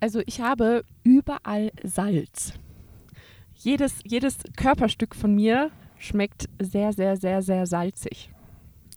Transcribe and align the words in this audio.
Also 0.00 0.22
ich 0.24 0.40
habe 0.40 0.84
überall 1.02 1.72
Salz. 1.84 2.54
Jedes, 3.54 3.96
jedes 4.04 4.38
Körperstück 4.56 5.14
von 5.14 5.34
mir 5.34 5.70
schmeckt 5.98 6.48
sehr, 6.58 6.94
sehr, 6.94 7.18
sehr, 7.18 7.42
sehr 7.42 7.66
salzig. 7.66 8.30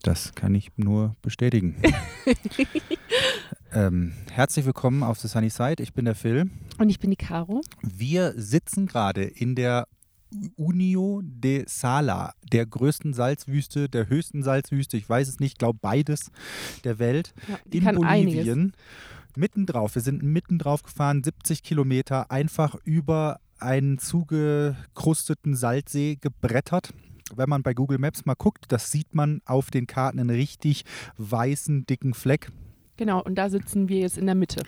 Das 0.04 0.34
kann 0.34 0.56
ich 0.56 0.72
nur 0.78 1.18
bestätigen. 1.22 1.76
ähm, 3.74 4.14
herzlich 4.32 4.66
willkommen 4.66 5.04
auf 5.04 5.20
The 5.20 5.28
Sunny 5.28 5.50
Side. 5.50 5.84
Ich 5.84 5.94
bin 5.94 6.06
der 6.06 6.16
Phil. 6.16 6.50
Und 6.78 6.90
ich 6.90 7.00
bin 7.00 7.10
die 7.10 7.18
Caro. 7.18 7.62
Wir 7.82 8.34
sitzen 8.38 8.86
gerade 8.86 9.24
in 9.24 9.56
der 9.56 9.88
Unio 10.56 11.22
de 11.24 11.66
Sala, 11.68 12.34
der 12.52 12.66
größten 12.66 13.14
Salzwüste, 13.14 13.90
der 13.90 14.10
höchsten 14.10 14.44
Salzwüste, 14.44 14.98
ich 14.98 15.08
weiß 15.08 15.28
es 15.28 15.40
nicht, 15.40 15.60
glaube 15.60 15.80
beides 15.82 16.32
der 16.84 17.00
Welt, 17.00 17.34
Ja, 17.48 17.60
in 17.72 17.84
Bolivien. 17.84 18.06
einiges. 18.08 18.72
Mitten 19.36 19.66
drauf, 19.66 19.96
wir 19.96 20.02
sind 20.02 20.22
mitten 20.22 20.60
drauf 20.60 20.84
gefahren, 20.84 21.24
70 21.24 21.64
Kilometer, 21.64 22.30
einfach 22.30 22.76
über 22.84 23.40
einen 23.60 23.98
zugekrusteten 23.98 25.56
Salzsee 25.56 26.18
gebrettert. 26.20 26.94
Wenn 27.36 27.50
man 27.50 27.64
bei 27.64 27.74
Google 27.74 27.98
Maps 27.98 28.26
mal 28.26 28.36
guckt, 28.36 28.66
das 28.68 28.92
sieht 28.92 29.16
man 29.16 29.42
auf 29.46 29.72
den 29.72 29.88
Karten 29.88 30.20
einen 30.20 30.30
richtig 30.30 30.84
weißen, 31.18 31.86
dicken 31.88 32.14
Fleck. 32.14 32.52
Genau, 32.98 33.24
und 33.24 33.36
da 33.36 33.50
sitzen 33.50 33.90
wir 33.90 34.00
jetzt 34.00 34.20
in 34.20 34.28
der 34.28 34.36
Mitte. 34.36 34.62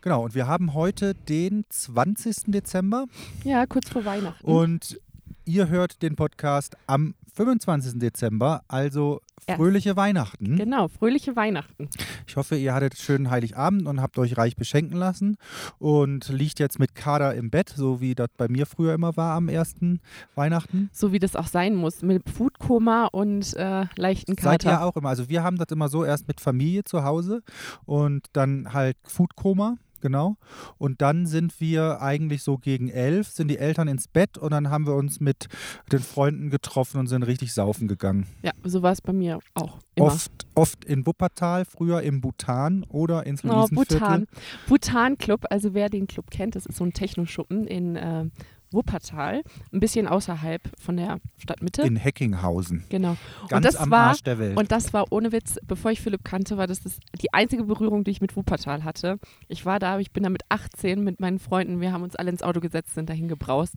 Genau, 0.00 0.24
und 0.24 0.34
wir 0.34 0.48
haben 0.48 0.74
heute 0.74 1.14
den 1.14 1.64
20. 1.68 2.46
Dezember 2.50 3.06
Ja, 3.44 3.64
kurz 3.66 3.90
vor 3.90 4.04
Weihnachten. 4.04 4.44
und 4.44 5.00
ihr 5.50 5.68
hört 5.68 6.00
den 6.02 6.14
Podcast 6.14 6.76
am 6.86 7.16
25. 7.34 7.98
Dezember, 7.98 8.62
also 8.68 9.20
fröhliche 9.56 9.96
Weihnachten. 9.96 10.56
Genau, 10.56 10.86
fröhliche 10.86 11.34
Weihnachten. 11.34 11.88
Ich 12.28 12.36
hoffe, 12.36 12.54
ihr 12.54 12.72
hattet 12.72 12.92
einen 12.92 13.00
schönen 13.00 13.30
Heiligabend 13.30 13.86
und 13.88 14.00
habt 14.00 14.16
euch 14.18 14.36
reich 14.36 14.54
beschenken 14.54 14.96
lassen 14.96 15.38
und 15.78 16.28
liegt 16.28 16.60
jetzt 16.60 16.78
mit 16.78 16.94
Kader 16.94 17.34
im 17.34 17.50
Bett, 17.50 17.72
so 17.74 18.00
wie 18.00 18.14
das 18.14 18.28
bei 18.36 18.46
mir 18.46 18.64
früher 18.64 18.94
immer 18.94 19.16
war 19.16 19.34
am 19.34 19.48
ersten 19.48 20.00
Weihnachten. 20.36 20.88
So 20.92 21.12
wie 21.12 21.18
das 21.18 21.34
auch 21.34 21.48
sein 21.48 21.74
muss, 21.74 22.02
mit 22.02 22.30
Foodkoma 22.30 23.06
und 23.06 23.52
äh, 23.56 23.86
leichten 23.96 24.36
Seid 24.38 24.62
Kater. 24.62 24.70
ihr 24.70 24.84
auch 24.84 24.96
immer. 24.96 25.08
Also 25.08 25.28
wir 25.28 25.42
haben 25.42 25.56
das 25.56 25.68
immer 25.70 25.88
so 25.88 26.04
erst 26.04 26.28
mit 26.28 26.40
Familie 26.40 26.84
zu 26.84 27.02
Hause 27.02 27.42
und 27.86 28.26
dann 28.34 28.72
halt 28.72 28.96
Foodkoma. 29.02 29.78
Genau. 30.00 30.36
Und 30.78 31.02
dann 31.02 31.26
sind 31.26 31.60
wir 31.60 32.00
eigentlich 32.00 32.42
so 32.42 32.58
gegen 32.58 32.88
elf, 32.88 33.28
sind 33.28 33.48
die 33.48 33.58
Eltern 33.58 33.88
ins 33.88 34.08
Bett 34.08 34.38
und 34.38 34.50
dann 34.50 34.70
haben 34.70 34.86
wir 34.86 34.94
uns 34.94 35.20
mit 35.20 35.48
den 35.92 36.00
Freunden 36.00 36.50
getroffen 36.50 36.98
und 36.98 37.06
sind 37.06 37.22
richtig 37.22 37.52
saufen 37.52 37.88
gegangen. 37.88 38.26
Ja, 38.42 38.52
so 38.64 38.82
war 38.82 38.92
es 38.92 39.00
bei 39.00 39.12
mir 39.12 39.38
auch 39.54 39.78
immer. 39.94 40.06
Oft, 40.06 40.46
oft 40.54 40.84
in 40.84 41.06
Wuppertal, 41.06 41.64
früher 41.64 42.02
im 42.02 42.20
Bhutan 42.20 42.84
oder 42.84 43.26
ins 43.26 43.44
Oh, 43.44 43.48
Luisenviertel. 43.48 43.98
Bhutan. 43.98 44.26
Bhutan 44.66 45.18
Club, 45.18 45.46
also 45.50 45.74
wer 45.74 45.88
den 45.88 46.06
Club 46.06 46.30
kennt, 46.30 46.56
das 46.56 46.66
ist 46.66 46.76
so 46.78 46.84
ein 46.84 46.92
Techno-Schuppen 46.92 47.66
in 47.66 47.96
äh, 47.96 48.26
Wuppertal, 48.72 49.42
ein 49.72 49.80
bisschen 49.80 50.06
außerhalb 50.06 50.62
von 50.78 50.96
der 50.96 51.20
Stadtmitte. 51.38 51.82
In 51.82 51.96
Heckinghausen. 51.96 52.84
genau. 52.88 53.16
Ganz 53.48 53.66
das 53.66 53.76
am 53.76 53.90
war- 53.90 54.08
Arsch 54.08 54.22
der 54.22 54.38
Welt. 54.38 54.56
Und 54.56 54.70
das 54.72 54.92
war 54.92 55.06
ohne 55.10 55.32
Witz, 55.32 55.58
bevor 55.66 55.90
ich 55.90 56.00
Philipp 56.00 56.24
kannte, 56.24 56.56
war 56.56 56.66
das, 56.66 56.80
das 56.80 56.98
die 57.20 57.32
einzige 57.32 57.64
Berührung, 57.64 58.04
die 58.04 58.10
ich 58.12 58.20
mit 58.20 58.36
Wuppertal 58.36 58.84
hatte. 58.84 59.18
Ich 59.48 59.66
war 59.66 59.78
da, 59.78 59.98
ich 59.98 60.12
bin 60.12 60.22
da 60.22 60.30
mit 60.30 60.42
18 60.48 61.02
mit 61.02 61.20
meinen 61.20 61.38
Freunden, 61.38 61.80
wir 61.80 61.92
haben 61.92 62.02
uns 62.02 62.16
alle 62.16 62.30
ins 62.30 62.42
Auto 62.42 62.60
gesetzt, 62.60 62.94
sind 62.94 63.10
dahin 63.10 63.28
gebraust 63.28 63.74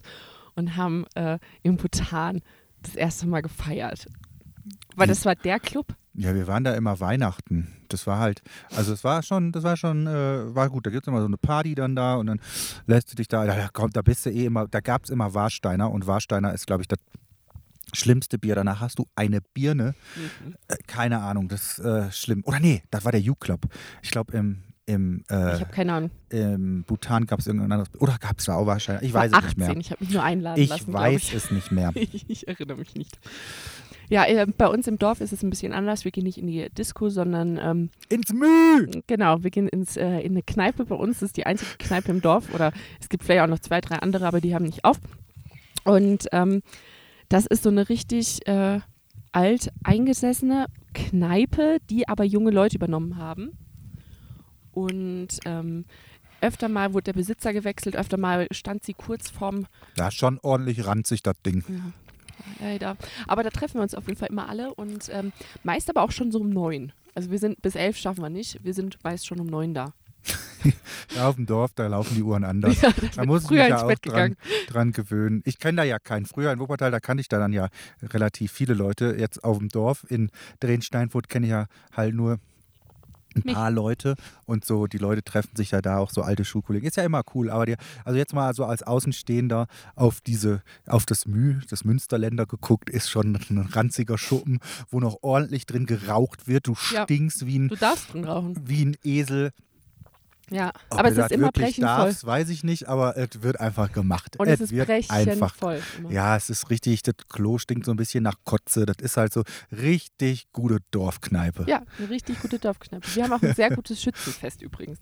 und 0.55 0.77
haben 0.77 1.05
äh, 1.15 1.39
im 1.63 1.77
Bhutan 1.77 2.41
das 2.81 2.95
erste 2.95 3.27
Mal 3.27 3.41
gefeiert. 3.41 4.07
Weil 4.95 5.07
das 5.07 5.25
war 5.25 5.35
der 5.35 5.59
Club. 5.59 5.95
Ja, 6.15 6.35
wir 6.35 6.47
waren 6.47 6.63
da 6.63 6.75
immer 6.75 6.99
Weihnachten. 6.99 7.73
Das 7.89 8.05
war 8.05 8.19
halt, 8.19 8.41
also 8.75 8.93
es 8.93 9.03
war 9.03 9.23
schon, 9.23 9.51
das 9.51 9.63
war 9.63 9.77
schon, 9.77 10.05
äh, 10.05 10.55
war 10.55 10.69
gut. 10.69 10.85
Da 10.85 10.91
gibt 10.91 11.03
es 11.03 11.07
immer 11.07 11.21
so 11.21 11.25
eine 11.25 11.37
Party 11.37 11.73
dann 11.73 11.95
da 11.95 12.15
und 12.15 12.27
dann 12.27 12.39
lässt 12.85 13.11
du 13.11 13.15
dich 13.15 13.27
da, 13.27 13.45
da 13.45 13.67
kommt, 13.69 13.95
da 13.95 14.01
bist 14.01 14.25
du 14.25 14.29
eh 14.29 14.45
immer, 14.45 14.67
da 14.67 14.79
gab 14.79 15.05
es 15.05 15.09
immer 15.09 15.33
Warsteiner 15.33 15.89
und 15.89 16.05
Warsteiner 16.05 16.53
ist, 16.53 16.67
glaube 16.67 16.83
ich, 16.83 16.87
das 16.87 16.99
schlimmste 17.93 18.37
Bier. 18.37 18.55
Danach 18.55 18.79
hast 18.79 18.99
du 18.99 19.07
eine 19.15 19.41
Birne. 19.41 19.95
Äh, 20.67 20.75
keine 20.85 21.21
Ahnung, 21.21 21.47
das 21.47 21.79
ist 21.79 21.85
äh, 21.85 22.11
schlimm. 22.11 22.43
Oder 22.45 22.59
nee, 22.59 22.83
das 22.91 23.05
war 23.05 23.11
der 23.11 23.21
U-Club. 23.21 23.61
Ich 24.03 24.11
glaube, 24.11 24.37
im, 24.37 24.61
im, 24.85 25.23
äh, 25.29 25.55
Ich 25.55 25.61
habe 25.61 25.71
keine 25.71 25.93
Ahnung. 25.93 26.11
im 26.29 26.83
Bhutan 26.83 27.25
gab 27.25 27.39
es 27.39 27.47
irgendein 27.47 27.71
anderes, 27.71 27.89
oder 28.01 28.17
gab 28.19 28.39
es 28.39 28.45
da 28.45 28.55
auch 28.55 28.65
Warsteiner? 28.65 29.01
Ich 29.01 29.09
Ich 29.09 29.13
war 29.13 29.23
weiß 29.23 29.31
es 29.31 29.37
18, 29.37 29.47
nicht 29.47 29.57
mehr. 29.67 29.77
ich 29.77 29.91
habe 29.91 30.03
mich 30.03 30.13
nur 30.13 30.23
einladen 30.23 30.61
Ich 30.61 30.69
lassen, 30.69 30.91
glaub 30.91 31.01
weiß 31.03 31.23
ich. 31.23 31.33
es 31.33 31.51
nicht 31.51 31.71
mehr. 31.71 31.91
Ich, 31.95 32.25
ich 32.29 32.47
erinnere 32.47 32.77
mich 32.77 32.95
nicht. 32.95 33.17
Ja, 34.09 34.25
äh, 34.25 34.45
bei 34.45 34.67
uns 34.67 34.85
im 34.87 34.99
Dorf 34.99 35.21
ist 35.21 35.31
es 35.31 35.41
ein 35.43 35.49
bisschen 35.49 35.71
anders. 35.73 36.03
Wir 36.03 36.11
gehen 36.11 36.25
nicht 36.25 36.37
in 36.37 36.45
die 36.47 36.69
Disco, 36.69 37.09
sondern 37.09 37.57
ähm, 37.57 37.89
Ins 38.09 38.33
Müh! 38.33 38.87
genau, 39.07 39.41
wir 39.43 39.49
gehen 39.49 39.67
ins, 39.69 39.95
äh, 39.95 40.19
in 40.19 40.33
eine 40.33 40.43
Kneipe. 40.43 40.85
Bei 40.85 40.95
uns 40.95 41.21
ist 41.21 41.37
die 41.37 41.45
einzige 41.45 41.71
Kneipe 41.79 42.11
im 42.11 42.21
Dorf 42.21 42.53
oder 42.53 42.73
es 42.99 43.07
gibt 43.09 43.23
vielleicht 43.23 43.41
auch 43.41 43.47
noch 43.47 43.59
zwei, 43.59 43.79
drei 43.79 43.95
andere, 43.99 44.27
aber 44.27 44.41
die 44.41 44.53
haben 44.53 44.65
nicht 44.65 44.83
auf. 44.83 44.99
Und 45.85 46.27
ähm, 46.33 46.61
das 47.29 47.45
ist 47.45 47.63
so 47.63 47.69
eine 47.69 47.87
richtig 47.89 48.45
äh, 48.47 48.81
alt 49.31 49.69
eingesessene 49.83 50.67
Kneipe, 50.93 51.77
die 51.89 52.07
aber 52.07 52.23
junge 52.25 52.51
Leute 52.51 52.75
übernommen 52.75 53.17
haben. 53.17 53.51
Und 54.73 55.29
ähm, 55.45 55.85
öfter 56.41 56.67
mal 56.69 56.93
wurde 56.93 57.05
der 57.05 57.13
Besitzer 57.13 57.53
gewechselt, 57.53 57.95
öfter 57.95 58.17
mal 58.17 58.47
stand 58.51 58.83
sie 58.83 58.93
kurz 58.93 59.29
vorm 59.29 59.65
Ja, 59.97 60.11
schon 60.11 60.39
ordentlich 60.41 60.85
ranzig, 60.85 61.23
das 61.23 61.41
Ding. 61.45 61.63
ja, 61.69 62.65
leider. 62.67 62.97
Aber 63.27 63.43
da 63.43 63.49
treffen 63.49 63.75
wir 63.75 63.83
uns 63.83 63.95
auf 63.95 64.07
jeden 64.07 64.19
Fall 64.19 64.29
immer 64.29 64.49
alle 64.49 64.73
und 64.73 65.09
ähm, 65.11 65.31
meist 65.63 65.89
aber 65.89 66.01
auch 66.01 66.11
schon 66.11 66.31
so 66.31 66.39
um 66.39 66.49
neun. 66.49 66.91
Also 67.15 67.29
wir 67.31 67.39
sind 67.39 67.61
bis 67.61 67.75
elf 67.75 67.95
schaffen 67.97 68.21
wir 68.23 68.29
nicht. 68.29 68.63
Wir 68.63 68.73
sind 68.73 68.97
meist 69.03 69.25
schon 69.27 69.39
um 69.39 69.47
neun 69.47 69.73
da. 69.73 69.93
Ja, 71.15 71.27
auf 71.27 71.35
dem 71.35 71.45
Dorf, 71.45 71.71
da 71.75 71.85
laufen 71.87 72.15
die 72.15 72.23
Uhren 72.23 72.43
anders. 72.45 72.81
Ja, 72.81 72.91
Da 73.15 73.25
muss 73.25 73.43
ich 73.43 73.49
mich 73.51 73.59
ja 73.59 73.83
auch 73.85 73.93
dran, 73.95 74.35
dran 74.67 74.91
gewöhnen. 74.93 75.41
Ich 75.45 75.59
kenne 75.59 75.75
da 75.77 75.83
ja 75.83 75.99
keinen. 75.99 76.25
Früher 76.25 76.51
in 76.53 76.59
Wuppertal, 76.59 76.89
da 76.89 76.99
kannte 77.01 77.21
ich 77.21 77.27
da 77.27 77.37
dann 77.37 77.51
ja 77.53 77.67
relativ 78.01 78.51
viele 78.51 78.73
Leute. 78.73 79.15
Jetzt 79.19 79.43
auf 79.43 79.57
dem 79.59 79.67
Dorf 79.69 80.05
in 80.09 80.31
Drehensteinfurt 80.61 81.27
kenne 81.29 81.45
ich 81.45 81.51
ja 81.51 81.65
halt 81.95 82.15
nur 82.15 82.39
ein 83.35 83.41
Mich. 83.45 83.53
paar 83.55 83.71
Leute 83.71 84.15
und 84.45 84.65
so, 84.65 84.87
die 84.87 84.97
Leute 84.97 85.23
treffen 85.23 85.55
sich 85.55 85.71
ja 85.71 85.81
da 85.81 85.97
auch 85.97 86.09
so 86.11 86.21
alte 86.21 86.45
Schulkollegen. 86.45 86.87
Ist 86.87 86.97
ja 86.97 87.03
immer 87.03 87.23
cool, 87.33 87.49
aber 87.49 87.65
die, 87.65 87.75
also 88.05 88.17
jetzt 88.17 88.33
mal 88.33 88.53
so 88.53 88.65
als 88.65 88.83
Außenstehender 88.83 89.67
auf 89.95 90.21
diese, 90.21 90.61
auf 90.87 91.05
das 91.05 91.25
Mü, 91.25 91.59
das 91.69 91.83
Münsterländer 91.85 92.45
geguckt, 92.45 92.89
ist 92.89 93.09
schon 93.09 93.35
ein 93.49 93.67
ranziger 93.71 94.17
Schuppen, 94.17 94.59
wo 94.89 94.99
noch 94.99 95.17
ordentlich 95.21 95.65
drin 95.65 95.85
geraucht 95.85 96.47
wird. 96.47 96.67
Du 96.67 96.75
Ja. 96.91 97.03
stinkst 97.03 97.45
wie 97.45 97.59
ein, 97.59 97.67
Du 97.69 97.75
darfst 97.75 98.13
drin 98.13 98.25
rauchen. 98.25 98.55
wie 98.65 98.85
ein 98.85 98.97
Esel. 99.03 99.51
Ja, 100.49 100.71
Ob 100.89 100.99
aber 100.99 101.09
es 101.09 101.17
ist 101.17 101.31
immer 101.31 101.51
brechenvoll. 101.51 101.83
darfst, 101.85 102.25
weiß 102.25 102.49
ich 102.49 102.63
nicht, 102.63 102.87
aber 102.89 103.15
es 103.17 103.41
wird 103.41 103.59
einfach 103.59 103.91
gemacht. 103.91 104.37
Und 104.37 104.47
es 104.47 104.59
ist 104.61 104.71
wird 104.71 104.89
einfach. 104.89 105.55
brechenvoll. 105.55 105.81
immer. 105.97 106.11
Ja, 106.11 106.35
es 106.35 106.49
ist 106.49 106.69
richtig, 106.69 107.01
das 107.03 107.15
Klo 107.29 107.57
stinkt 107.57 107.85
so 107.85 107.91
ein 107.91 107.97
bisschen 107.97 108.23
nach 108.23 108.35
Kotze. 108.43 108.85
Das 108.85 108.97
ist 108.99 109.17
halt 109.17 109.33
so 109.33 109.43
richtig 109.71 110.51
gute 110.51 110.79
Dorfkneipe. 110.91 111.65
Ja, 111.67 111.83
eine 111.97 112.09
richtig 112.09 112.39
gute 112.41 112.59
Dorfkneipe. 112.59 113.07
Wir 113.15 113.23
haben 113.23 113.33
auch 113.33 113.41
ein 113.41 113.55
sehr 113.55 113.69
gutes 113.75 114.01
Schützenfest 114.01 114.61
übrigens. 114.61 114.99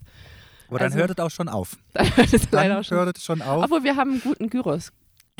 Aber 0.68 0.78
dann 0.78 0.86
also- 0.86 0.98
hört 1.00 1.10
es 1.10 1.18
auch 1.18 1.30
schon 1.30 1.48
auf. 1.48 1.76
Da 1.92 2.02
hört 2.04 2.32
es 2.32 2.50
leider 2.50 2.68
Dann 2.68 2.78
auch 2.78 2.84
schon. 2.84 2.98
hört 2.98 3.16
es 3.18 3.24
schon 3.24 3.42
auf. 3.42 3.64
Obwohl 3.64 3.82
wir 3.84 3.96
haben 3.96 4.12
einen 4.12 4.20
guten 4.22 4.48
Gyros. 4.48 4.90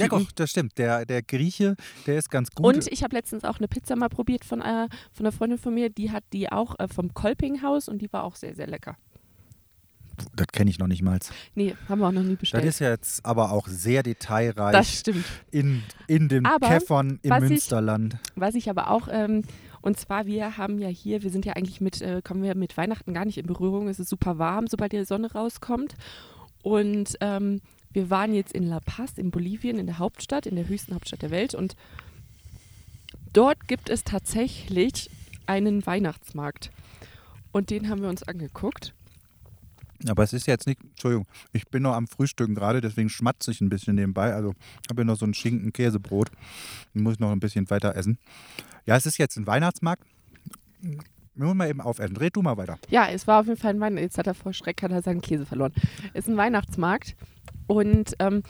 Ja, 0.01 0.09
doch, 0.09 0.33
das 0.33 0.51
stimmt. 0.51 0.79
Der, 0.79 1.05
der 1.07 1.23
Grieche, 1.23 1.77
der 2.07 2.17
ist 2.19 2.31
ganz 2.31 2.51
gut. 2.51 2.67
Und 2.67 2.89
ich 2.91 3.03
habe 3.05 3.15
letztens 3.15 3.45
auch 3.45 3.59
eine 3.59 3.69
Pizza 3.69 3.95
mal 3.95 4.09
probiert 4.09 4.45
von, 4.45 4.61
äh, 4.63 4.89
von 5.13 5.27
einer 5.27 5.33
Freundin 5.33 5.59
von 5.59 5.73
mir. 5.75 5.91
Die 5.91 6.11
hat 6.11 6.25
die 6.33 6.51
auch 6.51 6.79
äh, 6.81 6.89
vom 6.89 7.15
Kolpinghaus 7.15 7.89
und 7.89 8.01
die 8.01 8.13
war 8.13 8.25
auch 8.25 8.35
sehr, 8.37 8.55
sehr 8.55 8.67
lecker. 8.67 8.97
Das 10.37 10.47
kenne 10.49 10.71
ich 10.71 10.79
noch 10.79 10.87
nicht 10.87 11.03
mal. 11.03 11.19
Nee, 11.55 11.75
haben 11.89 12.01
wir 12.01 12.09
auch 12.09 12.13
noch 12.13 12.23
nie 12.23 12.31
Das 12.33 12.39
bestellt. 12.41 12.65
ist 12.65 12.79
jetzt 12.81 13.25
aber 13.25 13.53
auch 13.53 13.67
sehr 13.69 14.03
detailreich 14.03 14.73
das 14.73 14.99
stimmt. 15.01 15.25
in, 15.51 15.83
in 16.07 16.45
Aber 16.47 16.69
Käffern 16.69 17.19
im 17.23 17.31
was 17.31 17.43
ich- 17.45 17.49
Münsterland. 17.51 18.17
Was 18.37 18.55
ich 18.55 18.69
aber 18.71 18.91
auch, 18.91 19.09
ähm, 19.11 19.43
und 19.81 19.99
zwar, 19.99 20.27
wir 20.27 20.57
haben 20.59 20.79
ja 20.79 20.89
hier, 20.89 21.23
wir 21.23 21.31
sind 21.31 21.45
ja 21.45 21.55
eigentlich 21.55 21.81
mit, 21.81 22.01
äh, 22.03 22.23
kommen 22.23 22.43
wir 22.43 22.55
mit 22.55 22.77
Weihnachten 22.77 23.13
gar 23.15 23.25
nicht 23.25 23.39
in 23.39 23.47
Berührung. 23.47 23.89
Es 23.89 23.99
ist 23.99 24.09
super 24.11 24.39
warm, 24.39 24.67
sobald 24.69 24.93
die 24.93 25.05
Sonne 25.05 25.33
rauskommt. 25.33 25.95
Und 26.63 27.17
ähm, 27.21 27.61
wir 27.93 28.09
waren 28.09 28.33
jetzt 28.35 28.53
in 28.53 28.63
La 28.63 28.79
Paz 28.81 29.19
in 29.19 29.31
Bolivien, 29.33 29.79
in 29.79 29.87
der 29.87 29.99
Hauptstadt, 29.99 30.47
in 30.47 30.55
der 30.57 30.69
höchsten 30.69 30.95
Hauptstadt 30.95 31.23
der 31.23 31.31
Welt. 31.31 31.55
Und 31.55 31.75
dort 33.33 33.67
gibt 33.69 33.89
es 33.91 34.05
tatsächlich 34.05 35.11
einen 35.47 35.85
Weihnachtsmarkt. 35.87 36.71
Und 37.51 37.71
den 37.71 37.89
haben 37.89 38.01
wir 38.03 38.09
uns 38.09 38.23
angeguckt. 38.23 38.95
Aber 40.09 40.23
es 40.23 40.33
ist 40.33 40.47
jetzt 40.47 40.67
nicht, 40.67 40.81
Entschuldigung, 40.83 41.27
ich 41.53 41.69
bin 41.69 41.83
noch 41.83 41.95
am 41.95 42.07
Frühstücken 42.07 42.55
gerade, 42.55 42.81
deswegen 42.81 43.09
schmatze 43.09 43.51
ich 43.51 43.61
ein 43.61 43.69
bisschen 43.69 43.95
nebenbei. 43.95 44.35
Also 44.35 44.55
habe 44.89 45.03
hier 45.03 45.05
noch 45.05 45.17
so 45.17 45.27
ein 45.27 45.35
Schinken-Käsebrot. 45.35 46.31
Muss 46.95 47.15
ich 47.15 47.21
noch 47.21 47.31
ein 47.31 47.41
bisschen 47.41 47.69
weiter 47.71 47.95
essen. 47.97 48.19
Ja, 48.87 48.97
es 48.97 49.07
ist 49.07 49.19
jetzt 49.19 49.37
ein 49.37 49.47
Weihnachtsmarkt. 49.47 50.05
Wir 50.81 51.47
müssen 51.47 51.57
mal 51.57 51.69
eben 51.69 51.81
aufessen. 51.81 52.15
Dreh 52.15 52.31
du 52.31 52.43
mal 52.43 52.57
weiter. 52.57 52.79
Ja, 52.91 53.09
es 53.09 53.27
war 53.27 53.41
auf 53.41 53.47
jeden 53.47 53.59
Fall 53.59 53.71
ein 53.71 53.81
Weihnachtsmarkt. 53.81 54.05
Jetzt 54.05 54.19
hat 54.19 54.27
er 54.27 54.35
vor 54.35 54.53
Schreck 54.53 54.83
hat 54.83 54.91
er 54.91 55.03
seinen 55.03 55.21
Käse 55.21 55.47
verloren. 55.47 55.73
Es 56.13 56.27
ist 56.27 56.29
ein 56.29 56.37
Weihnachtsmarkt 56.37 57.15
und 57.67 58.15
ähm, 58.19 58.43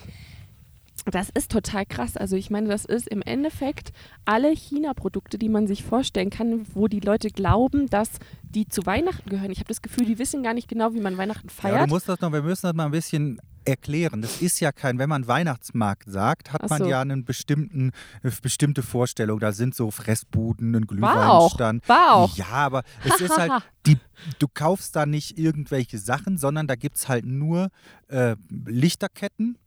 Das 1.07 1.31
ist 1.31 1.51
total 1.51 1.85
krass. 1.87 2.17
Also 2.17 2.37
ich 2.37 2.51
meine, 2.51 2.69
das 2.69 2.85
ist 2.85 3.09
im 3.09 3.23
Endeffekt 3.23 3.93
alle 4.25 4.51
China-Produkte, 4.55 5.39
die 5.39 5.49
man 5.49 5.67
sich 5.67 5.83
vorstellen 5.83 6.31
kann, 6.31 6.65
wo 6.75 6.87
die 6.89 7.01
Leute 7.01 7.29
glauben, 7.31 7.89
dass 7.89 8.11
die 8.43 8.69
zu 8.69 8.87
Weihnachten 8.87 9.29
gehören. 9.29 9.51
Ich 9.51 9.59
habe 9.59 9.69
das 9.69 9.83
Gefühl, 9.83 10.05
die 10.05 10.19
wissen 10.19 10.43
gar 10.43 10.55
nicht 10.55 10.69
genau, 10.69 10.95
wie 10.95 11.01
man 11.01 11.17
Weihnachten 11.17 11.49
Ja, 11.49 11.55
feiert. 11.55 11.89
du 11.91 11.95
musst 11.95 12.09
das 12.09 12.21
noch, 12.21 12.33
wir 12.33 12.43
müssen 12.43 12.67
das 12.67 12.75
mal 12.75 12.85
ein 12.87 12.91
bisschen 12.93 13.41
erklären. 13.65 14.23
Das 14.23 14.43
ist 14.43 14.61
ja 14.61 14.73
kein, 14.73 14.99
wenn 14.99 15.09
man 15.09 15.27
Weihnachtsmarkt 15.27 16.11
sagt, 16.11 16.53
hat 16.53 16.63
Ach 16.65 16.71
man 16.71 16.83
so. 16.83 16.89
ja 16.89 17.01
einen 17.01 17.25
bestimmten, 17.25 17.93
eine 18.23 18.33
bestimmte 18.43 18.83
Vorstellung. 18.83 19.39
Da 19.41 19.53
sind 19.53 19.75
so 19.75 19.91
Fressbuden, 19.91 20.75
ein. 20.75 20.87
Glühweinstand. 20.87 21.89
War 21.89 22.15
auch. 22.15 22.37
Ja, 22.37 22.47
aber 22.51 22.83
es 23.05 23.21
ist 23.21 23.37
halt, 23.37 23.53
die, 23.87 23.99
du 24.39 24.47
kaufst 24.53 24.97
da 24.97 25.07
nicht 25.07 25.39
irgendwelche 25.39 25.99
Sachen, 25.99 26.39
sondern 26.39 26.67
da 26.67 26.75
gibt 26.75 26.97
es 26.97 27.09
halt 27.09 27.25
nur 27.25 27.69
äh, 28.09 28.37
Lichterketten 28.67 29.59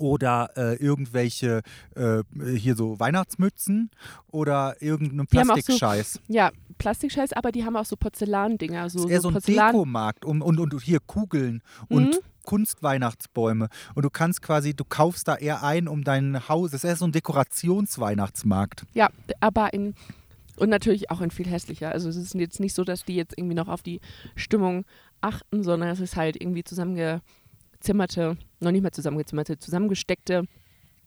oder 0.00 0.50
äh, 0.56 0.74
irgendwelche 0.76 1.60
äh, 1.94 2.22
hier 2.56 2.74
so 2.74 2.98
Weihnachtsmützen 2.98 3.90
oder 4.28 4.76
irgendeinen 4.80 5.20
auch 5.20 5.26
so- 5.30 5.52
Plastikscheiß. 5.52 6.20
Ja, 6.28 6.50
Plastikscheiß, 6.78 7.34
aber 7.34 7.52
die 7.52 7.64
haben 7.64 7.76
auch 7.76 7.84
so 7.84 7.96
Porzellandinger. 7.96 8.88
So, 8.88 9.04
ist 9.04 9.10
eher 9.10 9.20
so 9.20 9.28
ein 9.28 9.34
Porzellan. 9.34 9.72
Dekomarkt 9.72 10.24
und, 10.24 10.40
und, 10.42 10.58
und 10.58 10.82
hier 10.82 10.98
Kugeln 11.00 11.62
und 11.88 12.06
Mhm. 12.10 12.18
Kunstweihnachtsbäume. 12.44 13.68
Und 13.94 14.02
du 14.04 14.10
kannst 14.10 14.40
quasi, 14.42 14.72
du 14.74 14.84
kaufst 14.84 15.28
da 15.28 15.36
eher 15.36 15.62
ein, 15.62 15.86
um 15.88 16.02
dein 16.04 16.48
Haus. 16.48 16.68
Es 16.68 16.82
ist 16.82 16.84
eher 16.84 16.96
so 16.96 17.04
ein 17.04 17.12
Dekorationsweihnachtsmarkt. 17.12 18.86
Ja, 18.94 19.10
aber 19.40 19.72
in 19.74 19.94
und 20.56 20.68
natürlich 20.68 21.10
auch 21.10 21.20
in 21.22 21.30
viel 21.30 21.46
hässlicher. 21.48 21.90
Also 21.90 22.08
es 22.10 22.16
ist 22.16 22.34
jetzt 22.34 22.60
nicht 22.60 22.74
so, 22.74 22.84
dass 22.84 23.04
die 23.04 23.14
jetzt 23.14 23.36
irgendwie 23.38 23.54
noch 23.54 23.68
auf 23.68 23.82
die 23.82 24.00
Stimmung 24.36 24.84
achten, 25.22 25.62
sondern 25.62 25.88
es 25.90 26.00
ist 26.00 26.16
halt 26.16 26.36
irgendwie 26.40 26.64
zusammengezimmerte, 27.80 28.36
noch 28.60 28.70
nicht 28.70 28.82
mal 28.82 28.92
zusammengezimmerte, 28.92 29.58
zusammengesteckte 29.58 30.44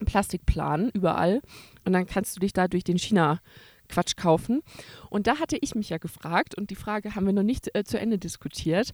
Plastikplanen 0.05 0.89
überall. 0.93 1.41
Und 1.85 1.93
dann 1.93 2.05
kannst 2.05 2.35
du 2.35 2.39
dich 2.39 2.53
da 2.53 2.67
durch 2.67 2.83
den 2.83 2.97
China-Quatsch 2.97 4.15
kaufen. 4.15 4.61
Und 5.09 5.27
da 5.27 5.39
hatte 5.39 5.57
ich 5.61 5.75
mich 5.75 5.89
ja 5.89 5.97
gefragt, 5.97 6.55
und 6.55 6.69
die 6.69 6.75
Frage 6.75 7.15
haben 7.15 7.25
wir 7.25 7.33
noch 7.33 7.43
nicht 7.43 7.73
äh, 7.75 7.83
zu 7.83 7.99
Ende 7.99 8.17
diskutiert. 8.17 8.91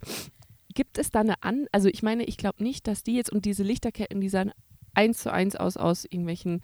Gibt 0.74 0.98
es 0.98 1.10
da 1.10 1.22
eine 1.22 1.42
an, 1.42 1.66
also 1.72 1.88
ich 1.88 2.04
meine, 2.04 2.26
ich 2.26 2.38
glaube 2.38 2.64
nicht, 2.64 2.88
dass 2.88 3.04
die 3.04 3.16
jetzt 3.16 3.32
und 3.32 3.46
diese 3.46 3.64
Lichterketten, 3.64 4.22
die 4.22 4.30
sahen 4.30 4.52
eins 4.94 5.20
zu 5.20 5.32
eins 5.32 5.56
aus 5.56 5.78
aus 5.78 6.06
irgendwelchen, 6.06 6.62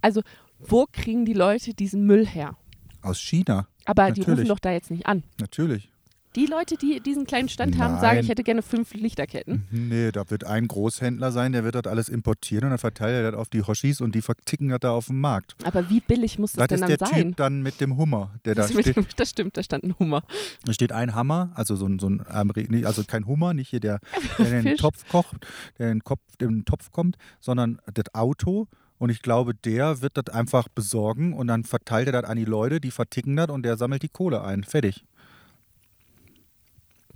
also 0.00 0.22
wo 0.58 0.86
kriegen 0.90 1.24
die 1.24 1.32
Leute 1.32 1.74
diesen 1.74 2.06
Müll 2.06 2.26
her? 2.26 2.56
Aus 3.02 3.20
China. 3.20 3.68
Aber 3.84 4.10
die 4.10 4.20
Natürlich. 4.20 4.40
rufen 4.40 4.48
doch 4.48 4.58
da 4.58 4.72
jetzt 4.72 4.90
nicht 4.90 5.06
an. 5.06 5.22
Natürlich. 5.38 5.90
Die 6.36 6.46
Leute, 6.46 6.76
die 6.76 6.98
diesen 7.00 7.26
kleinen 7.26 7.48
Stand 7.48 7.78
haben, 7.78 7.94
sagen, 8.00 8.16
Nein. 8.16 8.24
ich 8.24 8.28
hätte 8.28 8.42
gerne 8.42 8.62
fünf 8.62 8.92
Lichterketten. 8.92 9.68
Nee, 9.70 10.10
da 10.10 10.28
wird 10.30 10.44
ein 10.44 10.66
Großhändler 10.66 11.30
sein, 11.30 11.52
der 11.52 11.62
wird 11.62 11.76
das 11.76 11.86
alles 11.86 12.08
importieren 12.08 12.64
und 12.64 12.70
dann 12.70 12.78
verteilt 12.78 13.14
er 13.14 13.30
das 13.30 13.40
auf 13.40 13.48
die 13.48 13.62
Hoshis 13.62 14.00
und 14.00 14.14
die 14.16 14.22
verticken 14.22 14.70
das 14.70 14.80
da 14.80 14.90
auf 14.90 15.06
dem 15.06 15.20
Markt. 15.20 15.54
Aber 15.64 15.88
wie 15.90 16.00
billig 16.00 16.40
muss 16.40 16.52
das 16.52 16.66
Das 16.66 16.68
denn 16.68 16.76
ist 16.76 17.00
dann 17.00 17.08
der 17.08 17.08
sein? 17.08 17.28
Typ 17.28 17.36
dann 17.36 17.62
mit 17.62 17.80
dem 17.80 17.96
Hummer, 17.96 18.32
der 18.44 18.56
da 18.56 18.62
Das, 18.62 18.74
mit 18.74 18.84
steht. 18.84 18.96
dem, 18.96 19.06
das 19.16 19.30
stimmt, 19.30 19.56
da 19.56 19.62
stand 19.62 19.84
ein 19.84 19.94
Hummer. 20.00 20.24
Da 20.64 20.72
steht 20.72 20.90
ein 20.90 21.14
Hammer, 21.14 21.52
also 21.54 21.76
so 21.76 21.86
ein, 21.86 22.00
so 22.00 22.08
ein 22.08 22.20
also 22.84 23.04
kein 23.04 23.26
Hummer, 23.26 23.54
nicht 23.54 23.68
hier 23.68 23.80
der, 23.80 24.00
der 24.38 24.62
den. 24.62 24.76
Topf 24.76 25.06
kocht, 25.08 25.46
der 25.78 25.92
in 25.92 25.98
den, 25.98 26.04
Kopf, 26.04 26.20
in 26.40 26.48
den 26.48 26.64
Topf 26.64 26.90
kommt, 26.90 27.16
sondern 27.38 27.78
das 27.92 28.12
Auto. 28.12 28.66
Und 28.98 29.10
ich 29.10 29.22
glaube, 29.22 29.54
der 29.54 30.00
wird 30.02 30.16
das 30.16 30.34
einfach 30.34 30.68
besorgen 30.68 31.32
und 31.32 31.48
dann 31.48 31.64
verteilt 31.64 32.06
er 32.08 32.12
das 32.22 32.24
an 32.30 32.36
die 32.38 32.44
Leute, 32.44 32.80
die 32.80 32.90
verticken 32.90 33.36
das 33.36 33.48
und 33.50 33.62
der 33.64 33.76
sammelt 33.76 34.02
die 34.02 34.08
Kohle 34.08 34.42
ein. 34.42 34.64
Fertig. 34.64 35.04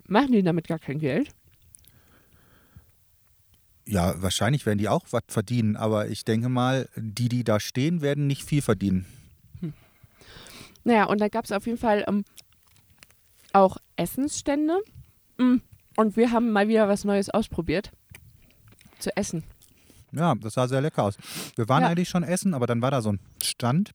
Machen 0.08 0.32
die 0.32 0.42
damit 0.42 0.66
gar 0.66 0.78
kein 0.78 0.98
Geld? 0.98 1.30
Ja, 3.86 4.20
wahrscheinlich 4.20 4.66
werden 4.66 4.78
die 4.78 4.88
auch 4.88 5.06
was 5.12 5.22
verdienen, 5.28 5.76
aber 5.76 6.08
ich 6.08 6.24
denke 6.24 6.48
mal, 6.48 6.88
die, 6.96 7.28
die 7.28 7.42
da 7.44 7.58
stehen, 7.58 8.02
werden 8.02 8.26
nicht 8.26 8.42
viel 8.44 8.60
verdienen. 8.60 9.06
Naja, 10.84 11.04
und 11.04 11.20
da 11.20 11.28
gab 11.28 11.44
es 11.44 11.52
auf 11.52 11.66
jeden 11.66 11.78
Fall 11.78 12.04
ähm, 12.06 12.24
auch 13.52 13.76
Essensstände. 13.96 14.78
Mm. 15.38 15.56
Und 15.96 16.16
wir 16.16 16.30
haben 16.30 16.50
mal 16.52 16.68
wieder 16.68 16.88
was 16.88 17.04
Neues 17.04 17.28
ausprobiert. 17.28 17.90
Zu 18.98 19.14
essen. 19.16 19.42
Ja, 20.12 20.34
das 20.36 20.54
sah 20.54 20.66
sehr 20.68 20.80
lecker 20.80 21.02
aus. 21.04 21.16
Wir 21.56 21.68
waren 21.68 21.82
Ja. 21.82 21.88
eigentlich 21.88 22.08
schon 22.08 22.22
essen, 22.22 22.54
aber 22.54 22.66
dann 22.66 22.80
war 22.80 22.90
da 22.90 23.02
so 23.02 23.12
ein 23.12 23.20
Stand. 23.42 23.92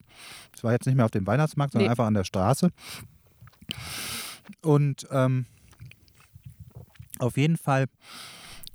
Das 0.52 0.64
war 0.64 0.72
jetzt 0.74 0.86
nicht 0.86 0.96
mehr 0.96 1.06
auf 1.06 1.12
dem 1.12 1.26
Weihnachtsmarkt, 1.26 1.74
sondern 1.74 1.88
Nee. 1.88 1.92
einfach 1.92 2.06
an 2.06 2.14
der 2.14 2.24
Straße. 2.24 2.70
Und 4.62 5.08
ähm, 5.12 5.46
auf 7.24 7.38
jeden 7.38 7.58
Fall 7.58 7.86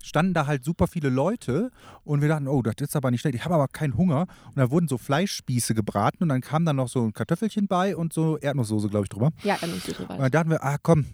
standen 0.03 0.35
da 0.35 0.47
halt 0.47 0.65
super 0.65 0.87
viele 0.87 1.09
Leute 1.09 1.71
und 2.05 2.21
wir 2.21 2.29
dachten, 2.29 2.49
oh, 2.49 2.63
das 2.63 2.75
ist 2.79 2.97
aber 2.97 3.11
nicht 3.11 3.21
schlecht. 3.21 3.35
Ich 3.35 3.45
habe 3.45 3.55
aber 3.55 3.69
keinen 3.69 3.97
Hunger. 3.97 4.27
Und 4.47 4.57
da 4.57 4.71
wurden 4.71 4.89
so 4.89 4.97
Fleischspieße 4.97 5.75
gebraten 5.75 6.23
und 6.23 6.29
dann 6.29 6.41
kam 6.41 6.65
dann 6.65 6.77
noch 6.77 6.89
so 6.89 7.05
ein 7.05 7.13
Kartoffelchen 7.13 7.67
bei 7.67 7.97
und 7.97 8.13
so 8.13 8.39
Erdnusssoße, 8.39 8.89
glaube 8.89 9.05
ich, 9.05 9.11
drüber. 9.11 9.33
Ja, 9.43 9.57
Ernsthaft 9.61 10.01
Und 10.01 10.19
dann 10.19 10.31
dachten 10.31 10.51
wir, 10.51 10.65
ah 10.65 10.79
komm, 10.83 11.07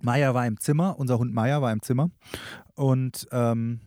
Maya 0.00 0.34
war 0.34 0.46
im 0.46 0.58
Zimmer, 0.58 0.98
unser 0.98 1.18
Hund 1.18 1.32
Maya 1.32 1.62
war 1.62 1.72
im 1.72 1.82
Zimmer. 1.82 2.10
Und 2.74 3.28
ähm, 3.30 3.80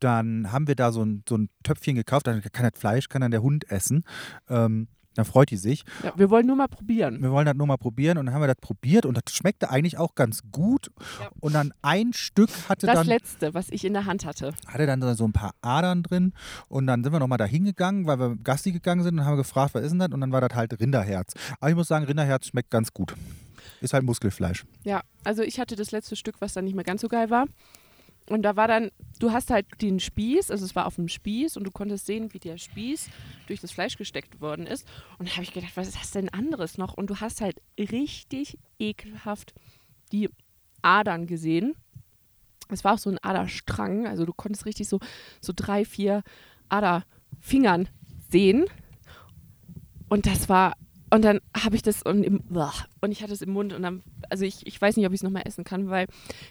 dann 0.00 0.50
haben 0.50 0.66
wir 0.66 0.74
da 0.74 0.92
so 0.92 1.02
ein, 1.04 1.22
so 1.28 1.36
ein 1.36 1.50
Töpfchen 1.62 1.94
gekauft, 1.94 2.26
dann 2.26 2.42
kann 2.42 2.68
das 2.68 2.80
Fleisch, 2.80 3.08
kann 3.08 3.20
dann 3.20 3.30
der 3.30 3.42
Hund 3.42 3.70
essen. 3.70 4.04
Ähm, 4.48 4.88
dann 5.14 5.24
freut 5.24 5.50
die 5.50 5.56
sich. 5.56 5.84
Ja, 6.02 6.12
wir 6.16 6.30
wollen 6.30 6.46
nur 6.46 6.56
mal 6.56 6.68
probieren. 6.68 7.20
Wir 7.22 7.30
wollen 7.30 7.46
das 7.46 7.56
nur 7.56 7.66
mal 7.66 7.76
probieren 7.76 8.18
und 8.18 8.26
dann 8.26 8.34
haben 8.34 8.42
wir 8.42 8.46
das 8.46 8.60
probiert 8.60 9.06
und 9.06 9.14
das 9.16 9.34
schmeckte 9.34 9.70
eigentlich 9.70 9.98
auch 9.98 10.14
ganz 10.14 10.40
gut. 10.52 10.90
Ja. 11.20 11.30
Und 11.40 11.54
dann 11.54 11.72
ein 11.82 12.12
Stück 12.12 12.50
hatte 12.68 12.86
Das 12.86 12.94
dann, 12.96 13.06
letzte, 13.06 13.54
was 13.54 13.68
ich 13.70 13.84
in 13.84 13.92
der 13.92 14.06
Hand 14.06 14.24
hatte. 14.24 14.52
hatte 14.66 14.86
dann 14.86 15.00
so 15.16 15.24
ein 15.24 15.32
paar 15.32 15.54
Adern 15.62 16.02
drin 16.02 16.32
und 16.68 16.86
dann 16.86 17.02
sind 17.02 17.12
wir 17.12 17.18
nochmal 17.18 17.38
da 17.38 17.44
hingegangen, 17.44 18.06
weil 18.06 18.18
wir 18.18 18.36
Gassi 18.36 18.72
gegangen 18.72 19.02
sind 19.02 19.18
und 19.18 19.24
haben 19.24 19.36
gefragt, 19.36 19.74
was 19.74 19.82
ist 19.82 19.90
denn 19.90 19.98
das? 19.98 20.10
Und 20.10 20.20
dann 20.20 20.32
war 20.32 20.40
das 20.40 20.56
halt 20.56 20.78
Rinderherz. 20.80 21.34
Aber 21.60 21.70
ich 21.70 21.76
muss 21.76 21.88
sagen, 21.88 22.04
Rinderherz 22.04 22.46
schmeckt 22.46 22.70
ganz 22.70 22.92
gut. 22.92 23.14
Ist 23.80 23.94
halt 23.94 24.04
Muskelfleisch. 24.04 24.64
Ja, 24.84 25.00
also 25.24 25.42
ich 25.42 25.58
hatte 25.58 25.74
das 25.76 25.90
letzte 25.90 26.14
Stück, 26.16 26.36
was 26.40 26.52
dann 26.52 26.64
nicht 26.64 26.74
mehr 26.74 26.84
ganz 26.84 27.00
so 27.00 27.08
geil 27.08 27.30
war. 27.30 27.46
Und 28.28 28.42
da 28.42 28.54
war 28.56 28.68
dann, 28.68 28.90
du 29.18 29.32
hast 29.32 29.50
halt 29.50 29.66
den 29.82 29.98
Spieß, 29.98 30.50
also 30.50 30.64
es 30.64 30.76
war 30.76 30.86
auf 30.86 30.94
dem 30.94 31.08
Spieß 31.08 31.56
und 31.56 31.64
du 31.64 31.70
konntest 31.70 32.06
sehen, 32.06 32.32
wie 32.32 32.38
der 32.38 32.58
Spieß 32.58 33.08
durch 33.48 33.60
das 33.60 33.72
Fleisch 33.72 33.96
gesteckt 33.96 34.40
worden 34.40 34.66
ist. 34.66 34.86
Und 35.18 35.28
da 35.28 35.32
habe 35.32 35.42
ich 35.42 35.52
gedacht, 35.52 35.76
was 35.76 35.88
ist 35.88 36.00
das 36.00 36.12
denn 36.12 36.28
anderes 36.28 36.78
noch? 36.78 36.94
Und 36.94 37.10
du 37.10 37.16
hast 37.16 37.40
halt 37.40 37.60
richtig 37.78 38.56
ekelhaft 38.78 39.52
die 40.12 40.28
Adern 40.82 41.26
gesehen. 41.26 41.74
Es 42.68 42.84
war 42.84 42.94
auch 42.94 42.98
so 42.98 43.10
ein 43.10 43.18
Aderstrang, 43.18 44.06
also 44.06 44.24
du 44.24 44.32
konntest 44.32 44.64
richtig 44.64 44.88
so, 44.88 45.00
so 45.40 45.52
drei, 45.54 45.84
vier 45.84 46.22
Aderfingern 46.68 47.88
sehen. 48.28 48.66
Und 50.08 50.26
das 50.26 50.48
war, 50.48 50.76
und 51.12 51.22
dann 51.22 51.40
habe 51.56 51.74
ich 51.74 51.82
das 51.82 52.02
und, 52.02 52.22
im, 52.22 52.40
und 53.00 53.12
ich 53.12 53.22
hatte 53.22 53.32
es 53.32 53.42
im 53.42 53.52
Mund 53.52 53.72
und 53.72 53.82
dann, 53.82 54.02
also 54.28 54.44
ich, 54.44 54.66
ich 54.66 54.80
weiß 54.80 54.96
nicht, 54.96 55.06
ob 55.06 55.12
ich 55.12 55.18
es 55.18 55.22
nochmal 55.24 55.42
essen 55.44 55.64
kann, 55.64 55.90
weil 55.90 56.06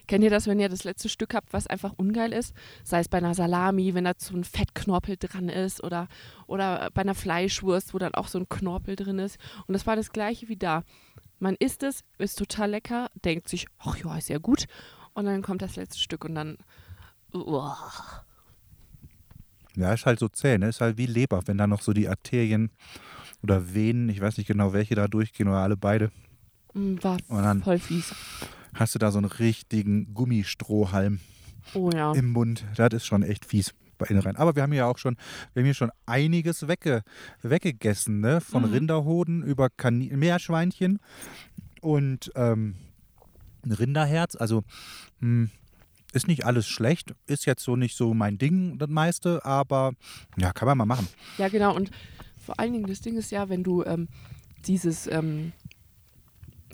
kennt 0.08 0.24
ihr 0.24 0.30
das, 0.30 0.48
wenn 0.48 0.60
ihr 0.60 0.68
das 0.68 0.84
letzte 0.84 1.08
Stück 1.08 1.34
habt, 1.34 1.54
was 1.54 1.68
einfach 1.68 1.94
ungeil 1.96 2.34
ist? 2.34 2.54
Sei 2.84 3.00
es 3.00 3.08
bei 3.08 3.20
einer 3.20 3.34
Salami, 3.34 3.94
wenn 3.94 4.04
da 4.04 4.14
so 4.18 4.36
ein 4.36 4.44
Fettknorpel 4.44 5.16
dran 5.18 5.48
ist 5.48 5.82
oder, 5.82 6.10
oder 6.46 6.90
bei 6.94 7.02
einer 7.02 7.16
Fleischwurst, 7.16 7.94
wo 7.94 8.00
dann 8.00 8.16
auch 8.16 8.28
so 8.28 8.38
ein 8.38 8.50
Knorpel 8.50 8.98
drin 8.98 9.20
ist. 9.20 9.38
Und 9.68 9.74
das 9.74 9.88
war 9.88 9.96
das 9.96 10.12
gleiche 10.12 10.50
wie 10.50 10.58
da. 10.58 10.84
Man 11.40 11.56
isst 11.58 11.84
es, 11.84 12.04
ist 12.18 12.38
total 12.38 12.72
lecker, 12.72 13.10
denkt 13.24 13.48
sich, 13.48 13.68
ach 13.78 13.96
ja, 13.96 14.18
ist 14.18 14.28
ja 14.28 14.40
gut. 14.40 14.66
Und 15.14 15.26
dann 15.26 15.42
kommt 15.42 15.62
das 15.62 15.78
letzte 15.78 16.00
Stück 16.00 16.26
und 16.26 16.36
dann, 16.36 16.58
uah. 17.34 18.26
Ja, 19.76 19.94
ist 19.94 20.06
halt 20.06 20.20
so 20.20 20.28
zäh, 20.28 20.58
ne? 20.58 20.68
Ist 20.68 20.82
halt 20.82 20.98
wie 20.98 21.06
Leber, 21.06 21.42
wenn 21.46 21.58
da 21.58 21.66
noch 21.66 21.82
so 21.82 21.94
die 21.94 22.10
Arterien 22.10 22.72
oder 23.44 23.74
Venen, 23.74 24.10
ich 24.10 24.20
weiß 24.22 24.38
nicht 24.38 24.48
genau, 24.48 24.74
welche 24.74 24.96
da 24.96 25.08
durchgehen 25.08 25.48
oder 25.48 25.58
alle 25.60 25.78
beide, 25.78 26.12
Mm, 26.74 26.98
war 27.02 27.18
Und 27.30 27.42
dann- 27.44 27.64
voll 27.64 27.80
fies. 27.80 28.14
hast 28.76 28.94
du 28.94 29.00
da 29.00 29.12
so 29.12 29.18
einen 29.18 29.26
richtigen 29.26 30.14
Gummistrohhalm 30.14 31.20
Oh 31.74 31.90
ja. 31.94 32.14
im 32.14 32.32
Mund. 32.32 32.64
Das 32.76 32.94
ist 32.94 33.06
schon 33.08 33.24
echt 33.24 33.46
fies 33.46 33.74
bei 33.98 34.06
Innereien. 34.06 34.36
Aber 34.36 34.56
wir 34.56 34.62
haben 34.64 34.74
ja 34.74 34.86
auch 34.86 35.00
schon, 35.00 35.18
wir 35.54 35.62
haben 35.62 35.66
hier 35.66 35.74
schon 35.74 35.92
einiges 36.06 36.68
wegge, 36.68 37.02
weggegessen, 37.42 38.20
ne? 38.20 38.40
Von 38.40 38.64
Mhm. 38.68 38.72
Rinderhoden 38.74 39.42
über 39.44 39.70
Kani 39.72 40.16
Meerschweinchen 40.16 41.00
und 41.82 42.32
ähm, 42.36 42.76
ein 43.66 43.72
Rinderherz. 43.72 44.36
Also 44.36 44.64
hm, 45.22 45.50
ist 46.14 46.28
nicht 46.28 46.46
alles 46.46 46.68
schlecht, 46.68 47.14
ist 47.26 47.46
jetzt 47.46 47.64
so 47.64 47.76
nicht 47.76 47.98
so 47.98 48.14
mein 48.14 48.38
Ding, 48.38 48.78
das 48.78 48.90
meiste, 48.90 49.44
aber 49.44 49.94
ja, 50.38 50.54
kann 50.54 50.68
man 50.68 50.78
mal 50.78 50.86
machen. 50.86 51.08
Ja, 51.40 51.50
genau. 51.50 51.76
Und 51.76 51.90
vor 52.40 52.60
allen 52.60 52.74
Dingen, 52.74 52.88
das 52.88 53.02
Ding 53.02 53.18
ist 53.18 53.32
ja, 53.32 53.50
wenn 53.50 53.64
du 53.64 53.84
ähm, 53.84 54.08
dieses, 54.66 55.08
ähm, 55.08 55.54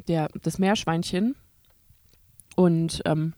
der, 0.07 0.29
das 0.41 0.59
Meerschweinchen 0.59 1.35
und, 2.55 3.01
ähm, 3.05 3.33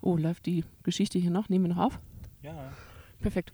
oh, 0.00 0.16
läuft 0.16 0.46
die 0.46 0.64
Geschichte 0.82 1.18
hier 1.18 1.30
noch? 1.30 1.48
Nehmen 1.48 1.66
wir 1.66 1.74
noch 1.74 1.84
auf? 1.86 1.98
Ja. 2.42 2.72
Perfekt. 3.20 3.52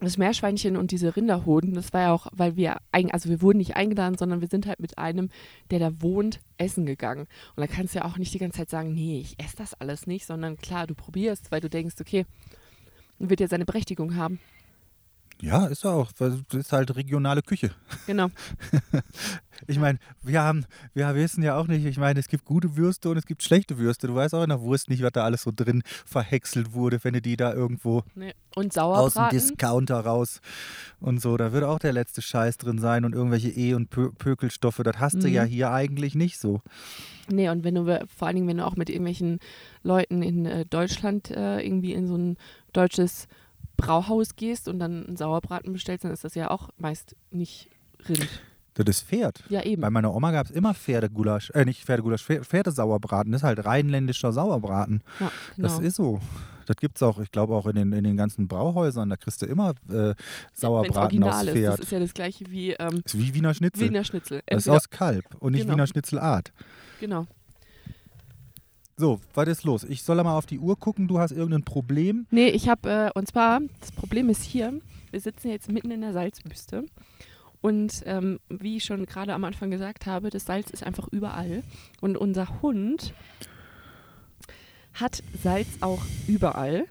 Das 0.00 0.18
Meerschweinchen 0.18 0.76
und 0.76 0.90
diese 0.90 1.14
Rinderhoden, 1.14 1.74
das 1.74 1.92
war 1.92 2.00
ja 2.00 2.12
auch, 2.12 2.26
weil 2.32 2.56
wir, 2.56 2.78
ein, 2.90 3.12
also 3.12 3.28
wir 3.28 3.40
wurden 3.40 3.58
nicht 3.58 3.76
eingeladen, 3.76 4.18
sondern 4.18 4.40
wir 4.40 4.48
sind 4.48 4.66
halt 4.66 4.80
mit 4.80 4.98
einem, 4.98 5.28
der 5.70 5.78
da 5.78 6.02
wohnt, 6.02 6.40
essen 6.58 6.84
gegangen. 6.84 7.28
Und 7.54 7.60
da 7.60 7.68
kannst 7.68 7.94
du 7.94 8.00
ja 8.00 8.04
auch 8.04 8.18
nicht 8.18 8.34
die 8.34 8.38
ganze 8.38 8.58
Zeit 8.58 8.70
sagen, 8.70 8.92
nee, 8.92 9.20
ich 9.20 9.38
esse 9.38 9.56
das 9.56 9.74
alles 9.74 10.08
nicht, 10.08 10.26
sondern 10.26 10.56
klar, 10.56 10.88
du 10.88 10.94
probierst, 10.94 11.52
weil 11.52 11.60
du 11.60 11.70
denkst, 11.70 11.94
okay, 12.00 12.26
wird 13.20 13.38
ja 13.38 13.46
seine 13.46 13.64
Berechtigung 13.64 14.16
haben. 14.16 14.40
Ja, 15.44 15.66
ist 15.66 15.84
auch. 15.84 16.10
Das 16.12 16.34
ist 16.52 16.72
halt 16.72 16.94
regionale 16.96 17.42
Küche. 17.42 17.70
Genau. 18.06 18.28
Ich 19.68 19.78
meine, 19.78 19.98
wir 20.22 20.42
haben, 20.42 20.66
wir 20.94 21.14
wissen 21.14 21.42
ja 21.42 21.56
auch 21.56 21.68
nicht, 21.68 21.86
ich 21.86 21.96
meine, 21.96 22.18
es 22.18 22.26
gibt 22.28 22.44
gute 22.44 22.76
Würste 22.76 23.08
und 23.08 23.16
es 23.16 23.24
gibt 23.24 23.42
schlechte 23.42 23.78
Würste. 23.78 24.08
Du 24.08 24.14
weißt 24.14 24.34
auch 24.34 24.42
in 24.42 24.48
der 24.48 24.60
Wurst 24.60 24.90
nicht, 24.90 25.02
was 25.02 25.12
da 25.12 25.24
alles 25.24 25.42
so 25.42 25.52
drin 25.54 25.82
verhäckselt 26.04 26.74
wurde, 26.74 26.98
wenn 27.02 27.14
du 27.14 27.22
die 27.22 27.36
da 27.36 27.54
irgendwo 27.54 28.02
Nee. 28.16 28.34
Und 28.56 28.76
aus 28.76 29.14
dem. 29.14 29.28
Discounter 29.30 30.00
raus 30.00 30.40
und 31.00 31.22
so. 31.22 31.36
Da 31.36 31.52
wird 31.52 31.62
auch 31.64 31.78
der 31.78 31.92
letzte 31.92 32.20
Scheiß 32.20 32.58
drin 32.58 32.78
sein 32.78 33.04
und 33.04 33.14
irgendwelche 33.14 33.48
E- 33.50 33.74
und 33.74 33.90
Pö 33.90 34.10
Pökelstoffe. 34.10 34.80
Das 34.84 34.98
hast 34.98 35.22
du 35.22 35.28
Mhm. 35.28 35.34
ja 35.34 35.44
hier 35.44 35.70
eigentlich 35.70 36.14
nicht 36.16 36.38
so. 36.40 36.60
Nee, 37.30 37.48
und 37.48 37.62
wenn 37.64 37.76
du 37.76 37.84
vor 38.14 38.26
allen 38.26 38.34
Dingen, 38.36 38.48
wenn 38.48 38.58
du 38.58 38.66
auch 38.66 38.76
mit 38.76 38.90
irgendwelchen 38.90 39.38
Leuten 39.84 40.22
in 40.22 40.46
äh, 40.46 40.66
Deutschland 40.66 41.30
äh, 41.30 41.60
irgendwie 41.64 41.92
in 41.94 42.06
so 42.08 42.16
ein 42.16 42.36
deutsches 42.72 43.28
Brauhaus 43.76 44.36
gehst 44.36 44.68
und 44.68 44.78
dann 44.78 45.06
einen 45.06 45.16
Sauerbraten 45.16 45.72
bestellst, 45.72 46.04
dann 46.04 46.12
ist 46.12 46.24
das 46.24 46.34
ja 46.34 46.50
auch 46.50 46.70
meist 46.78 47.16
nicht 47.30 47.70
Rind. 48.08 48.28
Das 48.74 48.86
ist 48.88 49.02
Pferd. 49.06 49.44
Ja, 49.48 49.62
eben. 49.62 49.82
Bei 49.82 49.90
meiner 49.90 50.12
Oma 50.12 50.32
gab 50.32 50.46
es 50.46 50.52
immer 50.52 50.74
Pferdegulasch, 50.74 51.50
äh, 51.50 51.64
nicht 51.64 51.84
Pferdegulasch, 51.84 52.22
Pfer- 52.24 52.42
Pferdesauerbraten. 52.44 53.30
Das 53.30 53.42
ist 53.42 53.44
halt 53.44 53.64
rheinländischer 53.64 54.32
Sauerbraten. 54.32 55.02
ja, 55.20 55.30
genau. 55.54 55.68
Das 55.68 55.78
ist 55.78 55.94
so. 55.96 56.20
Das 56.66 56.76
gibt 56.76 56.96
es 56.96 57.02
auch, 57.02 57.18
ich 57.20 57.30
glaube 57.30 57.54
auch 57.54 57.66
in 57.66 57.76
den, 57.76 57.92
in 57.92 58.02
den 58.04 58.16
ganzen 58.16 58.48
Brauhäusern. 58.48 59.10
Da 59.10 59.16
kriegst 59.16 59.42
du 59.42 59.46
immer 59.46 59.74
äh, 59.90 60.14
Sauerbraten 60.54 61.22
aus 61.22 61.34
original 61.34 61.48
ist. 61.48 61.52
Pferd. 61.54 61.72
Das 61.78 61.80
ist 61.86 61.92
ja 61.92 61.98
das 62.00 62.14
gleiche 62.14 62.50
wie 62.50 62.70
ähm, 62.72 63.00
Das 63.04 63.14
ist 63.14 63.20
wie 63.20 63.34
Wiener 63.34 63.54
Schnitzel. 63.54 63.88
Wiener 63.88 64.02
Schnitzel. 64.04 64.42
das 64.46 64.56
ist 64.58 64.66
Entweder- 64.66 64.76
aus 64.76 64.90
Kalb 64.90 65.24
und 65.38 65.52
nicht 65.52 65.62
Genau. 65.62 65.74
Wiener 65.74 65.86
Schnitzelart. 65.86 66.52
genau. 67.00 67.26
So, 68.96 69.20
was 69.34 69.48
ist 69.48 69.64
los? 69.64 69.82
Ich 69.84 70.04
soll 70.04 70.22
mal 70.22 70.36
auf 70.36 70.46
die 70.46 70.60
Uhr 70.60 70.78
gucken. 70.78 71.08
Du 71.08 71.18
hast 71.18 71.32
irgendein 71.32 71.64
Problem. 71.64 72.26
Nee, 72.30 72.48
ich 72.48 72.68
habe, 72.68 73.10
äh, 73.14 73.18
und 73.18 73.26
zwar, 73.26 73.60
das 73.80 73.90
Problem 73.90 74.28
ist 74.28 74.44
hier, 74.44 74.80
wir 75.10 75.20
sitzen 75.20 75.48
jetzt 75.48 75.70
mitten 75.70 75.90
in 75.90 76.00
der 76.00 76.12
Salzwüste. 76.12 76.86
Und 77.60 78.02
ähm, 78.06 78.38
wie 78.48 78.76
ich 78.76 78.84
schon 78.84 79.06
gerade 79.06 79.34
am 79.34 79.42
Anfang 79.42 79.70
gesagt 79.70 80.06
habe, 80.06 80.30
das 80.30 80.44
Salz 80.44 80.70
ist 80.70 80.84
einfach 80.84 81.08
überall. 81.10 81.64
Und 82.00 82.16
unser 82.16 82.62
Hund 82.62 83.14
hat 84.92 85.24
Salz 85.42 85.68
auch 85.80 86.02
überall. 86.28 86.84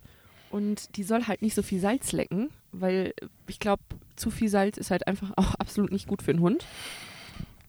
Und 0.49 0.97
die 0.97 1.03
soll 1.03 1.25
halt 1.27 1.41
nicht 1.41 1.55
so 1.55 1.61
viel 1.61 1.79
Salz 1.79 2.11
lecken, 2.11 2.49
weil 2.71 3.13
ich 3.47 3.59
glaube, 3.59 3.83
zu 4.17 4.29
viel 4.29 4.49
Salz 4.49 4.77
ist 4.77 4.91
halt 4.91 5.07
einfach 5.07 5.31
auch 5.37 5.55
absolut 5.55 5.91
nicht 5.91 6.07
gut 6.07 6.21
für 6.21 6.31
einen 6.31 6.41
Hund. 6.41 6.65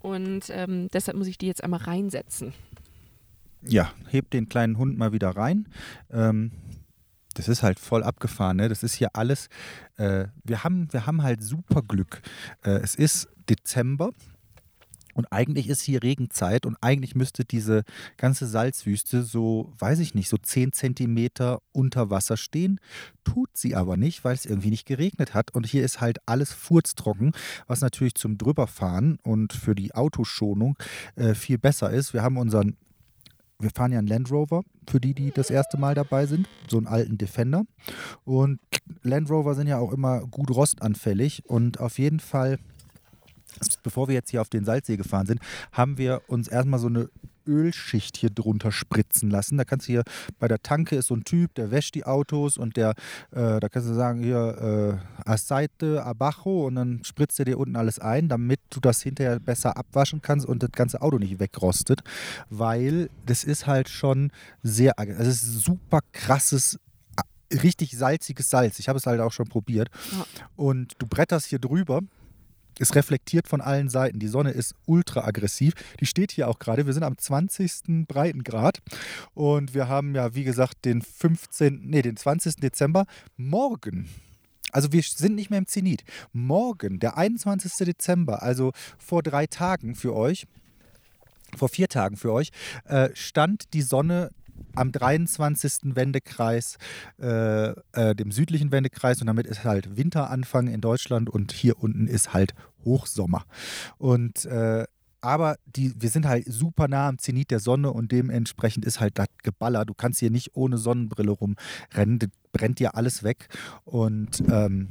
Und 0.02 0.46
ähm, 0.50 0.88
deshalb 0.92 1.16
muss 1.16 1.28
ich 1.28 1.38
die 1.38 1.46
jetzt 1.46 1.62
einmal 1.62 1.80
reinsetzen. 1.80 2.52
Ja, 3.66 3.92
heb 4.08 4.30
den 4.30 4.48
kleinen 4.48 4.78
Hund 4.78 4.98
mal 4.98 5.12
wieder 5.12 5.30
rein. 5.30 5.68
Ähm, 6.10 6.52
das 7.34 7.48
ist 7.48 7.62
halt 7.62 7.80
voll 7.80 8.02
abgefahren. 8.02 8.58
Ne? 8.58 8.68
Das 8.68 8.82
ist 8.82 8.94
hier 8.94 9.10
alles. 9.14 9.48
Äh, 9.96 10.26
wir, 10.44 10.64
haben, 10.64 10.92
wir 10.92 11.06
haben 11.06 11.22
halt 11.22 11.42
super 11.42 11.82
Glück. 11.82 12.22
Äh, 12.62 12.78
es 12.82 12.94
ist 12.94 13.28
Dezember. 13.48 14.12
Und 15.14 15.26
eigentlich 15.32 15.68
ist 15.68 15.82
hier 15.82 16.02
Regenzeit 16.02 16.66
und 16.66 16.76
eigentlich 16.80 17.14
müsste 17.14 17.44
diese 17.44 17.84
ganze 18.16 18.48
Salzwüste 18.48 19.22
so, 19.22 19.72
weiß 19.78 20.00
ich 20.00 20.14
nicht, 20.14 20.28
so 20.28 20.36
10 20.36 20.72
Zentimeter 20.72 21.62
unter 21.70 22.10
Wasser 22.10 22.36
stehen. 22.36 22.80
Tut 23.22 23.56
sie 23.56 23.76
aber 23.76 23.96
nicht, 23.96 24.24
weil 24.24 24.34
es 24.34 24.44
irgendwie 24.44 24.70
nicht 24.70 24.86
geregnet 24.86 25.32
hat. 25.32 25.54
Und 25.54 25.66
hier 25.66 25.84
ist 25.84 26.00
halt 26.00 26.18
alles 26.26 26.52
furztrocken, 26.52 27.30
was 27.68 27.80
natürlich 27.80 28.16
zum 28.16 28.38
Drüberfahren 28.38 29.20
und 29.22 29.52
für 29.52 29.76
die 29.76 29.94
Autoschonung 29.94 30.76
äh, 31.14 31.34
viel 31.34 31.58
besser 31.58 31.90
ist. 31.90 32.12
Wir 32.12 32.24
haben 32.24 32.36
unseren 32.36 32.76
wir 33.64 33.70
fahren 33.70 33.92
ja 33.92 33.98
einen 33.98 34.06
Land 34.06 34.30
Rover, 34.30 34.62
für 34.88 35.00
die, 35.00 35.14
die 35.14 35.32
das 35.32 35.50
erste 35.50 35.78
Mal 35.78 35.94
dabei 35.94 36.26
sind, 36.26 36.48
so 36.68 36.76
einen 36.76 36.86
alten 36.86 37.18
Defender. 37.18 37.64
Und 38.24 38.60
Land 39.02 39.30
Rover 39.30 39.54
sind 39.54 39.66
ja 39.66 39.78
auch 39.78 39.92
immer 39.92 40.20
gut 40.26 40.50
rostanfällig 40.50 41.42
und 41.46 41.80
auf 41.80 41.98
jeden 41.98 42.20
Fall, 42.20 42.58
bevor 43.82 44.06
wir 44.08 44.14
jetzt 44.14 44.30
hier 44.30 44.42
auf 44.42 44.50
den 44.50 44.64
Salzsee 44.64 44.96
gefahren 44.96 45.26
sind, 45.26 45.40
haben 45.72 45.98
wir 45.98 46.22
uns 46.28 46.46
erstmal 46.46 46.78
so 46.78 46.88
eine 46.88 47.08
Ölschicht 47.46 48.16
hier 48.16 48.30
drunter 48.30 48.72
spritzen 48.72 49.30
lassen. 49.30 49.56
Da 49.58 49.64
kannst 49.64 49.88
du 49.88 49.92
hier 49.92 50.02
bei 50.38 50.48
der 50.48 50.62
Tanke 50.62 50.96
ist 50.96 51.08
so 51.08 51.14
ein 51.14 51.24
Typ, 51.24 51.54
der 51.54 51.70
wäscht 51.70 51.94
die 51.94 52.04
Autos 52.04 52.56
und 52.56 52.76
der, 52.76 52.90
äh, 53.32 53.60
da 53.60 53.68
kannst 53.68 53.88
du 53.88 53.94
sagen, 53.94 54.20
hier 54.22 54.98
äh, 55.26 55.28
Aceite, 55.30 56.04
Abajo 56.04 56.66
und 56.66 56.74
dann 56.76 57.04
spritzt 57.04 57.38
er 57.38 57.44
dir 57.44 57.58
unten 57.58 57.76
alles 57.76 57.98
ein, 57.98 58.28
damit 58.28 58.60
du 58.70 58.80
das 58.80 59.02
hinterher 59.02 59.40
besser 59.40 59.76
abwaschen 59.76 60.22
kannst 60.22 60.46
und 60.46 60.62
das 60.62 60.72
ganze 60.72 61.02
Auto 61.02 61.18
nicht 61.18 61.38
wegrostet, 61.40 62.00
weil 62.50 63.10
das 63.26 63.44
ist 63.44 63.66
halt 63.66 63.88
schon 63.88 64.30
sehr, 64.62 64.98
ag- 64.98 65.08
es 65.08 65.28
ist 65.28 65.64
super 65.64 66.00
krasses 66.12 66.78
richtig 67.62 67.96
salziges 67.96 68.50
Salz. 68.50 68.80
Ich 68.80 68.88
habe 68.88 68.98
es 68.98 69.06
halt 69.06 69.20
auch 69.20 69.30
schon 69.30 69.46
probiert. 69.46 69.88
Ja. 70.10 70.26
Und 70.56 70.94
du 70.98 71.06
bretterst 71.06 71.46
hier 71.46 71.60
drüber. 71.60 72.00
Es 72.78 72.94
reflektiert 72.94 73.48
von 73.48 73.60
allen 73.60 73.88
Seiten. 73.88 74.18
Die 74.18 74.28
Sonne 74.28 74.50
ist 74.50 74.74
ultra 74.86 75.24
aggressiv. 75.24 75.74
Die 76.00 76.06
steht 76.06 76.32
hier 76.32 76.48
auch 76.48 76.58
gerade. 76.58 76.86
Wir 76.86 76.92
sind 76.92 77.02
am 77.02 77.16
20. 77.16 78.06
Breitengrad 78.06 78.80
und 79.34 79.74
wir 79.74 79.88
haben 79.88 80.14
ja, 80.14 80.34
wie 80.34 80.44
gesagt, 80.44 80.84
den 80.84 81.02
15., 81.02 81.80
nee, 81.84 82.02
den 82.02 82.16
20. 82.16 82.56
Dezember. 82.56 83.06
Morgen 83.36 84.08
also 84.74 84.92
wir 84.92 85.02
sind 85.02 85.36
nicht 85.36 85.50
mehr 85.50 85.60
im 85.60 85.68
Zenit. 85.68 86.02
Morgen, 86.32 86.98
der 86.98 87.16
21. 87.16 87.72
Dezember, 87.86 88.42
also 88.42 88.72
vor 88.98 89.22
drei 89.22 89.46
Tagen 89.46 89.94
für 89.94 90.16
euch, 90.16 90.48
vor 91.56 91.68
vier 91.68 91.88
Tagen 91.88 92.16
für 92.16 92.32
euch, 92.32 92.50
äh, 92.86 93.10
stand 93.14 93.72
die 93.72 93.82
Sonne 93.82 94.30
am 94.74 94.92
23. 94.92 95.94
Wendekreis, 95.94 96.76
äh, 97.20 97.70
äh, 97.92 98.14
dem 98.14 98.32
südlichen 98.32 98.72
Wendekreis 98.72 99.20
und 99.20 99.26
damit 99.26 99.46
ist 99.46 99.64
halt 99.64 99.96
Winteranfang 99.96 100.68
in 100.68 100.80
Deutschland 100.80 101.30
und 101.30 101.52
hier 101.52 101.82
unten 101.82 102.06
ist 102.06 102.32
halt 102.34 102.54
Hochsommer. 102.84 103.44
Und 103.98 104.44
äh, 104.44 104.84
aber 105.20 105.56
die, 105.64 105.94
wir 106.00 106.10
sind 106.10 106.26
halt 106.26 106.44
super 106.46 106.86
nah 106.86 107.08
am 107.08 107.18
Zenit 107.18 107.50
der 107.50 107.58
Sonne 107.58 107.90
und 107.90 108.12
dementsprechend 108.12 108.84
ist 108.84 109.00
halt 109.00 109.18
das 109.18 109.28
Geballer. 109.42 109.86
Du 109.86 109.94
kannst 109.94 110.20
hier 110.20 110.30
nicht 110.30 110.50
ohne 110.54 110.76
Sonnenbrille 110.76 111.30
rumrennen, 111.30 112.18
das 112.18 112.28
brennt 112.52 112.78
dir 112.78 112.94
alles 112.94 113.22
weg. 113.22 113.48
Und 113.84 114.42
ähm, 114.50 114.90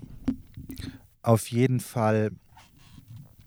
auf 1.21 1.47
jeden 1.47 1.79
Fall 1.79 2.31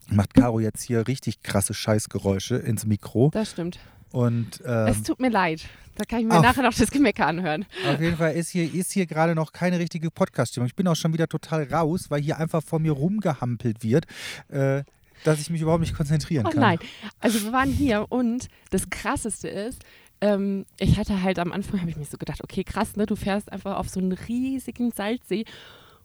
macht 0.09 0.35
Caro 0.35 0.61
jetzt 0.61 0.83
hier 0.83 1.09
richtig 1.09 1.43
krasse 1.43 1.75
Scheißgeräusche 1.75 2.55
ins 2.57 2.87
Mikro. 2.87 3.31
Das 3.33 3.51
stimmt. 3.51 3.81
Und 4.13 4.63
ähm, 4.65 4.87
es 4.89 5.03
tut 5.03 5.21
mir 5.21 5.31
leid. 5.31 5.63
Da 5.97 6.05
kann 6.05 6.21
ich 6.21 6.27
mir 6.27 6.35
Ach. 6.35 6.43
nachher 6.43 6.63
noch 6.63 6.75
das 6.75 6.91
Gemecker 6.91 7.27
anhören. 7.27 7.65
auf 7.91 8.01
jeden 8.01 8.17
Fall 8.19 8.35
ist 8.35 8.51
hier, 8.51 8.73
ist 8.73 8.93
hier 8.93 9.07
gerade 9.07 9.35
noch 9.35 9.53
keine 9.53 9.79
richtige 9.79 10.11
Podcast-Stimmung. 10.11 10.67
Ich 10.67 10.75
bin 10.77 10.87
auch 10.89 10.95
schon 10.97 11.13
wieder 11.15 11.27
total 11.27 11.65
raus, 11.73 12.11
weil 12.11 12.21
hier 12.21 12.37
einfach 12.39 12.63
vor 12.63 12.79
mir 12.81 12.93
rumgehampelt 12.93 13.83
wird, 13.83 14.05
äh, 14.49 14.83
dass 15.25 15.41
ich 15.41 15.49
mich 15.49 15.63
überhaupt 15.63 15.81
nicht 15.81 15.95
konzentrieren 15.95 16.47
Oh 16.47 16.51
kann. 16.51 16.61
nein. 16.61 16.79
Also 17.21 17.43
wir 17.43 17.53
waren 17.53 17.71
hier 17.71 18.07
und 18.11 18.49
das 18.71 18.91
Krasseste 18.91 19.49
ist, 19.49 19.83
ähm, 20.21 20.67
ich 20.79 20.99
hatte 20.99 21.23
halt 21.23 21.39
am 21.39 21.51
Anfang, 21.53 21.81
habe 21.81 21.91
ich 21.91 21.97
mir 21.97 22.05
so 22.05 22.19
gedacht, 22.19 22.43
okay, 22.45 22.63
krass, 22.65 22.97
ne? 22.97 23.07
Du 23.07 23.17
fährst 23.17 23.51
einfach 23.51 23.77
auf 23.77 23.89
so 23.89 23.99
einen 24.01 24.13
riesigen 24.13 24.91
Salzsee 24.93 25.45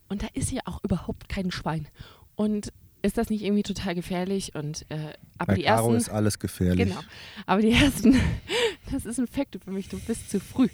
und 0.09 0.23
da 0.23 0.27
ist 0.33 0.49
hier 0.49 0.61
auch 0.65 0.81
überhaupt 0.83 1.27
kein 1.29 1.51
Schwein. 1.51 1.87
Und 2.35 2.71
ist 3.01 3.17
das 3.17 3.29
nicht 3.29 3.43
irgendwie 3.43 3.63
total 3.63 3.95
gefährlich? 3.95 4.55
Und 4.55 4.85
äh, 4.89 5.13
aber 5.37 5.53
Bei 5.53 5.55
die 5.55 5.63
Caro 5.63 5.93
ersten, 5.93 5.97
ist 5.97 6.09
alles 6.09 6.39
gefährlich. 6.39 6.87
Genau. 6.87 7.01
Aber 7.45 7.61
die 7.61 7.71
ersten, 7.71 8.19
das 8.91 9.05
ist 9.05 9.19
ein 9.19 9.27
Fakt 9.27 9.57
für 9.63 9.71
mich, 9.71 9.89
du 9.89 9.99
bist 9.99 10.29
zu 10.29 10.39
früh. 10.39 10.69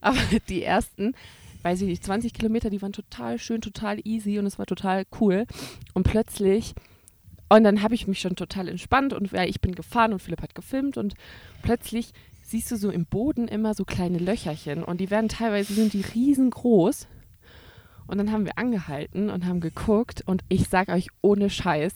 Aber 0.00 0.18
die 0.48 0.62
ersten, 0.62 1.14
weiß 1.62 1.80
ich 1.82 1.88
nicht, 1.88 2.04
20 2.04 2.32
Kilometer, 2.32 2.70
die 2.70 2.82
waren 2.82 2.92
total 2.92 3.38
schön, 3.38 3.60
total 3.60 3.98
easy 4.04 4.38
und 4.38 4.46
es 4.46 4.58
war 4.58 4.66
total 4.66 5.04
cool. 5.20 5.46
Und 5.94 6.04
plötzlich, 6.04 6.74
und 7.48 7.64
dann 7.64 7.82
habe 7.82 7.94
ich 7.94 8.06
mich 8.06 8.20
schon 8.20 8.36
total 8.36 8.68
entspannt 8.68 9.12
und 9.12 9.32
ja, 9.32 9.44
ich 9.44 9.60
bin 9.60 9.74
gefahren 9.74 10.12
und 10.12 10.20
Philipp 10.20 10.42
hat 10.42 10.54
gefilmt 10.54 10.96
und 10.96 11.14
plötzlich 11.62 12.12
siehst 12.42 12.70
du 12.70 12.76
so 12.76 12.90
im 12.90 13.06
Boden 13.06 13.48
immer 13.48 13.74
so 13.74 13.84
kleine 13.84 14.18
Löcherchen 14.18 14.84
und 14.84 15.00
die 15.00 15.10
werden 15.10 15.28
teilweise, 15.28 15.72
sind 15.72 15.92
die 15.92 16.02
riesengroß. 16.02 17.08
Und 18.06 18.18
dann 18.18 18.32
haben 18.32 18.44
wir 18.44 18.58
angehalten 18.58 19.30
und 19.30 19.46
haben 19.46 19.60
geguckt 19.60 20.22
und 20.26 20.42
ich 20.48 20.68
sage 20.68 20.92
euch 20.92 21.08
ohne 21.22 21.50
Scheiß, 21.50 21.92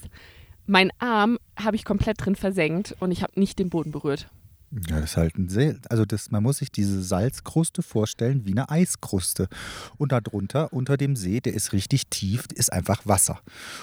mein 0.67 0.91
Arm 0.99 1.39
habe 1.57 1.77
ich 1.77 1.85
komplett 1.85 2.25
drin 2.25 2.37
versenkt 2.37 2.95
und 3.01 3.11
ich 3.11 3.23
habe 3.23 3.39
nicht 3.41 3.59
den 3.59 3.71
Boden 3.71 3.91
berührt. 3.91 4.29
Ja, 4.71 5.01
das 5.01 5.13
ist 5.13 5.17
halt 5.17 5.39
ein 5.39 5.49
sehr, 5.49 5.77
also 5.89 6.05
das, 6.05 6.31
man 6.31 6.43
muss 6.43 6.59
sich 6.59 6.71
diese 6.71 7.03
Salzkruste 7.03 7.83
vorstellen 7.83 8.45
wie 8.45 8.53
eine 8.53 8.69
Eiskruste. 8.69 9.49
Und 9.97 10.13
darunter, 10.13 10.73
unter 10.75 10.99
dem 10.99 11.17
See, 11.17 11.41
der 11.41 11.55
ist 11.55 11.73
richtig 11.73 12.09
tief, 12.09 12.45
ist 12.55 12.71
einfach 12.71 13.07
Wasser. 13.07 13.41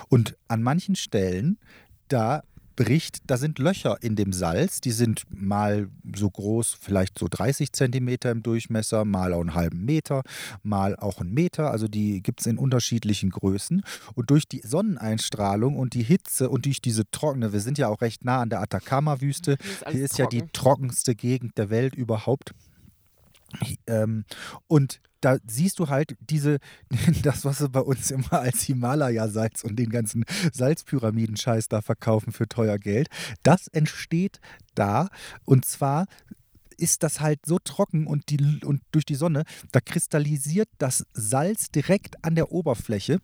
Und 0.09 0.37
an 0.47 0.61
manchen 0.61 0.95
Stellen, 0.95 1.57
da 2.07 2.43
bricht, 2.75 3.19
da 3.27 3.37
sind 3.37 3.59
Löcher 3.59 3.97
in 4.01 4.15
dem 4.15 4.33
Salz, 4.33 4.81
die 4.81 4.91
sind 4.91 5.23
mal 5.29 5.89
so 6.15 6.29
groß, 6.29 6.77
vielleicht 6.79 7.17
so 7.19 7.27
30 7.29 7.71
Zentimeter 7.71 8.31
im 8.31 8.43
Durchmesser, 8.43 9.05
mal 9.05 9.33
auch 9.33 9.41
einen 9.41 9.55
halben 9.55 9.85
Meter, 9.85 10.23
mal 10.63 10.95
auch 10.95 11.21
einen 11.21 11.33
Meter. 11.33 11.71
Also 11.71 11.87
die 11.87 12.21
gibt 12.21 12.41
es 12.41 12.47
in 12.47 12.57
unterschiedlichen 12.57 13.29
Größen. 13.29 13.83
Und 14.15 14.29
durch 14.29 14.47
die 14.47 14.61
Sonneneinstrahlung 14.61 15.77
und 15.77 15.93
die 15.93 16.03
Hitze 16.03 16.49
und 16.49 16.65
durch 16.65 16.81
diese 16.81 17.09
trockene, 17.09 17.53
wir 17.53 17.61
sind 17.61 17.77
ja 17.77 17.87
auch 17.87 18.01
recht 18.01 18.25
nah 18.25 18.41
an 18.41 18.49
der 18.49 18.61
Atacama-Wüste, 18.61 19.57
Hier 19.89 20.03
ist 20.03 20.11
ist 20.11 20.17
ja 20.17 20.27
die 20.27 20.39
trocken. 20.39 20.53
trockenste 20.53 21.15
Gegend 21.15 21.57
der 21.57 21.69
Welt 21.69 21.95
überhaupt. 21.95 22.51
Ähm, 23.87 24.25
und 24.67 24.99
da 25.25 25.37
siehst 25.47 25.79
du 25.79 25.89
halt 25.89 26.15
diese, 26.19 26.59
das, 27.23 27.45
was 27.45 27.57
sie 27.57 27.69
bei 27.69 27.79
uns 27.79 28.11
immer 28.11 28.33
als 28.33 28.61
Himalaya-Salz 28.61 29.63
und 29.63 29.77
den 29.77 29.89
ganzen 29.89 30.23
Salzpyramiden-Scheiß 30.53 31.67
da 31.67 31.81
verkaufen 31.81 32.31
für 32.31 32.47
teuer 32.47 32.77
Geld. 32.77 33.07
Das 33.41 33.67
entsteht 33.67 34.39
da 34.75 35.09
und 35.43 35.65
zwar 35.65 36.05
ist 36.77 37.03
das 37.03 37.21
halt 37.21 37.39
so 37.45 37.57
trocken 37.57 38.05
und, 38.05 38.29
die, 38.29 38.37
und 38.63 38.81
durch 38.91 39.05
die 39.05 39.15
Sonne, 39.15 39.45
da 39.71 39.79
kristallisiert 39.79 40.69
das 40.77 41.05
Salz 41.13 41.71
direkt 41.71 42.23
an 42.23 42.35
der 42.35 42.51
Oberfläche. 42.51 43.19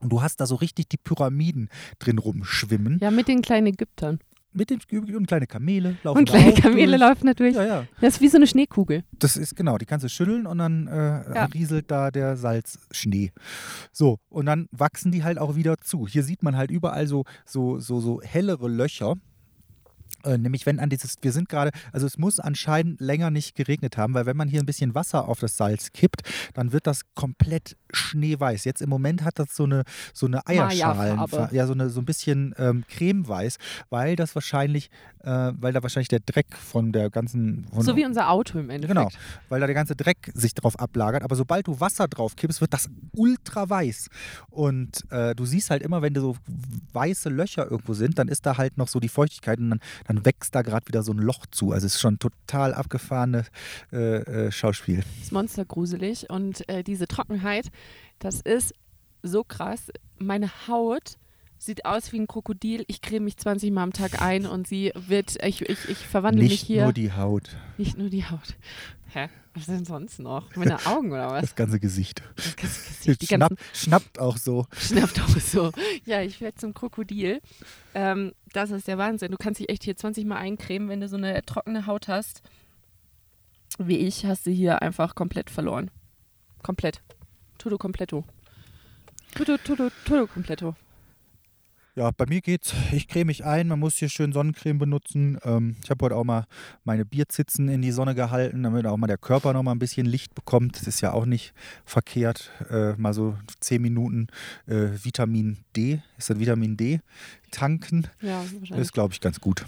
Und 0.00 0.10
du 0.10 0.20
hast 0.20 0.40
da 0.40 0.46
so 0.46 0.56
richtig 0.56 0.88
die 0.88 0.96
Pyramiden 0.98 1.70
drin 1.98 2.18
rumschwimmen. 2.18 2.98
Ja, 3.00 3.10
mit 3.10 3.28
den 3.28 3.40
kleinen 3.40 3.68
Ägyptern. 3.68 4.18
Mit 4.56 4.70
den 4.70 4.80
und 5.14 5.26
kleine 5.26 5.46
Kamele 5.46 5.96
laufen 6.02 6.18
Und 6.18 6.28
kleine 6.28 6.52
Kamele 6.54 6.86
durch. 6.86 7.00
laufen 7.00 7.26
natürlich. 7.26 7.56
Ja, 7.56 7.64
ja. 7.64 7.84
Das 8.00 8.14
ist 8.14 8.20
wie 8.22 8.28
so 8.28 8.36
eine 8.38 8.46
Schneekugel. 8.46 9.04
Das 9.18 9.36
ist 9.36 9.54
genau, 9.54 9.76
die 9.78 9.84
kannst 9.84 10.04
du 10.04 10.08
schütteln 10.08 10.46
und 10.46 10.58
dann 10.58 10.86
äh, 10.88 11.34
Ja. 11.34 11.44
rieselt 11.46 11.90
da 11.90 12.10
der 12.10 12.36
Salzschnee. 12.36 13.32
So, 13.92 14.18
und 14.28 14.46
dann 14.46 14.66
wachsen 14.72 15.12
die 15.12 15.24
halt 15.24 15.38
auch 15.38 15.56
wieder 15.56 15.76
zu. 15.78 16.06
Hier 16.08 16.22
sieht 16.22 16.42
man 16.42 16.56
halt 16.56 16.70
überall 16.70 17.06
so, 17.06 17.24
so, 17.44 17.78
so, 17.78 18.00
so 18.00 18.20
hellere 18.22 18.68
Löcher. 18.68 19.14
Äh, 20.26 20.38
nämlich 20.38 20.66
wenn 20.66 20.80
an 20.80 20.90
dieses, 20.90 21.14
wir 21.22 21.32
sind 21.32 21.48
gerade, 21.48 21.70
also 21.92 22.06
es 22.06 22.18
muss 22.18 22.40
anscheinend 22.40 23.00
länger 23.00 23.30
nicht 23.30 23.54
geregnet 23.54 23.96
haben, 23.96 24.14
weil 24.14 24.26
wenn 24.26 24.36
man 24.36 24.48
hier 24.48 24.60
ein 24.60 24.66
bisschen 24.66 24.94
Wasser 24.94 25.28
auf 25.28 25.38
das 25.38 25.56
Salz 25.56 25.92
kippt, 25.92 26.22
dann 26.54 26.72
wird 26.72 26.86
das 26.86 27.02
komplett 27.14 27.76
schneeweiß. 27.92 28.64
Jetzt 28.64 28.82
im 28.82 28.90
Moment 28.90 29.24
hat 29.24 29.38
das 29.38 29.54
so 29.54 29.64
eine, 29.64 29.84
so 30.12 30.26
eine 30.26 30.46
Eierschalen, 30.46 31.20
ja, 31.52 31.66
so, 31.66 31.72
eine, 31.72 31.88
so 31.90 32.00
ein 32.00 32.04
bisschen 32.04 32.54
ähm, 32.58 32.84
cremeweiß, 32.88 33.58
weil 33.90 34.16
das 34.16 34.34
wahrscheinlich, 34.34 34.90
äh, 35.20 35.52
weil 35.52 35.72
da 35.72 35.82
wahrscheinlich 35.82 36.08
der 36.08 36.20
Dreck 36.20 36.56
von 36.56 36.92
der 36.92 37.10
ganzen, 37.10 37.66
von, 37.72 37.82
So 37.82 37.96
wie 37.96 38.04
unser 38.04 38.30
Auto 38.30 38.58
im 38.58 38.70
Endeffekt. 38.70 38.98
Genau, 38.98 39.08
weil 39.48 39.60
da 39.60 39.66
der 39.66 39.74
ganze 39.74 39.94
Dreck 39.94 40.30
sich 40.34 40.54
drauf 40.54 40.78
ablagert. 40.78 41.22
Aber 41.22 41.36
sobald 41.36 41.68
du 41.68 41.78
Wasser 41.80 42.08
drauf 42.08 42.34
kippst, 42.36 42.60
wird 42.60 42.72
das 42.72 42.88
ultra 43.14 43.68
weiß. 43.70 44.08
Und 44.50 45.10
äh, 45.10 45.34
du 45.34 45.44
siehst 45.44 45.70
halt 45.70 45.82
immer, 45.82 46.02
wenn 46.02 46.14
da 46.14 46.20
so 46.20 46.36
weiße 46.92 47.28
Löcher 47.28 47.70
irgendwo 47.70 47.94
sind, 47.94 48.18
dann 48.18 48.28
ist 48.28 48.44
da 48.46 48.58
halt 48.58 48.76
noch 48.76 48.88
so 48.88 49.00
die 49.00 49.08
Feuchtigkeit 49.08 49.58
und 49.58 49.70
dann, 49.70 49.80
dann 50.06 50.15
wächst 50.24 50.54
da 50.54 50.62
gerade 50.62 50.86
wieder 50.88 51.02
so 51.02 51.12
ein 51.12 51.18
Loch 51.18 51.46
zu. 51.46 51.72
Also 51.72 51.86
es 51.86 51.94
ist 51.94 52.00
schon 52.00 52.18
total 52.18 52.74
abgefahrene 52.74 53.44
äh, 53.92 53.96
äh, 54.46 54.52
Schauspiel. 54.52 54.98
Das 54.98 55.24
ist 55.24 55.32
monstergruselig. 55.32 56.30
Und 56.30 56.68
äh, 56.68 56.82
diese 56.82 57.06
Trockenheit, 57.06 57.68
das 58.18 58.40
ist 58.40 58.74
so 59.22 59.44
krass. 59.44 59.90
Meine 60.18 60.50
Haut 60.68 61.16
sieht 61.58 61.84
aus 61.84 62.12
wie 62.12 62.20
ein 62.20 62.26
Krokodil. 62.26 62.84
Ich 62.86 63.00
creme 63.00 63.24
mich 63.24 63.36
20 63.36 63.70
Mal 63.72 63.82
am 63.82 63.92
Tag 63.92 64.20
ein 64.20 64.46
und 64.46 64.66
sie 64.66 64.92
wird, 64.94 65.42
ich, 65.44 65.62
ich, 65.62 65.88
ich 65.88 65.98
verwandle 65.98 66.42
mich 66.42 66.52
Nicht 66.52 66.66
hier. 66.66 66.84
nur 66.84 66.92
die 66.92 67.12
Haut, 67.12 67.56
nicht 67.78 67.96
nur 67.98 68.10
die 68.10 68.24
Haut. 68.24 68.56
Hä? 69.08 69.28
Was 69.54 69.66
denn 69.66 69.86
sonst 69.86 70.18
noch? 70.18 70.54
Meine 70.54 70.84
Augen 70.84 71.10
oder 71.12 71.30
was? 71.30 71.40
das 71.40 71.54
ganze 71.54 71.80
Gesicht. 71.80 72.22
Das 72.36 72.56
ganze 72.56 72.80
Gesicht, 72.88 73.22
die 73.22 73.26
Schnapp, 73.26 73.54
schnappt 73.72 74.18
auch 74.18 74.36
so. 74.36 74.66
Schnappt 74.76 75.18
auch 75.20 75.28
so. 75.40 75.72
Ja, 76.04 76.20
ich 76.20 76.42
werde 76.42 76.58
zum 76.58 76.74
Krokodil. 76.74 77.40
Ähm, 77.94 78.32
das 78.52 78.70
ist 78.70 78.86
der 78.86 78.98
Wahnsinn. 78.98 79.30
Du 79.30 79.38
kannst 79.38 79.58
dich 79.60 79.70
echt 79.70 79.84
hier 79.84 79.96
20 79.96 80.26
Mal 80.26 80.36
eincremen, 80.36 80.90
wenn 80.90 81.00
du 81.00 81.08
so 81.08 81.16
eine 81.16 81.42
trockene 81.46 81.86
Haut 81.86 82.08
hast. 82.08 82.42
Wie 83.78 83.96
ich, 83.96 84.26
hast 84.26 84.44
du 84.46 84.50
hier 84.50 84.82
einfach 84.82 85.14
komplett 85.14 85.48
verloren. 85.48 85.90
Komplett. 86.62 87.00
Todo 87.56 87.78
completo. 87.78 88.24
Todo, 89.34 89.56
todo, 89.56 89.88
todo 90.04 90.26
completo. 90.26 90.74
Ja, 91.96 92.10
bei 92.10 92.26
mir 92.28 92.42
geht's. 92.42 92.74
Ich 92.92 93.08
creme 93.08 93.28
mich 93.28 93.46
ein. 93.46 93.68
Man 93.68 93.80
muss 93.80 93.96
hier 93.96 94.10
schön 94.10 94.30
Sonnencreme 94.30 94.78
benutzen. 94.78 95.38
Ähm, 95.44 95.76
ich 95.82 95.88
habe 95.88 96.04
heute 96.04 96.16
auch 96.16 96.24
mal 96.24 96.44
meine 96.84 97.06
Bierzitzen 97.06 97.70
in 97.70 97.80
die 97.80 97.90
Sonne 97.90 98.14
gehalten, 98.14 98.62
damit 98.64 98.84
auch 98.84 98.98
mal 98.98 99.06
der 99.06 99.16
Körper 99.16 99.54
noch 99.54 99.62
mal 99.62 99.72
ein 99.72 99.78
bisschen 99.78 100.04
Licht 100.04 100.34
bekommt. 100.34 100.76
Das 100.76 100.86
ist 100.86 101.00
ja 101.00 101.14
auch 101.14 101.24
nicht 101.24 101.54
verkehrt. 101.86 102.50
Äh, 102.68 102.92
mal 102.96 103.14
so 103.14 103.38
10 103.60 103.80
Minuten 103.80 104.26
äh, 104.66 104.88
Vitamin 105.02 105.56
D, 105.74 106.02
ist 106.18 106.28
das 106.28 106.38
Vitamin 106.38 106.76
D, 106.76 107.00
tanken. 107.50 108.06
Ja, 108.20 108.42
Das 108.42 108.52
wahrscheinlich. 108.60 108.84
ist, 108.86 108.92
glaube 108.92 109.14
ich, 109.14 109.20
ganz 109.22 109.40
gut. 109.40 109.64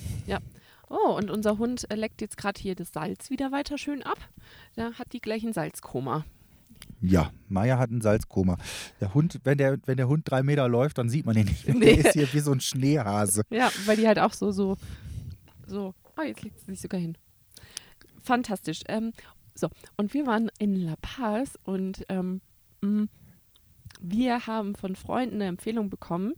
Oh, 0.90 1.16
und 1.16 1.30
unser 1.30 1.56
Hund 1.56 1.86
leckt 1.90 2.20
jetzt 2.20 2.36
gerade 2.36 2.60
hier 2.60 2.74
das 2.74 2.92
Salz 2.92 3.30
wieder 3.30 3.52
weiter 3.52 3.78
schön 3.78 4.02
ab. 4.02 4.18
Der 4.76 4.98
hat 4.98 5.14
die 5.14 5.20
gleichen 5.20 5.54
Salzkoma. 5.54 6.26
Ja, 7.00 7.32
Maya 7.48 7.78
hat 7.78 7.90
ein 7.90 8.00
Salzkoma. 8.00 8.56
Der 9.00 9.14
Hund, 9.14 9.40
wenn 9.44 9.58
der, 9.58 9.78
wenn 9.86 9.96
der 9.96 10.08
Hund 10.08 10.28
drei 10.28 10.42
Meter 10.42 10.68
läuft, 10.68 10.98
dann 10.98 11.08
sieht 11.08 11.26
man 11.26 11.36
ihn 11.36 11.46
nicht. 11.46 11.68
Nee. 11.68 11.78
Der 11.94 11.98
ist 11.98 12.12
hier 12.12 12.32
wie 12.32 12.40
so 12.40 12.52
ein 12.52 12.60
Schneehase. 12.60 13.42
Ja, 13.50 13.70
weil 13.86 13.96
die 13.96 14.06
halt 14.06 14.18
auch 14.18 14.32
so, 14.32 14.50
so, 14.50 14.76
so. 15.66 15.94
Oh, 16.16 16.22
jetzt 16.22 16.42
legt 16.42 16.58
sie 16.60 16.66
sich 16.66 16.80
sogar 16.80 17.00
hin. 17.00 17.16
Fantastisch. 18.22 18.80
Ähm, 18.88 19.12
so, 19.54 19.68
und 19.96 20.12
wir 20.14 20.26
waren 20.26 20.50
in 20.58 20.74
La 20.74 20.96
Paz 21.00 21.58
und 21.64 22.04
ähm, 22.08 22.40
mh, 22.80 23.06
wir 24.00 24.46
haben 24.46 24.74
von 24.74 24.96
Freunden 24.96 25.36
eine 25.36 25.46
Empfehlung 25.46 25.90
bekommen. 25.90 26.34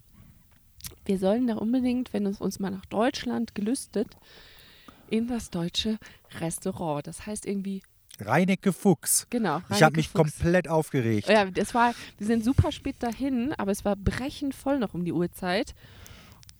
Wir 1.05 1.19
sollen 1.19 1.47
da 1.47 1.57
unbedingt, 1.57 2.13
wenn 2.13 2.27
es 2.27 2.41
uns 2.41 2.59
mal 2.59 2.71
nach 2.71 2.87
Deutschland 2.87 3.55
gelüstet, 3.55 4.17
in 5.11 5.27
das 5.27 5.51
deutsche 5.51 5.99
Restaurant. 6.39 7.07
Das 7.07 7.27
heißt 7.27 7.47
irgendwie, 7.47 7.83
Reinecke 8.25 8.73
Fuchs. 8.73 9.27
genau. 9.31 9.61
Ich 9.71 9.83
habe 9.83 9.97
mich 9.97 10.09
Fuchs. 10.09 10.15
komplett 10.39 10.69
aufgeregt. 10.69 11.29
Ja, 11.29 11.45
das 11.47 11.75
war, 11.75 11.95
wir 12.19 12.27
sind 12.27 12.45
super 12.45 12.73
spät 12.73 12.97
dahin, 13.01 13.53
aber 13.59 13.71
es 13.73 13.85
war 13.85 13.97
brechend 13.97 14.55
voll 14.55 14.79
noch 14.79 14.95
um 14.95 15.05
die 15.05 15.13
Uhrzeit. 15.13 15.75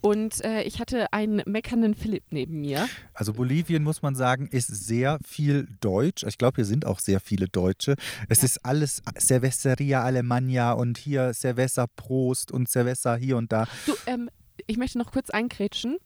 Und 0.03 0.43
äh, 0.47 0.63
ich 0.63 0.81
hatte 0.81 1.13
einen 1.13 1.43
meckernden 1.45 1.95
Philipp 1.95 2.25
neben 2.31 2.61
mir. 2.63 2.89
Also 3.13 3.35
Bolivien, 3.35 3.83
muss 3.83 4.01
man 4.01 4.15
sagen, 4.15 4.47
ist 4.51 4.69
sehr 4.69 5.19
viel 5.23 5.69
Deutsch. 5.83 6.23
Ich 6.27 6.39
glaube, 6.39 6.57
hier 6.57 6.65
sind 6.65 6.87
auch 6.87 6.99
sehr 7.01 7.21
viele 7.21 7.49
Deutsche. 7.49 7.97
Es 8.31 8.39
Ja. 8.39 8.45
ist 8.47 8.65
alles 8.65 9.03
Cerveceria 9.19 10.03
Alemania 10.03 10.73
und 10.73 10.97
hier 10.97 11.33
Cerveza 11.35 11.87
Prost 11.87 12.51
und 12.51 12.67
Cerveza 12.71 13.15
hier 13.17 13.37
und 13.37 13.53
da. 13.53 13.67
Du, 13.85 13.93
ähm, 14.07 14.31
ich 14.67 14.79
möchte 14.79 14.97
noch 14.97 15.13
kurz 15.13 15.29
einkrätschen. 15.29 15.99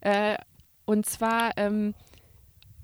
Äh, 0.00 0.36
und 0.84 1.06
zwar 1.06 1.52
ähm, 1.56 1.94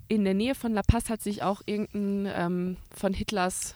in 0.07 0.23
der 0.23 0.33
Nähe 0.33 0.55
von 0.55 0.73
La 0.73 0.81
Paz 0.83 1.09
hat 1.09 1.21
sich 1.21 1.43
auch 1.43 1.61
irgendein 1.65 2.31
ähm, 2.35 2.77
von 2.95 3.13
Hitlers 3.13 3.75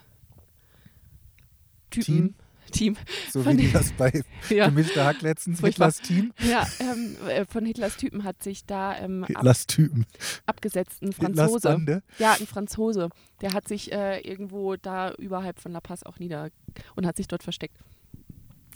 Typen. 1.89 2.35
Team. 2.71 2.97
So 3.31 3.43
Von 3.43 3.57
wie 3.57 3.67
das 3.71 3.93
bei 3.93 4.11
Ja, 4.49 4.67
Gemischter 4.67 5.05
Hack 5.05 5.21
letztens. 5.21 5.61
Hitlers 5.61 6.01
Team. 6.01 6.33
ja 6.39 6.67
ähm, 6.81 7.15
äh, 7.29 7.45
von 7.45 7.65
Hitlers 7.65 7.95
Typen 7.95 8.25
hat 8.25 8.43
sich 8.43 8.65
da 8.65 8.97
ähm, 8.97 9.23
ab, 9.23 9.29
Hitlers 9.29 9.67
Typen. 9.67 10.05
abgesetzt 10.45 11.01
ein 11.01 11.13
Franzose. 11.13 12.01
Ja, 12.19 12.33
ein 12.33 12.45
Franzose. 12.45 13.07
Der 13.39 13.53
hat 13.53 13.69
sich 13.69 13.93
äh, 13.93 14.19
irgendwo 14.19 14.75
da 14.75 15.13
überhalb 15.13 15.59
von 15.61 15.71
La 15.71 15.79
Paz 15.79 16.03
auch 16.03 16.19
nieder 16.19 16.49
und 16.95 17.05
hat 17.05 17.15
sich 17.15 17.29
dort 17.29 17.43
versteckt. 17.43 17.77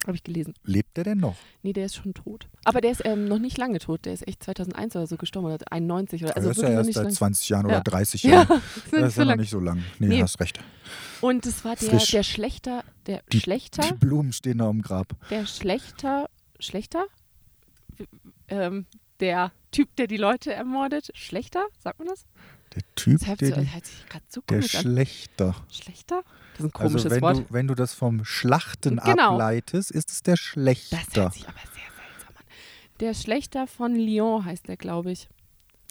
Habe 0.07 0.15
ich 0.15 0.23
gelesen. 0.23 0.55
Lebt 0.63 0.97
der 0.97 1.03
denn 1.03 1.19
noch? 1.19 1.35
Nee, 1.61 1.73
der 1.73 1.85
ist 1.85 1.95
schon 1.95 2.13
tot. 2.15 2.47
Aber 2.65 2.81
der 2.81 2.91
ist 2.91 3.03
ähm, 3.05 3.25
noch 3.27 3.37
nicht 3.37 3.57
lange 3.59 3.77
tot. 3.77 4.05
Der 4.05 4.13
ist 4.13 4.27
echt 4.27 4.41
2001 4.43 4.95
oder 4.95 5.05
so 5.05 5.15
gestorben 5.15 5.47
oder 5.47 5.57
91 5.71 6.23
oder 6.23 6.35
also 6.35 6.49
das 6.49 6.57
ist 6.57 6.63
ja 6.63 6.69
erst 6.69 6.85
nicht 6.87 6.95
seit 6.95 7.03
lange. 7.03 7.15
20 7.15 7.49
Jahren 7.49 7.69
Ja. 7.69 7.75
oder 7.75 7.83
30 7.83 8.23
Ja, 8.23 8.31
Jahren. 8.31 8.47
das 8.47 8.57
ist 8.57 8.93
Das 8.93 9.07
ist 9.09 9.15
so 9.15 9.21
ja 9.21 9.25
noch 9.25 9.29
lang. 9.31 9.39
nicht 9.39 9.49
so 9.51 9.59
lang. 9.59 9.83
Nee, 9.99 10.07
Nee. 10.07 10.21
hast 10.23 10.39
recht. 10.39 10.59
Und 11.21 11.45
es 11.45 11.63
war 11.63 11.75
der, 11.75 11.89
der 11.99 12.23
Schlechter, 12.23 12.83
der 13.05 13.21
Die- 13.31 13.39
Schlechter, 13.39 13.83
Die 13.83 13.93
Blumen 13.93 14.33
stehen 14.33 14.57
da 14.57 14.69
im 14.71 14.81
Grab. 14.81 15.13
der 15.29 15.45
Schlechter, 15.45 16.27
Schlechter? 16.59 17.05
Ähm, 18.47 18.85
der 19.19 19.51
Typ, 19.71 19.95
der 19.97 20.07
die 20.07 20.17
Leute 20.17 20.51
ermordet. 20.53 21.11
Schlechter? 21.13 21.65
Sagt 21.79 21.99
man 21.99 22.07
das? 22.07 22.25
Der 22.75 22.81
Typ, 22.95 23.19
Das 23.19 23.37
der, 23.37 23.51
die- 23.61 23.69
das 23.69 24.21
so 24.29 24.41
der 24.49 24.57
an. 24.57 24.63
Schlechter. 24.63 25.55
Schlechter? 25.69 26.23
Das 26.53 26.59
ist 26.59 26.65
ein 26.65 26.71
komisches 26.71 27.03
Also 27.05 27.15
wenn 27.15 27.21
Wort. 27.21 27.37
du, 27.37 27.45
wenn 27.49 27.67
du 27.67 27.75
das 27.75 27.93
vom 27.93 28.23
Schlachten 28.25 28.97
Genau. 28.97 29.33
ableitest, 29.33 29.91
ist 29.91 30.09
es 30.11 30.23
der 30.23 30.33
Das 30.33 30.39
Schlechter. 30.39 30.97
hört 31.23 31.33
sich 31.33 31.47
aber 31.47 31.57
sehr 31.59 31.91
seltsam 32.15 32.35
an. 32.37 32.43
Der 32.99 33.13
Schlechter 33.13 33.67
von 33.67 33.95
Lyon 33.95 34.45
heißt 34.45 34.67
der, 34.67 34.77
glaube 34.77 35.11
ich. 35.11 35.27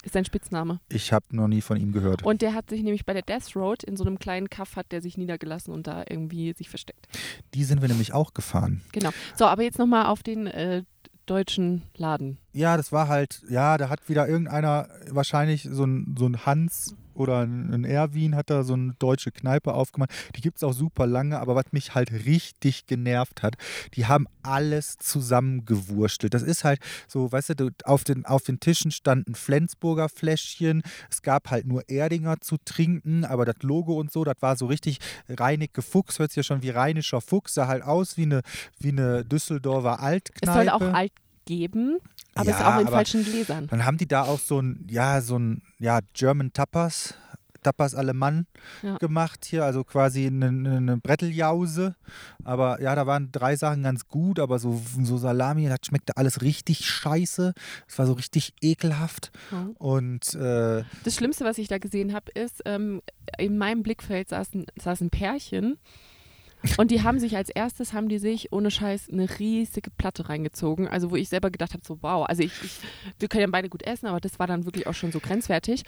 Ist 0.03 0.14
sein 0.14 0.25
Spitzname. 0.25 0.81
Ich 0.88 1.12
habe 1.12 1.27
noch 1.37 1.47
nie 1.47 1.61
von 1.61 1.77
ihm 1.79 1.93
gehört. 1.93 2.23
Und 2.25 2.40
der 2.40 2.55
hat 2.55 2.71
sich 2.71 2.83
nämlich 2.83 3.05
bei 3.05 3.12
der 3.12 3.21
Death 3.21 3.55
Road 3.55 3.83
in 3.85 3.99
so 3.99 4.05
einem 4.05 4.19
kleinen 4.19 4.49
Kaff 4.49 4.77
hat 4.77 4.93
der 4.93 5.03
sich 5.03 5.19
niedergelassen 5.19 5.75
und 5.75 5.87
da 5.87 6.05
irgendwie 6.09 6.55
sich 6.57 6.71
versteckt. 6.71 7.07
Die 7.53 7.64
sind 7.64 7.83
wir 7.83 7.88
nämlich 7.88 8.14
auch 8.14 8.33
gefahren. 8.33 8.81
Genau. 8.93 9.11
So, 9.37 9.45
aber 9.45 9.62
jetzt 9.62 9.79
nochmal 9.79 10.07
auf 10.07 10.23
den 10.23 10.47
äh, 10.47 10.85
deutschen 11.31 11.83
Laden. 11.97 12.38
Ja, 12.53 12.77
das 12.77 12.90
war 12.93 13.09
halt, 13.09 13.43
ja, 13.49 13.79
da 13.79 13.88
hat 13.88 14.09
wieder 14.09 14.29
irgendeiner, 14.29 14.88
wahrscheinlich 15.11 15.69
so 15.71 15.85
ein, 15.85 16.16
so 16.19 16.27
ein 16.27 16.45
Hans 16.45 16.97
oder 17.21 17.41
ein 17.43 17.85
Erwin 17.85 18.35
hat 18.35 18.51
da 18.51 18.65
so 18.65 18.75
eine 18.75 18.95
deutsche 18.99 19.31
Kneipe 19.31 19.75
aufgemacht. 19.75 20.11
Die 20.37 20.41
gibt 20.41 20.57
es 20.57 20.65
auch 20.65 20.73
super 20.73 21.07
lange, 21.07 21.39
aber 21.39 21.55
was 21.55 21.67
mich 21.73 21.95
halt 21.95 22.11
richtig 22.27 22.87
genervt 22.87 23.43
hat, 23.43 23.55
die 23.95 24.07
haben 24.07 24.27
alles 24.43 24.97
zusammengewurstelt. 24.99 26.35
Das 26.35 26.43
ist 26.43 26.65
halt 26.65 26.81
so, 27.09 27.31
weißt 27.31 27.61
du, 27.61 27.71
auf 27.85 28.05
den, 28.05 28.25
auf 28.27 28.43
den 28.43 28.61
Tischen 28.61 28.91
standen 28.91 29.35
Flensburger 29.35 30.09
Fläschchen, 30.09 30.83
es 31.11 31.23
gab 31.23 31.51
halt 31.51 31.67
nur 31.67 31.89
Erdinger 31.89 32.41
zu 32.41 32.57
trinken, 32.65 33.25
aber 33.25 33.45
das 33.45 33.57
Logo 33.63 33.99
und 33.99 34.11
so, 34.13 34.25
das 34.25 34.37
war 34.41 34.57
so 34.57 34.67
richtig 34.67 34.99
Reinecke 35.29 35.83
Fuchs, 35.83 36.19
hört 36.19 36.31
sich 36.31 36.37
ja 36.37 36.43
schon 36.43 36.63
wie 36.63 36.71
rheinischer 36.71 37.21
Fuchs, 37.21 37.55
sah 37.55 37.67
halt 37.67 37.83
aus 37.83 38.17
wie 38.17 38.23
eine, 38.23 38.43
wie 38.79 38.89
eine 38.91 39.25
Düsseldorfer 39.25 39.95
Es 39.95 40.01
Altkneipe. 40.01 40.59
soll 40.59 40.69
auch 40.69 40.95
alt 40.95 41.13
geben, 41.47 41.99
aber 42.35 42.51
es 42.51 42.57
ist 42.57 42.61
Ja, 42.62 42.77
auch 42.77 42.81
in 42.81 42.88
falschen 42.88 43.25
Gläsern. 43.25 43.66
Dann 43.69 43.85
haben 43.85 43.99
die 43.99 44.07
da 44.09 44.23
auch 44.23 44.38
so 44.38 44.61
ein, 44.61 44.87
ja, 44.90 45.21
so 45.21 45.38
ein, 45.38 45.62
ja, 45.79 46.01
German 46.14 46.53
Tapas 46.53 47.14
Tapas 47.62 47.95
Alemann 47.95 48.47
Ja. 48.83 48.97
gemacht 48.97 49.45
hier, 49.45 49.66
also 49.66 49.85
quasi 49.85 50.27
eine, 50.27 50.47
eine 50.49 50.97
Bretteljause. 50.97 51.95
Aber 52.43 52.81
ja, 52.81 52.95
da 52.95 53.07
waren 53.07 53.31
drei 53.33 53.55
Sachen 53.55 53.83
ganz 53.83 54.09
gut, 54.09 54.38
aber 54.38 54.59
so, 54.59 54.81
so 55.03 55.19
Salami, 55.19 55.69
das 55.69 55.81
schmeckte 55.87 56.16
alles 56.16 56.40
richtig 56.40 56.87
scheiße. 56.87 57.53
Es 57.87 57.99
war 57.99 58.07
so 58.07 58.14
richtig 58.14 58.55
ekelhaft. 58.62 59.31
Ja. 59.51 59.69
Und 59.79 60.35
äh, 60.37 60.85
Das 61.05 61.14
Schlimmste, 61.14 61.45
was 61.45 61.59
ich 61.59 61.69
da 61.69 61.77
gesehen 61.77 62.14
habe, 62.14 62.33
ist, 62.33 62.62
ähm, 62.64 63.03
in 63.38 63.59
meinem 63.59 63.83
Blickfeld 63.83 64.31
saß 64.31 64.55
ein, 64.55 64.64
saß 64.83 65.03
ein 65.03 65.11
Pärchen 65.11 65.77
und 66.77 66.90
die 66.90 67.03
haben 67.03 67.18
sich 67.18 67.37
als 67.37 67.49
erstes, 67.51 67.92
haben 67.92 68.09
die 68.09 68.18
sich 68.18 68.53
ohne 68.53 68.70
Scheiß 68.70 69.09
eine 69.11 69.38
riesige 69.38 69.90
Platte 69.90 70.29
reingezogen. 70.29 70.88
Also 70.88 71.11
wo 71.11 71.16
ich 71.16 71.29
selber 71.29 71.51
gedacht 71.51 71.73
habe, 71.73 71.83
so 71.87 71.99
wow, 72.03 72.27
also 72.29 72.42
ich, 72.42 72.53
ich, 72.62 72.79
wir 73.18 73.29
können 73.29 73.42
ja 73.42 73.49
beide 73.51 73.68
gut 73.68 73.83
essen, 73.83 74.07
aber 74.07 74.20
das 74.20 74.38
war 74.38 74.46
dann 74.46 74.64
wirklich 74.64 74.87
auch 74.87 74.94
schon 74.94 75.12
so 75.12 75.20
grenzwertig. 75.20 75.85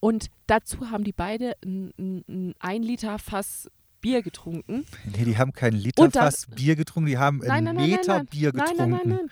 Und 0.00 0.26
dazu 0.46 0.90
haben 0.90 1.04
die 1.04 1.12
beide 1.12 1.54
ein, 1.64 2.54
ein, 2.58 2.82
Liter 2.82 3.18
Fass 3.18 3.70
Bier 4.00 4.22
getrunken. 4.22 4.84
nee, 5.16 5.24
die 5.24 5.38
haben 5.38 5.52
kein 5.52 5.74
Liter 5.74 6.08
das- 6.08 6.44
Fass 6.44 6.46
Bier 6.56 6.74
getrunken, 6.74 7.06
die 7.08 7.18
haben 7.18 7.38
Nein, 7.38 7.50
einen 7.50 7.64
nein, 7.66 7.74
nein, 7.76 7.90
nein, 7.90 7.90
Meter 8.00 8.16
nein. 8.18 8.26
Bier 8.26 8.52
Nein, 8.52 8.66
getrunken. 8.66 8.90
nein, 8.90 9.00
nein, 9.04 9.16
nein. 9.18 9.30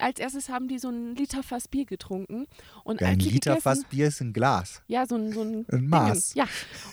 Als 0.00 0.18
erstes 0.18 0.48
haben 0.48 0.68
die 0.68 0.78
so 0.78 0.88
ein 0.88 1.14
Liter 1.14 1.42
Fass 1.42 1.68
Bier 1.68 1.84
getrunken. 1.84 2.46
Und 2.84 3.00
Ja, 3.00 3.08
ein 3.08 3.18
Liter 3.18 3.50
gegessen, 3.54 3.60
Fass 3.62 3.84
Bier 3.84 4.08
ist 4.08 4.20
ein 4.20 4.32
Glas. 4.32 4.82
Ja, 4.88 5.06
so 5.06 5.16
ein, 5.16 5.32
so 5.32 5.42
ein, 5.42 5.66
Ein 5.70 5.88
Maß. 5.88 6.34
Ja. 6.34 6.46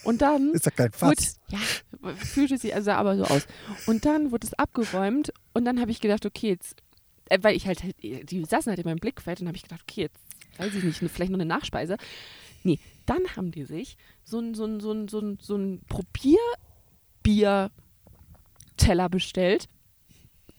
Und 0.03 0.21
dann 0.21 0.51
Ist 0.51 0.65
ja 0.65 0.71
kein 0.71 0.91
Fass. 0.91 1.39
ja, 1.49 1.59
fühlte 2.15 2.57
sich 2.57 2.73
also 2.75 2.91
aber 2.91 3.17
so 3.17 3.23
aus. 3.23 3.47
Und 3.85 4.05
dann 4.05 4.31
wurde 4.31 4.47
es 4.47 4.53
abgeräumt 4.53 5.31
und 5.53 5.65
dann 5.65 5.79
habe 5.79 5.91
ich 5.91 6.01
gedacht, 6.01 6.25
okay, 6.25 6.49
jetzt, 6.49 6.75
äh, 7.29 7.39
weil 7.41 7.55
ich 7.55 7.65
halt, 7.67 7.81
die 8.03 8.45
saßen 8.45 8.69
halt 8.69 8.79
in 8.79 8.85
meinem 8.85 8.99
Blickfeld 8.99 9.41
und 9.41 9.47
habe 9.47 9.57
ich 9.57 9.63
gedacht, 9.63 9.81
okay, 9.87 10.01
jetzt 10.01 10.19
weiß 10.59 10.73
ich 10.75 10.83
nicht, 10.83 10.99
vielleicht 11.11 11.31
noch 11.31 11.37
eine 11.39 11.45
Nachspeise. 11.45 11.97
Nee, 12.63 12.79
dann 13.05 13.35
haben 13.35 13.51
die 13.51 13.63
sich 13.63 13.95
so 14.23 14.39
ein, 14.39 14.53
so 14.55 14.65
ein, 14.65 14.79
so 14.79 14.91
ein, 14.91 15.07
so 15.07 15.19
ein, 15.19 15.37
so 15.41 15.55
ein 15.55 15.81
Probierbier-Teller 17.23 19.09
bestellt, 19.09 19.69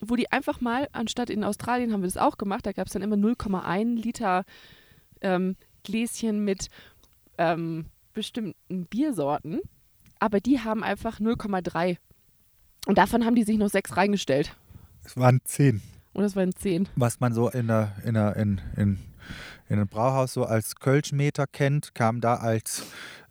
wo 0.01 0.17
die 0.17 0.31
einfach 0.31 0.61
mal, 0.61 0.89
anstatt 0.93 1.31
in 1.31 1.45
Australien 1.45 1.93
haben 1.93 2.03
wir 2.03 2.09
das 2.09 2.17
auch 2.17 2.39
gemacht, 2.39 2.67
da 2.67 2.73
gab 2.73 2.87
es 2.87 2.93
dann 2.93 3.03
immer 3.03 3.17
0,1 3.17 4.01
Liter 4.01 4.45
ähm, 5.21 5.57
Gläschen 5.83 6.45
mit 6.45 6.69
ähm, 7.39 7.87
bestimmten 8.13 8.87
Biersorten, 8.87 9.61
aber 10.19 10.41
die 10.41 10.61
haben 10.61 10.83
einfach 10.83 11.21
0,3. 11.21 11.97
Und 12.87 12.99
davon 12.99 13.25
haben 13.25 13.35
die 13.35 13.45
sich 13.45 13.59
noch 13.59 13.69
sechs 13.69 13.97
reingestellt. 13.97 14.57
Es 15.05 15.17
waren 15.17 15.41
zehn. 15.45 15.83
Und 16.13 16.23
das 16.23 16.37
waren 16.37 16.53
zehn. 16.55 16.89
was 16.97 17.21
man 17.21 17.33
so 17.33 17.49
in, 17.49 17.69
der, 17.69 17.95
in, 18.05 18.15
der, 18.15 18.37
in, 18.37 18.61
in, 18.77 18.99
in 19.69 19.77
einem 19.77 19.87
Brauhaus 19.87 20.33
so 20.33 20.45
als 20.45 20.77
Kölschmeter 20.77 21.47
kennt, 21.47 21.95
kam 21.95 22.21
da 22.21 22.37
als 22.37 22.87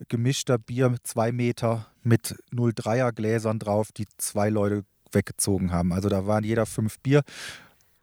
gemischter 0.08 0.58
Bier 0.58 0.90
mit 0.90 1.06
zwei 1.06 1.32
Meter 1.32 1.88
mit 2.04 2.36
0,3er 2.54 3.12
Gläsern 3.12 3.60
drauf, 3.60 3.92
die 3.92 4.06
zwei 4.18 4.50
Leute 4.50 4.86
weggezogen 5.14 5.72
haben. 5.72 5.94
Also 5.94 6.10
da 6.10 6.26
waren 6.28 6.44
jeder 6.44 6.66
fünf 6.66 7.00
Bier. 7.00 7.24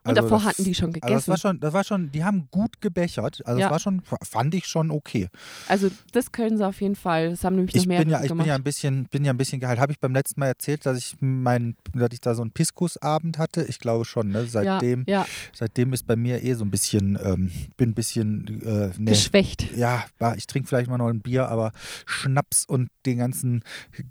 Und 0.06 0.10
Also 0.18 0.20
davor 0.28 0.38
das- 0.40 0.48
hatten 0.48 0.64
die 0.64 0.74
schon 0.74 0.88
Also 0.90 1.00
das 1.00 1.08
gegessen. 1.08 1.30
war 1.30 1.38
schon, 1.38 1.60
das 1.60 1.72
war 1.72 1.82
schon, 1.82 2.12
die 2.12 2.24
haben 2.24 2.46
gut 2.50 2.82
gebechert. 2.82 3.40
Also 3.46 3.58
Ja. 3.58 3.68
das 3.68 3.72
war 3.72 3.78
schon, 3.78 4.02
fand 4.22 4.54
ich 4.54 4.66
schon 4.66 4.90
okay. 4.90 5.28
Also 5.66 5.90
das 6.12 6.30
können 6.30 6.58
sie 6.58 6.66
auf 6.66 6.78
jeden 6.82 6.94
Fall. 6.94 7.30
Das 7.30 7.42
haben 7.42 7.56
nämlich 7.56 7.74
noch 7.74 7.80
Ich 7.80 7.88
mehr 7.88 8.00
bin 8.00 8.10
ja, 8.10 8.22
ich 8.22 8.28
bin 8.28 8.44
ja 8.44 8.54
ein 8.54 8.62
bisschen, 8.62 9.04
bin 9.06 9.24
ja 9.24 9.32
ein 9.32 9.38
bisschen 9.38 9.60
geheilt. 9.60 9.80
Habe 9.80 9.92
ich 9.92 10.00
beim 10.00 10.12
letzten 10.12 10.40
Mal 10.40 10.48
erzählt, 10.48 10.84
dass 10.84 10.98
ich 10.98 11.16
mein, 11.20 11.74
dass 11.94 12.10
ich 12.12 12.20
da 12.20 12.34
so 12.34 12.42
einen 12.42 12.50
Piskusabend 12.50 13.38
hatte? 13.38 13.64
Ich 13.64 13.78
glaube 13.78 14.04
schon, 14.04 14.28
ne? 14.28 14.44
Seitdem, 14.44 15.04
ja, 15.08 15.20
ja, 15.20 15.26
seitdem 15.54 15.94
ist 15.94 16.06
bei 16.06 16.16
mir 16.16 16.44
eh 16.44 16.52
so 16.52 16.66
ein 16.66 16.70
bisschen, 16.70 17.18
ähm, 17.24 17.50
bin 17.78 17.88
ein 17.92 17.94
bisschen, 17.94 18.60
äh, 18.60 18.90
ne, 18.98 19.10
geschwächt. 19.12 19.74
ja, 19.74 20.04
ich 20.36 20.46
trinke 20.46 20.68
vielleicht 20.68 20.90
mal 20.90 20.98
noch 20.98 21.08
ein 21.08 21.22
Bier, 21.22 21.48
aber 21.48 21.72
Schnaps 22.04 22.66
und 22.66 22.90
den 23.06 23.16
ganzen 23.16 23.62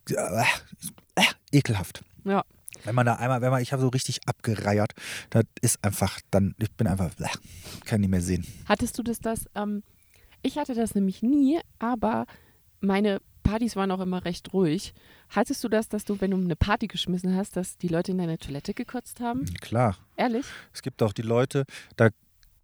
äh, 0.10 0.42
äh, 1.18 1.24
ekelhaft. 1.52 2.04
Ja. 2.24 2.44
Wenn 2.84 2.96
man 2.96 3.06
da 3.06 3.16
einmal, 3.16 3.42
wenn 3.42 3.52
man, 3.52 3.62
ich 3.62 3.72
habe 3.72 3.82
so 3.82 3.90
richtig 3.90 4.22
abgereiert, 4.28 4.94
das 5.30 5.44
ist 5.62 5.84
einfach, 5.84 6.20
dann, 6.32 6.56
ich 6.60 6.72
bin 6.72 6.88
einfach, 6.88 7.12
äh, 7.20 7.28
kann 7.86 8.02
nicht 8.02 8.10
mehr 8.10 8.22
sehen. 8.22 8.46
Hattest 8.66 8.98
du 8.98 9.04
das, 9.04 9.20
das? 9.20 9.46
Ähm, 9.56 9.84
ich 10.42 10.58
hatte 10.58 10.74
das 10.74 10.96
nämlich 10.96 11.22
nie, 11.24 11.60
aber 11.80 12.26
meine 12.82 13.22
Partys 13.44 13.76
waren 13.76 13.92
auch 13.92 14.00
immer 14.00 14.26
recht 14.26 14.54
ruhig. 14.54 14.94
Hattest 15.30 15.64
du 15.64 15.70
das, 15.70 15.90
dass 15.90 16.06
du, 16.06 16.20
wenn 16.22 16.32
du 16.32 16.38
eine 16.38 16.56
Party 16.56 16.88
geschmissen 16.88 17.36
hast, 17.36 17.56
dass 17.56 17.78
die 17.78 17.88
Leute 17.88 18.12
in 18.12 18.18
deine 18.18 18.38
Toilette 18.38 18.74
gekotzt 18.74 19.20
haben? 19.20 19.46
Klar, 19.62 19.98
Ehrlich? 20.16 20.46
es 20.74 20.82
gibt 20.82 21.04
auch 21.04 21.14
die 21.14 21.22
Leute, 21.22 21.66
da, 21.96 22.10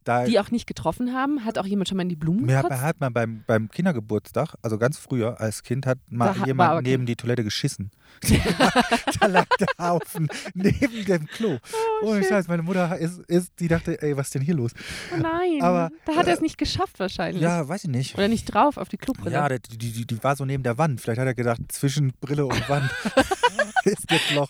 da 0.10 0.26
Die 0.26 0.40
auch 0.40 0.52
nicht 0.52 0.68
getroffen 0.68 1.14
haben? 1.14 1.46
Hat 1.46 1.58
auch 1.58 1.66
jemand 1.66 1.88
schon 1.88 1.98
mal 1.98 2.04
in 2.04 2.10
die 2.10 2.16
Blumen 2.16 2.46
Mir 2.46 2.58
hat, 2.58 2.64
gekotzt? 2.66 2.82
hat 2.82 3.00
man 3.00 3.14
beim, 3.14 3.44
beim 3.48 3.70
Kindergeburtstag, 3.70 4.56
also 4.62 4.78
ganz 4.78 4.98
früher 4.98 5.40
als 5.40 5.64
Kind, 5.64 5.86
hat 5.86 6.00
mal 6.10 6.34
Da 6.38 6.46
jemand 6.46 6.74
okay. 6.74 6.90
neben 6.90 7.06
die 7.06 7.16
Toilette 7.16 7.44
geschissen. 7.44 7.92
da 9.20 9.28
lag 9.28 9.46
der 9.60 9.68
Haufen 9.80 10.28
neben 10.54 11.06
dem 11.06 11.28
Klo. 11.28 11.58
Oh, 12.02 12.16
shit. 12.16 12.26
Scheiß, 12.28 12.48
meine 12.48 12.64
Mutter 12.64 12.98
ist, 12.98 13.20
ist, 13.28 13.54
die 13.60 13.68
dachte, 13.68 14.02
ey, 14.02 14.18
was 14.18 14.28
ist 14.28 14.36
denn 14.36 14.42
hier 14.42 14.56
los? 14.56 14.72
Oh 15.14 15.18
nein. 15.22 15.62
Aber, 15.62 15.90
da 16.06 16.16
hat 16.16 16.28
er 16.28 16.34
es 16.34 16.40
äh, 16.40 16.44
nicht 16.44 16.58
geschafft 16.58 17.00
wahrscheinlich. 17.00 17.42
Ja, 17.44 17.68
weiß 17.68 17.84
ich 17.86 17.90
nicht. 17.90 18.16
Oder 18.18 18.28
nicht 18.28 18.46
drauf 18.46 18.78
auf 18.78 18.90
die 18.90 18.98
Klobrille. 18.98 19.32
Ja, 19.36 19.48
die, 19.50 19.78
die, 19.78 20.06
die 20.06 20.24
war 20.24 20.36
so 20.36 20.46
neben 20.46 20.64
der 20.64 20.78
Wand. 20.78 21.00
Vielleicht 21.02 21.20
hat 21.20 21.28
er 21.28 21.36
gedacht, 21.36 21.62
zwischen 21.70 22.14
Brille 22.20 22.46
und 22.46 22.68
Wand 22.70 22.90
ist 23.86 24.06
das 24.10 24.32
Loch. 24.34 24.50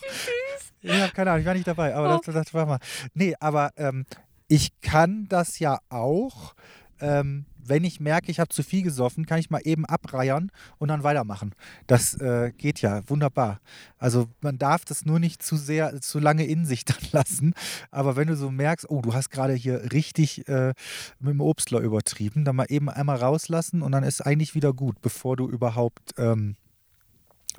Ja, 0.81 1.09
keine 1.09 1.31
Ahnung, 1.31 1.41
ich 1.41 1.45
war 1.47 1.53
nicht 1.53 1.67
dabei, 1.67 1.93
aber 1.93 2.15
Oh. 2.15 2.21
das, 2.25 2.33
das 2.33 2.53
war 2.53 2.65
mal. 2.65 2.79
Nee, 3.13 3.35
aber 3.39 3.71
ähm, 3.75 4.05
ich 4.49 4.81
kann 4.81 5.27
das 5.29 5.59
ja 5.59 5.79
auch, 5.89 6.55
ähm, 6.99 7.45
wenn 7.63 7.83
ich 7.83 7.99
merke, 7.99 8.31
ich 8.31 8.39
habe 8.39 8.49
zu 8.49 8.63
viel 8.63 8.81
gesoffen, 8.81 9.27
kann 9.27 9.39
ich 9.39 9.51
mal 9.51 9.61
eben 9.63 9.85
abreiern 9.85 10.51
und 10.79 10.89
dann 10.89 11.03
weitermachen. 11.03 11.53
Das 11.85 12.15
äh, 12.15 12.51
geht 12.57 12.81
ja 12.81 13.07
wunderbar. 13.07 13.61
Also 13.99 14.27
man 14.41 14.57
darf 14.57 14.85
das 14.85 15.05
nur 15.05 15.19
nicht 15.19 15.43
zu 15.43 15.55
sehr, 15.55 16.01
zu 16.01 16.17
lange 16.17 16.45
in 16.45 16.65
sich 16.65 16.83
dann 16.85 16.97
lassen. 17.11 17.53
Aber 17.91 18.15
wenn 18.15 18.27
du 18.27 18.35
so 18.35 18.49
merkst, 18.49 18.89
oh, 18.89 19.01
du 19.01 19.13
hast 19.13 19.29
gerade 19.29 19.53
hier 19.53 19.93
richtig 19.93 20.47
äh, 20.47 20.73
mit 21.19 21.33
dem 21.33 21.41
Obstler 21.41 21.81
übertrieben, 21.81 22.43
dann 22.43 22.55
mal 22.55 22.65
eben 22.69 22.89
einmal 22.89 23.17
rauslassen 23.17 23.83
und 23.83 23.91
dann 23.91 24.03
ist 24.03 24.21
eigentlich 24.21 24.55
wieder 24.55 24.73
gut, 24.73 24.99
bevor 25.01 25.37
du 25.37 25.47
überhaupt, 25.47 26.15
ähm, 26.17 26.55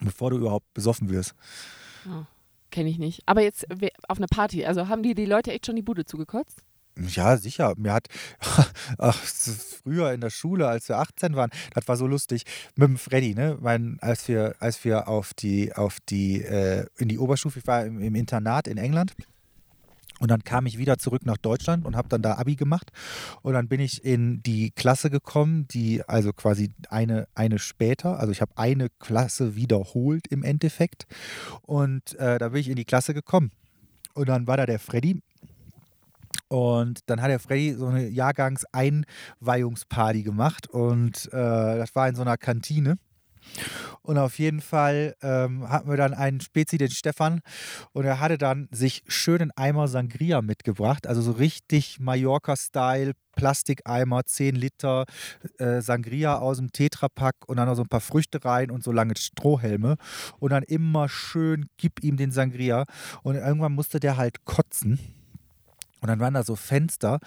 bevor 0.01 0.31
du 0.31 0.39
überhaupt 0.39 0.75
besoffen 0.75 1.09
wirst. 1.09 1.35
Oh, 2.09 2.25
Kenne 2.71 2.89
ich 2.89 2.99
nicht. 2.99 3.23
Aber 3.27 3.43
jetzt 3.43 3.67
auf 4.09 4.19
einer 4.19 4.29
Party, 4.29 4.65
also 4.65 4.89
haben 4.89 5.03
die 5.03 5.15
die 5.15 5.27
Leute 5.27 5.53
echt 5.53 5.67
schon 5.67 5.77
die 5.77 5.83
Bude 5.83 6.05
zugekotzt? 6.05 6.63
Ja, 7.09 7.37
sicher. 7.37 7.75
Mir 7.77 7.93
hat 7.93 8.09
ach, 8.99 9.17
früher 9.83 10.13
in 10.13 10.21
der 10.21 10.31
Schule, 10.31 10.69
als 10.69 10.89
wir 10.89 10.99
18 10.99 11.35
waren, 11.35 11.51
das 11.75 11.89
war 11.89 11.97
so 11.97 12.07
lustig, 12.07 12.45
mit 12.77 12.89
dem 12.89 12.99
Freddy, 12.99 13.35
ne? 13.35 13.59
Mein, 13.61 13.99
als 14.01 14.29
wir, 14.29 14.55
als 14.61 14.85
wir 14.85 15.09
auf 15.09 15.35
die, 15.35 15.73
auf 15.75 15.99
die, 16.09 16.43
äh, 16.43 16.87
in 16.99 17.09
die 17.09 17.19
Oberstufe, 17.19 17.61
ich 17.61 17.67
war 17.67 17.85
im, 17.85 18.01
im 18.01 18.15
Internat 18.15 18.69
in 18.69 18.79
England. 18.79 19.15
Und 20.19 20.31
dann 20.31 20.45
kam 20.45 20.67
ich 20.67 20.77
wieder 20.77 20.99
zurück 20.99 21.25
nach 21.25 21.39
Deutschland 21.39 21.87
und 21.87 21.97
habe 21.97 22.09
dann 22.09 22.21
da 22.21 22.35
Abi 22.35 22.55
gemacht. 22.55 22.93
Und 23.41 23.55
dann 23.55 23.69
bin 23.69 23.81
ich 23.81 24.05
in 24.05 24.43
die 24.43 24.71
Klasse 24.71 25.09
gekommen, 25.09 25.67
die 25.69 26.07
also 26.07 26.35
quasi 26.35 26.73
eine, 26.91 27.27
eine 27.35 27.59
später, 27.59 28.21
also 28.21 28.31
ich 28.31 28.43
habe 28.43 28.53
eine 28.57 28.89
Klasse 28.99 29.57
wiederholt 29.57 30.27
im 30.29 30.43
Endeffekt. 30.43 31.07
Und 31.63 32.17
äh, 32.17 32.39
da 32.39 32.51
bin 32.51 32.61
ich 32.61 32.69
in 32.69 32.77
die 32.77 32.85
Klasse 32.85 33.15
gekommen. 33.15 33.51
Und 34.13 34.29
dann 34.29 34.47
war 34.47 34.59
da 34.59 34.67
der 34.67 34.79
Freddy 34.79 35.23
und 36.51 37.01
dann 37.07 37.23
hat 37.23 37.31
der 37.31 37.39
Freddy 37.39 37.73
so 37.75 37.87
eine 37.87 38.09
Jahrgangseinweihungsparty 38.09 40.25
gemacht 40.25 40.69
und 40.69 41.33
äh, 41.33 41.79
das 41.79 41.95
war 41.95 42.09
in 42.09 42.17
so 42.17 42.23
einer 42.23 42.37
Kantine. 42.37 42.97
Und 44.03 44.19
auf 44.19 44.39
jeden 44.39 44.61
Fall 44.61 45.15
ähm, 45.23 45.67
hatten 45.69 45.89
wir 45.89 45.97
dann 45.97 46.13
einen 46.13 46.41
Spezi, 46.41 46.77
den 46.77 46.91
Stefan, 46.91 47.41
und 47.93 48.05
er 48.05 48.21
hatte 48.21 48.37
dann 48.37 48.69
sich 48.73 49.03
schön 49.07 49.41
einen 49.41 49.53
Eimer 49.57 49.89
Sangria 49.89 50.43
mitgebracht, 50.43 51.07
also 51.07 51.23
so 51.23 51.33
richtig 51.33 51.99
Mallorca-Style, 52.01 53.13
Plastikeimer, 53.37 54.27
10 54.27 54.57
Liter 54.57 55.05
äh, 55.59 55.81
Sangria 55.81 56.39
aus 56.39 56.59
dem 56.59 56.73
Tetrapack 56.73 57.37
und 57.47 57.59
dann 57.59 57.69
noch 57.69 57.77
so 57.77 57.83
ein 57.83 57.89
paar 57.89 58.01
Früchte 58.01 58.45
rein 58.45 58.73
und 58.73 58.83
so 58.83 58.91
lange 58.91 59.17
Strohhelme. 59.17 59.95
Und 60.41 60.51
dann 60.51 60.65
immer 60.65 61.09
schön, 61.09 61.67
gib 61.77 62.03
ihm 62.03 62.17
den 62.17 62.33
Sangria. 62.33 62.87
Und 63.23 63.37
irgendwann 63.37 63.73
musste 63.73 64.01
der 64.01 64.17
halt 64.17 64.45
kotzen. 64.45 65.20
Und 66.01 66.09
dann 66.09 66.21
waren 66.21 66.35
da 66.35 66.43
so 66.43 66.57
Fenster 66.57 67.21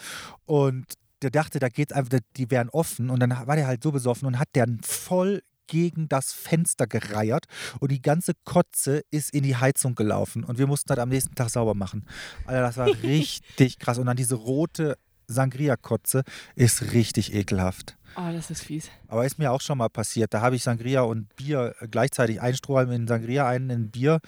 und 0.46 0.86
der 1.22 1.32
dachte, 1.32 1.60
da 1.60 1.70
geht's 1.70 1.94
einfach, 1.94 2.20
die 2.36 2.52
wären 2.52 2.70
offen. 2.70 3.10
Und 3.10 3.20
dann 3.20 3.32
war 3.32 3.56
der 3.56 3.68
halt 3.68 3.82
so 3.82 3.92
besoffen 3.92 4.28
und 4.28 4.40
hat 4.40 4.50
der 4.56 4.68
voll 4.82 5.42
gegen 5.68 6.10
das 6.10 6.34
Fenster 6.34 6.88
gereiert 6.88 7.46
und 7.80 7.90
die 7.92 8.02
ganze 8.02 8.34
Kotze 8.44 9.04
ist 9.12 9.34
in 9.34 9.44
die 9.44 9.56
Heizung 9.56 9.96
gelaufen 9.96 10.44
und 10.44 10.58
wir 10.58 10.68
mussten 10.68 10.90
das 10.90 11.00
am 11.00 11.10
nächsten 11.10 11.36
Tag 11.36 11.50
sauber 11.50 11.74
machen. 11.74 12.06
Alter, 12.46 12.62
das 12.62 12.78
war 12.78 12.88
richtig 13.04 13.80
krass. 13.80 13.98
Und 13.98 14.08
dann 14.08 14.18
diese 14.18 14.36
rote 14.36 14.98
Sangria-Kotze 15.34 16.24
ist 16.56 16.94
richtig 16.94 17.34
ekelhaft. 17.34 17.98
Oh, 18.16 18.32
das 18.32 18.52
ist 18.52 18.64
fies. 18.64 18.90
Aber 19.08 19.26
ist 19.26 19.40
mir 19.40 19.52
auch 19.52 19.62
schon 19.62 19.78
mal 19.80 19.90
passiert. 19.90 20.34
Da 20.34 20.42
habe 20.42 20.56
ich 20.56 20.64
Sangria 20.64 21.02
und 21.02 21.36
Bier 21.36 21.76
gleichzeitig 21.90 22.40
ein 22.42 22.56
Strohhalm 22.56 22.92
in 22.92 23.08
Sangria, 23.08 23.48
einen 23.48 23.70
in 23.70 23.92
Bier. 23.92 24.20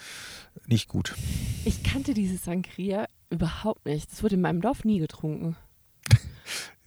Nicht 0.65 0.89
gut. 0.89 1.13
Ich 1.65 1.83
kannte 1.83 2.13
dieses 2.13 2.43
Sangria 2.43 3.05
überhaupt 3.29 3.85
nicht. 3.85 4.11
Das 4.11 4.23
wurde 4.23 4.35
in 4.35 4.41
meinem 4.41 4.61
Dorf 4.61 4.83
nie 4.83 4.99
getrunken. 4.99 5.55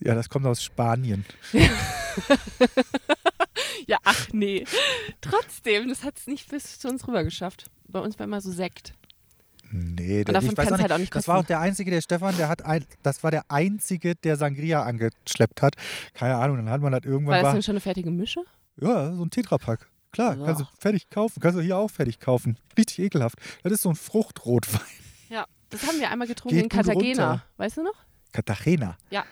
Ja, 0.01 0.15
das 0.15 0.29
kommt 0.29 0.47
aus 0.47 0.63
Spanien. 0.63 1.25
Ja, 3.89 3.97
ach 4.05 4.29
nee. 4.33 4.65
Trotzdem, 5.23 5.89
das 5.89 6.05
hat 6.05 6.19
es 6.19 6.27
nicht 6.27 6.51
bis 6.51 6.79
zu 6.79 6.89
uns 6.89 7.09
rüber 7.09 7.25
geschafft. 7.25 7.71
Bei 7.89 8.01
uns 8.01 8.19
war 8.19 8.25
immer 8.25 8.43
so 8.43 8.53
Sekt. 8.53 8.93
Nee, 9.71 10.21
Und 10.21 10.33
davon 10.33 10.51
ich 10.51 10.57
weiß 10.57 10.67
auch 10.69 10.71
nicht, 10.73 10.83
halt 10.83 10.93
auch 10.93 10.99
nicht 10.99 11.15
das 11.15 11.29
war 11.29 11.39
auch 11.39 11.45
der 11.45 11.61
einzige, 11.61 11.91
der 11.91 12.01
Stefan, 12.01 12.37
der 12.37 12.49
hat 12.49 12.65
ein, 12.65 12.85
das 13.03 13.23
war 13.23 13.31
der 13.31 13.51
einzige, 13.51 14.15
der 14.15 14.37
Sangria 14.37 14.83
angeschleppt 14.83 15.61
hat. 15.63 15.75
Keine 16.15 16.37
Ahnung, 16.37 16.57
dann 16.57 16.71
hat 16.71 16.81
man 16.81 16.93
das 16.93 17.03
War 17.05 17.11
irgendwann 17.11 17.35
das 17.37 17.45
war, 17.45 17.53
denn 17.53 17.63
schon 17.63 17.73
eine 17.73 17.81
fertige 17.81 18.11
Mische? 18.11 18.41
ja, 18.81 19.13
so 19.13 19.25
ein 19.25 19.31
Tetrapack. 19.31 19.89
Klar, 20.11 20.37
Ja. 20.37 20.47
kannst 20.47 20.63
du 20.63 20.65
fertig 20.79 21.11
kaufen, 21.11 21.41
kannst 21.41 21.59
du 21.59 21.63
hier 21.63 21.77
auch 21.77 21.91
fertig 21.91 22.19
kaufen. 22.19 22.57
Richtig 22.79 22.99
ekelhaft. 23.01 23.39
Das 23.63 23.73
ist 23.73 23.83
so 23.83 23.91
ein 23.91 23.95
Fruchtrotwein. 23.97 24.81
Ja. 25.29 25.45
Das 25.71 25.87
haben 25.87 25.99
wir 26.01 26.11
einmal 26.11 26.27
getrunken 26.27 26.55
Geht 26.57 26.63
in 26.65 26.69
Cartagena. 26.71 27.43
Weißt 27.59 27.77
du 27.77 27.83
noch? 27.83 27.93
Cartagena. 28.33 28.97
Ja. 29.11 29.25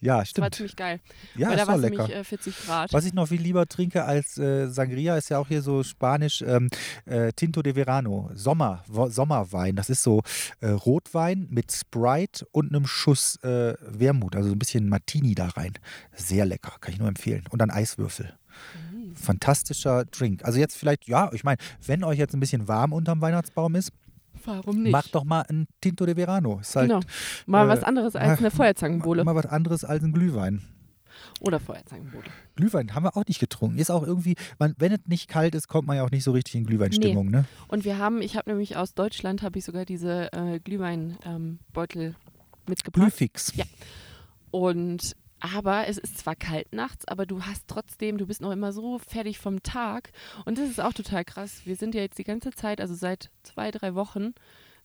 Ja, 0.00 0.14
Das 0.14 0.18
war 0.18 0.26
stimmt. 0.26 0.54
ziemlich 0.56 0.76
geil. 0.76 1.00
Ja, 1.36 1.50
Weil 1.50 1.56
da 1.56 1.66
war 1.68 1.78
lecker. 1.78 1.96
nämlich 2.08 2.16
äh, 2.16 2.24
40 2.24 2.66
Grad. 2.66 2.92
Was 2.92 3.04
ich 3.04 3.14
noch 3.14 3.28
viel 3.28 3.40
lieber 3.40 3.66
trinke 3.68 4.04
als 4.04 4.36
äh, 4.36 4.66
Sangria, 4.68 5.16
ist 5.16 5.28
ja 5.30 5.38
auch 5.38 5.46
hier 5.48 5.62
so 5.62 5.82
spanisch 5.84 6.42
ähm, 6.42 6.68
äh, 7.04 7.32
Tinto 7.32 7.62
de 7.62 7.74
Verano, 7.74 8.30
Sommer, 8.34 8.82
Sommerwein. 9.08 9.76
Das 9.76 9.90
ist 9.90 10.02
so 10.02 10.22
äh, 10.60 10.68
Rotwein 10.70 11.46
mit 11.50 11.70
Sprite 11.72 12.44
und 12.50 12.74
einem 12.74 12.86
Schuss 12.86 13.36
äh, 13.44 13.74
Wermut, 13.80 14.34
also 14.34 14.48
so 14.48 14.54
ein 14.54 14.58
bisschen 14.58 14.88
Martini 14.88 15.34
da 15.36 15.46
rein. 15.48 15.74
Sehr 16.14 16.46
lecker, 16.46 16.72
kann 16.80 16.92
ich 16.94 16.98
nur 16.98 17.08
empfehlen. 17.08 17.44
Und 17.50 17.60
dann 17.60 17.70
Eiswürfel. 17.70 18.34
Mhm. 18.92 19.14
Fantastischer 19.16 20.04
Drink. 20.06 20.44
Also 20.44 20.58
jetzt 20.58 20.76
vielleicht, 20.76 21.06
ja, 21.06 21.30
ich 21.32 21.44
meine, 21.44 21.58
wenn 21.86 22.04
euch 22.04 22.18
jetzt 22.18 22.34
ein 22.34 22.40
bisschen 22.40 22.68
warm 22.68 22.92
unterm 22.92 23.20
Weihnachtsbaum 23.20 23.74
ist, 23.76 23.92
Warum 24.44 24.82
nicht? 24.82 24.92
macht 24.92 25.14
doch 25.14 25.24
mal 25.24 25.44
ein 25.48 25.66
Tinto 25.80 26.06
de 26.06 26.16
Verano. 26.16 26.58
Ist 26.60 26.76
halt 26.76 26.88
genau. 26.88 27.00
Mal 27.46 27.66
äh, 27.66 27.68
was 27.68 27.82
anderes 27.82 28.16
als 28.16 28.38
eine 28.38 28.50
Feuerzangenbowle. 28.52 29.24
mal 29.24 29.34
was 29.34 29.46
anderes 29.46 29.84
als 29.84 30.02
ein 30.02 30.12
Glühwein. 30.12 30.62
Oder 31.40 31.60
Feuerzangenbowle. 31.60 32.24
Glühwein 32.56 32.94
haben 32.94 33.04
wir 33.04 33.16
auch 33.16 33.26
nicht 33.26 33.40
getrunken. 33.40 33.78
Ist 33.78 33.90
auch 33.90 34.06
irgendwie, 34.06 34.36
man, 34.58 34.74
wenn 34.78 34.92
es 34.92 35.00
nicht 35.06 35.28
kalt 35.28 35.54
ist, 35.54 35.68
kommt 35.68 35.86
man 35.88 35.96
ja 35.96 36.04
auch 36.04 36.10
nicht 36.10 36.24
so 36.24 36.32
richtig 36.32 36.54
in 36.54 36.64
Glühweinstimmung, 36.64 37.30
ne? 37.30 37.44
Und 37.68 37.84
wir 37.84 37.98
haben, 37.98 38.22
ich 38.22 38.36
habe 38.36 38.50
nämlich 38.50 38.76
aus 38.76 38.94
Deutschland, 38.94 39.42
habe 39.42 39.58
ich 39.58 39.64
sogar 39.64 39.84
diese 39.84 40.32
äh, 40.32 40.60
Glühweinbeutel 40.60 42.14
mitgebracht. 42.66 43.02
Glühfix. 43.02 43.52
Ja. 43.56 43.64
Und 44.50 45.16
aber 45.42 45.88
es 45.88 45.98
ist 45.98 46.18
zwar 46.18 46.36
kalt 46.36 46.72
nachts, 46.72 47.06
aber 47.08 47.26
du 47.26 47.42
hast 47.42 47.66
trotzdem, 47.66 48.16
du 48.16 48.26
bist 48.26 48.40
noch 48.40 48.52
immer 48.52 48.72
so 48.72 48.98
fertig 48.98 49.38
vom 49.38 49.62
Tag. 49.64 50.12
Und 50.44 50.56
das 50.56 50.70
ist 50.70 50.80
auch 50.80 50.92
total 50.92 51.24
krass. 51.24 51.62
Wir 51.64 51.74
sind 51.74 51.96
ja 51.96 52.00
jetzt 52.00 52.18
die 52.18 52.24
ganze 52.24 52.52
Zeit, 52.52 52.80
also 52.80 52.94
seit 52.94 53.28
zwei, 53.42 53.72
drei 53.72 53.96
Wochen, 53.96 54.34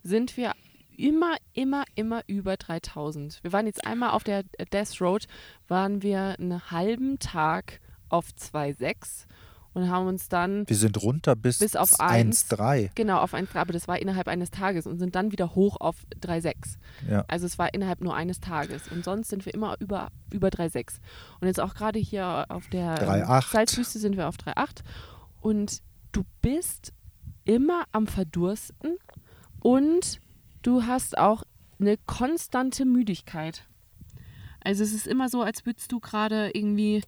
sind 0.02 0.36
wir 0.36 0.54
immer, 0.98 1.36
immer, 1.54 1.84
immer 1.94 2.24
über 2.26 2.58
3000. 2.58 3.40
Wir 3.44 3.54
waren 3.54 3.68
jetzt 3.68 3.86
einmal 3.86 4.12
auf 4.12 4.24
der 4.24 4.44
Death 4.74 5.00
Road, 5.00 5.28
waren 5.68 6.02
wir 6.02 6.36
einen 6.40 6.72
halben 6.72 7.20
Tag 7.20 7.80
auf 8.10 8.30
2,6 8.30 9.28
und 9.78 9.92
haben 9.92 10.08
uns 10.08 10.28
dann 10.28 10.68
Wir 10.68 10.76
sind 10.76 11.00
runter 11.04 11.36
bis, 11.36 11.60
Bis 11.60 11.76
auf 11.76 12.00
eins. 12.00 12.50
1,3. 12.50 12.90
Genau, 12.96 13.20
auf 13.20 13.36
1,3, 13.36 13.56
aber 13.58 13.74
das 13.74 13.88
war 13.88 14.00
innerhalb 14.00 14.28
eines 14.28 14.50
Tages 14.50 14.88
und 14.88 14.98
sind 14.98 15.16
dann 15.16 15.32
wieder 15.32 15.54
hoch 15.54 15.78
auf 15.80 15.98
3,6. 16.20 16.78
Ja. 17.08 17.24
Also 17.28 17.46
es 17.46 17.60
war 17.60 17.72
innerhalb 17.76 18.02
nur 18.02 18.16
eines 18.16 18.40
Tages 18.40 18.88
und 18.88 19.06
sonst 19.06 19.30
sind 19.30 19.46
wir 19.46 19.54
immer 19.54 19.76
über, 19.80 20.10
über 20.34 20.48
3,6. 20.48 20.96
Und 21.40 21.48
jetzt 21.48 21.60
auch 21.60 21.76
gerade 21.76 22.00
hier 22.00 22.48
auf 22.50 22.68
der 22.70 23.00
ähm, 23.02 23.08
3,8. 23.08 23.52
Salzwüste 23.52 24.00
sind 24.00 24.18
wir 24.18 24.28
auf 24.28 24.38
3,8 24.38 24.80
und 25.42 25.84
du 26.12 26.24
bist 26.42 26.92
immer 27.46 27.84
am 27.92 28.08
Verdursten 28.08 28.98
und 29.60 30.22
du 30.64 30.88
hast 30.88 31.20
auch 31.20 31.44
eine 31.80 31.98
konstante 32.08 32.84
Müdigkeit. 32.84 33.68
Also 34.64 34.84
es 34.84 34.94
ist 34.94 35.06
immer 35.06 35.30
so, 35.30 35.44
als 35.44 35.68
würdest 35.68 35.92
du 35.92 36.00
gerade 36.00 36.50
irgendwie 36.56 37.04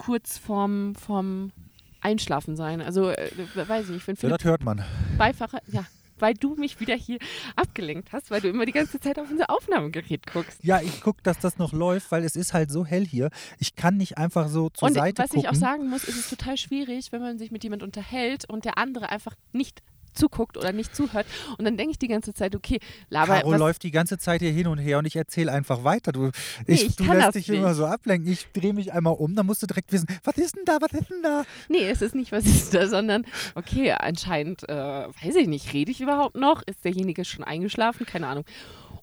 kurz 0.00 0.38
vorm, 0.38 0.94
vorm 0.94 1.52
Einschlafen 2.00 2.56
sein. 2.56 2.80
Also, 2.80 3.10
äh, 3.10 3.30
weiß 3.54 3.84
ich 3.86 3.90
nicht, 3.90 4.06
wenn 4.08 4.14
Ja, 4.14 4.20
Philipp 4.20 4.38
das 4.38 4.44
hört 4.44 4.64
man. 4.64 4.82
Beifahrer, 5.18 5.60
ja, 5.70 5.84
weil 6.18 6.32
du 6.32 6.54
mich 6.54 6.80
wieder 6.80 6.94
hier 6.96 7.18
abgelenkt 7.54 8.10
hast, 8.12 8.30
weil 8.30 8.40
du 8.40 8.48
immer 8.48 8.64
die 8.64 8.72
ganze 8.72 8.98
Zeit 8.98 9.18
auf 9.18 9.30
unser 9.30 9.50
Aufnahmegerät 9.50 10.26
guckst. 10.26 10.64
Ja, 10.64 10.80
ich 10.80 11.02
gucke, 11.02 11.22
dass 11.22 11.38
das 11.38 11.58
noch 11.58 11.72
läuft, 11.74 12.10
weil 12.10 12.24
es 12.24 12.34
ist 12.34 12.54
halt 12.54 12.70
so 12.70 12.86
hell 12.86 13.06
hier. 13.06 13.28
Ich 13.58 13.76
kann 13.76 13.98
nicht 13.98 14.16
einfach 14.16 14.48
so 14.48 14.70
zur 14.70 14.88
und 14.88 14.94
Seite 14.94 15.22
was 15.22 15.30
gucken. 15.30 15.44
ich 15.44 15.48
auch 15.50 15.54
sagen 15.54 15.90
muss, 15.90 16.04
ist 16.04 16.18
es 16.18 16.30
total 16.30 16.56
schwierig, 16.56 17.12
wenn 17.12 17.20
man 17.20 17.38
sich 17.38 17.50
mit 17.50 17.62
jemand 17.62 17.82
unterhält 17.82 18.48
und 18.48 18.64
der 18.64 18.78
andere 18.78 19.10
einfach 19.10 19.34
nicht 19.52 19.82
zuguckt 20.16 20.56
oder 20.56 20.72
nicht 20.72 20.94
zuhört. 20.94 21.26
Und 21.58 21.64
dann 21.64 21.76
denke 21.76 21.92
ich 21.92 21.98
die 21.98 22.08
ganze 22.08 22.34
Zeit, 22.34 22.54
okay, 22.56 22.78
laber 23.08 23.34
Caro 23.40 23.52
was, 23.52 23.58
läuft 23.58 23.82
die 23.82 23.90
ganze 23.90 24.18
Zeit 24.18 24.40
hier 24.40 24.52
hin 24.52 24.66
und 24.66 24.78
her 24.78 24.98
und 24.98 25.06
ich 25.06 25.16
erzähle 25.16 25.52
einfach 25.52 25.84
weiter. 25.84 26.12
Du, 26.12 26.30
Nee, 26.66 26.74
ich, 26.74 26.86
ich 26.86 26.96
du 26.96 27.04
lässt 27.04 27.34
dich 27.34 27.48
immer 27.48 27.68
nicht. 27.68 27.76
so 27.76 27.86
ablenken. 27.86 28.32
Ich 28.32 28.46
drehe 28.52 28.72
mich 28.72 28.92
einmal 28.92 29.14
um, 29.14 29.34
dann 29.34 29.46
musst 29.46 29.62
du 29.62 29.66
direkt 29.66 29.92
wissen, 29.92 30.06
was 30.24 30.36
ist 30.36 30.56
denn 30.56 30.64
da, 30.64 30.78
was 30.80 30.92
ist 30.92 31.10
denn 31.10 31.22
da? 31.22 31.44
Nee, 31.68 31.88
es 31.88 32.02
ist 32.02 32.14
nicht, 32.14 32.32
was 32.32 32.44
ist 32.46 32.74
da, 32.74 32.86
sondern 32.86 33.24
okay, 33.54 33.92
anscheinend, 33.92 34.68
äh, 34.68 34.74
weiß 34.74 35.36
ich 35.36 35.46
nicht, 35.48 35.72
rede 35.72 35.90
ich 35.90 36.00
überhaupt 36.00 36.36
noch? 36.36 36.62
Ist 36.66 36.84
derjenige 36.84 37.24
schon 37.24 37.44
eingeschlafen? 37.44 38.06
Keine 38.06 38.26
Ahnung. 38.26 38.44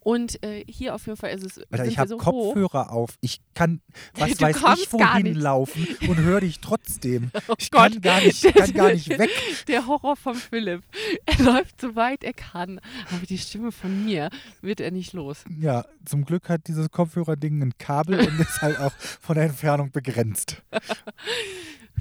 Und 0.07 0.41
äh, 0.41 0.63
hier 0.69 0.95
auf 0.95 1.05
jeden 1.05 1.17
Fall 1.17 1.31
ist 1.31 1.43
es. 1.43 1.61
Alter, 1.69 1.85
ich 1.85 1.97
habe 1.97 2.07
so 2.07 2.15
hoch. 2.15 2.53
Kopfhörer 2.53 2.93
auf. 2.93 3.17
Ich 3.19 3.41
kann, 3.53 3.81
was 4.13 4.37
Du 4.37 4.45
weiß 4.45 4.55
ich, 4.55 4.93
wohin 4.93 5.35
laufen 5.35 5.85
und 6.07 6.17
höre 6.17 6.39
dich 6.39 6.61
trotzdem. 6.61 7.29
ich 7.57 7.71
Gott. 7.71 7.91
kann 7.91 8.01
gar 8.01 8.21
nicht, 8.21 8.41
kann 8.55 8.71
gar 8.71 8.93
nicht 8.93 9.09
weg. 9.09 9.29
Der 9.67 9.85
Horror 9.85 10.15
von 10.15 10.35
Philipp. 10.35 10.81
Er 11.25 11.43
läuft 11.43 11.81
so 11.81 11.97
weit 11.97 12.23
er 12.23 12.31
kann, 12.31 12.79
aber 13.11 13.25
die 13.25 13.37
Stimme 13.37 13.73
von 13.73 14.05
mir 14.05 14.29
wird 14.61 14.79
er 14.79 14.91
nicht 14.91 15.11
los. 15.11 15.43
Ja, 15.59 15.83
zum 16.05 16.23
Glück 16.23 16.47
hat 16.47 16.69
dieses 16.69 16.89
Kopfhörerding 16.89 17.61
ein 17.61 17.77
Kabel 17.77 18.17
und 18.17 18.39
ist 18.39 18.61
halt 18.61 18.79
auch 18.79 18.93
von 18.93 19.35
der 19.35 19.43
Entfernung 19.43 19.91
begrenzt. 19.91 20.63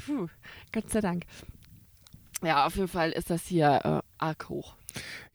Puh, 0.06 0.28
Gott 0.70 0.90
sei 0.90 1.00
Dank. 1.00 1.24
Ja, 2.40 2.66
auf 2.66 2.76
jeden 2.76 2.86
Fall 2.86 3.10
ist 3.10 3.30
das 3.30 3.42
hier 3.46 3.80
äh, 3.82 4.00
arg 4.18 4.48
hoch. 4.48 4.76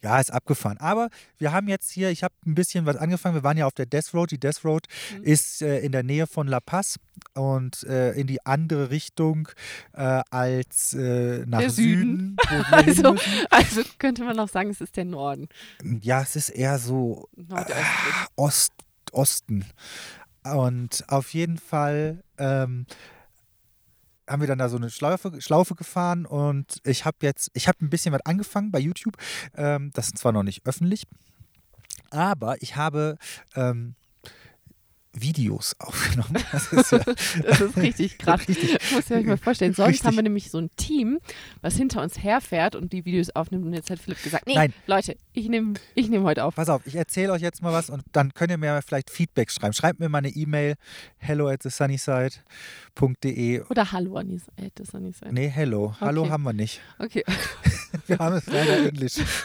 Ja, 0.01 0.19
ist 0.19 0.31
abgefahren. 0.33 0.77
Aber 0.79 1.09
wir 1.37 1.51
haben 1.51 1.67
jetzt 1.67 1.91
hier, 1.91 2.09
ich 2.09 2.23
habe 2.23 2.33
ein 2.45 2.55
bisschen 2.55 2.85
was 2.85 2.95
angefangen. 2.97 3.35
Wir 3.35 3.43
waren 3.43 3.57
ja 3.57 3.67
auf 3.67 3.73
der 3.73 3.85
Death 3.85 4.13
Road. 4.13 4.31
Die 4.31 4.39
Death 4.39 4.65
Road 4.65 4.87
Mhm. 5.15 5.23
ist 5.23 5.61
äh, 5.61 5.79
in 5.79 5.91
der 5.91 6.03
Nähe 6.03 6.25
von 6.27 6.47
La 6.47 6.59
Paz 6.59 6.97
und 7.35 7.83
äh, 7.83 8.11
in 8.13 8.25
die 8.27 8.43
andere 8.45 8.89
Richtung 8.89 9.47
äh, 9.93 10.21
als 10.31 10.93
äh, 10.93 11.45
nach 11.45 11.59
Der 11.59 11.69
Süden. 11.69 12.35
Süden. 12.49 12.65
Also, 12.71 13.15
also 13.49 13.81
könnte 13.99 14.23
man 14.23 14.39
auch 14.39 14.49
sagen, 14.49 14.69
es 14.71 14.81
ist 14.81 14.97
der 14.97 15.05
Norden. 15.05 15.47
Ja, 16.01 16.21
es 16.21 16.35
ist 16.35 16.49
eher 16.49 16.79
so 16.79 17.27
Nordöstlich. 17.35 17.85
Ost, 18.35 18.73
Osten. 19.11 19.65
Und 20.43 21.03
auf 21.07 21.33
jeden 21.33 21.57
Fall 21.57 22.23
ähm, 22.37 22.85
haben 24.31 24.41
wir 24.41 24.47
dann 24.47 24.59
da 24.59 24.69
so 24.69 24.77
eine 24.77 24.89
Schlaufe, 24.89 25.41
Schlaufe 25.41 25.75
gefahren 25.75 26.25
und 26.25 26.77
ich 26.85 27.05
habe 27.05 27.17
jetzt, 27.21 27.51
ich 27.53 27.67
habe 27.67 27.83
ein 27.83 27.89
bisschen 27.89 28.13
was 28.13 28.25
angefangen 28.25 28.71
bei 28.71 28.79
YouTube. 28.79 29.17
Ähm, 29.55 29.91
das 29.93 30.07
ist 30.07 30.17
zwar 30.17 30.31
noch 30.31 30.43
nicht 30.43 30.65
öffentlich, 30.65 31.07
aber 32.09 32.61
ich 32.61 32.75
habe 32.75 33.17
ähm, 33.55 33.95
Videos 35.13 35.75
aufgenommen. 35.79 36.37
Das 36.51 36.71
ist 36.71 36.91
ja, 36.91 36.99
Das 37.43 37.61
ist 37.61 37.77
richtig 37.77 38.17
krass. 38.17 38.41
Richtig. 38.47 38.77
Muss 38.91 39.09
ich 39.09 39.11
euch 39.11 39.25
mal 39.25 39.37
vorstellen. 39.37 39.73
Sonst 39.73 39.89
Richtig. 39.89 40.07
haben 40.07 40.15
wir 40.15 40.23
nämlich 40.23 40.51
so 40.51 40.59
ein 40.59 40.69
Team, 40.77 41.19
was 41.61 41.75
hinter 41.75 42.01
uns 42.01 42.21
herfährt 42.23 42.75
und 42.75 42.93
die 42.93 43.05
Videos 43.05 43.29
aufnimmt. 43.31 43.65
Und 43.65 43.73
jetzt 43.73 43.89
hat 43.89 43.99
Philipp 43.99 44.21
gesagt, 44.23 44.47
nee, 44.47 44.55
Nein. 44.55 44.73
Leute, 44.87 45.17
ich 45.33 45.49
nehme 45.49 45.73
ich 45.95 46.09
nehm 46.09 46.23
heute 46.23 46.45
auf. 46.45 46.55
Pass 46.55 46.69
auf, 46.69 46.85
ich 46.85 46.95
erzähle 46.95 47.33
euch 47.33 47.41
jetzt 47.41 47.61
mal 47.61 47.73
was 47.73 47.89
und 47.89 48.03
dann 48.11 48.33
könnt 48.33 48.51
ihr 48.51 48.57
mir 48.57 48.81
vielleicht 48.81 49.09
Feedback 49.09 49.51
schreiben. 49.51 49.73
Schreibt 49.73 49.99
mir 49.99 50.09
mal 50.09 50.19
eine 50.19 50.29
E-Mail, 50.29 50.75
hello 51.17 51.47
at 51.47 51.61
thesunnyside.de. 51.61 53.61
Oder 53.69 53.91
Hallo, 53.91 54.13
soll 54.13 55.01
nicht 55.01 55.19
sein. 55.19 55.33
Nee, 55.33 55.49
hello. 55.49 55.95
Hallo 55.99 56.21
Okay. 56.21 56.31
haben 56.31 56.43
wir 56.43 56.53
nicht. 56.53 56.81
Okay. 56.99 57.23
Wir 58.07 58.17
haben 58.17 58.35
es 58.35 58.45
leider. 58.47 58.91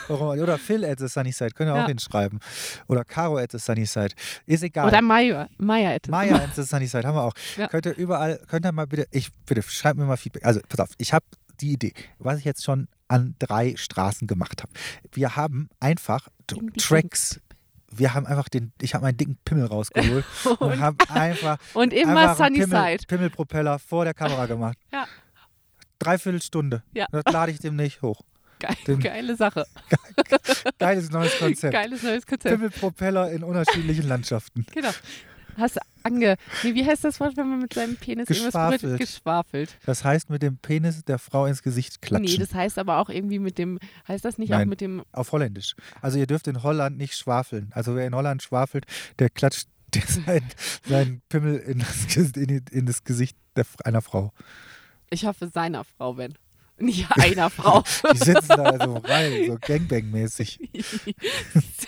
Warum? 0.09 0.29
Oder 0.39 0.59
Phil 0.59 0.85
at 0.85 0.99
the 0.99 1.09
Sunnyside, 1.09 1.51
könnt 1.51 1.69
ihr 1.71 1.75
auch 1.75 1.79
Ja. 1.79 1.87
hinschreiben. 1.87 2.41
Oder 2.89 3.05
Caro 3.05 3.39
at 3.39 3.53
the 3.53 3.59
Sunnyside. 3.59 4.15
Ist 4.47 4.63
egal. 4.63 4.89
Oder 4.89 5.03
Maya. 5.03 5.49
Maya 5.59 5.91
hätte 5.91 6.11
Maya 6.11 6.37
at 6.37 6.55
the 6.55 6.63
Sunnyside 6.63 7.07
haben 7.07 7.15
wir 7.17 7.23
auch. 7.23 7.35
Ja. 7.57 7.69
Könnt 7.69 7.87
ihr 7.87 7.97
überall, 7.97 8.41
könnt 8.49 8.65
ihr 8.67 8.73
mal 8.73 8.87
bitte, 8.87 9.07
ich 9.11 9.33
bitte, 9.47 9.63
schreibt 9.63 9.99
mir 9.99 10.05
mal 10.05 10.17
Feedback. 10.17 10.45
Also, 10.45 10.61
pass 10.69 10.81
auf, 10.81 10.89
ich 10.99 11.13
habe 11.13 11.25
die 11.61 11.73
Idee, 11.73 11.93
was 12.19 12.39
ich 12.39 12.45
jetzt 12.45 12.65
schon 12.65 12.89
an 13.09 13.35
drei 13.39 13.75
Straßen 13.77 14.27
gemacht 14.27 14.63
habe. 14.63 14.73
Wir 15.13 15.37
haben 15.37 15.69
einfach 15.81 16.29
Tracks. 16.79 17.41
Wir 17.91 18.13
haben 18.15 18.27
einfach 18.27 18.49
den, 18.49 18.73
ich 18.83 18.95
habe 18.95 19.05
meinen 19.05 19.17
dicken 19.17 19.39
Pimmel 19.45 19.65
rausgeholt 19.67 20.25
und 20.45 20.61
Und, 20.61 20.81
haben 20.81 20.99
einfach, 21.09 21.57
und 21.75 21.93
immer 21.95 22.31
einfach 22.31 22.49
Pimmel, 22.49 22.63
Sunnyside. 22.69 23.05
Pimmelpropeller 23.07 23.79
vor 23.79 24.05
der 24.05 24.13
Kamera 24.13 24.47
gemacht. 24.47 24.77
Ja. 24.93 25.07
Dreiviertel 25.99 26.43
Stunde. 26.43 26.83
Ja. 26.93 27.07
Das 27.11 27.25
lade 27.33 27.53
ich 27.53 27.59
demnächst 27.59 28.03
hoch. 28.03 28.21
Geil, 28.59 28.97
geile 28.99 29.37
Sache. 29.37 29.67
Geiles 30.79 31.11
neues 31.11 31.39
Konzept. 31.39 31.73
Geiles 31.73 32.03
neues 32.03 32.27
Konzept. 32.27 32.55
Pimmelpropeller 32.55 33.31
in 33.33 33.43
unterschiedlichen 33.43 34.09
Landschaften. 34.09 34.67
Genau. 34.73 34.91
Hast 35.57 35.79
ange. 36.03 36.37
Nee, 36.63 36.75
wie 36.75 36.85
heißt 36.85 37.05
das 37.05 37.19
Wort, 37.19 37.37
wenn 37.37 37.49
man 37.49 37.61
mit 37.61 37.73
seinem 37.73 37.97
Penis 37.97 38.29
irgendwas 38.29 38.53
berührt? 38.53 38.81
Geschwafelt. 38.83 39.01
Geschwafelt. 39.01 39.79
Das 39.87 40.05
heißt, 40.05 40.29
mit 40.29 40.43
dem 40.43 40.59
Penis 40.59 41.03
der 41.05 41.19
Frau 41.19 41.47
ins 41.47 41.63
Gesicht 41.63 41.97
Nee, 42.03 42.07
klatschen. 42.09 42.41
das 42.41 42.55
heißt 42.55 42.79
aber 42.79 42.99
auch 42.99 43.09
irgendwie 43.09 43.39
mit 43.39 43.57
dem. 43.57 43.79
Heißt 44.07 44.25
das 44.25 44.37
nicht 44.37 44.53
auch 44.53 44.59
Nein. 44.59 44.69
mit 44.69 44.81
dem. 44.83 45.03
auf 45.13 45.33
Holländisch. 45.33 45.75
Also 46.03 46.19
ihr 46.19 46.27
dürft 46.27 46.47
in 46.47 46.63
Holland 46.63 46.99
nicht 46.99 47.15
schwafeln. 47.17 47.71
Also 47.73 47.97
wer 47.97 48.07
in 48.07 48.15
Holland 48.15 48.43
schwafelt, 48.43 48.85
der 49.19 49.31
klatscht 49.31 49.69
sein, 50.27 50.43
sein 50.87 51.23
Pimmel 51.31 51.57
in 51.57 51.79
das, 51.79 52.17
in, 52.37 52.63
in 52.71 52.85
das 52.87 53.05
Gesicht 53.05 53.37
der, 53.57 53.65
einer 53.85 54.03
Frau. 54.03 54.33
Ich 55.09 55.25
hoffe, 55.25 55.49
seiner 55.49 55.85
Frau, 55.85 56.19
wenn. 56.19 56.35
Nicht 56.79 57.07
einer 57.13 57.49
Frau. 57.49 57.83
Die 58.13 58.19
sitzen 58.19 58.49
da 58.49 58.85
so 58.85 58.97
rein, 58.99 59.47
so 59.47 59.55
Gangbang-mäßig. 59.55 60.59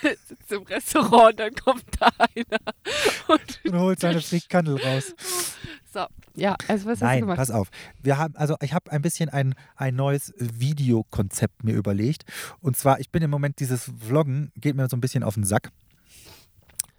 Sitzt 0.00 0.52
im 0.52 0.62
Restaurant, 0.62 1.38
dann 1.38 1.54
kommt 1.54 1.84
da 2.00 2.10
einer. 2.18 2.58
Und, 3.28 3.60
Und 3.72 3.78
holt 3.80 4.00
seine 4.00 4.20
Frikandel 4.22 4.76
raus. 4.78 5.14
so, 5.92 6.06
ja, 6.34 6.56
also 6.68 6.86
was 6.86 6.92
hast 6.92 7.00
du 7.02 7.04
Nein, 7.04 7.20
gemacht? 7.20 7.36
pass 7.36 7.50
auf. 7.50 7.68
Wir 8.02 8.16
haben, 8.16 8.34
also 8.36 8.56
ich 8.62 8.72
habe 8.72 8.90
ein 8.90 9.02
bisschen 9.02 9.28
ein, 9.28 9.54
ein 9.76 9.94
neues 9.94 10.32
Videokonzept 10.38 11.64
mir 11.64 11.74
überlegt. 11.74 12.24
Und 12.60 12.76
zwar, 12.76 12.98
ich 13.00 13.10
bin 13.10 13.22
im 13.22 13.30
Moment 13.30 13.60
dieses 13.60 13.90
Vloggen, 14.06 14.52
geht 14.56 14.74
mir 14.74 14.88
so 14.88 14.96
ein 14.96 15.00
bisschen 15.00 15.22
auf 15.22 15.34
den 15.34 15.44
Sack. 15.44 15.70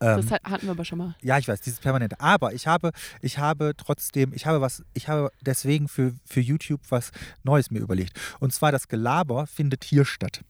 Ähm, 0.01 0.17
Das 0.21 0.31
hat- 0.31 0.43
hatten 0.43 0.65
wir 0.67 0.71
aber 0.71 0.85
schon 0.85 0.97
mal. 0.97 1.15
ja, 1.21 1.37
ich 1.37 1.47
weiß, 1.47 1.61
dieses 1.61 1.79
permanent. 1.79 2.19
Aber 2.21 2.53
ich 2.53 2.67
habe, 2.67 2.91
ich 3.21 3.37
habe 3.37 3.73
trotzdem, 3.75 4.31
ich 4.33 4.45
habe 4.45 4.61
was, 4.61 4.83
ich 4.93 5.07
habe 5.09 5.29
deswegen 5.41 5.87
für, 5.87 6.13
für 6.25 6.39
YouTube 6.41 6.81
was 6.89 7.11
Neues 7.43 7.69
mir 7.71 7.79
überlegt. 7.79 8.17
Und 8.39 8.53
zwar 8.53 8.71
das 8.71 8.87
Gelaber 8.87 9.45
findet 9.47 9.83
hier 9.83 10.05
statt. 10.05 10.41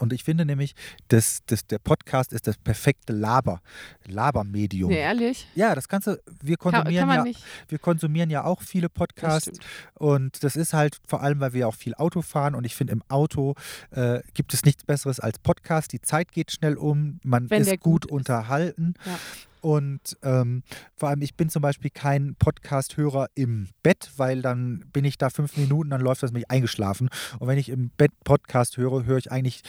Und 0.00 0.12
ich 0.12 0.24
finde 0.24 0.44
nämlich, 0.44 0.74
dass, 1.08 1.44
dass 1.46 1.66
der 1.66 1.78
Podcast 1.78 2.32
ist 2.32 2.46
das 2.46 2.56
perfekte 2.56 3.12
Laber, 3.12 3.60
Labermedium. 4.06 4.90
Nee, 4.90 4.98
ehrlich? 5.00 5.46
Ja, 5.54 5.74
das 5.74 5.88
du, 6.06 6.18
wir 6.42 6.56
Kann, 6.56 6.72
konsumieren 6.72 7.08
kann 7.08 7.08
man 7.08 7.26
ja, 7.26 7.32
wir 7.68 7.78
konsumieren 7.78 8.30
ja 8.30 8.44
auch 8.44 8.62
viele 8.62 8.88
Das 8.88 8.94
Podcasts 8.94 9.48
stimmt. 9.48 9.66
und 9.94 10.42
das 10.42 10.56
ist 10.56 10.72
halt 10.72 10.98
vor 11.06 11.22
allem, 11.22 11.40
weil 11.40 11.52
wir 11.52 11.68
auch 11.68 11.74
viel 11.74 11.94
Auto 11.94 12.22
fahren 12.22 12.54
und 12.54 12.64
ich 12.64 12.74
finde, 12.74 12.92
im 12.94 13.02
Auto 13.08 13.54
äh, 13.90 14.20
gibt 14.34 14.54
es 14.54 14.64
nichts 14.64 14.84
Besseres 14.84 15.20
als 15.20 15.38
Podcast. 15.38 15.92
Die 15.92 16.00
Zeit 16.00 16.32
geht 16.32 16.50
schnell 16.50 16.76
um, 16.76 17.20
man 17.22 17.50
Wenn 17.50 17.62
ist 17.62 17.70
gut, 17.72 17.82
gut 17.82 18.04
ist. 18.06 18.12
unterhalten. 18.12 18.94
Ja. 19.04 19.18
Und 19.60 20.16
ähm, 20.22 20.62
vor 20.96 21.08
allem, 21.08 21.22
ich 21.22 21.34
bin 21.34 21.48
zum 21.48 21.62
Beispiel 21.62 21.90
kein 21.90 22.34
Podcast-Hörer 22.36 23.28
im 23.34 23.68
Bett, 23.82 24.10
weil 24.16 24.42
dann 24.42 24.84
bin 24.92 25.04
ich 25.04 25.18
da 25.18 25.30
fünf 25.30 25.56
Minuten, 25.56 25.90
dann 25.90 26.00
läuft 26.00 26.22
das 26.22 26.32
mich 26.32 26.50
eingeschlafen. 26.50 27.08
Und 27.38 27.48
wenn 27.48 27.58
ich 27.58 27.68
im 27.68 27.90
Bett 27.90 28.12
Podcast 28.24 28.76
höre, 28.76 29.04
höre 29.04 29.18
ich 29.18 29.30
eigentlich 29.30 29.62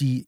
die 0.00 0.26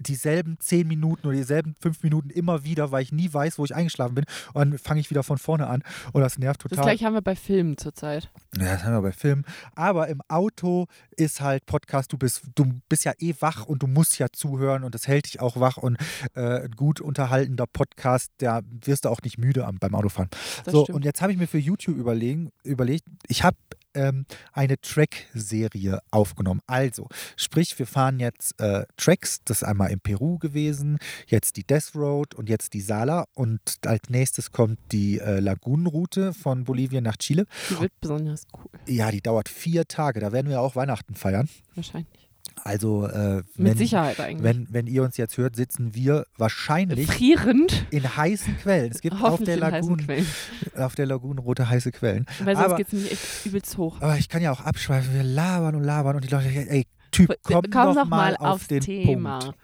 dieselben 0.00 0.58
zehn 0.60 0.86
Minuten 0.86 1.26
oder 1.26 1.36
dieselben 1.36 1.74
fünf 1.80 2.02
Minuten 2.02 2.30
immer 2.30 2.64
wieder, 2.64 2.90
weil 2.92 3.02
ich 3.02 3.12
nie 3.12 3.32
weiß, 3.32 3.58
wo 3.58 3.64
ich 3.64 3.74
eingeschlafen 3.74 4.14
bin. 4.14 4.24
Und 4.54 4.70
dann 4.70 4.78
fange 4.78 5.00
ich 5.00 5.10
wieder 5.10 5.22
von 5.22 5.38
vorne 5.38 5.66
an 5.66 5.82
und 6.12 6.20
das 6.22 6.38
nervt 6.38 6.64
Das 6.64 6.70
total. 6.70 6.84
gleiche 6.84 7.04
haben 7.04 7.14
wir 7.14 7.22
bei 7.22 7.36
Filmen 7.36 7.76
zurzeit. 7.76 8.30
Ja, 8.56 8.74
das 8.74 8.84
haben 8.84 8.94
wir 8.94 9.02
bei 9.02 9.12
Filmen. 9.12 9.44
Aber 9.74 10.08
im 10.08 10.20
Auto 10.28 10.86
ist 11.16 11.40
halt 11.40 11.66
Podcast, 11.66 12.12
du 12.12 12.18
bist, 12.18 12.42
du 12.54 12.80
bist 12.88 13.04
ja 13.04 13.12
eh 13.18 13.34
wach 13.40 13.66
und 13.66 13.82
du 13.82 13.86
musst 13.86 14.18
ja 14.18 14.28
zuhören 14.32 14.84
und 14.84 14.94
das 14.94 15.06
hält 15.08 15.26
dich 15.26 15.40
auch 15.40 15.58
wach 15.58 15.76
und 15.76 15.96
äh, 16.34 16.64
ein 16.64 16.70
gut 16.72 17.00
unterhaltender 17.00 17.66
Podcast, 17.66 18.32
da 18.38 18.60
wirst 18.84 19.04
du 19.04 19.08
auch 19.08 19.22
nicht 19.22 19.38
müde 19.38 19.66
am, 19.66 19.78
beim 19.78 19.94
Autofahren. 19.94 20.30
Das 20.64 20.72
so, 20.72 20.84
stimmt. 20.84 20.96
und 20.96 21.04
jetzt 21.04 21.22
habe 21.22 21.32
ich 21.32 21.38
mir 21.38 21.46
für 21.46 21.58
YouTube 21.58 21.96
überlegen, 21.96 22.50
überlegt, 22.64 23.04
ich 23.28 23.42
habe 23.44 23.56
ähm, 23.96 24.26
eine 24.52 24.80
Track-Serie 24.80 26.00
aufgenommen. 26.10 26.60
Also, 26.66 27.08
sprich, 27.36 27.78
wir 27.78 27.86
fahren 27.86 28.20
jetzt 28.20 28.60
äh, 28.60 28.84
Tracks, 28.96 29.40
das 29.44 29.62
ist 29.62 29.68
einmal 29.68 29.90
in 29.90 30.00
Peru 30.00 30.38
gewesen, 30.38 30.98
jetzt 31.26 31.56
die 31.56 31.64
Death 31.64 31.94
Road 31.94 32.34
und 32.34 32.48
jetzt 32.48 32.74
die 32.74 32.80
Sala 32.80 33.26
und 33.34 33.60
als 33.84 34.08
nächstes 34.08 34.52
kommt 34.52 34.78
die 34.92 35.18
äh, 35.18 35.40
Lagunenroute 35.40 36.32
von 36.32 36.64
Bolivien 36.64 37.04
nach 37.04 37.16
Chile. 37.16 37.46
Die 37.70 37.80
wird 37.80 37.92
besonders 38.00 38.46
cool. 38.52 38.70
Ja, 38.86 39.10
die 39.10 39.20
dauert 39.20 39.48
vier 39.48 39.86
Tage. 39.88 40.20
Da 40.20 40.32
werden 40.32 40.48
wir 40.48 40.60
auch 40.60 40.76
Weihnachten 40.76 41.14
feiern. 41.14 41.48
Wahrscheinlich. 41.74 42.25
Also, 42.64 43.06
äh, 43.06 43.36
Mit 43.36 43.46
wenn, 43.56 43.76
Sicherheit 43.76 44.18
eigentlich. 44.18 44.42
wenn, 44.42 44.66
wenn 44.70 44.86
ihr 44.86 45.02
uns 45.02 45.16
jetzt 45.16 45.36
hört, 45.36 45.54
sitzen 45.56 45.94
wir 45.94 46.26
wahrscheinlich 46.36 47.06
Frierend. 47.06 47.86
in 47.90 48.16
heißen 48.16 48.56
Quellen. 48.58 48.90
Es 48.90 49.00
gibt 49.00 49.22
auf 49.22 49.42
der, 49.42 49.56
in 49.56 49.64
heißen 49.64 49.80
Lagun, 49.82 49.96
Quellen. 50.04 50.26
auf 50.74 50.94
der 50.94 51.06
Lagunenroute 51.06 51.68
heiße 51.68 51.92
Quellen. 51.92 52.26
Weil 52.42 52.56
sonst 52.56 52.76
geht 52.76 52.86
es 52.88 52.92
nämlich 52.92 53.12
echt 53.12 53.46
übelst 53.46 53.76
hoch. 53.78 54.00
Aber 54.00 54.16
ich 54.18 54.28
kann 54.28 54.42
ja 54.42 54.50
auch 54.52 54.60
abschweifen. 54.60 55.14
Wir 55.14 55.22
labern 55.22 55.76
und 55.76 55.84
labern 55.84 56.16
und 56.16 56.24
die 56.24 56.28
Leute, 56.28 56.48
ey, 56.48 56.86
Typ, 57.12 57.34
komm, 57.42 57.62
Komm 57.70 57.70
doch 57.70 57.94
noch 57.94 58.04
mal 58.06 58.32
mal 58.32 58.36
auf 58.36 58.54
aufs 58.56 58.68
den 58.68 58.80
Thema. 58.80 59.38
Punkt. 59.38 59.58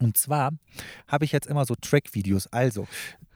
Und 0.00 0.16
zwar 0.16 0.50
habe 1.08 1.24
ich 1.24 1.32
jetzt 1.32 1.46
immer 1.46 1.64
so 1.64 1.74
Track-Videos. 1.74 2.46
Also 2.48 2.86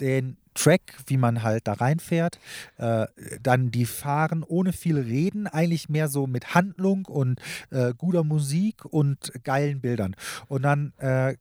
den 0.01 0.37
Track, 0.55 0.99
wie 1.07 1.17
man 1.17 1.43
halt 1.43 1.67
da 1.67 1.75
reinfährt, 1.75 2.39
äh, 2.79 3.07
dann 3.43 3.71
die 3.71 3.87
fahren 3.87 4.43
ohne 4.43 4.73
viel 4.73 4.99
Reden, 4.99 5.47
eigentlich 5.47 5.89
mehr 5.89 6.09
so 6.09 6.27
mit 6.27 6.55
Handlung 6.55 7.05
und 7.07 7.41
äh, 7.71 7.93
guter 7.97 8.25
Musik 8.25 8.85
und 8.85 9.33
geilen 9.45 9.81
Bildern. 9.81 10.17
Und 10.49 10.63
dann 10.63 10.93
äh, 10.99 11.37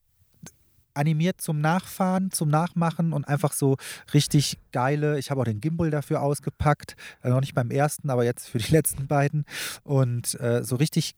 animiert 0.93 1.41
zum 1.41 1.59
Nachfahren, 1.61 2.31
zum 2.31 2.49
Nachmachen 2.49 3.13
und 3.13 3.27
einfach 3.27 3.53
so 3.53 3.77
richtig 4.13 4.59
geile. 4.71 5.17
Ich 5.19 5.31
habe 5.31 5.41
auch 5.41 5.45
den 5.45 5.59
Gimbal 5.59 5.89
dafür 5.89 6.21
ausgepackt, 6.21 6.95
äh, 7.23 7.29
noch 7.29 7.41
nicht 7.41 7.55
beim 7.55 7.71
ersten, 7.71 8.09
aber 8.09 8.23
jetzt 8.23 8.49
für 8.49 8.57
die 8.57 8.71
letzten 8.71 9.07
beiden. 9.07 9.45
Und 9.83 10.39
äh, 10.39 10.63
so 10.63 10.75
richtig 10.75 11.15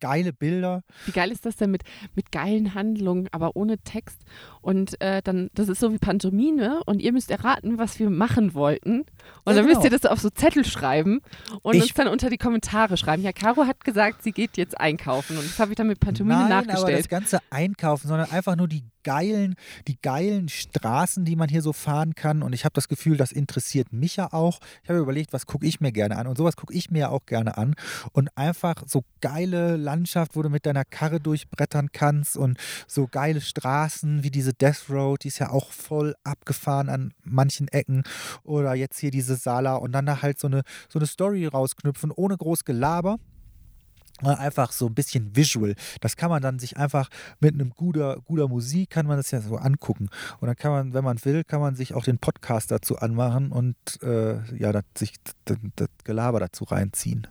geile 0.00 0.32
Bilder. 0.32 0.82
Wie 1.06 1.12
geil 1.12 1.30
ist 1.30 1.44
das 1.46 1.56
denn 1.56 1.70
mit, 1.70 1.82
mit 2.14 2.32
geilen 2.32 2.74
Handlungen, 2.74 3.28
aber 3.32 3.56
ohne 3.56 3.78
Text? 3.78 4.18
Und 4.60 5.00
äh, 5.00 5.22
dann, 5.22 5.50
das 5.54 5.68
ist 5.68 5.80
so 5.80 5.92
wie 5.92 5.98
Pantomime 5.98 6.80
und 6.86 7.00
ihr 7.00 7.12
müsst 7.12 7.30
erraten, 7.30 7.78
was 7.78 7.98
wir 7.98 8.10
machen 8.10 8.54
wollten. 8.54 9.00
Und 9.00 9.06
Ja, 9.46 9.54
dann 9.54 9.64
müsst 9.66 9.82
genau. 9.82 9.84
ihr 9.94 9.98
das 9.98 10.06
auf 10.10 10.20
so 10.20 10.30
Zettel 10.30 10.64
schreiben 10.64 11.20
und 11.62 11.74
Ich- 11.76 11.82
uns 11.82 11.94
dann 11.94 12.08
unter 12.08 12.30
die 12.30 12.38
Kommentare 12.38 12.96
schreiben. 12.96 13.22
Ja, 13.22 13.32
Caro 13.32 13.66
hat 13.66 13.84
gesagt, 13.84 14.22
sie 14.22 14.32
geht 14.32 14.56
jetzt 14.56 14.78
einkaufen 14.80 15.36
und 15.36 15.44
das 15.44 15.58
habe 15.58 15.72
ich 15.72 15.76
dann 15.76 15.86
mit 15.88 16.00
Pantomime 16.00 16.34
Nein, 16.48 16.52
aber 16.52 16.66
das 16.66 16.80
nachgestellt. 16.82 17.08
ganze 17.08 17.38
Einkaufen, 17.50 18.08
sondern 18.08 18.30
einfach 18.30 18.56
nur 18.56 18.68
die 18.68 18.82
geilen, 19.02 19.54
die 19.88 20.00
geilen 20.00 20.48
Straßen, 20.48 21.24
die 21.24 21.36
man 21.36 21.48
hier 21.48 21.62
so 21.62 21.72
fahren 21.72 22.14
kann. 22.14 22.42
Und 22.42 22.52
ich 22.52 22.64
habe 22.64 22.74
das 22.74 22.88
Gefühl, 22.88 23.16
das 23.16 23.32
interessiert 23.32 23.92
mich 23.92 24.16
ja 24.16 24.32
auch. 24.32 24.60
Ich 24.82 24.88
habe 24.88 24.98
überlegt, 24.98 25.32
was 25.32 25.46
gucke 25.46 25.66
ich 25.66 25.80
mir 25.80 25.92
gerne 25.92 26.16
an. 26.16 26.26
Und 26.26 26.38
sowas 26.38 26.56
gucke 26.56 26.74
ich 26.74 26.90
mir 26.90 27.00
ja 27.00 27.08
auch 27.08 27.26
gerne 27.26 27.56
an. 27.56 27.74
Und 28.12 28.36
einfach 28.36 28.82
so 28.86 29.04
geile 29.20 29.76
Landschaft, 29.76 30.36
wo 30.36 30.42
du 30.42 30.48
mit 30.48 30.66
deiner 30.66 30.84
Karre 30.84 31.20
durchbrettern 31.20 31.90
kannst 31.92 32.36
und 32.36 32.58
so 32.86 33.06
geile 33.06 33.40
Straßen 33.40 34.22
wie 34.22 34.30
diese 34.30 34.52
Death 34.52 34.88
Road, 34.88 35.24
die 35.24 35.28
ist 35.28 35.38
ja 35.38 35.50
auch 35.50 35.72
voll 35.72 36.14
abgefahren 36.24 36.88
an 36.88 37.12
manchen 37.24 37.68
Ecken. 37.68 38.02
Oder 38.44 38.74
jetzt 38.74 38.98
hier 38.98 39.10
diese 39.10 39.36
Sala 39.36 39.76
und 39.76 39.92
dann 39.92 40.06
da 40.06 40.22
halt 40.22 40.38
so 40.38 40.46
eine, 40.46 40.62
so 40.88 40.98
eine 40.98 41.06
Story 41.06 41.46
rausknüpfen, 41.46 42.10
ohne 42.10 42.36
groß 42.36 42.64
Gelaber. 42.64 43.18
Äh, 44.22 44.34
Einfach 44.34 44.72
so 44.72 44.86
ein 44.86 44.94
bisschen 44.94 45.34
visual. 45.36 45.74
Das 46.00 46.16
kann 46.16 46.30
man 46.30 46.42
dann 46.42 46.58
sich 46.58 46.76
einfach 46.76 47.08
mit 47.40 47.54
einem 47.54 47.70
guter, 47.70 48.18
guter 48.24 48.48
Musik 48.48 48.90
kann 48.90 49.06
man 49.06 49.16
das 49.16 49.30
ja 49.30 49.40
so 49.40 49.56
angucken. 49.56 50.08
Und 50.40 50.46
dann 50.46 50.56
kann 50.56 50.72
man, 50.72 50.94
wenn 50.94 51.04
man 51.04 51.24
will, 51.24 51.44
kann 51.44 51.60
man 51.60 51.74
sich 51.74 51.94
auch 51.94 52.04
den 52.04 52.18
Podcast 52.18 52.70
dazu 52.70 52.98
anmachen 52.98 53.52
und 53.52 53.76
äh, 54.02 54.42
ja, 54.56 54.72
das, 54.72 54.84
sich 54.96 55.14
das, 55.44 55.56
das 55.76 55.88
Gelaber 56.04 56.40
dazu 56.40 56.64
reinziehen. 56.64 57.26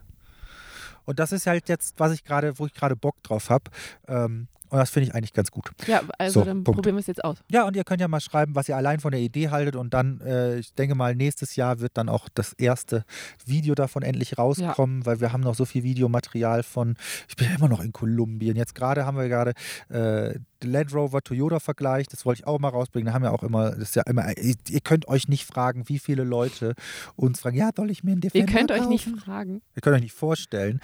Und 1.05 1.19
das 1.19 1.31
ist 1.31 1.47
halt 1.47 1.67
jetzt, 1.69 1.99
was 1.99 2.11
ich 2.11 2.23
gerade, 2.23 2.57
wo 2.59 2.65
ich 2.65 2.73
gerade 2.73 2.95
Bock 2.95 3.21
drauf 3.23 3.49
habe. 3.49 3.71
Ähm, 4.07 4.47
und 4.71 4.79
das 4.79 4.89
finde 4.89 5.09
ich 5.09 5.13
eigentlich 5.15 5.33
ganz 5.33 5.51
gut. 5.51 5.69
Ja, 5.85 6.01
also 6.17 6.39
So, 6.39 6.45
dann 6.45 6.63
Punkt. 6.63 6.77
probieren 6.77 6.95
wir 6.95 7.01
es 7.01 7.07
jetzt 7.07 7.23
aus. 7.23 7.37
Ja, 7.51 7.67
und 7.67 7.75
ihr 7.75 7.83
könnt 7.83 7.99
ja 8.01 8.07
mal 8.07 8.21
schreiben, 8.21 8.55
was 8.55 8.67
ihr 8.69 8.77
allein 8.77 8.99
von 8.99 9.11
der 9.11 9.19
Idee 9.19 9.49
haltet. 9.49 9.75
Und 9.75 9.93
dann, 9.93 10.21
äh, 10.21 10.57
ich 10.59 10.73
denke 10.73 10.95
mal, 10.95 11.13
nächstes 11.13 11.55
Jahr 11.57 11.79
wird 11.81 11.97
dann 11.97 12.07
auch 12.09 12.29
das 12.33 12.53
erste 12.53 13.03
Video 13.45 13.75
davon 13.75 14.01
endlich 14.01 14.37
rauskommen, 14.37 15.05
weil 15.05 15.19
wir 15.19 15.33
haben 15.33 15.41
noch 15.41 15.55
so 15.55 15.65
viel 15.65 15.83
Videomaterial 15.83 16.63
von, 16.63 16.95
ich 17.27 17.35
bin 17.35 17.47
ja 17.49 17.55
immer 17.55 17.67
noch 17.67 17.81
in 17.81 17.91
Kolumbien. 17.91 18.55
Jetzt 18.55 18.73
gerade 18.73 19.05
haben 19.05 19.17
wir 19.17 19.27
gerade 19.27 19.53
äh, 19.89 20.39
Land 20.63 20.93
Rover 20.93 21.21
Toyota 21.21 21.59
Vergleich, 21.59 22.07
das 22.07 22.25
wollte 22.25 22.41
ich 22.41 22.47
auch 22.47 22.59
mal 22.59 22.69
rausbringen. 22.69 23.07
Da 23.07 23.13
haben 23.13 23.23
wir 23.23 23.33
auch 23.33 23.43
immer, 23.43 23.71
das 23.71 23.89
ist 23.89 23.95
ja 23.95 24.03
immer, 24.03 24.37
ihr, 24.37 24.55
ihr 24.69 24.81
könnt 24.81 25.07
euch 25.07 25.27
nicht 25.27 25.45
fragen, 25.45 25.87
wie 25.89 25.99
viele 25.99 26.23
Leute 26.23 26.75
uns 27.15 27.41
fragen, 27.41 27.57
ja, 27.57 27.69
soll 27.75 27.89
ich 27.91 28.03
mir 28.03 28.11
einen 28.11 28.21
Ihr 28.21 28.29
Defender 28.29 28.53
könnt 28.53 28.71
euch 28.71 28.87
nicht 28.87 29.05
kaufen? 29.05 29.19
fragen. 29.19 29.61
Ihr 29.75 29.81
könnt 29.81 29.95
euch 29.95 30.01
nicht 30.01 30.15
vorstellen. 30.15 30.79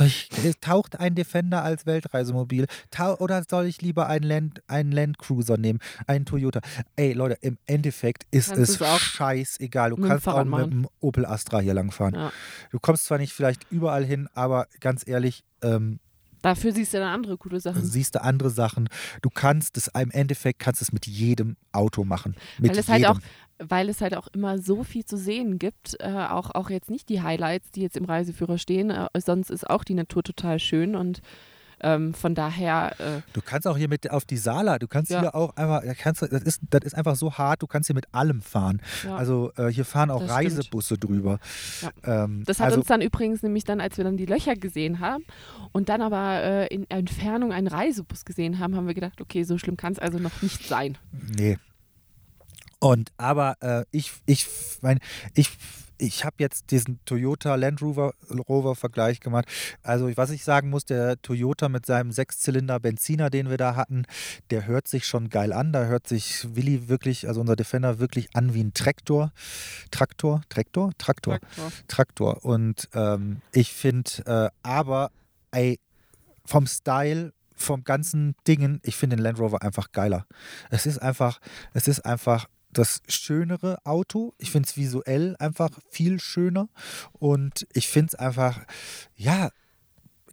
Ich, 0.00 0.28
taucht 0.60 1.00
ein 1.00 1.14
Defender 1.14 1.64
als 1.64 1.84
Weltreisemobil? 1.86 2.66
Tau 2.90 3.16
oder 3.16 3.42
soll 3.48 3.66
ich 3.66 3.82
lieber 3.82 4.06
einen 4.06 4.24
Land, 4.24 4.62
einen 4.68 4.92
Land 4.92 5.18
Cruiser 5.18 5.58
nehmen? 5.58 5.80
Einen 6.06 6.24
Toyota? 6.24 6.60
Ey, 6.96 7.12
Leute, 7.14 7.36
im 7.40 7.58
Endeffekt 7.66 8.24
ist 8.30 8.52
Kannst 8.54 8.80
es 8.80 9.00
scheißegal. 9.00 9.90
Du 9.90 9.96
kannst 9.96 10.28
auch 10.28 10.44
mit 10.44 10.70
dem 10.70 10.88
Opel 11.00 11.26
Astra 11.26 11.60
hier 11.60 11.74
langfahren. 11.74 12.14
Ja. 12.14 12.32
Du 12.70 12.78
kommst 12.78 13.06
zwar 13.06 13.18
nicht 13.18 13.32
vielleicht 13.32 13.66
überall 13.70 14.04
hin, 14.04 14.28
aber 14.34 14.68
ganz 14.80 15.06
ehrlich, 15.06 15.42
ähm, 15.62 15.98
Dafür 16.42 16.72
siehst 16.72 16.94
du 16.94 16.98
dann 16.98 17.08
andere 17.08 17.36
coole 17.36 17.60
Sachen. 17.60 17.84
siehst 17.84 18.14
du 18.14 18.22
andere 18.22 18.50
Sachen. 18.50 18.88
Du 19.22 19.30
kannst 19.30 19.76
es 19.76 19.88
im 19.88 20.10
Endeffekt 20.10 20.58
kannst 20.58 20.82
es 20.82 20.92
mit 20.92 21.06
jedem 21.06 21.56
Auto 21.72 22.04
machen. 22.04 22.36
Mit 22.58 22.72
Weil 22.72 22.78
es 22.78 22.86
jedem. 22.88 23.06
halt 23.06 23.16
auch, 23.16 23.20
weil 23.58 23.88
es 23.88 24.00
halt 24.00 24.16
auch 24.16 24.28
immer 24.28 24.58
so 24.58 24.84
viel 24.84 25.04
zu 25.04 25.16
sehen 25.16 25.58
gibt, 25.58 25.96
äh, 26.00 26.12
auch, 26.12 26.54
auch 26.54 26.70
jetzt 26.70 26.90
nicht 26.90 27.08
die 27.08 27.22
Highlights, 27.22 27.70
die 27.70 27.82
jetzt 27.82 27.96
im 27.96 28.04
Reiseführer 28.04 28.58
stehen, 28.58 28.90
äh, 28.90 29.08
sonst 29.18 29.50
ist 29.50 29.68
auch 29.68 29.84
die 29.84 29.94
Natur 29.94 30.22
total 30.22 30.58
schön 30.58 30.94
und 30.94 31.20
ähm, 31.80 32.14
von 32.14 32.34
daher, 32.34 32.94
äh, 33.00 33.20
Du 33.32 33.40
kannst 33.42 33.66
auch 33.66 33.76
hier 33.76 33.88
mit 33.88 34.10
auf 34.10 34.24
die 34.24 34.36
Sala, 34.36 34.78
du 34.78 34.88
kannst 34.88 35.10
Ja. 35.10 35.20
hier 35.20 35.34
auch 35.34 35.56
einfach, 35.56 35.82
kannst, 35.98 36.22
das, 36.22 36.42
ist, 36.42 36.60
das 36.70 36.82
ist 36.84 36.94
einfach 36.94 37.16
so 37.16 37.32
hart, 37.34 37.62
du 37.62 37.66
kannst 37.66 37.86
hier 37.88 37.94
mit 37.94 38.12
allem 38.12 38.42
fahren. 38.42 38.80
ja. 39.04 39.16
Also 39.16 39.52
äh, 39.56 39.68
hier 39.68 39.84
fahren 39.84 40.10
auch 40.10 40.20
Das 40.20 40.32
stimmt. 40.34 40.52
Reisebusse 40.58 40.98
drüber. 40.98 41.38
Ähm, 42.04 42.42
Das 42.46 42.58
hat 42.60 42.66
also, 42.66 42.78
uns 42.78 42.86
dann 42.86 43.00
übrigens 43.02 43.42
nämlich 43.42 43.64
dann, 43.64 43.80
als 43.80 43.96
wir 43.96 44.04
dann 44.04 44.16
die 44.16 44.26
Löcher 44.26 44.54
gesehen 44.56 45.00
haben 45.00 45.24
und 45.72 45.88
dann 45.88 46.02
aber 46.02 46.42
äh, 46.42 46.66
in 46.74 46.88
Entfernung 46.90 47.52
einen 47.52 47.66
Reisebus 47.68 48.24
gesehen 48.24 48.58
haben, 48.58 48.74
haben 48.76 48.86
wir 48.86 48.94
gedacht, 48.94 49.20
okay, 49.20 49.42
so 49.44 49.58
schlimm 49.58 49.76
kann 49.76 49.92
es 49.92 49.98
also 49.98 50.18
noch 50.18 50.42
nicht 50.42 50.66
sein. 50.66 50.98
Nee. 51.12 51.58
Und 52.80 53.10
aber 53.16 53.56
äh, 53.60 53.84
ich, 53.90 54.12
ich, 54.26 54.46
mein, 54.82 55.00
ich, 55.34 55.50
ich 55.98 56.24
habe 56.24 56.36
jetzt 56.38 56.70
diesen 56.70 57.00
Toyota 57.04 57.56
Land 57.56 57.82
Rover, 57.82 58.14
Rover 58.48 58.74
Vergleich 58.74 59.20
gemacht. 59.20 59.46
Also 59.82 60.10
was 60.16 60.30
ich 60.30 60.44
sagen 60.44 60.70
muss, 60.70 60.84
der 60.84 61.20
Toyota 61.20 61.68
mit 61.68 61.86
seinem 61.86 62.12
Sechszylinder 62.12 62.80
Benziner, 62.80 63.30
den 63.30 63.50
wir 63.50 63.56
da 63.56 63.76
hatten, 63.76 64.04
der 64.50 64.66
hört 64.66 64.88
sich 64.88 65.06
schon 65.06 65.28
geil 65.28 65.52
an. 65.52 65.72
Da 65.72 65.86
hört 65.86 66.06
sich 66.06 66.54
Willi 66.54 66.88
wirklich, 66.88 67.28
also 67.28 67.40
unser 67.40 67.56
Defender 67.56 67.98
wirklich 67.98 68.34
an 68.34 68.54
wie 68.54 68.62
ein 68.62 68.74
Traktor. 68.74 69.32
Traktor, 69.90 70.42
Traktor, 70.48 70.92
Traktor, 70.98 71.38
Traktor. 71.40 71.72
Traktor. 71.88 72.44
Und 72.44 72.88
ähm, 72.94 73.42
ich 73.52 73.72
finde, 73.72 74.10
äh, 74.26 74.50
aber 74.62 75.10
ey, 75.50 75.80
vom 76.44 76.66
Style 76.66 77.32
vom 77.60 77.82
ganzen 77.82 78.36
Dingen, 78.46 78.80
ich 78.84 78.96
finde 78.96 79.16
den 79.16 79.22
Land 79.22 79.38
Rover 79.38 79.62
einfach 79.62 79.90
geiler. 79.92 80.26
Es 80.70 80.86
ist 80.86 80.98
einfach, 80.98 81.40
es 81.74 81.88
ist 81.88 82.00
einfach 82.06 82.46
das 82.70 83.02
schönere 83.08 83.84
Auto. 83.84 84.34
Ich 84.38 84.50
finde 84.50 84.68
es 84.68 84.76
visuell 84.76 85.36
einfach 85.38 85.70
viel 85.90 86.20
schöner 86.20 86.68
und 87.12 87.66
ich 87.72 87.88
finde 87.88 88.08
es 88.08 88.14
einfach, 88.14 88.64
ja, 89.16 89.50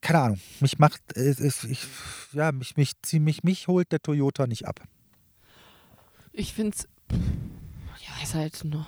keine 0.01 0.19
Ahnung, 0.19 0.41
mich 0.59 0.77
macht, 0.77 1.01
es 1.15 1.39
ist, 1.39 1.63
ich, 1.63 1.79
ja, 2.33 2.51
mich, 2.51 2.77
mich, 2.77 2.93
ziemlich, 3.01 3.43
mich 3.43 3.67
holt 3.67 3.91
der 3.91 4.01
Toyota 4.01 4.45
nicht 4.45 4.67
ab. 4.67 4.81
Ich 6.31 6.53
finde 6.53 6.77
es, 6.77 6.87
ja, 7.11 8.23
ist 8.23 8.35
halt 8.35 8.63
ein 8.63 8.85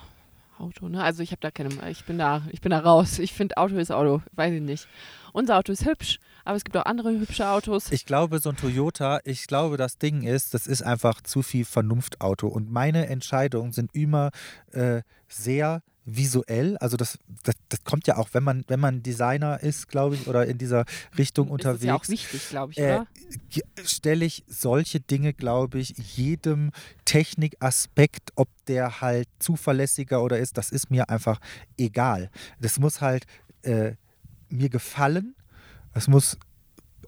Auto, 0.60 0.88
ne? 0.88 1.02
Also 1.02 1.22
ich 1.22 1.30
habe 1.30 1.40
da 1.40 1.50
keine, 1.50 1.70
ich 1.90 2.04
bin 2.04 2.18
da, 2.18 2.42
ich 2.50 2.60
bin 2.60 2.70
da 2.70 2.80
raus. 2.80 3.18
Ich 3.18 3.32
finde 3.32 3.56
Auto 3.56 3.76
ist 3.76 3.90
Auto, 3.90 4.22
weiß 4.32 4.52
ich 4.54 4.62
nicht. 4.62 4.88
Unser 5.32 5.58
Auto 5.58 5.72
ist 5.72 5.84
hübsch, 5.84 6.18
aber 6.44 6.56
es 6.56 6.64
gibt 6.64 6.76
auch 6.76 6.86
andere 6.86 7.10
hübsche 7.10 7.48
Autos. 7.48 7.92
Ich 7.92 8.06
glaube, 8.06 8.38
so 8.38 8.50
ein 8.50 8.56
Toyota, 8.56 9.20
ich 9.24 9.46
glaube, 9.46 9.76
das 9.76 9.98
Ding 9.98 10.22
ist, 10.22 10.54
das 10.54 10.66
ist 10.66 10.82
einfach 10.82 11.20
zu 11.20 11.42
viel 11.42 11.64
Vernunftauto. 11.64 12.48
Und 12.48 12.70
meine 12.70 13.06
Entscheidungen 13.08 13.72
sind 13.72 13.94
immer 13.94 14.30
äh, 14.72 15.02
sehr 15.28 15.82
visuell. 16.10 16.76
Also 16.78 16.96
das, 16.96 17.18
das, 17.42 17.54
das 17.68 17.84
kommt 17.84 18.06
ja 18.06 18.16
auch, 18.16 18.30
wenn 18.32 18.42
man, 18.42 18.64
wenn 18.68 18.80
man 18.80 19.02
Designer 19.02 19.62
ist, 19.62 19.88
glaube 19.88 20.14
ich, 20.16 20.26
oder 20.26 20.46
in 20.46 20.56
dieser 20.58 20.84
Richtung 21.16 21.48
ist 21.54 21.64
das 21.64 21.82
ja 21.82 21.94
auch 21.94 22.00
unterwegs. 22.00 22.08
wichtig, 22.08 22.48
glaube 22.48 22.72
ich, 22.72 22.78
Äh, 22.78 22.94
oder? 22.96 23.06
ge- 23.50 23.62
stelle 23.84 24.24
ich 24.24 24.44
solche 24.48 25.00
Dinge, 25.00 25.34
glaube 25.34 25.78
ich, 25.78 25.90
jedem 26.16 26.70
Technikaspekt, 27.04 28.30
ob 28.36 28.48
der 28.66 29.00
halt 29.00 29.28
zuverlässiger 29.38 30.22
oder 30.22 30.38
ist, 30.38 30.56
das 30.56 30.70
ist 30.70 30.90
mir 30.90 31.08
einfach 31.10 31.40
egal. 31.76 32.30
Das 32.60 32.78
muss 32.78 33.00
halt 33.00 33.26
äh, 33.62 33.92
mir 34.48 34.70
gefallen. 34.70 35.34
Es 35.94 36.08
muss 36.08 36.38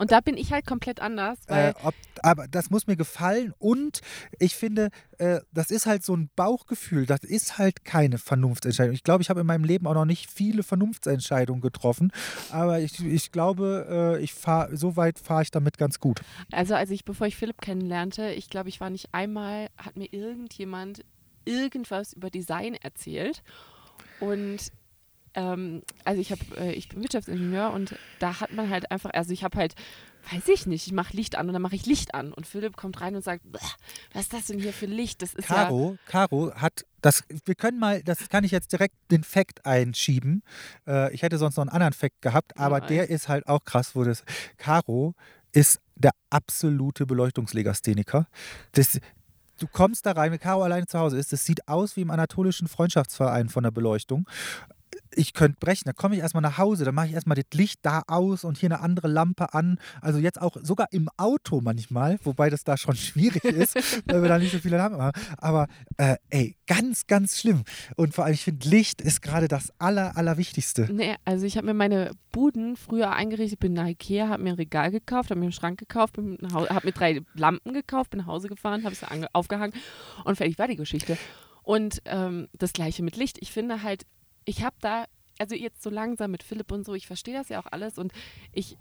Und 0.00 0.12
da 0.12 0.20
bin 0.20 0.38
ich 0.38 0.50
halt 0.50 0.66
komplett 0.66 0.98
anders, 0.98 1.38
äh, 1.46 1.74
ob, 1.82 1.94
aber 2.22 2.48
das 2.48 2.70
muss 2.70 2.86
mir 2.86 2.96
gefallen 2.96 3.52
und 3.58 4.00
ich 4.38 4.54
finde, 4.54 4.88
äh, 5.18 5.40
das 5.52 5.70
ist 5.70 5.84
halt 5.84 6.02
so 6.02 6.16
ein 6.16 6.30
Bauchgefühl. 6.36 7.04
Das 7.04 7.22
ist 7.22 7.58
halt 7.58 7.84
keine 7.84 8.16
Vernunftsentscheidung. 8.16 8.94
Ich 8.94 9.04
glaube, 9.04 9.20
ich 9.20 9.28
habe 9.28 9.40
in 9.40 9.46
meinem 9.46 9.64
Leben 9.64 9.86
auch 9.86 9.92
noch 9.92 10.06
nicht 10.06 10.30
viele 10.30 10.62
Vernunftsentscheidungen 10.62 11.60
getroffen, 11.60 12.12
aber 12.50 12.80
ich, 12.80 13.04
ich 13.04 13.30
glaube, 13.30 14.16
äh, 14.18 14.24
ich 14.24 14.32
fahre 14.32 14.74
so 14.74 14.96
weit 14.96 15.18
fahre 15.18 15.42
ich 15.42 15.50
damit 15.50 15.76
ganz 15.76 16.00
gut. 16.00 16.22
Also 16.50 16.74
als 16.74 16.88
ich, 16.88 17.04
bevor 17.04 17.26
ich 17.26 17.36
Philipp 17.36 17.60
kennenlernte, 17.60 18.30
ich 18.30 18.48
glaube, 18.48 18.70
ich 18.70 18.80
war 18.80 18.88
nicht 18.88 19.12
einmal, 19.12 19.68
hat 19.76 19.98
mir 19.98 20.10
irgendjemand 20.10 21.04
irgendwas 21.44 22.14
über 22.14 22.30
Design 22.30 22.74
erzählt. 22.74 23.42
Und 24.18 24.72
ähm, 25.34 25.82
also 26.04 26.20
ich 26.20 26.32
habe, 26.32 26.40
äh, 26.58 26.72
ich 26.72 26.88
bin 26.88 27.02
Wirtschaftsingenieur 27.02 27.72
und 27.72 27.96
da 28.18 28.40
hat 28.40 28.52
man 28.52 28.68
halt 28.70 28.90
einfach, 28.90 29.10
also 29.12 29.32
ich 29.32 29.44
habe 29.44 29.58
halt, 29.58 29.74
weiß 30.32 30.48
ich 30.48 30.66
nicht, 30.66 30.86
ich 30.86 30.92
mache 30.92 31.16
Licht 31.16 31.36
an 31.36 31.46
und 31.48 31.52
dann 31.52 31.62
mache 31.62 31.76
ich 31.76 31.86
Licht 31.86 32.14
an 32.14 32.32
und 32.32 32.46
Philipp 32.46 32.76
kommt 32.76 33.00
rein 33.00 33.16
und 33.16 33.22
sagt, 33.22 33.42
"Bäh, 33.50 33.58
was 34.12 34.22
ist 34.22 34.32
das 34.32 34.46
denn 34.46 34.58
hier 34.58 34.72
für 34.72 34.86
Licht? 34.86 35.22
Das 35.22 35.34
ist 35.34 35.48
ja 35.48 35.64
Caro, 35.64 35.96
Caro 36.06 36.52
hat 36.54 36.84
das, 37.00 37.24
wir 37.44 37.54
können 37.54 37.78
mal, 37.78 38.02
das 38.02 38.28
kann 38.28 38.44
ich 38.44 38.50
jetzt 38.50 38.72
direkt 38.72 38.94
den 39.10 39.24
Fact 39.24 39.64
einschieben. 39.64 40.42
Äh, 40.86 41.12
ich 41.14 41.22
hätte 41.22 41.38
sonst 41.38 41.56
noch 41.56 41.62
einen 41.62 41.70
anderen 41.70 41.92
Fact 41.94 42.20
gehabt, 42.20 42.56
aber 42.58 42.80
Nice. 42.80 42.88
der 42.88 43.10
ist 43.10 43.28
halt 43.28 43.46
auch 43.46 43.64
krass, 43.64 43.94
wo 43.94 44.04
das, 44.04 44.24
Caro 44.58 45.14
ist 45.52 45.80
der 45.94 46.12
absolute 46.30 47.06
Beleuchtungslegastheniker. 47.06 48.26
Das, 48.72 48.98
du 49.58 49.66
kommst 49.66 50.06
da 50.06 50.12
rein, 50.12 50.32
wenn 50.32 50.38
Caro 50.38 50.62
alleine 50.62 50.86
zu 50.86 50.98
Hause 50.98 51.18
ist, 51.18 51.32
das 51.32 51.44
sieht 51.44 51.68
aus 51.68 51.96
wie 51.96 52.02
im 52.02 52.10
Anatolischen 52.10 52.68
Freundschaftsverein 52.68 53.48
von 53.48 53.62
der 53.62 53.70
Beleuchtung. 53.70 54.26
Ich 55.14 55.32
könnte 55.34 55.58
brechen, 55.58 55.82
dann 55.86 55.94
komme 55.96 56.14
ich 56.14 56.20
erstmal 56.20 56.42
nach 56.42 56.58
Hause, 56.58 56.84
dann 56.84 56.94
mache 56.94 57.08
ich 57.08 57.12
erstmal 57.14 57.36
das 57.36 57.46
Licht 57.52 57.80
da 57.82 58.02
aus 58.06 58.44
und 58.44 58.58
hier 58.58 58.68
eine 58.68 58.80
andere 58.80 59.08
Lampe 59.08 59.54
an. 59.54 59.78
Also 60.00 60.18
jetzt 60.18 60.40
auch 60.40 60.56
sogar 60.62 60.88
im 60.92 61.08
Auto 61.16 61.60
manchmal, 61.60 62.18
wobei 62.24 62.48
das 62.50 62.64
da 62.64 62.76
schon 62.76 62.94
schwierig 62.96 63.44
ist, 63.44 63.74
weil 64.06 64.22
wir 64.22 64.28
da 64.28 64.38
nicht 64.38 64.52
so 64.52 64.58
viele 64.58 64.76
Lampen 64.76 65.00
haben. 65.00 65.20
Aber 65.38 65.66
äh, 65.96 66.16
ey, 66.30 66.56
ganz, 66.66 67.06
ganz 67.06 67.38
schlimm. 67.40 67.64
Und 67.96 68.14
vor 68.14 68.24
allem, 68.24 68.34
ich 68.34 68.44
finde, 68.44 68.68
Licht 68.68 69.00
ist 69.00 69.20
gerade 69.22 69.48
das 69.48 69.72
Aller, 69.78 70.16
Allerwichtigste. 70.16 70.88
Nee, 70.92 71.16
also 71.24 71.44
ich 71.46 71.56
habe 71.56 71.66
mir 71.66 71.74
meine 71.74 72.12
Buden 72.32 72.76
früher 72.76 73.10
eingerichtet, 73.12 73.58
bin 73.60 73.72
nach 73.72 73.86
Ikea, 73.88 74.28
habe 74.28 74.42
mir 74.44 74.50
ein 74.50 74.56
Regal 74.56 74.90
gekauft, 74.90 75.30
habe 75.30 75.40
mir 75.40 75.46
einen 75.46 75.52
Schrank 75.52 75.78
gekauft, 75.78 76.18
habe 76.18 76.86
mir 76.86 76.92
drei 76.92 77.20
Lampen 77.34 77.72
gekauft, 77.72 78.10
bin 78.10 78.20
nach 78.20 78.26
Hause 78.26 78.48
gefahren, 78.48 78.84
habe 78.84 78.94
es 78.94 79.02
ange- 79.02 79.28
aufgehangen 79.32 79.74
und 80.24 80.36
fertig 80.36 80.58
war 80.58 80.68
die 80.68 80.76
Geschichte. 80.76 81.18
Und 81.62 82.00
ähm, 82.06 82.48
das 82.52 82.72
gleiche 82.72 83.02
mit 83.02 83.16
Licht. 83.16 83.38
Ich 83.40 83.52
finde 83.52 83.82
halt, 83.82 84.06
ich 84.44 84.62
habe 84.64 84.76
da, 84.80 85.04
also 85.38 85.54
jetzt 85.54 85.82
so 85.82 85.90
langsam 85.90 86.30
mit 86.30 86.42
Philipp 86.42 86.70
und 86.72 86.84
so, 86.84 86.94
ich 86.94 87.06
verstehe 87.06 87.34
das 87.34 87.48
ja 87.48 87.60
auch 87.60 87.66
alles 87.70 87.98
und 87.98 88.12
ich, 88.52 88.76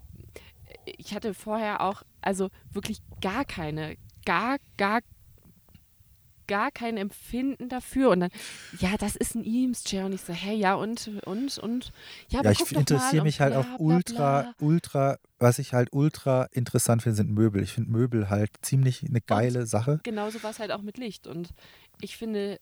ich 0.84 1.14
hatte 1.14 1.34
vorher 1.34 1.80
auch, 1.80 2.02
also 2.20 2.50
wirklich 2.72 3.00
gar 3.20 3.44
keine, 3.44 3.96
gar, 4.24 4.58
gar 4.76 5.00
gar 6.50 6.72
kein 6.72 6.96
Empfinden 6.96 7.68
dafür 7.68 8.10
und 8.10 8.20
dann, 8.20 8.30
ja, 8.80 8.96
das 8.98 9.14
ist 9.14 9.36
ein 9.36 9.44
Eames-Chair 9.44 10.06
und 10.06 10.14
ich 10.14 10.22
so, 10.22 10.32
hey, 10.32 10.56
ja 10.56 10.74
und, 10.74 11.08
und, 11.24 11.58
und, 11.58 11.92
ja, 12.28 12.42
Ja, 12.42 12.50
ich 12.50 12.72
interessiere 12.72 13.22
und 13.22 13.26
mich 13.26 13.40
halt 13.40 13.52
bla, 13.52 13.60
auch 13.60 13.66
bla, 13.66 13.76
ultra, 13.78 14.42
bla. 14.42 14.54
ultra, 14.58 15.18
was 15.38 15.60
ich 15.60 15.74
halt 15.74 15.92
ultra 15.92 16.48
interessant 16.50 17.04
finde, 17.04 17.14
sind 17.14 17.30
Möbel. 17.30 17.62
Ich 17.62 17.72
finde 17.72 17.92
Möbel 17.92 18.30
halt 18.30 18.50
ziemlich 18.62 19.04
eine 19.08 19.20
geile 19.20 19.64
Sache. 19.64 20.00
genauso 20.02 20.42
war 20.42 20.50
es 20.50 20.58
halt 20.58 20.72
auch 20.72 20.82
mit 20.82 20.98
Licht. 20.98 21.28
Und 21.28 21.50
ich 22.00 22.16
finde 22.16 22.58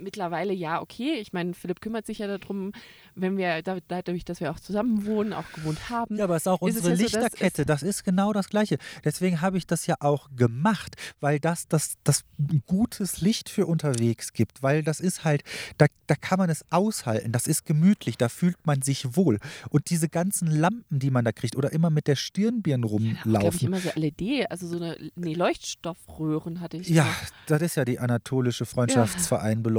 mittlerweile 0.00 0.52
ja 0.52 0.80
okay. 0.80 1.14
Ich 1.20 1.32
meine, 1.32 1.54
Philipp 1.54 1.80
kümmert 1.80 2.06
sich 2.06 2.18
ja 2.18 2.26
darum, 2.38 2.72
wenn 3.14 3.36
wir 3.36 3.62
da- 3.62 3.78
dadurch, 3.88 4.24
dass 4.24 4.40
wir 4.40 4.50
auch 4.50 4.60
zusammen 4.60 5.06
wohnen, 5.06 5.32
auch 5.32 5.50
gewohnt 5.52 5.88
haben. 5.90 6.16
Ja, 6.16 6.24
aber 6.24 6.36
es 6.36 6.42
ist 6.42 6.48
auch 6.48 6.60
Ist 6.66 6.76
unsere 6.76 6.90
ja 6.90 6.96
so, 6.96 7.02
Lichterkette. 7.02 7.64
Das 7.66 7.82
ist 7.82 8.04
genau 8.04 8.32
das 8.32 8.48
Gleiche. 8.48 8.78
Deswegen 9.04 9.40
habe 9.40 9.58
ich 9.58 9.66
das 9.66 9.86
ja 9.86 9.96
auch 10.00 10.28
gemacht, 10.36 10.96
weil 11.20 11.40
das, 11.40 11.68
das, 11.68 11.94
das 12.04 12.24
gutes 12.66 13.20
Licht 13.20 13.48
für 13.48 13.66
unterwegs 13.66 14.32
gibt. 14.32 14.62
Weil 14.62 14.82
das 14.82 15.00
ist 15.00 15.24
halt, 15.24 15.42
da, 15.78 15.86
da 16.06 16.14
kann 16.14 16.38
man 16.38 16.50
es 16.50 16.64
aushalten. 16.70 17.32
Das 17.32 17.46
ist 17.46 17.64
gemütlich, 17.64 18.16
da 18.16 18.28
fühlt 18.28 18.56
man 18.66 18.82
sich 18.82 19.16
wohl. 19.16 19.38
Und 19.70 19.90
diese 19.90 20.08
ganzen 20.08 20.48
Lampen, 20.48 20.98
die 20.98 21.10
man 21.10 21.24
da 21.24 21.32
kriegt, 21.32 21.56
oder 21.56 21.72
immer 21.72 21.90
mit 21.90 22.06
der 22.06 22.16
Stirnbirn 22.16 22.82
glaube 22.82 23.10
ich 23.12 23.24
rumlaufen. 23.24 23.68
immer 23.68 23.80
so 23.80 23.90
LED, 23.94 24.50
also 24.50 24.66
so 24.66 24.76
eine 24.76 24.96
nee, 25.14 25.34
Leuchtstoffröhren 25.34 26.60
hatte 26.60 26.76
ich. 26.78 26.88
Ja, 26.88 27.04
immer. 27.04 27.14
das 27.46 27.62
ist 27.62 27.76
ja 27.76 27.84
die 27.84 27.98
anatolische 27.98 28.66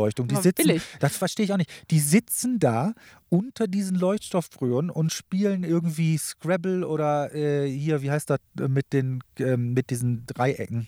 Freundschaftsvereinbeleuchtung. 0.08 0.28
Die 0.28 0.36
sitzen, 0.36 0.68
billig. 0.68 0.84
das 1.00 1.18
verstehe 1.18 1.46
ich 1.46 1.54
auch 1.54 1.58
nicht. 1.58 1.72
Die 1.92 2.00
sitzen 2.00 2.60
da 2.60 2.94
unter 3.30 3.68
diesen 3.68 3.98
Leuchtstoffröhren 3.98 4.90
und 4.90 5.12
spielen 5.12 5.64
irgendwie 5.64 6.18
Scrabble 6.18 6.88
oder 6.88 7.34
äh, 7.34 7.70
hier, 7.70 8.02
wie 8.02 8.12
heißt 8.12 8.30
das, 8.30 8.40
äh, 8.60 8.68
mit, 8.68 8.94
den, 8.94 9.24
ähm, 9.40 9.74
mit 9.74 9.90
diesen 9.90 10.26
Dreiecken. 10.26 10.88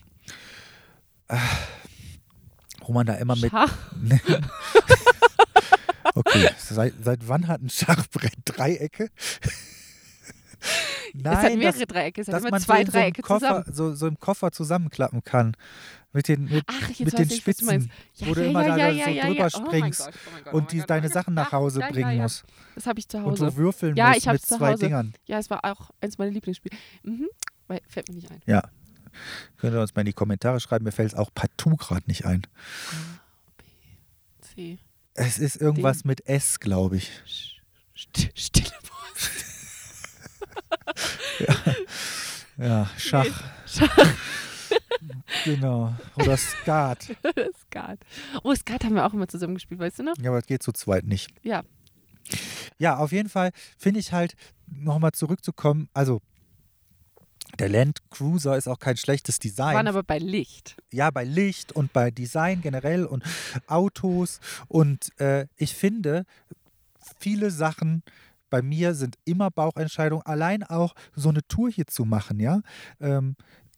Ah, 1.28 1.38
wo 2.86 2.94
man 2.94 3.06
da 3.06 3.16
immer 3.16 3.36
mit. 3.36 3.52
Schach. 3.52 3.74
Okay, 6.16 6.50
seit, 6.58 6.94
seit 7.04 7.28
wann 7.28 7.48
hat 7.48 7.62
ein 7.62 7.70
Schachbrett 7.70 8.34
Dreiecke? 8.44 9.10
es 10.60 11.26
hat 11.26 11.44
Nein, 11.44 11.60
mehrere 11.60 11.78
das, 11.80 11.88
Dreiecke, 11.88 12.22
es 12.22 12.28
hat 12.28 12.36
dass 12.36 12.44
immer 12.44 12.60
zwei 12.60 12.84
so 12.84 12.92
Dreiecke 12.92 13.22
Koffer, 13.22 13.64
zusammen. 13.64 13.66
so, 13.74 13.94
so 13.96 14.08
im 14.08 14.20
Koffer 14.20 14.52
zusammenklappen 14.52 15.24
kann. 15.24 15.56
Mit 16.12 16.28
den, 16.28 16.46
mit, 16.46 16.64
Ach, 16.66 16.90
mit 17.00 17.18
den 17.18 17.22
ich, 17.24 17.30
du. 17.30 17.36
Spitzen, 17.36 17.92
Ja, 18.16 18.28
wo 18.28 18.34
du 18.34 18.42
ja, 18.42 18.50
immer 18.50 18.66
ja, 18.66 18.78
da 18.78 18.90
ja, 18.90 18.92
so 18.92 18.98
ja, 18.98 19.10
ja, 19.10 19.26
drüber 19.28 19.48
ja. 19.48 19.50
Oh 19.54 19.68
springst 19.68 20.06
Gott, 20.06 20.14
oh 20.16 20.44
Gott, 20.44 20.54
und 20.54 20.64
oh 20.64 20.68
die 20.68 20.76
mein 20.78 20.82
Gott, 20.82 20.90
deine 20.90 21.08
oh 21.08 21.12
Sachen 21.12 21.34
nach 21.36 21.52
Hause 21.52 21.80
ja, 21.82 21.86
ja, 21.86 21.92
bringen 21.92 22.18
ja, 22.18 22.24
musst. 22.24 22.46
Das 22.74 22.88
habe 22.88 23.00
ich 23.00 23.08
zu 23.08 23.18
Und 23.18 23.26
Hause. 23.26 23.52
so 23.52 23.58
würfeln 23.58 23.96
Ja, 23.96 24.10
musst 24.10 24.26
mit 24.26 24.42
zwei. 24.42 24.74
Dingern. 24.74 25.14
Ja, 25.26 25.38
es 25.38 25.52
war 25.52 25.64
auch 25.66 25.92
eins 26.02 26.18
meiner 26.18 26.32
Lieblingsspiele. 26.32 26.76
Mhm. 27.04 27.28
Fällt 27.88 28.10
mir 28.10 28.16
nicht 28.16 28.32
ein. 28.32 28.42
Ja. 28.48 28.64
Könnt 29.58 29.76
ihr 29.76 29.82
uns 29.82 29.94
mal 29.94 30.02
in 30.02 30.08
die 30.08 30.14
Kommentare 30.14 30.60
schreiben, 30.60 30.86
mir 30.86 30.92
fällt 30.92 31.14
es 31.14 31.18
auch 31.18 31.30
partout 31.34 31.76
gerade 31.78 32.08
nicht 32.08 32.26
ein. 32.26 32.48
A, 32.92 33.20
B, 33.58 34.78
C. 34.78 34.80
Es 35.14 35.38
ist 35.38 35.58
irgendwas 35.58 36.06
mit 36.06 36.26
S, 36.28 36.60
glaube 36.60 36.98
ich. 36.98 37.12
St 37.96 38.32
Stille 38.34 38.72
Post. 38.84 39.46
Ja, 42.60 42.90
Schach, 42.98 43.26
Schach. 43.66 43.98
Genau. 45.46 45.94
Oder 46.16 46.38
Skat. 46.38 47.04
Skat. 47.62 48.00
Oh, 48.44 48.54
Skat 48.56 48.84
haben 48.84 48.96
wir 48.96 49.06
auch 49.06 49.14
immer 49.14 49.28
zusammen 49.28 49.56
gespielt, 49.56 49.80
weißt 49.80 50.00
du 50.00 50.04
noch? 50.04 50.14
Ja, 50.20 50.30
aber 50.30 50.40
das 50.40 50.48
geht 50.48 50.64
zu 50.64 50.72
zweit 50.72 51.06
nicht. 51.06 51.30
Ja. 51.44 51.64
Ja, 52.78 52.98
auf 52.98 53.12
jeden 53.12 53.30
Fall 53.30 53.52
finde 53.78 54.00
ich 54.00 54.12
halt, 54.14 54.36
nochmal 54.68 55.12
zurückzukommen, 55.14 55.90
also 55.94 56.22
der 57.58 57.70
Land 57.70 58.00
Cruiser 58.12 58.56
ist 58.58 58.68
auch 58.68 58.80
kein 58.80 58.96
schlechtes 58.96 59.40
Wir 59.42 59.58
waren 59.58 59.72
Design. 59.74 59.88
aber 59.88 60.04
bei 60.04 60.20
Licht. 60.20 60.78
ja, 60.94 61.10
bei 61.10 61.24
Licht 61.24 61.72
und 61.72 61.92
bei 61.92 62.12
Design 62.12 62.62
generell 62.62 63.06
und 63.06 63.24
Autos. 63.68 64.40
Und 64.68 65.10
äh, 65.20 65.48
ich 65.58 65.74
finde, 65.74 66.26
viele 67.20 67.50
Sachen 67.50 68.04
bei 68.52 68.62
mir 68.62 68.94
sind 68.94 69.18
immer 69.26 69.50
Bauchentscheidungen. 69.52 70.26
Allein 70.26 70.64
auch 70.64 70.94
so 71.16 71.30
eine 71.30 71.42
Tour 71.48 71.70
hier 71.72 71.88
zu 71.88 72.06
machen, 72.06 72.40
ja. 72.40 72.62
Ähm, 73.00 73.36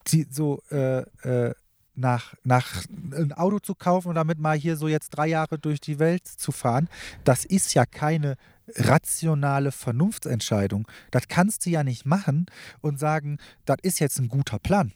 die 0.08 0.28
so 0.30 0.62
äh, 0.72 1.02
äh, 1.24 1.54
nach, 1.96 2.34
nach 2.44 2.86
ein 2.90 3.34
Auto 3.34 3.60
zu 3.60 3.76
kaufen 3.76 4.10
und 4.10 4.16
damit 4.16 4.40
mal 4.40 4.58
hier 4.58 4.76
so 4.76 4.88
jetzt 4.88 5.10
drei 5.12 5.28
Jahre 5.28 5.60
durch 5.60 5.82
die 5.82 6.00
Welt 6.00 6.28
zu 6.28 6.52
fahren, 6.52 6.90
das 7.24 7.46
ist 7.46 7.74
ja 7.74 7.86
keine 7.86 8.38
rationale 8.76 9.72
Vernunftsentscheidung. 9.72 10.88
Das 11.12 11.28
kannst 11.28 11.66
du 11.66 11.70
ja 11.70 11.84
nicht 11.84 12.06
machen 12.06 12.46
und 12.82 13.00
sagen, 13.00 13.38
das 13.66 13.78
ist 13.82 14.00
jetzt 14.00 14.20
ein 14.20 14.30
guter 14.30 14.60
Plan. 14.60 14.94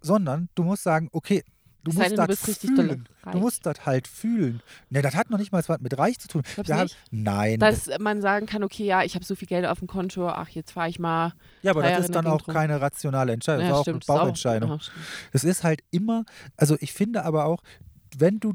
Sondern 0.00 0.48
du 0.54 0.64
musst 0.64 0.82
sagen, 0.82 1.08
okay, 1.12 1.42
Du 1.82 1.92
musst 1.92 2.18
das 2.18 2.58
fühlen. 2.58 3.08
Du 3.32 3.38
musst 3.38 3.64
das 3.64 3.86
halt 3.86 4.06
fühlen. 4.06 4.62
Ne, 4.90 5.00
das 5.02 5.14
hat 5.14 5.30
noch 5.30 5.38
nicht 5.38 5.50
mal 5.52 5.62
was 5.66 5.80
mit 5.80 5.96
reich 5.98 6.18
zu 6.18 6.28
tun. 6.28 6.42
Nicht? 6.56 6.96
Nein. 7.10 7.58
Dass 7.58 7.88
man 7.98 8.20
sagen 8.20 8.46
kann, 8.46 8.62
okay, 8.62 8.84
ja, 8.84 9.02
ich 9.02 9.14
habe 9.14 9.24
so 9.24 9.34
viel 9.34 9.48
Geld 9.48 9.64
auf 9.66 9.78
dem 9.78 9.88
Konto, 9.88 10.28
ach, 10.28 10.48
jetzt 10.50 10.72
fahre 10.72 10.88
ich 10.88 10.98
mal. 10.98 11.32
ja, 11.62 11.70
aber 11.70 11.82
das 11.82 12.00
ist 12.06 12.14
dann 12.14 12.26
auch 12.26 12.38
Gegend 12.38 12.48
rum. 12.48 12.54
keine 12.54 12.80
rationale 12.80 13.32
Entscheidung. 13.32 13.64
Ja, 13.64 13.70
das 13.70 13.80
ist 13.80 13.88
auch 13.88 13.92
eine 13.92 13.98
auch- 14.02 14.06
Bauchentscheidung. 14.06 14.70
ja, 14.70 14.80
stimmt. 14.80 14.98
Es 15.32 15.44
ist 15.44 15.64
halt 15.64 15.80
immer, 15.90 16.24
also 16.56 16.76
ich 16.80 16.92
finde 16.92 17.24
aber 17.24 17.46
auch, 17.46 17.62
wenn 18.16 18.40
du 18.40 18.54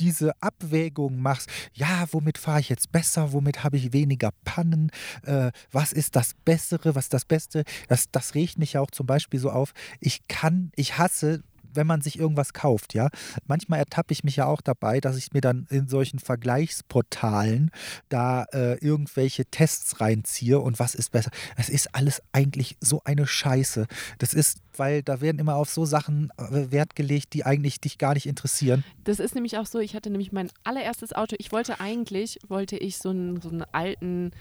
diese 0.00 0.32
Abwägung 0.42 1.20
machst, 1.20 1.48
ja, 1.72 2.06
womit 2.10 2.38
fahre 2.38 2.58
ich 2.58 2.68
jetzt 2.68 2.90
besser, 2.90 3.32
womit 3.32 3.62
habe 3.62 3.76
ich 3.76 3.92
weniger 3.92 4.30
Pannen, 4.44 4.90
äh, 5.22 5.52
was 5.70 5.92
ist 5.92 6.16
das 6.16 6.34
Bessere, 6.44 6.96
was 6.96 7.04
ist 7.04 7.14
das 7.14 7.24
Beste, 7.24 7.62
das, 7.88 8.10
das 8.10 8.34
regt 8.34 8.58
mich 8.58 8.72
ja 8.72 8.80
auch 8.80 8.90
zum 8.90 9.06
Beispiel 9.06 9.38
so 9.38 9.50
auf, 9.50 9.72
ich 10.00 10.26
kann, 10.26 10.72
ich 10.74 10.98
hasse, 10.98 11.44
wenn 11.74 11.86
man 11.86 12.00
sich 12.00 12.18
irgendwas 12.18 12.52
kauft, 12.52 12.94
ja. 12.94 13.08
Manchmal 13.46 13.78
ertappe 13.80 14.12
ich 14.12 14.24
mich 14.24 14.36
ja 14.36 14.46
auch 14.46 14.60
dabei, 14.60 15.00
dass 15.00 15.16
ich 15.16 15.32
mir 15.32 15.40
dann 15.40 15.66
in 15.70 15.88
solchen 15.88 16.18
Vergleichsportalen 16.18 17.70
da 18.08 18.44
äh, 18.52 18.78
irgendwelche 18.78 19.44
Tests 19.46 20.00
reinziehe 20.00 20.58
und 20.58 20.78
was 20.78 20.94
ist 20.94 21.12
besser. 21.12 21.30
Es 21.56 21.68
ist 21.68 21.94
alles 21.94 22.22
eigentlich 22.32 22.76
so 22.80 23.02
eine 23.04 23.26
Scheiße. 23.26 23.86
Das 24.18 24.34
ist, 24.34 24.60
weil 24.76 25.02
da 25.02 25.20
werden 25.20 25.38
immer 25.38 25.56
auf 25.56 25.70
so 25.70 25.84
Sachen 25.84 26.30
äh, 26.36 26.70
Wert 26.70 26.96
gelegt, 26.96 27.34
die 27.34 27.44
eigentlich 27.44 27.80
dich 27.80 27.98
gar 27.98 28.14
nicht 28.14 28.26
interessieren. 28.26 28.84
Das 29.04 29.18
ist 29.18 29.34
nämlich 29.34 29.58
auch 29.58 29.66
so, 29.66 29.78
ich 29.78 29.94
hatte 29.94 30.10
nämlich 30.10 30.32
mein 30.32 30.50
allererstes 30.64 31.12
Auto, 31.12 31.36
ich 31.38 31.52
wollte 31.52 31.80
eigentlich, 31.80 32.38
wollte 32.48 32.76
ich 32.76 32.98
so 32.98 33.10
einen, 33.10 33.40
so 33.40 33.48
einen 33.48 33.64
alten, 33.72 34.32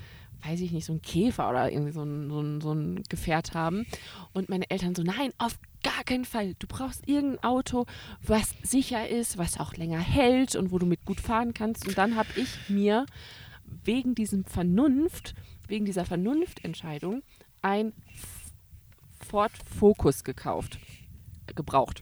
weiß 0.45 0.61
ich 0.61 0.71
nicht, 0.71 0.85
so 0.85 0.93
einen 0.93 1.01
Käfer 1.01 1.49
oder 1.49 1.71
irgendwie 1.71 1.93
so 1.93 2.03
ein, 2.03 2.29
so, 2.29 2.41
ein, 2.41 2.61
so 2.61 2.73
ein 2.73 3.03
Gefährt 3.09 3.53
haben. 3.53 3.85
Und 4.33 4.49
meine 4.49 4.69
Eltern 4.69 4.95
so, 4.95 5.03
nein, 5.03 5.31
auf 5.37 5.57
gar 5.83 6.03
keinen 6.03 6.25
Fall. 6.25 6.55
Du 6.59 6.67
brauchst 6.67 7.07
irgendein 7.07 7.43
Auto, 7.43 7.85
was 8.21 8.55
sicher 8.63 9.07
ist, 9.07 9.37
was 9.37 9.59
auch 9.59 9.73
länger 9.73 9.99
hält 9.99 10.55
und 10.55 10.71
wo 10.71 10.79
du 10.79 10.85
mit 10.85 11.05
gut 11.05 11.19
fahren 11.19 11.53
kannst. 11.53 11.87
Und 11.87 11.97
dann 11.97 12.15
habe 12.15 12.29
ich 12.35 12.69
mir 12.69 13.05
wegen 13.83 14.15
diesem 14.15 14.45
Vernunft, 14.45 15.35
wegen 15.67 15.85
dieser 15.85 16.05
Vernunftentscheidung 16.05 17.23
ein 17.61 17.93
Ford 19.25 19.51
Focus 19.79 20.23
gekauft, 20.23 20.77
gebraucht. 21.55 22.01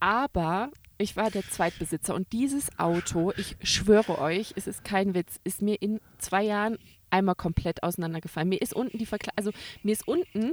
Aber 0.00 0.70
ich 0.98 1.16
war 1.16 1.30
der 1.30 1.42
Zweitbesitzer 1.42 2.14
und 2.14 2.32
dieses 2.32 2.78
Auto, 2.78 3.32
ich 3.36 3.56
schwöre 3.62 4.18
euch, 4.18 4.54
es 4.56 4.66
ist 4.66 4.84
kein 4.84 5.14
Witz, 5.14 5.40
ist 5.44 5.62
mir 5.62 5.80
in 5.80 6.00
zwei 6.18 6.44
Jahren 6.44 6.78
einmal 7.10 7.34
komplett 7.34 7.82
auseinandergefallen. 7.82 8.48
Mir 8.48 8.60
ist 8.60 8.74
unten 8.74 8.98
die 8.98 9.06
Verkle 9.06 9.32
also 9.36 9.52
mir 9.82 9.92
ist 9.92 10.06
unten 10.06 10.52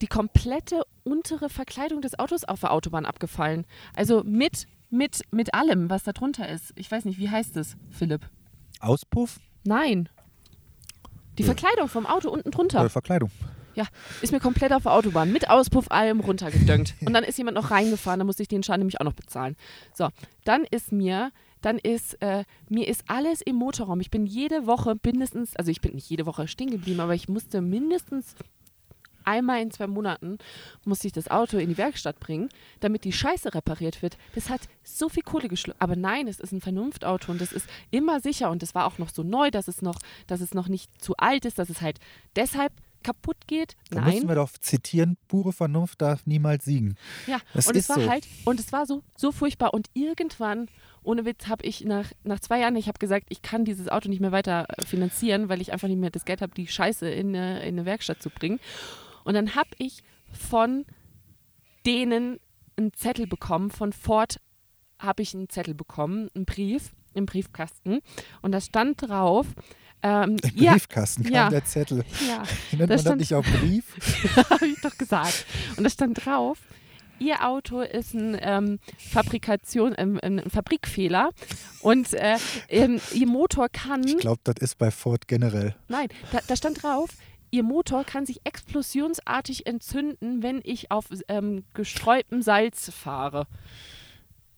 die 0.00 0.06
komplette 0.06 0.82
untere 1.04 1.48
Verkleidung 1.48 2.00
des 2.02 2.18
Autos 2.18 2.44
auf 2.44 2.60
der 2.60 2.72
Autobahn 2.72 3.06
abgefallen. 3.06 3.64
Also 3.94 4.22
mit 4.24 4.66
mit 4.90 5.22
mit 5.32 5.54
allem, 5.54 5.90
was 5.90 6.04
da 6.04 6.12
drunter 6.12 6.48
ist. 6.48 6.72
Ich 6.76 6.90
weiß 6.90 7.04
nicht, 7.04 7.18
wie 7.18 7.30
heißt 7.30 7.56
es, 7.56 7.76
Philipp? 7.90 8.28
Auspuff, 8.80 9.40
Nein. 9.64 10.08
Die 11.38 11.42
Ja. 11.42 11.46
Verkleidung 11.46 11.88
vom 11.88 12.06
Auto 12.06 12.28
unten 12.30 12.50
drunter. 12.50 12.84
äh, 12.84 12.88
Verkleidung. 12.88 13.30
Ja, 13.74 13.86
ist 14.22 14.30
mir 14.32 14.38
komplett 14.38 14.72
auf 14.72 14.84
der 14.84 14.92
Autobahn 14.92 15.32
mit 15.32 15.50
Auspuff 15.50 15.90
allem 15.90 16.20
runtergedüngt. 16.20 16.94
Und 17.04 17.12
dann 17.12 17.24
ist 17.24 17.38
jemand 17.38 17.56
noch 17.56 17.72
reingefahren, 17.72 18.20
dann 18.20 18.26
musste 18.26 18.42
ich 18.42 18.48
den 18.48 18.62
Schaden 18.62 18.80
nämlich 18.82 19.00
auch 19.00 19.04
noch 19.04 19.14
bezahlen. 19.14 19.56
So, 19.94 20.10
dann 20.44 20.62
ist 20.70 20.92
mir, 20.92 21.32
dann 21.60 21.78
ist, 21.78 22.22
äh, 22.22 22.44
mir 22.68 22.86
ist 22.86 23.02
alles 23.08 23.40
im 23.40 23.56
Motorraum. 23.56 24.00
Ich 24.00 24.12
bin 24.12 24.26
jede 24.26 24.66
Woche 24.68 24.94
mindestens, 25.04 25.56
also 25.56 25.72
ich 25.72 25.80
bin 25.80 25.94
nicht 25.96 26.08
jede 26.08 26.24
Woche 26.24 26.46
stehen 26.46 26.70
geblieben, 26.70 27.00
aber 27.00 27.14
ich 27.16 27.28
musste 27.28 27.60
mindestens 27.62 28.36
einmal 29.24 29.60
in 29.62 29.70
zwei 29.70 29.86
Monaten 29.86 30.38
musste 30.84 31.06
ich 31.06 31.12
das 31.12 31.28
Auto 31.28 31.58
in 31.58 31.68
die 31.68 31.78
Werkstatt 31.78 32.20
bringen, 32.20 32.48
damit 32.80 33.04
die 33.04 33.12
Scheiße 33.12 33.54
repariert 33.54 34.02
wird. 34.02 34.16
Das 34.34 34.50
hat 34.50 34.62
so 34.82 35.08
viel 35.08 35.22
Kohle 35.22 35.48
geschluckt. 35.48 35.80
Aber 35.80 35.96
nein, 35.96 36.28
es 36.28 36.40
ist 36.40 36.52
ein 36.52 36.60
Vernunftauto 36.60 37.32
und 37.32 37.40
das 37.40 37.52
ist 37.52 37.68
immer 37.90 38.20
sicher 38.20 38.50
und 38.50 38.62
das 38.62 38.74
war 38.74 38.86
auch 38.86 38.98
noch 38.98 39.10
so 39.10 39.22
neu, 39.22 39.50
dass 39.50 39.68
es 39.68 39.82
noch, 39.82 39.98
dass 40.26 40.40
es 40.40 40.54
noch 40.54 40.68
nicht 40.68 40.90
zu 41.02 41.16
alt 41.16 41.44
ist, 41.44 41.58
dass 41.58 41.70
es 41.70 41.80
halt 41.80 41.98
deshalb 42.36 42.72
kaputt 43.04 43.36
geht. 43.46 43.76
Da 43.90 44.00
Nein. 44.00 44.14
müssen 44.14 44.28
wir 44.28 44.34
doch 44.34 44.50
zitieren, 44.50 45.16
pure 45.28 45.52
Vernunft 45.52 46.02
darf 46.02 46.26
niemals 46.26 46.64
siegen. 46.64 46.96
Ja, 47.28 47.38
Das 47.52 47.68
und 47.68 47.76
ist 47.76 47.84
es 47.84 47.88
war 47.96 48.02
so. 48.02 48.10
halt, 48.10 48.26
und 48.44 48.58
es 48.58 48.72
war 48.72 48.86
so, 48.86 49.02
so 49.16 49.30
furchtbar. 49.30 49.74
Und 49.74 49.88
irgendwann, 49.92 50.68
ohne 51.04 51.24
Witz, 51.24 51.46
habe 51.46 51.64
ich 51.64 51.84
nach, 51.84 52.10
nach 52.24 52.40
zwei 52.40 52.58
Jahren, 52.60 52.74
ich 52.74 52.88
habe 52.88 52.98
gesagt, 52.98 53.26
ich 53.28 53.42
kann 53.42 53.64
dieses 53.64 53.88
Auto 53.88 54.08
nicht 54.08 54.20
mehr 54.20 54.32
weiter 54.32 54.66
äh, 54.70 54.84
finanzieren, 54.84 55.48
weil 55.48 55.60
ich 55.60 55.72
einfach 55.72 55.86
nicht 55.86 56.00
mehr 56.00 56.10
das 56.10 56.24
Geld 56.24 56.40
habe, 56.40 56.54
die 56.54 56.66
Scheiße 56.66 57.08
in 57.08 57.28
eine, 57.36 57.60
in 57.60 57.74
eine 57.78 57.84
Werkstatt 57.84 58.22
zu 58.22 58.30
bringen. 58.30 58.58
Und 59.24 59.34
dann 59.34 59.54
habe 59.54 59.70
ich 59.78 60.02
von 60.32 60.84
denen 61.86 62.38
einen 62.76 62.92
Zettel 62.94 63.26
bekommen, 63.26 63.70
von 63.70 63.92
Ford 63.92 64.40
habe 64.98 65.22
ich 65.22 65.34
einen 65.34 65.48
Zettel 65.48 65.74
bekommen, 65.74 66.28
einen 66.34 66.44
Brief 66.44 66.92
im 67.14 67.26
Briefkasten. 67.26 68.00
Und 68.42 68.52
da 68.52 68.60
stand 68.60 69.02
drauf, 69.02 69.46
ähm, 70.02 70.36
Im 70.42 70.62
ja, 70.62 70.72
Briefkasten 70.72 71.22
kam 71.24 71.32
ja. 71.32 71.48
der 71.50 71.64
Zettel. 71.64 72.04
ja, 72.28 72.38
Nennt 72.38 72.46
Da 72.72 72.76
man 72.78 72.88
das 72.88 73.00
stand- 73.02 73.20
nicht 73.20 73.34
auch 73.34 73.44
Brief? 73.44 73.84
habe 74.50 74.66
ich 74.66 74.80
doch 74.82 74.96
gesagt. 74.98 75.46
Und 75.76 75.84
da 75.84 75.90
stand 75.90 76.24
drauf, 76.24 76.58
Ihr 77.20 77.46
Auto 77.46 77.80
ist 77.80 78.12
ein 78.12 78.36
ähm, 78.40 78.80
Fabrikation, 78.98 79.94
ähm, 79.96 80.18
ein 80.20 80.50
Fabrikfehler 80.50 81.30
und 81.80 82.12
äh, 82.12 82.36
ähm, 82.68 83.00
Ihr 83.12 83.28
Motor 83.28 83.68
kann, 83.68 84.02
Ich 84.04 84.18
glaube, 84.18 84.40
das 84.44 84.56
ist 84.60 84.78
bei 84.78 84.90
Ford 84.90 85.28
generell. 85.28 85.76
nein, 85.88 86.08
da, 86.32 86.40
da 86.46 86.56
stand 86.56 86.82
drauf, 86.82 87.10
Ihr 87.54 87.62
Motor 87.62 88.02
kann 88.02 88.26
sich 88.26 88.40
explosionsartig 88.42 89.64
entzünden, 89.68 90.42
wenn 90.42 90.60
ich 90.64 90.90
auf 90.90 91.04
ähm, 91.28 91.62
gestreutem 91.72 92.42
Salz 92.42 92.90
fahre. 92.90 93.46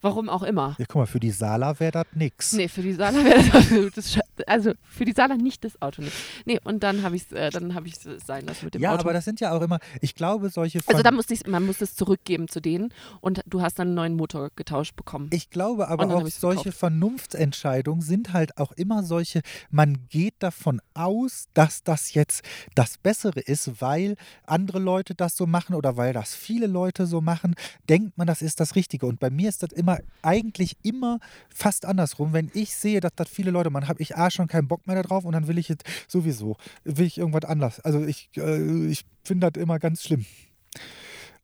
Warum 0.01 0.31
auch 0.31 0.43
immer. 0.43 0.77
Ja, 0.79 0.87
guck 0.89 1.01
mal, 1.01 1.07
für 1.07 1.21
die 1.21 1.31
Sala 1.31 1.79
wäre 1.79 1.93
das 1.93 2.07
nix. 2.15 2.55
Nee, 2.55 2.69
für 2.69 2.81
die 2.81 2.95
Sala 2.95 3.23
wäre 3.23 3.37
das 3.37 3.55
absolutes 3.55 4.13
Also 4.47 4.73
für 4.83 5.05
die 5.05 5.13
Sala 5.13 5.37
nicht 5.37 5.65
das 5.65 5.81
Auto 5.81 6.03
nicht. 6.03 6.15
Nee, 6.45 6.59
und 6.65 6.83
dann 6.83 7.03
habe 7.03 7.17
ich 7.17 7.23
es 7.27 7.33
äh, 7.33 7.51
dann 7.51 7.75
hab 7.75 7.87
ich's 7.87 8.01
sein 8.27 8.47
lassen 8.47 8.65
mit 8.67 8.75
dem 8.75 8.83
Ja, 8.83 8.93
Auto. 8.93 9.01
aber 9.03 9.13
das 9.13 9.25
sind 9.25 9.41
ja 9.41 9.53
auch 9.53 9.63
immer, 9.63 9.79
ich 10.01 10.15
glaube, 10.15 10.51
solche 10.51 10.79
Also 10.87 10.99
Ver- 10.99 11.03
da 11.03 11.11
musste 11.11 11.35
ich, 11.35 11.47
man 11.47 11.65
muss 11.65 11.81
es 11.81 11.95
zurückgeben 11.95 12.49
zu 12.49 12.61
denen 12.61 12.93
und 13.21 13.41
du 13.47 13.63
hast 13.63 13.79
dann 13.79 13.89
einen 13.89 13.95
neuen 13.95 14.15
Motor 14.17 14.51
getauscht 14.57 14.97
bekommen. 14.97 15.29
Ich 15.33 15.51
glaube 15.51 15.89
aber 15.89 16.07
auch, 16.15 16.27
solche 16.29 16.65
gekauft. 16.65 16.79
Vernunftsentscheidungen 16.79 18.03
sind 18.03 18.33
halt 18.33 18.57
auch 18.59 18.73
immer 18.73 19.03
solche, 19.03 19.43
man 19.71 20.07
geht 20.09 20.35
davon 20.41 20.81
aus, 20.95 21.47
dass 21.55 21.83
das 21.83 22.15
jetzt 22.15 22.43
das 22.75 22.99
Bessere 22.99 23.41
ist, 23.41 23.81
weil 23.81 24.17
andere 24.47 24.79
Leute 24.79 25.15
das 25.15 25.37
so 25.37 25.47
machen 25.47 25.75
oder 25.75 25.97
weil 25.97 26.13
das 26.13 26.35
viele 26.35 26.67
Leute 26.67 27.07
so 27.07 27.21
machen, 27.21 27.55
denkt 27.89 28.17
man, 28.19 28.27
das 28.27 28.43
ist 28.43 28.61
das 28.61 28.75
Richtige. 28.77 29.07
Und 29.07 29.21
bei 29.21 29.31
mir 29.31 29.49
ist 29.49 29.63
das 29.63 29.73
immer, 29.73 29.99
eigentlich 30.23 30.77
immer 30.83 31.19
fast 31.49 31.85
andersrum. 31.85 32.33
Wenn 32.33 32.51
ich 32.55 32.75
sehe, 32.75 33.01
dass 33.01 33.13
das 33.17 33.29
viele 33.29 33.51
Leute 33.51 33.71
machen, 33.71 33.89
habe 33.89 34.03
ich 34.03 34.17
A 34.17 34.26
schon 34.31 34.49
keinen 34.49 34.69
Bock 34.69 34.87
mehr 34.87 35.03
darauf 35.03 35.25
und 35.25 35.33
dann 35.33 35.49
will 35.49 35.59
ich 35.59 35.69
jetzt 35.69 35.85
sowieso, 36.09 36.57
will 36.85 37.07
ich 37.07 37.19
irgendwas 37.19 37.45
anders. 37.45 37.81
Also 37.81 38.05
ich, 38.05 38.31
äh, 38.37 38.87
ich 38.87 39.05
finde 39.25 39.51
das 39.51 39.61
immer 39.63 39.79
ganz 39.79 40.03
schlimm. 40.03 40.25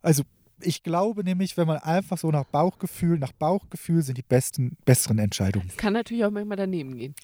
Also 0.02 0.22
ich 0.64 0.82
glaube 0.82 1.24
nämlich, 1.24 1.56
wenn 1.56 1.66
man 1.66 1.78
einfach 1.78 2.18
so 2.18 2.30
nach 2.30 2.44
Bauchgefühl, 2.44 3.18
nach 3.18 3.32
Bauchgefühl 3.32 4.02
sind 4.02 4.18
die 4.18 4.22
besten, 4.22 4.76
besseren 4.84 5.18
Entscheidungen. 5.18 5.66
Es 5.68 5.76
kann 5.76 5.92
natürlich 5.92 6.24
auch 6.24 6.30
manchmal 6.30 6.56
daneben 6.56 6.96
gehen. 6.96 7.14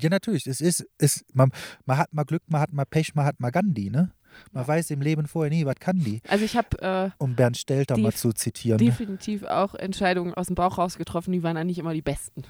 Ja, 0.00 0.10
natürlich. 0.10 0.46
Es 0.46 0.60
ist, 0.60 0.86
es, 0.98 1.24
man, 1.32 1.50
man 1.84 1.98
hat 1.98 2.12
mal 2.12 2.24
Glück, 2.24 2.42
man 2.48 2.60
hat 2.60 2.72
mal 2.72 2.84
Pech, 2.84 3.14
man 3.14 3.24
hat 3.24 3.40
mal 3.40 3.50
Gandhi, 3.50 3.90
ne? 3.90 4.12
Man 4.52 4.66
weiß 4.66 4.90
im 4.90 5.00
Leben 5.00 5.26
vorher 5.26 5.50
nie, 5.50 5.64
was 5.64 5.76
kann 5.76 5.98
die, 5.98 6.20
Also 6.28 6.44
ich 6.44 6.56
habe 6.56 6.78
äh, 6.82 7.10
um 7.16 7.34
Bernd 7.34 7.56
Stelter 7.56 7.96
mal 7.96 8.12
zu 8.12 8.34
zitieren. 8.34 8.78
Ne? 8.78 8.90
definitiv 8.90 9.44
auch 9.44 9.74
Entscheidungen 9.74 10.34
aus 10.34 10.48
dem 10.48 10.56
Bauch 10.56 10.76
raus 10.76 10.98
getroffen, 10.98 11.32
die 11.32 11.42
waren 11.42 11.56
dann 11.56 11.66
nicht 11.66 11.78
immer 11.78 11.94
die 11.94 12.02
besten. 12.02 12.42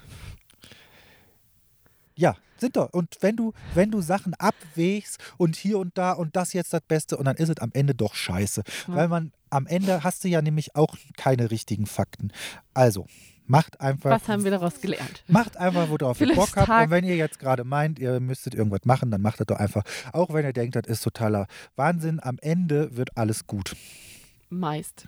Ja, 2.15 2.35
sind 2.59 2.75
doch. 2.75 2.89
Und 2.91 3.17
wenn 3.21 3.35
du, 3.35 3.53
wenn 3.73 3.91
du 3.91 4.01
Sachen 4.01 4.33
abwägst 4.35 5.19
und 5.37 5.55
hier 5.55 5.79
und 5.79 5.97
da 5.97 6.13
und 6.13 6.35
das 6.35 6.53
jetzt 6.53 6.73
das 6.73 6.81
Beste 6.81 7.17
und 7.17 7.25
dann 7.25 7.37
ist 7.37 7.49
es 7.49 7.57
am 7.57 7.71
Ende 7.73 7.95
doch 7.95 8.15
scheiße. 8.15 8.63
Ja. 8.87 8.95
Weil 8.95 9.07
man 9.07 9.31
am 9.49 9.65
Ende 9.67 10.03
hast 10.03 10.23
du 10.23 10.27
ja 10.27 10.41
nämlich 10.41 10.75
auch 10.75 10.95
keine 11.15 11.51
richtigen 11.51 11.85
Fakten. 11.85 12.31
Also, 12.73 13.07
macht 13.45 13.81
einfach. 13.81 14.09
Was 14.11 14.27
haben 14.27 14.43
wir 14.43 14.51
daraus 14.51 14.81
gelernt? 14.81 15.23
Macht 15.27 15.57
einfach, 15.57 15.89
worauf 15.89 16.19
ihr 16.19 16.35
Bock 16.35 16.55
habt. 16.55 16.69
Und 16.69 16.89
wenn 16.91 17.05
ihr 17.05 17.15
jetzt 17.15 17.39
gerade 17.39 17.63
meint, 17.63 17.99
ihr 17.99 18.19
müsstet 18.19 18.53
irgendwas 18.53 18.85
machen, 18.85 19.11
dann 19.11 19.21
macht 19.21 19.39
das 19.39 19.47
doch 19.47 19.57
einfach. 19.57 19.83
Auch 20.13 20.33
wenn 20.33 20.45
ihr 20.45 20.53
denkt, 20.53 20.75
das 20.75 20.85
ist 20.87 21.03
totaler 21.03 21.47
Wahnsinn. 21.75 22.19
Am 22.21 22.37
Ende 22.41 22.95
wird 22.95 23.17
alles 23.17 23.47
gut. 23.47 23.75
Meist. 24.49 25.07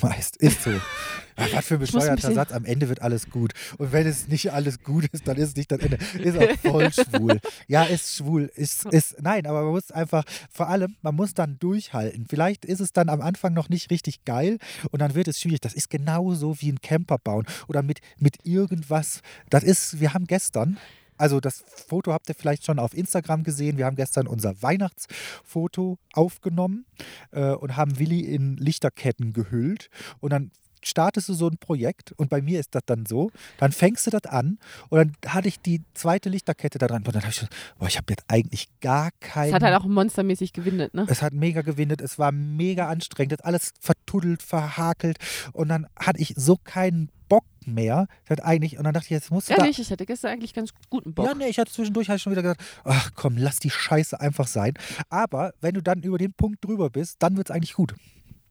Meist. 0.00 0.36
Ist 0.36 0.62
so. 0.62 0.70
Ja, 0.70 1.46
was 1.52 1.66
für 1.66 1.74
ein 1.74 1.80
bescheuerter 1.80 2.32
Satz. 2.32 2.52
Am 2.52 2.64
Ende 2.64 2.88
wird 2.88 3.02
alles 3.02 3.30
gut. 3.30 3.52
Und 3.78 3.92
wenn 3.92 4.06
es 4.06 4.28
nicht 4.28 4.52
alles 4.52 4.82
gut 4.82 5.06
ist, 5.12 5.26
dann 5.26 5.36
ist 5.36 5.50
es 5.50 5.56
nicht 5.56 5.70
das 5.70 5.80
Ende. 5.80 5.98
Ist 6.18 6.38
auch 6.38 6.70
voll 6.70 6.92
schwul. 6.92 7.40
Ja, 7.68 7.84
ist 7.84 8.16
schwul. 8.16 8.50
Ist, 8.54 8.86
ist, 8.86 9.16
nein, 9.20 9.46
aber 9.46 9.62
man 9.62 9.72
muss 9.72 9.90
einfach, 9.90 10.24
vor 10.50 10.68
allem, 10.68 10.96
man 11.02 11.14
muss 11.14 11.34
dann 11.34 11.58
durchhalten. 11.58 12.26
Vielleicht 12.28 12.64
ist 12.64 12.80
es 12.80 12.92
dann 12.92 13.08
am 13.08 13.20
Anfang 13.20 13.54
noch 13.54 13.68
nicht 13.68 13.90
richtig 13.90 14.24
geil 14.24 14.58
und 14.90 15.00
dann 15.00 15.14
wird 15.14 15.28
es 15.28 15.40
schwierig. 15.40 15.60
Das 15.60 15.74
ist 15.74 15.90
genauso 15.90 16.60
wie 16.60 16.70
ein 16.70 16.80
Camper 16.80 17.18
bauen 17.18 17.46
oder 17.68 17.82
mit, 17.82 18.00
mit 18.18 18.44
irgendwas. 18.44 19.20
Das 19.50 19.62
ist, 19.62 20.00
wir 20.00 20.14
haben 20.14 20.26
gestern, 20.26 20.78
also 21.22 21.38
das 21.38 21.62
Foto 21.86 22.12
habt 22.12 22.28
ihr 22.28 22.34
vielleicht 22.34 22.66
schon 22.66 22.80
auf 22.80 22.94
Instagram 22.94 23.44
gesehen. 23.44 23.78
Wir 23.78 23.86
haben 23.86 23.94
gestern 23.94 24.26
unser 24.26 24.60
Weihnachtsfoto 24.60 25.98
aufgenommen 26.14 26.84
äh, 27.30 27.52
und 27.52 27.76
haben 27.76 28.00
Willi 28.00 28.22
in 28.22 28.56
Lichterketten 28.56 29.32
gehüllt. 29.32 29.88
Und 30.18 30.32
dann 30.32 30.50
startest 30.82 31.28
du 31.28 31.34
so 31.34 31.46
ein 31.46 31.58
Projekt 31.58 32.10
und 32.16 32.28
bei 32.28 32.42
mir 32.42 32.58
ist 32.58 32.74
das 32.74 32.82
dann 32.86 33.06
so, 33.06 33.30
dann 33.58 33.70
fängst 33.70 34.04
du 34.08 34.10
das 34.10 34.24
an 34.24 34.58
und 34.88 34.98
dann 34.98 35.32
hatte 35.32 35.46
ich 35.46 35.60
die 35.60 35.82
zweite 35.94 36.28
Lichterkette 36.28 36.80
da 36.80 36.88
dran 36.88 37.04
und 37.06 37.14
dann 37.14 37.22
habe 37.22 37.30
ich 37.30 37.38
so, 37.38 37.46
boah, 37.78 37.86
ich 37.86 37.98
habe 37.98 38.06
jetzt 38.10 38.24
eigentlich 38.26 38.66
gar 38.80 39.10
keinen... 39.20 39.50
Es 39.50 39.54
hat 39.54 39.62
halt 39.62 39.80
auch 39.80 39.86
monstermäßig 39.86 40.52
gewindet, 40.52 40.92
ne? 40.92 41.06
Es 41.08 41.22
hat 41.22 41.34
mega 41.34 41.62
gewindet, 41.62 42.00
es 42.00 42.18
war 42.18 42.32
mega 42.32 42.88
anstrengend, 42.88 43.34
das 43.34 43.40
alles 43.42 43.70
vertuddelt, 43.78 44.42
verhakelt 44.42 45.18
und 45.52 45.68
dann 45.68 45.86
hatte 45.94 46.20
ich 46.20 46.34
so 46.36 46.56
keinen 46.56 47.10
mehr, 47.66 48.06
das 48.26 48.40
eigentlich, 48.40 48.78
und 48.78 48.84
dann 48.84 48.94
dachte 48.94 49.06
ich, 49.06 49.10
jetzt 49.10 49.30
musst 49.30 49.48
du 49.48 49.54
da 49.54 49.62
Ehrlich, 49.62 49.78
ich 49.78 49.90
hatte 49.90 50.06
gestern 50.06 50.32
eigentlich 50.32 50.54
ganz 50.54 50.72
guten 50.90 51.14
Bock. 51.14 51.26
ja, 51.26 51.34
nee, 51.34 51.48
ich 51.48 51.58
hatte 51.58 51.72
zwischendurch 51.72 52.08
halt 52.08 52.20
schon 52.20 52.32
wieder 52.32 52.42
gesagt, 52.42 52.62
ach 52.84 53.10
komm, 53.14 53.36
lass 53.36 53.58
die 53.58 53.70
Scheiße 53.70 54.20
einfach 54.20 54.46
sein. 54.46 54.74
Aber 55.08 55.54
wenn 55.60 55.74
du 55.74 55.82
dann 55.82 56.02
über 56.02 56.18
den 56.18 56.32
Punkt 56.32 56.64
drüber 56.64 56.90
bist, 56.90 57.16
dann 57.22 57.36
wird 57.36 57.50
es 57.50 57.54
eigentlich 57.54 57.74
gut. 57.74 57.94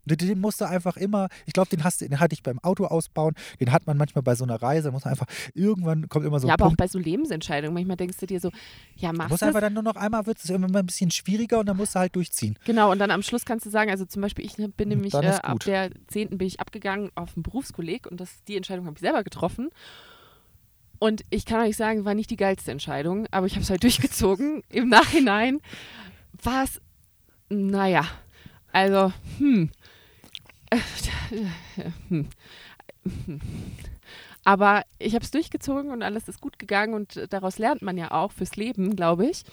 Den- 0.05 0.39
musst 0.39 0.61
du 0.61 0.65
einfach 0.65 0.97
immer, 0.97 1.29
ich 1.45 1.53
glaube, 1.53 1.69
den, 1.69 1.83
hast 1.83 2.01
den 2.01 2.19
hatte 2.19 2.33
ich 2.33 2.43
beim 2.43 2.59
Auto 2.59 2.85
ausbauen, 2.85 3.35
den 3.59 3.71
hat 3.71 3.85
man 3.87 3.97
manchmal 3.97 4.23
bei 4.23 4.35
so 4.35 4.43
einer 4.43 4.61
Reise, 4.61 4.91
muss 4.91 5.05
man 5.05 5.11
einfach, 5.11 5.27
irgendwann 5.53 6.09
kommt 6.09 6.25
immer 6.25 6.39
so 6.39 6.47
ja, 6.47 6.53
ein 6.53 6.55
aber 6.55 6.65
auch 6.65 6.69
Punkt, 6.69 6.77
bei 6.79 6.87
so 6.87 6.97
Lebensentscheidungen. 6.97 7.73
Manchmal 7.73 7.97
denkst 7.97 8.17
du 8.17 8.25
dir 8.25 8.39
so, 8.39 8.51
ja, 8.95 9.13
machst 9.13 9.29
musst 9.29 9.41
du 9.41 9.47
einfach 9.47 9.61
dann 9.61 9.73
nur 9.73 9.83
noch 9.83 9.95
einmal, 9.95 10.25
wird 10.25 10.37
es 10.43 10.49
immer 10.49 10.67
ein 10.67 10.85
bisschen 10.85 11.11
schwieriger 11.11 11.59
und 11.59 11.67
dann 11.67 11.77
musst 11.77 11.95
du 11.95 11.99
halt 11.99 12.15
durchziehen. 12.15 12.57
Genau, 12.65 12.91
und 12.91 12.99
dann 12.99 13.11
am 13.11 13.21
Schluss 13.21 13.45
kannst 13.45 13.65
du 13.65 13.69
sagen, 13.69 13.91
also 13.91 14.05
zum 14.05 14.21
Beispiel, 14.21 14.45
ich 14.45 14.57
ne, 14.57 14.69
bin 14.69 14.89
nämlich 14.89 15.13
dann 15.13 15.23
äh, 15.23 15.39
ab 15.41 15.59
der 15.59 15.91
10. 16.07 16.37
bin 16.37 16.47
ich 16.47 16.59
abgegangen 16.59 17.11
auf 17.15 17.35
einen 17.35 17.43
Berufskolleg 17.43 18.07
und 18.07 18.19
das, 18.19 18.43
die 18.47 18.57
Entscheidung 18.57 18.85
habe 18.85 18.95
ich 18.95 19.01
selber 19.01 19.23
getroffen. 19.23 19.69
Und 20.99 21.23
ich 21.31 21.45
kann 21.45 21.61
euch 21.61 21.77
sagen, 21.77 22.05
war 22.05 22.13
nicht 22.13 22.29
die 22.29 22.37
geilste 22.37 22.71
Entscheidung, 22.71 23.27
aber 23.31 23.47
ich 23.47 23.53
habe 23.53 23.63
es 23.63 23.69
halt 23.69 23.83
durchgezogen. 23.83 24.61
Im 24.69 24.89
Nachhinein 24.89 25.59
war 26.43 26.63
es, 26.63 26.79
naja, 27.49 28.05
also, 28.71 29.11
hm. 29.37 29.69
Aber 34.43 34.83
ich 34.97 35.13
habe 35.13 35.23
es 35.23 35.31
durchgezogen 35.31 35.91
und 35.91 36.01
alles 36.01 36.27
ist 36.27 36.41
gut 36.41 36.57
gegangen 36.57 36.93
und 36.93 37.27
daraus 37.29 37.57
lernt 37.59 37.81
man 37.81 37.97
ja 37.97 38.11
auch 38.11 38.31
fürs 38.31 38.55
Leben, 38.55 38.95
glaube 38.95 39.27
ich. 39.27 39.43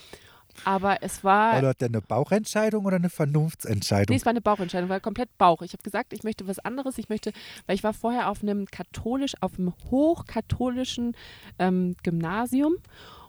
Aber 0.64 1.02
es 1.02 1.22
war. 1.22 1.52
War 1.52 1.62
das 1.62 1.76
denn 1.76 1.94
eine 1.94 2.02
Bauchentscheidung 2.02 2.84
oder 2.84 2.96
eine 2.96 3.10
Vernunftsentscheidung? 3.10 4.12
Nee, 4.12 4.18
es 4.18 4.26
war 4.26 4.30
eine 4.30 4.40
Bauchentscheidung, 4.40 4.88
war 4.88 4.98
komplett 4.98 5.36
Bauch. 5.38 5.62
Ich 5.62 5.72
habe 5.72 5.82
gesagt, 5.82 6.12
ich 6.12 6.24
möchte 6.24 6.48
was 6.48 6.58
anderes. 6.58 6.98
Ich 6.98 7.08
möchte, 7.08 7.32
weil 7.66 7.76
ich 7.76 7.84
war 7.84 7.92
vorher 7.92 8.28
auf 8.28 8.42
einem 8.42 8.66
katholisch, 8.66 9.34
auf 9.40 9.58
einem 9.58 9.72
hochkatholischen 9.90 11.14
ähm, 11.58 11.94
Gymnasium 12.02 12.76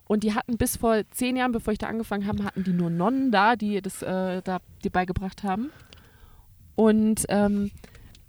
und 0.10 0.24
die 0.24 0.34
hatten 0.34 0.58
bis 0.58 0.78
vor 0.78 1.04
zehn 1.12 1.36
Jahren, 1.36 1.52
bevor 1.52 1.72
ich 1.72 1.78
da 1.78 1.86
angefangen 1.86 2.26
habe, 2.26 2.44
hatten 2.44 2.64
die 2.64 2.74
nur 2.74 2.90
Nonnen 2.90 3.32
da, 3.32 3.56
die 3.56 3.80
das 3.80 4.02
äh, 4.02 4.42
da 4.42 4.58
die 4.84 4.90
beigebracht 4.90 5.44
haben. 5.44 5.72
Und 6.80 7.26
ähm, 7.28 7.72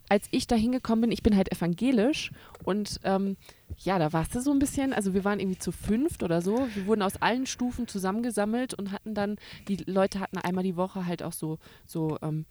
als 0.09 0.27
ich 0.33 0.49
da 0.49 0.57
hingekommen 0.57 1.03
bin, 1.03 1.13
ich 1.13 1.23
bin 1.23 1.37
halt 1.37 1.53
evangelisch 1.53 2.33
und 2.65 2.99
ähm, 3.05 3.37
ja, 3.79 3.97
da 4.01 4.13
warst 4.13 4.35
du 4.35 4.41
so 4.41 4.51
ein 4.51 4.59
bisschen, 4.59 4.93
also 4.93 5.15
wir 5.15 5.25
waren 5.25 5.39
irgendwie 5.39 5.61
zu 5.61 5.71
fünft 5.71 6.25
oder 6.25 6.43
so. 6.43 6.67
Wir 6.75 6.87
wurden 6.89 7.03
aus 7.03 7.23
allen 7.23 7.47
Stufen 7.47 7.87
zusammengesammelt 7.87 8.75
und 8.75 8.91
hatten 8.91 9.15
dann, 9.15 9.37
die 9.69 9.77
Leute 9.87 10.19
hatten 10.19 10.39
einmal 10.39 10.65
die 10.65 10.75
Woche 10.75 11.07
halt 11.07 11.23
auch 11.23 11.33
so, 11.33 11.61
so 11.87 12.19
ähm, 12.23 12.45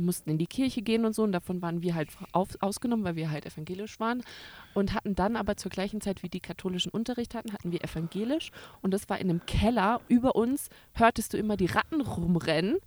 mussten 0.00 0.30
in 0.30 0.38
die 0.38 0.46
Kirche 0.46 0.82
gehen 0.82 1.04
und 1.04 1.14
so. 1.14 1.22
Und 1.22 1.32
davon 1.32 1.62
waren 1.62 1.82
wir 1.82 1.94
halt 1.94 2.10
auf, 2.32 2.48
ausgenommen, 2.60 3.04
weil 3.04 3.16
wir 3.16 3.30
halt 3.30 3.46
evangelisch 3.46 4.00
waren. 4.00 4.22
Und 4.74 4.94
hatten 4.94 5.14
dann 5.14 5.36
aber 5.36 5.56
zur 5.56 5.70
gleichen 5.70 6.00
Zeit, 6.00 6.22
wie 6.22 6.28
die 6.28 6.40
katholischen 6.40 6.90
Unterricht 6.90 7.34
hatten, 7.34 7.52
hatten 7.52 7.72
wir 7.72 7.82
evangelisch. 7.82 8.50
Und 8.82 8.92
das 8.92 9.08
war 9.08 9.18
in 9.18 9.30
einem 9.30 9.46
Keller. 9.46 10.00
Über 10.08 10.36
uns. 10.36 10.68
Hörtest 10.94 11.32
du 11.32 11.38
immer 11.38 11.56
die 11.56 11.66
Ratten 11.66 12.00
rumrennen, 12.00 12.78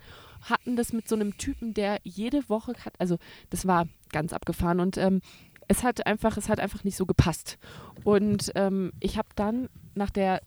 hatten 0.42 0.76
das 0.76 0.94
mit 0.94 1.08
so 1.08 1.16
einem 1.16 1.38
Typen, 1.38 1.74
der 1.74 2.00
jede 2.04 2.50
Woche 2.50 2.74
hat, 2.86 3.00
also 3.00 3.18
das 3.50 3.66
war 3.66 3.88
ganz 4.12 4.34
abgefahren. 4.34 4.80
Und 4.80 4.98
ähm, 4.98 5.22
es 5.68 5.84
hat 5.84 6.06
einfach, 6.06 6.38
es 6.38 6.50
hat 6.50 6.60
einfach 6.60 6.84
nicht 6.84 6.98
so 6.98 7.06
gepasst. 7.06 7.58
Und 8.04 8.52
ähm, 8.56 8.92
ich 9.00 9.18
habe 9.18 9.30
dann 9.36 9.70
nach 9.96 10.10
der 10.10 10.42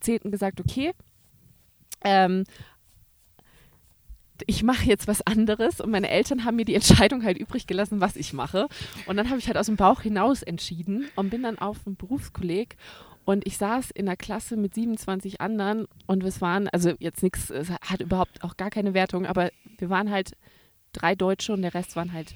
zehnten 0.00 0.30
gesagt, 0.30 0.60
okay, 0.60 0.92
ähm, 2.02 2.44
ich 4.46 4.62
mache 4.62 4.84
jetzt 4.86 5.06
was 5.06 5.26
anderes 5.26 5.80
und 5.80 5.90
meine 5.90 6.10
Eltern 6.10 6.44
haben 6.44 6.56
mir 6.56 6.64
die 6.64 6.74
Entscheidung 6.74 7.24
halt 7.24 7.38
übrig 7.38 7.66
gelassen, 7.66 8.00
was 8.00 8.16
ich 8.16 8.32
mache. 8.32 8.68
Und 9.06 9.16
dann 9.16 9.30
habe 9.30 9.38
ich 9.38 9.46
halt 9.46 9.56
aus 9.56 9.66
dem 9.66 9.76
Bauch 9.76 10.00
hinaus 10.00 10.42
entschieden 10.42 11.06
und 11.16 11.30
bin 11.30 11.42
dann 11.42 11.58
auf 11.58 11.78
einen 11.86 11.96
Berufskolleg 11.96 12.76
und 13.24 13.46
ich 13.46 13.56
saß 13.56 13.90
in 13.90 14.06
der 14.06 14.16
Klasse 14.16 14.56
mit 14.56 14.74
27 14.74 15.40
anderen 15.40 15.86
und 16.06 16.22
es 16.24 16.40
waren, 16.40 16.68
also 16.68 16.92
jetzt 16.98 17.22
nichts, 17.22 17.50
es 17.50 17.70
hat 17.70 18.00
überhaupt 18.00 18.44
auch 18.44 18.56
gar 18.56 18.70
keine 18.70 18.92
Wertung, 18.92 19.24
aber 19.26 19.50
wir 19.78 19.88
waren 19.88 20.10
halt 20.10 20.36
drei 20.92 21.14
Deutsche 21.14 21.52
und 21.52 21.62
der 21.62 21.74
Rest 21.74 21.96
waren 21.96 22.12
halt 22.12 22.34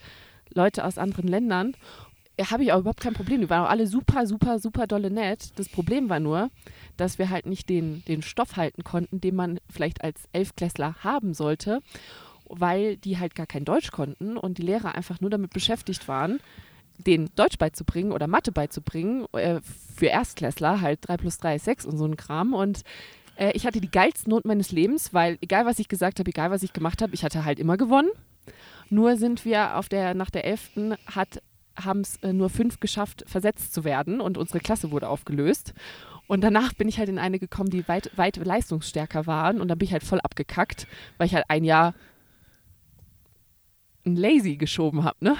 Leute 0.55 0.85
aus 0.85 0.97
anderen 0.97 1.29
Ländern. 1.29 1.77
Ja, 2.39 2.51
habe 2.53 2.63
ich 2.63 2.73
auch 2.73 2.81
überhaupt 2.81 3.01
kein 3.01 3.15
Problem. 3.15 3.41
Die 3.41 3.51
waren 3.51 3.65
auch 3.65 3.71
alle 3.71 3.87
super, 3.87 4.27
super, 4.27 4.61
super 4.61 4.87
dolle 4.87 5.11
nett. 5.11 5.51
Das 5.57 5.69
Problem 5.69 6.09
war 6.09 6.21
nur, 6.21 6.51
dass 6.97 7.19
wir 7.19 7.31
halt 7.31 7.47
nicht 7.47 7.69
den, 7.69 8.05
den 8.07 8.23
Stoff 8.23 8.57
halten 8.57 8.85
konnten, 8.85 9.21
den 9.21 9.35
man 9.35 9.59
vielleicht 9.69 10.05
als 10.05 10.29
Elfklässler 10.33 10.95
haben 11.03 11.35
sollte, 11.35 11.81
weil 12.49 12.97
die 12.97 13.19
halt 13.19 13.35
gar 13.35 13.47
kein 13.47 13.65
Deutsch 13.65 13.91
konnten 13.91 14.37
und 14.37 14.59
die 14.59 14.63
Lehrer 14.63 14.95
einfach 14.95 15.21
nur 15.21 15.31
damit 15.31 15.53
beschäftigt 15.53 16.07
waren, 16.07 16.39
den 16.97 17.31
Deutsch 17.35 17.59
beizubringen 17.59 18.13
oder 18.13 18.29
Mathe 18.29 18.53
beizubringen. 18.53 19.27
Äh, 19.33 19.61
für 19.97 20.07
Erstklässler 20.07 20.81
halt 20.81 21.01
3 21.03 21.17
plus 21.17 21.39
3 21.39 21.57
ist 21.57 21.65
6 21.65 21.87
und 21.87 21.99
so 21.99 22.05
ein 22.05 22.17
Kram. 22.17 22.55
Und 22.55 22.83
äh, 23.37 23.51
ich 23.55 23.67
hatte 23.67 23.81
die 23.81 23.91
geilste 23.91 24.31
Not 24.31 24.45
meines 24.45 24.71
Lebens, 24.71 25.13
weil 25.13 25.39
egal 25.41 25.67
was 25.67 25.81
ich 25.81 25.89
gesagt 25.89 26.21
habe, 26.21 26.31
egal 26.31 26.53
was 26.53 26.63
ich 26.63 26.73
gemacht 26.73 27.03
habe, 27.03 27.15
ich 27.15 27.25
hatte 27.25 27.45
halt 27.45 27.59
immer 27.59 27.77
gewonnen. 27.77 28.11
Nur 28.91 29.17
sind 29.17 29.45
wir 29.45 29.77
auf 29.77 29.89
der, 29.89 30.15
nach 30.15 30.31
der 30.31 30.45
11. 30.45 30.97
hat 31.07 31.43
haben 31.79 32.01
es 32.01 32.17
äh, 32.17 32.33
nur 32.33 32.51
fünf 32.51 32.81
geschafft, 32.81 33.25
versetzt 33.27 33.73
zu 33.73 33.85
werden 33.85 34.21
und 34.21 34.39
unsere 34.39 34.61
Klasse 34.61 34.91
wurde 34.91 35.09
aufgelöst. 35.09 35.75
Und 36.27 36.43
danach 36.43 36.75
bin 36.75 36.89
ich 36.89 36.99
halt 36.99 37.09
in 37.09 37.19
eine 37.19 37.39
gekommen, 37.39 37.71
die 37.71 37.89
weit, 37.89 38.11
weit 38.17 38.37
leistungsstärker 38.37 39.27
waren 39.27 39.61
und 39.61 39.69
dann 39.69 39.79
bin 39.79 39.87
ich 39.87 39.93
halt 39.93 40.05
voll 40.05 40.21
abgekackt, 40.21 40.87
weil 41.17 41.27
ich 41.27 41.35
halt 41.35 41.47
ein 41.49 41.65
Jahr 41.65 41.95
ein 44.05 44.17
Lazy 44.17 44.57
geschoben 44.57 45.05
habe, 45.05 45.17
ne? 45.21 45.37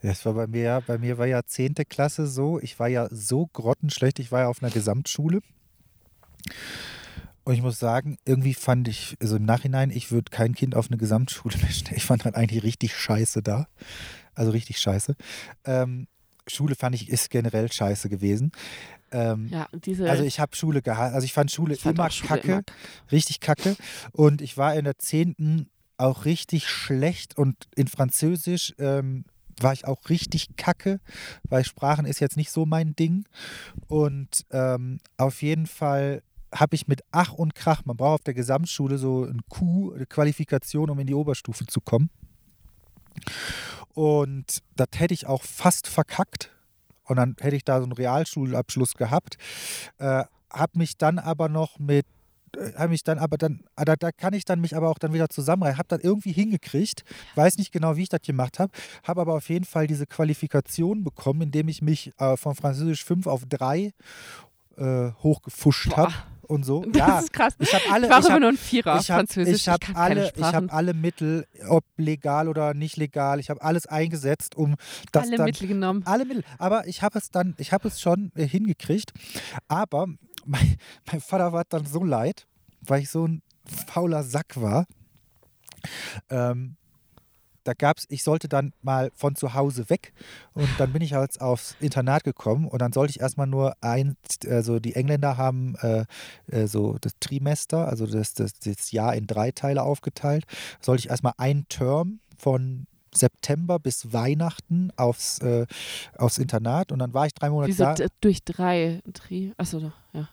Das 0.00 0.24
war 0.24 0.34
bei 0.34 0.46
mir 0.46 0.62
ja, 0.62 0.80
bei 0.80 0.96
mir 0.96 1.18
war 1.18 1.26
ja 1.26 1.42
10. 1.44 1.74
Klasse 1.88 2.28
so, 2.28 2.60
ich 2.60 2.78
war 2.78 2.88
ja 2.88 3.08
so 3.10 3.46
grottenschlecht, 3.46 4.20
ich 4.20 4.30
war 4.30 4.42
ja 4.42 4.48
auf 4.48 4.62
einer 4.62 4.70
Gesamtschule. 4.70 5.40
Und 7.42 7.54
ich 7.54 7.62
muss 7.62 7.78
sagen, 7.78 8.18
irgendwie 8.24 8.54
fand 8.54 8.88
ich, 8.88 9.16
also 9.20 9.36
im 9.36 9.44
Nachhinein, 9.44 9.90
ich 9.90 10.12
würde 10.12 10.30
kein 10.30 10.54
Kind 10.54 10.76
auf 10.76 10.88
eine 10.88 10.98
Gesamtschule 10.98 11.56
mehr 11.62 11.70
stellen. 11.70 11.96
Ich 11.96 12.04
fand 12.04 12.24
halt 12.24 12.34
eigentlich 12.34 12.62
richtig 12.62 12.94
scheiße 12.94 13.42
da. 13.42 13.66
Also 14.38 14.52
richtig 14.52 14.78
scheiße. 14.78 15.16
Ähm, 15.64 16.06
Schule 16.46 16.74
fand 16.74 16.94
ich, 16.94 17.08
ist 17.08 17.30
generell 17.30 17.70
scheiße 17.70 18.08
gewesen. 18.08 18.52
Ähm, 19.10 19.48
Ja, 19.50 19.68
diese. 19.72 20.08
also 20.08 20.22
ich 20.22 20.38
habe 20.38 20.54
Schule 20.54 20.82
gehabt, 20.82 21.14
also 21.14 21.24
ich 21.24 21.32
fand 21.32 21.50
Schule 21.50 21.74
ich 21.74 21.80
fand 21.80 21.98
immer 21.98 22.10
Schule 22.10 22.28
kacke, 22.28 22.52
immer 22.52 22.62
richtig 23.10 23.40
kacke. 23.40 23.76
Und 24.12 24.40
ich 24.40 24.56
war 24.56 24.74
in 24.74 24.84
der 24.84 24.98
10. 24.98 25.68
auch 25.96 26.24
richtig 26.24 26.68
schlecht 26.68 27.36
und 27.36 27.56
in 27.74 27.88
Französisch 27.88 28.74
ähm, 28.78 29.24
war 29.60 29.72
ich 29.72 29.86
auch 29.86 30.08
richtig 30.08 30.56
kacke, 30.56 31.00
weil 31.42 31.64
Sprachen 31.64 32.06
ist 32.06 32.20
jetzt 32.20 32.36
nicht 32.36 32.50
so 32.50 32.64
mein 32.64 32.94
Ding. 32.94 33.24
Und 33.88 34.46
ähm, 34.52 35.00
auf 35.16 35.42
jeden 35.42 35.66
Fall 35.66 36.22
habe 36.54 36.76
ich 36.76 36.86
mit 36.86 37.02
Ach 37.10 37.32
und 37.32 37.54
Krach, 37.54 37.84
man 37.84 37.96
braucht 37.96 38.20
auf 38.20 38.24
der 38.24 38.34
Gesamtschule 38.34 38.98
so 38.98 39.24
ein 39.24 39.40
Q, 39.48 39.92
eine 39.94 40.06
Qualifikation, 40.06 40.90
um 40.90 40.98
in 41.00 41.06
die 41.06 41.14
Oberstufe 41.14 41.66
zu 41.66 41.80
kommen. 41.80 42.10
Und 43.94 44.62
das 44.76 44.88
hätte 44.96 45.14
ich 45.14 45.26
auch 45.26 45.42
fast 45.42 45.88
verkackt. 45.88 46.50
Und 47.04 47.16
dann 47.16 47.36
hätte 47.40 47.56
ich 47.56 47.64
da 47.64 47.78
so 47.78 47.84
einen 47.84 47.92
Realschulabschluss 47.92 48.94
gehabt. 48.94 49.38
Äh, 49.98 50.24
habe 50.50 50.78
mich 50.78 50.96
dann 50.96 51.18
aber 51.18 51.48
noch 51.48 51.78
mit 51.78 52.06
habe 52.76 52.88
mich 52.88 53.04
dann 53.04 53.18
aber 53.18 53.36
dann, 53.36 53.60
ah, 53.76 53.84
da, 53.84 53.94
da 53.96 54.10
kann 54.10 54.32
ich 54.32 54.44
dann 54.44 54.60
mich 54.60 54.74
aber 54.74 54.88
auch 54.88 54.98
dann 54.98 55.12
wieder 55.12 55.28
zusammenreißen. 55.28 55.78
Habe 55.78 55.88
das 55.88 56.00
irgendwie 56.02 56.32
hingekriegt, 56.32 57.04
weiß 57.34 57.58
nicht 57.58 57.72
genau, 57.72 57.96
wie 57.96 58.04
ich 58.04 58.08
das 58.08 58.22
gemacht 58.22 58.58
habe, 58.58 58.72
habe 59.04 59.20
aber 59.20 59.34
auf 59.34 59.48
jeden 59.48 59.66
Fall 59.66 59.86
diese 59.86 60.06
Qualifikation 60.06 61.04
bekommen, 61.04 61.42
indem 61.42 61.68
ich 61.68 61.82
mich 61.82 62.12
äh, 62.18 62.36
von 62.36 62.54
Französisch 62.54 63.04
5 63.04 63.26
auf 63.26 63.42
3 63.46 63.92
äh, 64.76 65.10
hochgefuscht 65.22 65.96
habe 65.96 66.14
und 66.48 66.64
so. 66.64 66.84
Das 66.84 66.96
ja, 66.96 67.18
ist 67.20 67.32
krass. 67.32 67.54
ich 67.58 67.72
habe 67.72 67.84
alle, 67.92 68.06
Ich 68.06 68.10
war 68.10 68.18
ich 68.18 68.24
immer 68.24 68.34
hab, 68.34 68.40
nur 68.40 68.48
ein 68.50 68.56
Vierer 68.56 68.98
ich 69.00 69.10
hab, 69.10 69.18
Französisch. 69.18 69.54
ich 69.54 69.68
hab 69.68 69.80
keine 69.80 69.98
alle, 69.98 70.32
ich 70.34 70.42
habe 70.42 70.72
alle 70.72 70.94
Mittel, 70.94 71.46
ob 71.68 71.84
legal 71.96 72.48
oder 72.48 72.74
nicht 72.74 72.96
legal, 72.96 73.38
ich 73.38 73.50
habe 73.50 73.62
alles 73.62 73.86
eingesetzt, 73.86 74.56
um 74.56 74.76
das 75.12 75.24
alle 75.24 75.36
dann 75.36 75.46
Mittel 75.46 75.68
genommen. 75.68 76.02
alle 76.06 76.24
Mittel. 76.24 76.44
Aber 76.58 76.86
ich 76.86 77.02
habe 77.02 77.18
es 77.18 77.30
dann, 77.30 77.54
ich 77.58 77.72
habe 77.72 77.88
es 77.88 78.00
schon 78.00 78.32
äh, 78.34 78.46
hingekriegt. 78.46 79.12
Aber 79.68 80.06
mein, 80.44 80.76
mein 81.10 81.20
Vater 81.20 81.52
war 81.52 81.64
dann 81.68 81.86
so 81.86 82.02
leid, 82.02 82.46
weil 82.80 83.02
ich 83.02 83.10
so 83.10 83.26
ein 83.26 83.42
fauler 83.86 84.24
Sack 84.24 84.60
war. 84.60 84.86
Ähm, 86.30 86.76
da 87.68 87.74
gab's, 87.74 88.06
ich 88.08 88.24
sollte 88.24 88.48
dann 88.48 88.72
mal 88.82 89.10
von 89.14 89.36
zu 89.36 89.52
Hause 89.54 89.90
weg 89.90 90.12
und 90.54 90.68
dann 90.78 90.92
bin 90.92 91.02
ich 91.02 91.12
halt 91.12 91.40
aufs 91.40 91.76
Internat 91.80 92.24
gekommen 92.24 92.66
und 92.66 92.80
dann 92.80 92.92
sollte 92.92 93.10
ich 93.10 93.20
erstmal 93.20 93.46
nur 93.46 93.76
ein, 93.82 94.16
also 94.48 94.80
die 94.80 94.94
Engländer 94.94 95.36
haben 95.36 95.76
äh, 95.82 96.04
äh, 96.46 96.66
so 96.66 96.96
das 97.00 97.12
Trimester, 97.20 97.86
also 97.86 98.06
das, 98.06 98.32
das, 98.34 98.54
das 98.54 98.90
Jahr 98.90 99.14
in 99.14 99.26
drei 99.26 99.50
Teile 99.50 99.82
aufgeteilt, 99.82 100.44
sollte 100.80 101.00
ich 101.00 101.10
erstmal 101.10 101.34
ein 101.36 101.66
Term 101.68 102.20
von 102.38 102.86
September 103.14 103.78
bis 103.78 104.12
Weihnachten 104.12 104.90
aufs, 104.96 105.38
äh, 105.40 105.66
aufs 106.16 106.38
Internat 106.38 106.90
und 106.92 106.98
dann 107.00 107.12
war 107.12 107.26
ich 107.26 107.34
drei 107.34 107.50
Monate 107.50 107.70
Wieso 107.70 107.84
da. 107.84 107.94
durch 108.20 108.42
drei? 108.44 109.02
Tri 109.12 109.52
Achso, 109.58 109.80
doch, 109.80 109.92
ja. 110.12 110.28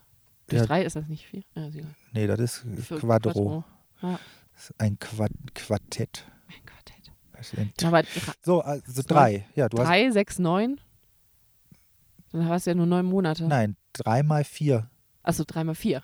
Durch 0.47 0.61
Ja. 0.61 0.67
drei 0.67 0.83
ist 0.83 0.95
das 0.95 1.07
nicht 1.07 1.25
viel. 1.25 1.43
Ja. 1.55 1.69
Nee, 2.13 2.27
das 2.27 2.39
ist 2.39 2.65
Für 2.87 2.99
Quadro. 2.99 3.63
Ja, 4.01 4.19
Das 4.53 4.69
ist 4.69 4.73
ein 4.79 4.99
Quad 4.99 5.31
Quartett. 5.53 6.25
Ja, 7.79 7.87
Aber 7.87 8.03
So, 8.43 8.61
also 8.61 9.01
drei. 9.05 9.45
Ja, 9.55 9.69
du 9.69 9.77
hast. 9.77 9.87
drei, 9.87 10.09
sechs, 10.11 10.39
neun? 10.39 10.79
Dann 12.31 12.47
hast 12.49 12.65
du 12.65 12.71
ja 12.71 12.75
nur 12.75 12.85
neun 12.85 13.05
Monate. 13.05 13.47
Nein, 13.47 13.75
drei 13.93 14.23
mal 14.23 14.43
vier. 14.43 14.89
Achso, 15.23 15.43
drei 15.45 15.63
mal 15.63 15.75
vier. 15.75 16.03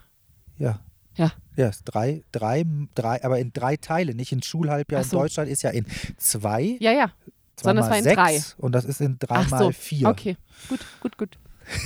Ja. 0.58 0.80
Ja. 1.16 1.32
Ja, 1.58 1.68
ist 1.68 1.84
drei, 1.84 2.24
drei, 2.32 2.64
drei, 2.96 3.22
aber 3.24 3.40
in 3.40 3.52
drei 3.52 3.76
Teile, 3.76 4.16
nicht 4.16 4.32
in 4.32 4.42
Schulhalbjahr 4.42 5.02
Ach 5.02 5.06
in 5.06 5.10
so. 5.10 5.18
Deutschland 5.20 5.50
ist 5.50 5.62
ja 5.62 5.70
in 5.72 5.86
zwei. 6.18 6.78
Ja, 6.80 6.92
ja. 6.92 7.12
zwei 7.58 7.70
sondern 7.70 7.84
es 7.84 7.90
war 7.92 7.98
in 7.98 8.04
sechs 8.04 8.16
drei. 8.16 8.42
Und 8.64 8.72
das 8.74 8.86
ist 8.86 9.02
in 9.02 9.18
drei 9.20 9.36
Ach 9.36 9.50
mal 9.52 9.58
so, 9.60 9.72
vier. 9.72 10.08
Okay, 10.08 10.38
gut, 10.70 10.80
gut, 11.02 11.18
gut. 11.18 11.38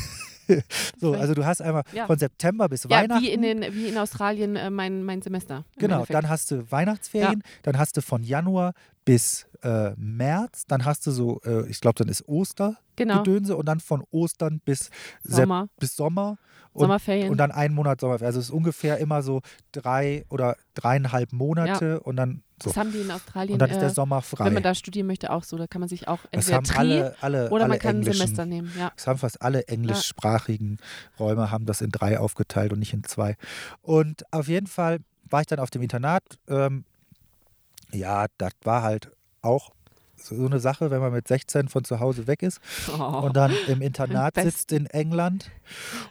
So, 1.01 1.13
also 1.15 1.33
du 1.33 1.43
hast 1.43 1.59
einmal 1.59 1.81
Ja. 1.91 2.05
von 2.05 2.19
September 2.19 2.69
bis 2.69 2.83
Ja, 2.83 2.89
Weihnachten. 2.91 3.23
wie 3.23 3.31
in, 3.31 3.41
den, 3.41 3.73
wie 3.73 3.87
in 3.87 3.97
Australien 3.97 4.55
äh, 4.55 4.69
mein, 4.69 5.03
mein 5.03 5.23
Semester. 5.23 5.65
Genau, 5.79 6.05
dann 6.07 6.29
hast 6.29 6.51
du 6.51 6.69
Weihnachtsferien, 6.71 7.41
dann 7.63 7.79
hast 7.79 7.97
du 7.97 8.01
von 8.03 8.21
Januar 8.21 8.73
bis 9.05 9.47
äh, 9.61 9.91
März, 9.95 10.65
dann 10.67 10.85
hast 10.85 11.07
du 11.07 11.11
so, 11.11 11.41
äh, 11.45 11.67
ich 11.69 11.79
glaube, 11.79 11.95
dann 11.95 12.07
ist 12.07 12.27
Oster 12.27 12.77
genau. 12.95 13.23
Gedönse 13.23 13.55
und 13.55 13.67
dann 13.67 13.79
von 13.79 14.03
Ostern 14.11 14.59
bis 14.63 14.89
Sommer, 15.23 15.69
bis 15.79 15.95
Sommer 15.95 16.37
und, 16.73 16.81
Sommerferien. 16.81 17.29
und 17.29 17.37
dann 17.37 17.51
einen 17.51 17.73
Monat 17.73 18.01
Sommerferien. 18.01 18.27
Also 18.27 18.39
es 18.39 18.45
ist 18.45 18.51
ungefähr 18.51 18.97
immer 18.97 19.21
so 19.21 19.41
drei 19.71 20.25
oder 20.29 20.57
dreieinhalb 20.73 21.31
Monate 21.33 21.99
und 22.01 22.15
dann 22.15 22.43
so. 22.61 22.69
das 22.69 22.77
haben 22.77 22.91
die 22.91 22.99
in 22.99 23.11
Australien, 23.11 23.53
Und 23.53 23.59
dann 23.59 23.69
ist 23.69 23.79
der 23.79 23.89
äh, 23.89 23.93
Sommer 23.93 24.21
frei. 24.21 24.45
wenn 24.45 24.53
man 24.53 24.63
da 24.63 24.73
studieren 24.73 25.07
möchte, 25.07 25.31
auch 25.31 25.43
so. 25.43 25.57
Da 25.57 25.67
kann 25.67 25.81
man 25.81 25.89
sich 25.89 26.07
auch 26.07 26.19
das 26.31 26.49
entweder 26.49 26.57
haben 26.57 26.63
Tri 26.63 26.77
alle, 26.77 27.15
alle, 27.21 27.49
oder 27.49 27.63
alle 27.63 27.69
man 27.69 27.79
kann 27.79 27.97
ein 27.97 28.03
Semester 28.03 28.45
nehmen. 28.45 28.71
Ja. 28.77 28.91
Das 28.95 29.07
haben 29.07 29.19
fast 29.19 29.41
alle 29.41 29.67
englischsprachigen 29.67 30.77
Räume 31.19 31.51
haben 31.51 31.65
das 31.65 31.81
in 31.81 31.91
drei 31.91 32.19
aufgeteilt 32.19 32.71
und 32.71 32.79
nicht 32.79 32.93
in 32.93 33.03
zwei. 33.03 33.35
Und 33.81 34.31
auf 34.31 34.47
jeden 34.47 34.67
Fall 34.67 34.99
war 35.29 35.41
ich 35.41 35.47
dann 35.47 35.59
auf 35.59 35.69
dem 35.69 35.81
Internat. 35.81 36.23
Ähm, 36.47 36.85
ja, 37.95 38.27
das 38.37 38.53
war 38.63 38.81
halt 38.83 39.11
auch 39.41 39.71
so 40.17 40.45
eine 40.45 40.59
Sache, 40.59 40.91
wenn 40.91 41.01
man 41.01 41.11
mit 41.11 41.27
16 41.27 41.67
von 41.67 41.83
zu 41.83 41.99
Hause 41.99 42.25
weg 42.27 42.41
ist 42.41 42.59
Oh. 42.97 43.01
und 43.25 43.35
dann 43.35 43.51
im 43.67 43.81
Internat 43.81 44.35
sitzt 44.35 44.71
in 44.71 44.85
England. 44.87 45.51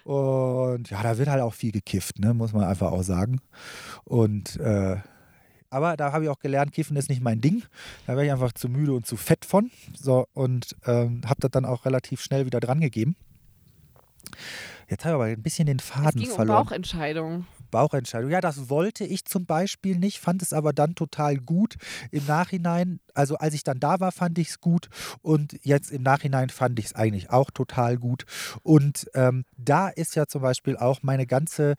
Und 0.04 0.90
ja, 0.90 1.02
da 1.02 1.18
wird 1.18 1.28
halt 1.28 1.42
auch 1.42 1.54
viel 1.54 1.72
gekifft, 1.72 2.18
ne? 2.18 2.34
muss 2.34 2.52
man 2.52 2.64
einfach 2.64 2.92
auch 2.92 3.02
sagen. 3.02 3.40
Und 4.04 4.56
äh, 4.60 4.96
aber 5.70 5.96
da 5.96 6.12
habe 6.12 6.24
ich 6.24 6.30
auch 6.30 6.38
gelernt, 6.38 6.70
Kiffen 6.72 6.96
ist 6.96 7.08
nicht 7.08 7.20
mein 7.22 7.40
Ding. 7.40 7.64
Da 8.06 8.12
wäre 8.12 8.24
ich 8.26 8.30
einfach 8.30 8.52
zu 8.52 8.68
müde 8.68 8.92
und 8.92 9.06
zu 9.06 9.16
fett 9.16 9.44
von. 9.44 9.72
So, 9.96 10.28
und 10.32 10.76
ähm, 10.86 11.22
habe 11.26 11.40
das 11.40 11.50
dann 11.50 11.64
auch 11.64 11.84
relativ 11.84 12.20
schnell 12.22 12.46
wieder 12.46 12.60
dran 12.60 12.80
gegeben. 12.80 13.16
Jetzt 14.88 15.04
habe 15.04 15.10
ich 15.10 15.14
aber 15.14 15.24
ein 15.24 15.42
bisschen 15.42 15.66
den 15.66 15.78
es 15.78 15.84
Faden 15.84 16.20
ging 16.20 16.30
um 16.30 16.36
verloren. 16.36 16.64
Bauchentscheidungen. 16.64 17.40
Bauchentscheidung. 17.40 17.46
Ja, 18.30 18.40
das 18.40 18.70
wollte 18.70 19.04
ich 19.04 19.24
zum 19.24 19.46
Beispiel 19.46 19.98
nicht, 19.98 20.18
fand 20.20 20.42
es 20.42 20.52
aber 20.52 20.72
dann 20.72 20.94
total 20.94 21.36
gut. 21.36 21.76
Im 22.10 22.24
Nachhinein, 22.26 23.00
also 23.14 23.36
als 23.36 23.54
ich 23.54 23.64
dann 23.64 23.80
da 23.80 24.00
war, 24.00 24.12
fand 24.12 24.38
ich 24.38 24.48
es 24.48 24.60
gut 24.60 24.88
und 25.22 25.58
jetzt 25.62 25.90
im 25.90 26.02
Nachhinein 26.02 26.50
fand 26.50 26.78
ich 26.78 26.86
es 26.86 26.94
eigentlich 26.94 27.30
auch 27.30 27.50
total 27.50 27.96
gut. 27.96 28.24
Und 28.62 29.10
ähm, 29.14 29.44
da 29.56 29.88
ist 29.88 30.14
ja 30.16 30.26
zum 30.26 30.42
Beispiel 30.42 30.76
auch 30.76 31.02
meine 31.02 31.26
ganze 31.26 31.74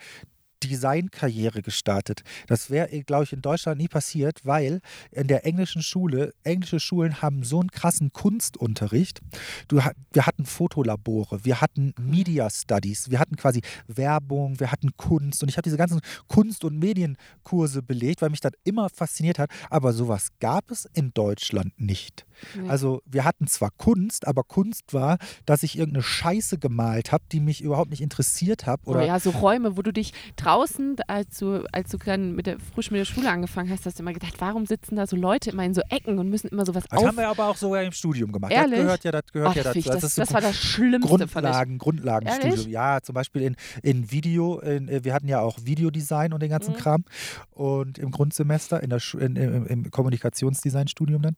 Designkarriere 0.64 1.62
gestartet. 1.62 2.22
Das 2.48 2.70
wäre, 2.70 2.88
glaube 3.04 3.24
ich, 3.26 3.34
in 3.34 3.42
Deutschland 3.42 3.80
nie 3.80 3.88
passiert, 3.88 4.46
weil 4.46 4.82
in 5.12 5.28
der 5.28 5.46
englischen 5.46 5.82
Schule, 5.82 6.34
englische 6.44 6.80
Schulen 6.80 7.22
haben 7.22 7.44
so 7.44 7.60
einen 7.60 7.72
krassen 7.72 8.12
Kunstunterricht. 8.12 9.22
Du, 9.68 9.78
wir 9.78 10.26
hatten 10.26 10.46
Fotolabore, 10.46 11.46
wir 11.46 11.62
hatten 11.62 11.94
Media 12.00 12.50
Studies, 12.50 13.12
wir 13.12 13.20
hatten 13.20 13.36
quasi 13.36 13.62
Werbung, 13.88 14.60
wir 14.60 14.72
hatten 14.72 14.98
Kunst 14.98 15.44
und 15.44 15.50
ich 15.50 15.58
habe 15.58 15.64
diese 15.64 15.78
ganzen 15.78 16.02
Kunst- 16.28 16.64
und 16.64 16.80
Medienkurse 16.80 17.82
belegt, 17.82 18.22
weil 18.22 18.30
mich 18.30 18.42
das 18.42 18.54
immer 18.64 18.90
fasziniert 18.90 19.40
hat. 19.40 19.50
Aber 19.70 19.94
sowas 19.94 20.30
gab 20.40 20.72
es 20.72 20.86
in 20.94 21.14
Deutschland 21.14 21.80
nicht. 21.80 22.26
Nee. 22.56 22.68
Also 22.68 23.02
wir 23.06 23.24
hatten 23.24 23.48
zwar 23.48 23.70
Kunst, 23.72 24.28
aber 24.28 24.44
Kunst 24.44 24.94
war, 24.94 25.18
dass 25.46 25.64
ich 25.64 25.78
irgendeine 25.78 26.04
Scheiße 26.04 26.58
gemalt 26.58 27.12
habe, 27.12 27.24
die 27.32 27.40
mich 27.40 27.62
überhaupt 27.62 27.92
nicht 27.92 28.02
interessiert 28.02 28.66
habe. 28.66 28.84
Oder 28.86 28.96
Oder 28.96 29.06
ja, 29.06 29.20
so 29.20 29.30
Räume, 29.30 29.78
wo 29.78 29.82
du 29.82 29.94
dich 29.94 30.14
draußen, 30.46 30.96
als 31.08 31.40
du, 31.40 31.66
als 31.72 31.90
du 31.90 31.98
dann 31.98 32.36
mit 32.36 32.46
der, 32.46 32.60
frisch 32.60 32.92
mit 32.92 33.00
der 33.00 33.06
Schule 33.06 33.30
angefangen 33.30 33.70
hast, 33.70 33.86
hast 33.86 34.00
du 34.00 34.04
immer 34.04 34.14
gedacht, 34.14 34.36
warum 34.40 34.66
sitzen 34.66 34.96
da 34.96 35.08
so 35.08 35.16
Leute 35.16 35.50
immer 35.50 35.64
in 35.64 35.74
so 35.74 35.82
Ecken 35.90 36.20
und 36.20 36.30
müssen 36.30 36.48
immer 36.50 36.66
sowas 36.66 36.86
das 36.90 37.00
auf... 37.00 37.08
haben 37.08 37.18
wir 37.18 37.28
aber 37.28 37.48
auch 37.48 37.58
sogar 37.58 37.82
im 37.84 37.92
Studium 37.92 38.32
gemacht. 38.32 38.52
Ehrlich? 38.52 38.78
Das 38.78 38.84
gehört 38.86 39.04
ja, 39.04 39.12
das 39.12 39.32
gehört 39.32 39.50
Ach, 39.52 39.56
ja 39.56 39.64
dazu. 39.64 39.82
das, 39.90 40.04
ist 40.04 40.16
so 40.16 40.22
das 40.22 40.34
war 40.34 40.42
das 40.42 40.56
Schlimmste. 40.58 41.18
Grundlagen, 41.28 41.78
Grundlagenstudium. 41.78 42.70
Ja, 42.70 43.02
zum 43.02 43.14
Beispiel 43.16 43.42
in, 43.42 43.56
in 43.82 44.12
Video, 44.12 44.60
in, 44.60 44.88
äh, 44.88 45.04
wir 45.04 45.14
hatten 45.14 45.28
ja 45.28 45.42
auch 45.42 45.58
Videodesign 45.64 46.34
und 46.34 46.42
den 46.42 46.50
ganzen 46.50 46.74
Mhm. 46.74 46.78
Kram. 46.78 47.06
Und 47.52 47.98
im 47.98 48.12
Grundsemester, 48.12 48.82
in 48.84 48.90
der 48.90 49.00
Schu 49.00 49.18
in, 49.18 49.36
im, 49.36 49.66
im 49.66 49.92
Kommunikationsdesign-Studium 49.92 51.22
dann. 51.22 51.36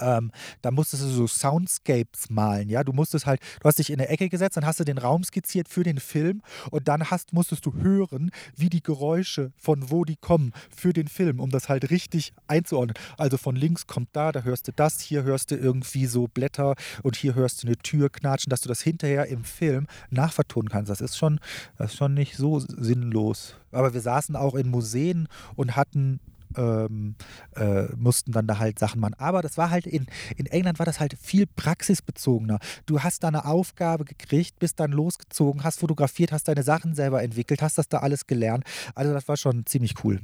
Ähm, 0.00 0.32
da 0.62 0.70
musstest 0.70 1.04
du 1.04 1.08
so 1.08 1.26
Soundscapes 1.26 2.30
malen, 2.30 2.68
ja. 2.68 2.82
Du 2.82 2.92
musstest 2.92 3.26
halt, 3.26 3.40
du 3.60 3.68
hast 3.68 3.78
dich 3.78 3.90
in 3.90 4.00
eine 4.00 4.08
Ecke 4.08 4.28
gesetzt, 4.28 4.56
dann 4.56 4.66
hast 4.66 4.80
du 4.80 4.84
den 4.84 4.98
Raum 4.98 5.22
skizziert 5.22 5.68
für 5.68 5.84
den 5.84 5.98
Film 6.00 6.42
und 6.70 6.88
dann 6.88 7.10
hast, 7.10 7.32
musstest 7.32 7.64
du 7.66 7.74
hören, 7.74 8.30
wie 8.56 8.68
die 8.68 8.82
Geräusche 8.82 9.52
von 9.56 9.90
wo 9.90 10.04
die 10.04 10.16
kommen 10.16 10.52
für 10.74 10.92
den 10.92 11.08
Film, 11.08 11.38
um 11.40 11.50
das 11.50 11.68
halt 11.68 11.90
richtig 11.90 12.32
einzuordnen. 12.48 12.96
Also 13.18 13.36
von 13.36 13.54
links 13.56 13.86
kommt 13.86 14.08
da, 14.12 14.32
da 14.32 14.42
hörst 14.42 14.68
du 14.68 14.72
das, 14.72 15.00
hier 15.00 15.22
hörst 15.22 15.50
du 15.50 15.56
irgendwie 15.56 16.06
so 16.06 16.26
Blätter 16.26 16.74
und 17.02 17.16
hier 17.16 17.34
hörst 17.34 17.62
du 17.62 17.68
eine 17.68 17.76
Tür 17.76 18.10
knatschen, 18.10 18.50
dass 18.50 18.62
du 18.62 18.68
das 18.68 18.80
hinterher 18.80 19.26
im 19.26 19.44
Film 19.44 19.86
nachvertonen 20.10 20.70
kannst. 20.70 20.90
Das 20.90 21.00
ist 21.00 21.16
schon, 21.16 21.38
das 21.78 21.92
ist 21.92 21.98
schon 21.98 22.14
nicht 22.14 22.36
so 22.36 22.58
sinnlos. 22.58 23.56
Aber 23.70 23.94
wir 23.94 24.00
saßen 24.00 24.36
auch 24.36 24.54
in 24.54 24.70
Museen 24.70 25.28
und 25.56 25.76
hatten 25.76 26.20
ähm, 26.56 27.16
äh, 27.56 27.84
mussten 27.96 28.32
dann 28.32 28.46
da 28.46 28.58
halt 28.58 28.78
Sachen 28.78 29.00
machen. 29.00 29.14
Aber 29.18 29.42
das 29.42 29.58
war 29.58 29.70
halt 29.70 29.86
in, 29.86 30.06
in 30.36 30.46
England 30.46 30.78
war 30.78 30.86
das 30.86 31.00
halt 31.00 31.16
viel 31.20 31.46
praxisbezogener. 31.46 32.58
Du 32.86 33.02
hast 33.02 33.22
da 33.24 33.28
eine 33.28 33.44
Aufgabe 33.44 34.04
gekriegt, 34.04 34.58
bist 34.58 34.80
dann 34.80 34.92
losgezogen, 34.92 35.64
hast 35.64 35.80
fotografiert, 35.80 36.32
hast 36.32 36.48
deine 36.48 36.62
Sachen 36.62 36.94
selber 36.94 37.22
entwickelt, 37.22 37.62
hast 37.62 37.78
das 37.78 37.88
da 37.88 37.98
alles 37.98 38.26
gelernt. 38.26 38.64
Also 38.94 39.12
das 39.12 39.28
war 39.28 39.36
schon 39.36 39.66
ziemlich 39.66 40.04
cool. 40.04 40.20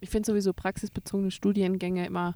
Ich 0.00 0.10
finde 0.10 0.26
sowieso 0.26 0.52
praxisbezogene 0.52 1.30
Studiengänge 1.30 2.06
immer 2.06 2.34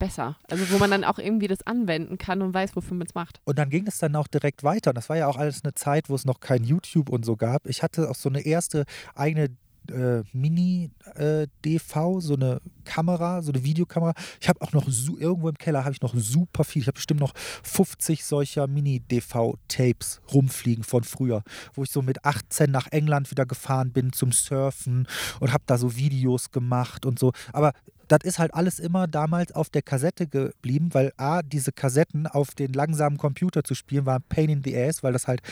besser. 0.00 0.36
Also 0.50 0.68
wo 0.72 0.78
man 0.78 0.90
dann 0.90 1.04
auch 1.04 1.20
irgendwie 1.20 1.46
das 1.46 1.64
anwenden 1.64 2.18
kann 2.18 2.42
und 2.42 2.52
weiß, 2.52 2.74
wofür 2.74 2.96
man 2.96 3.06
es 3.06 3.14
macht. 3.14 3.40
Und 3.44 3.58
dann 3.58 3.70
ging 3.70 3.86
es 3.86 3.98
dann 3.98 4.16
auch 4.16 4.26
direkt 4.26 4.64
weiter. 4.64 4.90
Und 4.90 4.96
das 4.96 5.08
war 5.08 5.16
ja 5.16 5.28
auch 5.28 5.36
alles 5.36 5.62
eine 5.62 5.74
Zeit, 5.74 6.08
wo 6.08 6.16
es 6.16 6.24
noch 6.24 6.40
kein 6.40 6.64
YouTube 6.64 7.10
und 7.10 7.24
so 7.24 7.36
gab. 7.36 7.66
Ich 7.66 7.84
hatte 7.84 8.10
auch 8.10 8.16
so 8.16 8.28
eine 8.28 8.40
erste 8.40 8.84
eigene 9.14 9.50
äh, 9.90 10.22
Mini-DV, 10.32 12.20
so 12.20 12.34
eine 12.34 12.60
Kamera, 12.84 13.42
so 13.42 13.52
eine 13.52 13.64
Videokamera. 13.64 14.14
Ich 14.40 14.48
habe 14.48 14.60
auch 14.62 14.72
noch 14.72 14.86
irgendwo 14.86 15.48
im 15.48 15.58
Keller 15.58 15.84
habe 15.84 15.92
ich 15.92 16.00
noch 16.00 16.14
super 16.14 16.64
viel. 16.64 16.82
Ich 16.82 16.88
habe 16.88 16.96
bestimmt 16.96 17.20
noch 17.20 17.34
50 17.34 18.24
solcher 18.24 18.66
Mini-DV-Tapes 18.66 20.20
rumfliegen 20.32 20.84
von 20.84 21.04
früher, 21.04 21.42
wo 21.74 21.82
ich 21.82 21.90
so 21.90 22.02
mit 22.02 22.24
18 22.24 22.70
nach 22.70 22.88
England 22.90 23.30
wieder 23.30 23.46
gefahren 23.46 23.92
bin 23.92 24.12
zum 24.12 24.32
Surfen 24.32 25.06
und 25.40 25.52
habe 25.52 25.64
da 25.66 25.78
so 25.78 25.96
Videos 25.96 26.50
gemacht 26.50 27.06
und 27.06 27.18
so. 27.18 27.32
Aber 27.52 27.72
das 28.10 28.20
ist 28.24 28.38
halt 28.40 28.52
alles 28.54 28.80
immer 28.80 29.06
damals 29.06 29.52
auf 29.52 29.70
der 29.70 29.82
Kassette 29.82 30.26
geblieben, 30.26 30.88
weil 30.92 31.12
A, 31.16 31.42
diese 31.42 31.70
Kassetten 31.70 32.26
auf 32.26 32.56
den 32.56 32.72
langsamen 32.72 33.18
Computer 33.18 33.62
zu 33.62 33.74
spielen, 33.74 34.04
war 34.04 34.16
ein 34.16 34.24
Pain 34.28 34.50
in 34.50 34.64
the 34.64 34.76
Ass, 34.76 35.04
weil 35.04 35.12
das 35.12 35.28
halt 35.28 35.42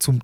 zum 0.00 0.20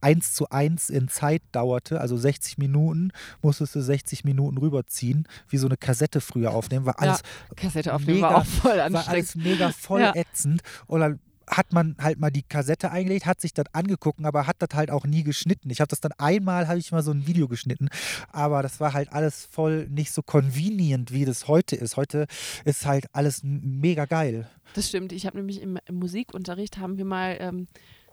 1 0.00 0.32
zu 0.34 0.48
1 0.50 0.90
in 0.90 1.08
Zeit 1.08 1.42
dauerte, 1.52 2.00
also 2.00 2.16
60 2.16 2.58
Minuten, 2.58 3.10
musstest 3.42 3.74
du 3.74 3.80
60 3.80 4.24
Minuten 4.24 4.58
rüberziehen, 4.58 5.26
wie 5.48 5.56
so 5.58 5.66
eine 5.66 5.76
Kassette 5.76 6.20
früher 6.20 6.52
aufnehmen, 6.52 6.86
war 6.86 7.00
alles, 7.00 7.22
Kassette 7.56 7.94
aufnehmen 7.94 8.20
mega- 8.20 8.30
war 8.30 8.38
auch 8.38 8.46
voll 8.46 8.76
war 8.78 8.84
anstrengend. 8.84 9.08
alles 9.08 9.34
mega 9.36 9.70
voll 9.70 10.00
Ja. 10.00 10.12
ätzend 10.14 10.62
und 10.86 11.00
dann 11.00 11.20
hat 11.46 11.72
man 11.72 11.96
halt 12.00 12.20
mal 12.20 12.30
die 12.30 12.44
Kassette 12.44 12.92
eingelegt, 12.92 13.26
hat 13.26 13.40
sich 13.40 13.52
das 13.52 13.64
angeguckt, 13.72 14.24
aber 14.24 14.46
hat 14.46 14.56
das 14.60 14.68
halt 14.72 14.88
auch 14.92 15.04
nie 15.04 15.24
geschnitten. 15.24 15.68
Ich 15.70 15.80
habe 15.80 15.88
das 15.88 15.98
dann 16.00 16.12
einmal, 16.12 16.68
habe 16.68 16.78
ich 16.78 16.92
mal 16.92 17.02
so 17.02 17.10
ein 17.10 17.26
Video 17.26 17.48
geschnitten, 17.48 17.88
aber 18.30 18.62
das 18.62 18.78
war 18.78 18.92
halt 18.92 19.12
alles 19.12 19.46
voll 19.46 19.88
nicht 19.88 20.12
so 20.12 20.22
convenient, 20.22 21.10
wie 21.12 21.24
das 21.24 21.48
heute 21.48 21.74
ist. 21.74 21.96
Heute 21.96 22.26
ist 22.64 22.86
halt 22.86 23.06
alles 23.12 23.40
mega 23.42 24.04
geil. 24.04 24.48
Das 24.74 24.88
stimmt. 24.88 25.10
Ich 25.10 25.26
habe 25.26 25.38
nämlich 25.38 25.60
im, 25.60 25.76
im, 25.86 25.96
Musikunterricht 25.96 26.78
haben 26.78 26.98
wir 26.98 27.04
mal 27.04 27.36
ähm, 27.40 27.66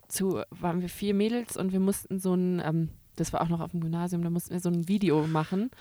zu, 0.08 0.42
waren 0.50 0.82
wir 0.82 0.90
vier 0.90 1.14
Mädels 1.14 1.58
und 1.58 1.72
wir 1.72 1.80
mussten 1.80 2.20
so 2.20 2.34
ein, 2.34 2.62
ähm, 2.64 2.90
das 3.16 3.34
war 3.34 3.42
auch 3.42 3.50
noch 3.50 3.62
auf 3.62 3.72
dem 3.72 3.82
Gymnasium, 3.82 4.24
da 4.24 4.30
mussten 4.30 4.52
wir 4.52 4.60
so 4.60 4.70
ein 4.70 4.88
Video 4.88 5.26
machen. 5.28 5.72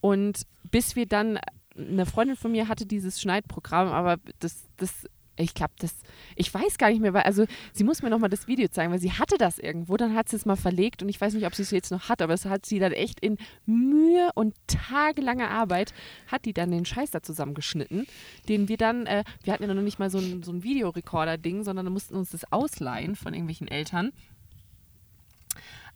Und 0.00 0.42
bis 0.70 0.96
wir 0.96 1.06
dann, 1.06 1.38
eine 1.76 2.06
Freundin 2.06 2.36
von 2.36 2.52
mir 2.52 2.68
hatte 2.68 2.86
dieses 2.86 3.20
Schneidprogramm, 3.20 3.88
aber 3.88 4.18
das, 4.38 4.64
das 4.76 5.08
ich 5.36 5.54
glaube, 5.54 5.72
das, 5.78 5.94
ich 6.36 6.52
weiß 6.52 6.78
gar 6.78 6.90
nicht 6.90 7.00
mehr, 7.00 7.12
weil, 7.12 7.22
also 7.22 7.44
sie 7.72 7.84
muss 7.84 8.02
mir 8.02 8.10
nochmal 8.10 8.30
das 8.30 8.46
Video 8.46 8.68
zeigen, 8.68 8.92
weil 8.92 9.00
sie 9.00 9.12
hatte 9.12 9.36
das 9.36 9.58
irgendwo, 9.58 9.96
dann 9.96 10.14
hat 10.14 10.28
sie 10.28 10.36
es 10.36 10.46
mal 10.46 10.56
verlegt 10.56 11.02
und 11.02 11.08
ich 11.08 11.20
weiß 11.20 11.34
nicht, 11.34 11.46
ob 11.46 11.54
sie 11.54 11.62
es 11.62 11.70
jetzt 11.70 11.90
noch 11.90 12.08
hat, 12.08 12.22
aber 12.22 12.34
es 12.34 12.44
hat 12.44 12.66
sie 12.66 12.78
dann 12.78 12.92
echt 12.92 13.20
in 13.20 13.38
Mühe 13.66 14.30
und 14.34 14.54
tagelanger 14.66 15.50
Arbeit, 15.50 15.92
hat 16.28 16.44
die 16.44 16.52
dann 16.52 16.70
den 16.70 16.84
Scheiß 16.84 17.10
da 17.10 17.22
zusammengeschnitten, 17.22 18.06
den 18.48 18.68
wir 18.68 18.76
dann, 18.76 19.06
äh, 19.06 19.24
wir 19.42 19.52
hatten 19.52 19.64
ja 19.64 19.74
noch 19.74 19.82
nicht 19.82 19.98
mal 19.98 20.10
so 20.10 20.18
ein, 20.18 20.42
so 20.42 20.52
ein 20.52 20.62
Videorekorder-Ding, 20.62 21.64
sondern 21.64 21.92
mussten 21.92 22.14
uns 22.14 22.30
das 22.30 22.52
ausleihen 22.52 23.16
von 23.16 23.34
irgendwelchen 23.34 23.68
Eltern. 23.68 24.12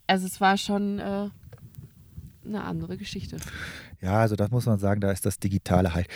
Also 0.07 0.26
es 0.26 0.41
war 0.41 0.57
schon 0.57 0.99
äh, 0.99 1.28
eine 2.49 2.64
andere 2.64 2.96
Geschichte. 2.96 3.36
Ja, 4.01 4.20
also 4.20 4.36
das 4.36 4.51
muss 4.51 4.66
man 4.66 4.78
sagen, 4.78 5.01
da 5.01 5.11
ist 5.11 5.26
das 5.26 5.38
Digitale 5.38 5.94
halt 5.94 6.09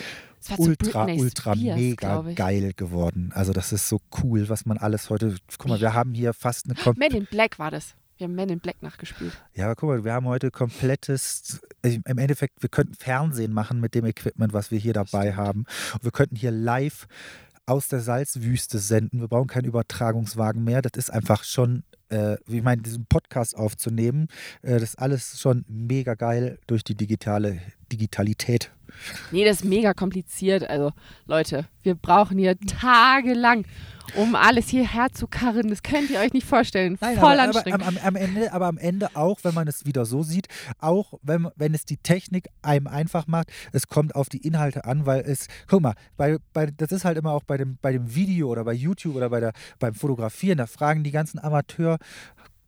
ultra, 0.57 1.07
ultra 1.07 1.55
Spears, 1.55 1.79
mega 1.79 2.21
geil 2.35 2.73
geworden. 2.75 3.31
Also 3.35 3.53
das 3.53 3.73
ist 3.73 3.89
so 3.89 4.01
cool, 4.23 4.49
was 4.49 4.67
man 4.67 4.79
alles 4.79 5.11
heute. 5.11 5.37
Guck 5.59 5.69
mal, 5.69 5.81
wir 5.81 5.95
haben 5.95 6.15
hier 6.15 6.33
fast 6.33 6.67
eine. 6.67 6.75
Kom 6.75 6.97
Men 6.97 7.13
in 7.13 7.27
Black 7.27 7.59
war 7.59 7.71
das. 7.71 7.95
Wir 8.17 8.29
haben 8.29 8.35
Men 8.35 8.51
in 8.51 8.61
Black 8.61 8.83
nachgespielt. 8.83 9.33
Ja, 9.55 9.67
aber 9.67 9.75
guck 9.75 9.89
mal, 9.89 10.05
wir 10.05 10.13
haben 10.13 10.27
heute 10.27 10.51
komplettes, 10.51 11.61
im 11.83 12.19
Endeffekt, 12.19 12.63
wir 12.63 12.69
könnten 12.69 12.95
Fernsehen 12.95 13.53
machen 13.53 13.81
mit 13.81 13.95
dem 13.95 14.05
Equipment, 14.05 14.53
was 14.53 14.71
wir 14.71 14.79
hier 14.79 14.93
dabei 14.93 15.35
haben. 15.35 15.65
Und 15.95 16.05
wir 16.05 16.13
könnten 16.13 16.37
hier 16.37 16.53
live 16.53 17.09
aus 17.67 17.89
der 17.89 18.01
Salzwüste 18.01 18.79
senden. 18.79 19.21
Wir 19.21 19.29
brauchen 19.29 19.49
keinen 19.49 19.65
Übertragungswagen 19.65 20.63
mehr. 20.63 20.83
Das 20.83 20.93
ist 20.97 21.11
einfach 21.11 21.43
schon, 21.43 21.85
äh, 22.13 22.37
ich 22.47 22.63
meine, 22.63 22.83
diesen 22.83 23.07
Podcast 23.07 23.57
aufzunehmen, 23.57 24.29
äh, 24.63 24.75
das 24.75 24.83
ist 24.83 24.99
alles 24.99 25.41
schon 25.41 25.65
mega 25.69 26.15
geil 26.15 26.59
durch 26.67 26.85
die 26.85 26.95
digitale 26.95 27.61
Digitalität. 27.91 28.71
Nee, 29.31 29.45
das 29.45 29.59
ist 29.59 29.65
mega 29.65 29.95
kompliziert. 29.95 30.69
Also, 30.69 30.93
Leute, 31.27 31.67
wir 31.83 31.95
brauchen 31.95 32.39
hier 32.39 32.59
tagelang, 32.59 33.65
um 34.17 34.35
alles 34.35 34.69
hierher 34.69 35.11
zu 35.13 35.27
karren. 35.27 35.69
Das 35.69 35.83
könnt 35.83 36.11
ihr 36.11 36.21
euch 36.21 36.33
nicht 36.33 36.47
vorstellen. 36.47 36.99
Nein, 37.01 37.19
Voll 37.19 37.33
aber, 37.33 37.43
anstrengend. 37.43 37.83
Aber 37.83 37.89
am, 37.89 37.99
am, 38.03 38.17
Ende, 38.17 38.53
aber 38.53 38.67
am 38.67 38.79
Ende 38.79 39.09
auch, 39.15 39.41
wenn 39.43 39.55
man 39.55 39.69
es 39.69 39.87
wieder 39.87 40.05
so 40.05 40.23
sieht, 40.23 40.49
auch 40.79 41.15
wenn, 41.23 41.49
wenn 41.57 41.75
es 41.75 41.85
die 41.85 41.97
Technik 41.97 42.49
einem 42.63 42.87
einfach 42.87 43.27
macht, 43.27 43.51
es 43.73 43.87
kommt 43.87 44.15
auf 44.15 44.29
die 44.29 44.47
Inhalte 44.47 44.85
an, 44.85 45.07
weil 45.07 45.21
es, 45.23 45.49
guck 45.67 45.83
mal, 45.83 45.95
bei, 46.17 46.39
bei, 46.53 46.67
das 46.67 46.93
ist 46.93 47.05
halt 47.05 47.19
immer 47.19 47.33
auch 47.33 47.45
bei 47.45 47.57
dem, 47.57 47.79
bei 47.81 47.93
dem 47.93 48.15
Video 48.15 48.49
oder 48.49 48.65
bei 48.65 48.73
YouTube 48.75 49.17
oder 49.17 49.31
bei 49.31 49.41
der, 49.41 49.53
beim 49.79 49.95
Fotografieren, 49.95 50.59
da 50.59 50.67
fragen 50.67 51.05
die 51.05 51.11
ganzen 51.11 51.39
Amateur, 51.39 51.99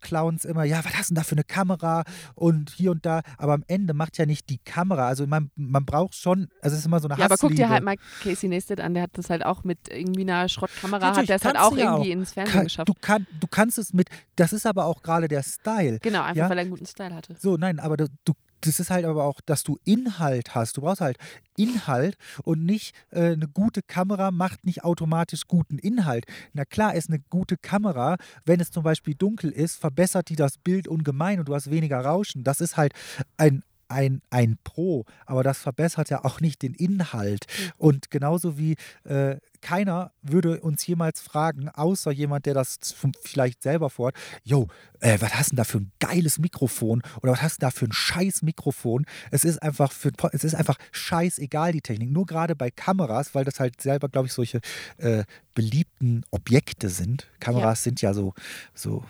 Clowns 0.05 0.45
immer, 0.45 0.63
ja, 0.65 0.85
was 0.85 0.95
hast 0.95 1.11
du 1.11 1.15
denn 1.15 1.23
da 1.23 1.25
für 1.25 1.33
eine 1.33 1.45
Kamera 1.45 2.05
und 2.35 2.71
hier 2.71 2.93
und 2.93 3.05
da, 3.05 3.23
aber 3.39 3.55
am 3.55 3.65
Ende 3.67 3.95
macht 3.95 4.19
ja 4.19 4.27
nicht 4.27 4.49
die 4.51 4.59
Kamera, 4.59 5.09
also 5.09 5.27
man, 5.27 5.51
man 5.57 5.85
braucht 5.85 6.15
schon, 6.15 6.49
also 6.61 6.75
es 6.75 6.81
ist 6.81 6.87
immer 6.87 7.01
so 7.01 7.09
eine 7.09 7.19
Ja, 7.19 7.25
aber 7.25 7.37
guck 7.37 7.55
dir 7.57 7.69
halt 7.69 7.83
mal 7.83 7.97
Casey 8.23 8.49
Neistat 8.49 8.81
an, 8.81 8.95
der 8.95 9.05
hat 9.05 9.11
das 9.15 9.31
halt 9.31 9.45
auch 9.45 9.65
mit 9.65 9.89
irgendwie 9.89 10.23
einer 10.23 10.49
Schrottkamera, 10.49 11.17
hat 11.17 11.29
der 11.29 11.37
es 11.37 11.45
halt 11.45 11.59
auch 11.59 11.77
irgendwie 11.77 12.11
auch. 12.11 12.19
ins 12.19 12.33
Fernsehen 12.33 12.55
kann, 12.55 12.65
geschafft. 12.65 12.89
Du, 12.89 12.95
kann, 13.01 13.27
du 13.41 13.47
kannst 13.49 13.79
es 13.79 13.93
mit, 13.93 14.09
das 14.37 14.53
ist 14.53 14.67
aber 14.67 14.85
auch 14.85 15.03
gerade 15.03 15.27
der 15.27 15.43
Style. 15.43 15.99
Genau, 16.01 16.23
einfach 16.23 16.37
ja? 16.37 16.51
weil 16.51 16.59
er 16.59 16.63
einen 16.63 16.71
guten 16.71 16.87
Style 16.87 17.15
hatte. 17.15 17.35
So, 17.39 17.57
nein, 17.57 17.81
aber 17.81 17.97
du, 17.97 18.07
du 18.25 18.35
das 18.67 18.81
ist 18.81 18.91
halt 18.91 19.05
aber 19.05 19.25
auch, 19.25 19.41
dass 19.45 19.63
du 19.63 19.79
Inhalt 19.85 20.55
hast. 20.55 20.77
Du 20.77 20.83
brauchst 20.83 21.01
halt 21.01 21.19
Inhalt 21.57 22.17
und 22.43 22.65
nicht 22.65 22.95
äh, 23.11 23.33
eine 23.33 23.49
gute 23.49 23.83
Kamera 23.83 24.31
macht 24.31 24.65
nicht 24.65 24.85
automatisch 24.85 25.47
guten 25.47 25.79
Inhalt. 25.79 26.25
Na 26.53 26.65
klar 26.65 26.95
ist 26.95 27.09
eine 27.09 27.21
gute 27.31 27.57
Kamera, 27.57 28.17
wenn 28.45 28.61
es 28.61 28.71
zum 28.71 28.83
Beispiel 28.83 29.15
dunkel 29.15 29.51
ist, 29.51 29.77
verbessert 29.77 30.29
die 30.29 30.37
das 30.37 30.59
Bild 30.59 30.89
ungemein 30.89 31.39
und 31.39 31.49
du 31.49 31.55
hast 31.55 31.71
weniger 31.71 32.01
Rauschen. 32.01 32.45
Das 32.45 32.61
ist 32.61 32.77
halt 32.77 32.93
ein, 33.37 33.63
ein, 33.89 34.23
ein 34.31 34.59
Pro, 34.65 35.05
aber 35.27 35.43
das 35.43 35.59
verbessert 35.59 36.11
ja 36.11 36.25
auch 36.25 36.41
nicht 36.41 36.63
den 36.63 36.75
Inhalt. 36.75 37.47
Mhm. 37.47 37.73
Und 37.79 38.11
genauso 38.11 38.59
wie 38.59 38.77
äh, 39.05 39.37
keiner 39.65 40.13
würde 40.21 40.61
uns 40.61 40.87
jemals 40.87 41.23
fragen, 41.23 41.71
außer 41.71 42.13
jemand, 42.13 42.45
der 42.45 42.53
das 42.53 42.79
vielleicht 43.23 43.63
selber 43.63 43.89
vorhat, 43.89 44.15
jo, 44.43 44.69
äh, 45.01 45.17
was 45.21 45.35
hast 45.35 45.53
du 45.53 45.57
denn 45.57 45.57
da 45.57 45.65
für 45.65 45.79
ein 45.79 45.93
geiles 46.01 46.39
Mikrofon 46.39 47.03
oder 47.23 47.33
was 47.33 47.43
hast 47.43 47.57
du 47.57 47.67
da 47.67 47.71
für 47.71 47.87
ein 47.87 47.93
scheiß 47.93 48.43
Mikrofon? 48.43 49.07
Es 49.31 49.45
ist 49.45 49.63
einfach 49.63 49.91
für 49.91 50.13
es 50.33 50.45
ist 50.45 50.55
einfach 50.55 50.77
scheißegal, 50.93 51.73
die 51.73 51.81
Technik. 51.81 52.11
Nur 52.11 52.27
gerade 52.27 52.55
bei 52.55 52.71
Kameras, 52.71 53.35
weil 53.35 53.45
das 53.45 53.59
halt 53.59 53.81
selber, 53.81 54.09
glaube 54.11 54.27
ich, 54.27 54.35
solche 54.35 54.61
äh, 54.99 55.25
beliebten 55.55 56.25
Objekte 56.31 56.91
sind. 56.91 57.31
Kameras 57.41 57.81
ja. 57.81 57.85
sind 57.85 58.03
ja 58.03 58.13
so, 58.13 58.35
so 58.75 59.03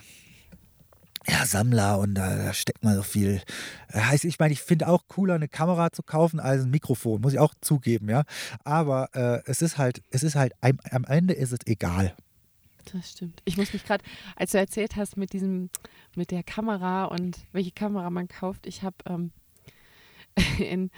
ja, 1.27 1.47
Sammler 1.47 1.99
und 1.99 2.15
da, 2.15 2.37
da, 2.37 2.53
steckt 2.53 2.85
man 2.85 2.97
so 2.97 3.03
viel. 3.03 3.41
Äh, 3.89 4.01
heißt, 4.01 4.25
ich 4.25 4.39
meine, 4.39 4.53
ich 4.53 4.61
finde 4.61 4.89
auch 4.89 5.09
cooler, 5.09 5.35
eine 5.35 5.49
Kamera 5.49 5.91
zu 5.91 6.03
kaufen 6.03 6.41
als 6.41 6.63
ein 6.63 6.71
Mikrofon, 6.71 7.21
muss 7.21 7.33
ich 7.33 7.39
auch 7.39 7.55
zugeben, 7.61 8.09
ja. 8.09 8.25
Aber 8.65 9.09
äh, 9.15 9.43
es 9.51 9.63
ist 9.63 9.79
halt, 9.79 10.03
es 10.11 10.23
ist 10.23 10.35
halt, 10.35 10.53
am, 10.61 10.79
am 10.91 11.05
Ende 11.05 11.35
ist 11.35 11.53
es 11.53 11.61
egal. 11.67 12.15
Das 12.93 13.13
stimmt. 13.13 13.41
Ich 13.47 13.57
muss 13.57 13.73
mich 13.73 13.85
gerade, 13.85 14.05
als 14.37 14.53
du 14.53 14.59
erzählt 14.59 14.97
hast 14.97 15.17
mit 15.17 15.33
diesem, 15.33 15.71
mit 16.15 16.31
der 16.31 16.43
Kamera 16.43 17.05
und 17.05 17.39
welche 17.53 17.73
Kamera 17.73 18.11
man 18.11 18.29
kauft, 18.29 18.67
ich 18.67 18.83
habe 18.83 18.97
ähm, 19.07 19.33
in, 20.59 20.91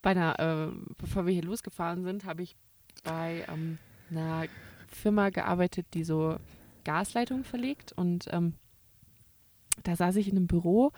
bei 0.00 0.10
einer, 0.10 0.38
äh, 0.38 0.72
bevor 0.96 1.26
wir 1.26 1.32
hier 1.32 1.44
losgefahren 1.44 2.04
sind, 2.04 2.24
habe 2.24 2.42
ich 2.42 2.56
bei 3.04 3.44
ähm, 3.48 3.78
einer 4.10 4.46
Firma 4.88 5.30
gearbeitet, 5.30 5.86
die 5.94 6.04
so 6.04 6.36
Gasleitungen 6.84 7.44
verlegt 7.44 7.92
und 7.92 8.28
ähm, 8.30 8.54
da 9.84 9.96
saß 9.96 10.16
ich 10.16 10.28
in 10.28 10.36
einem 10.36 10.46
Büro 10.46 10.92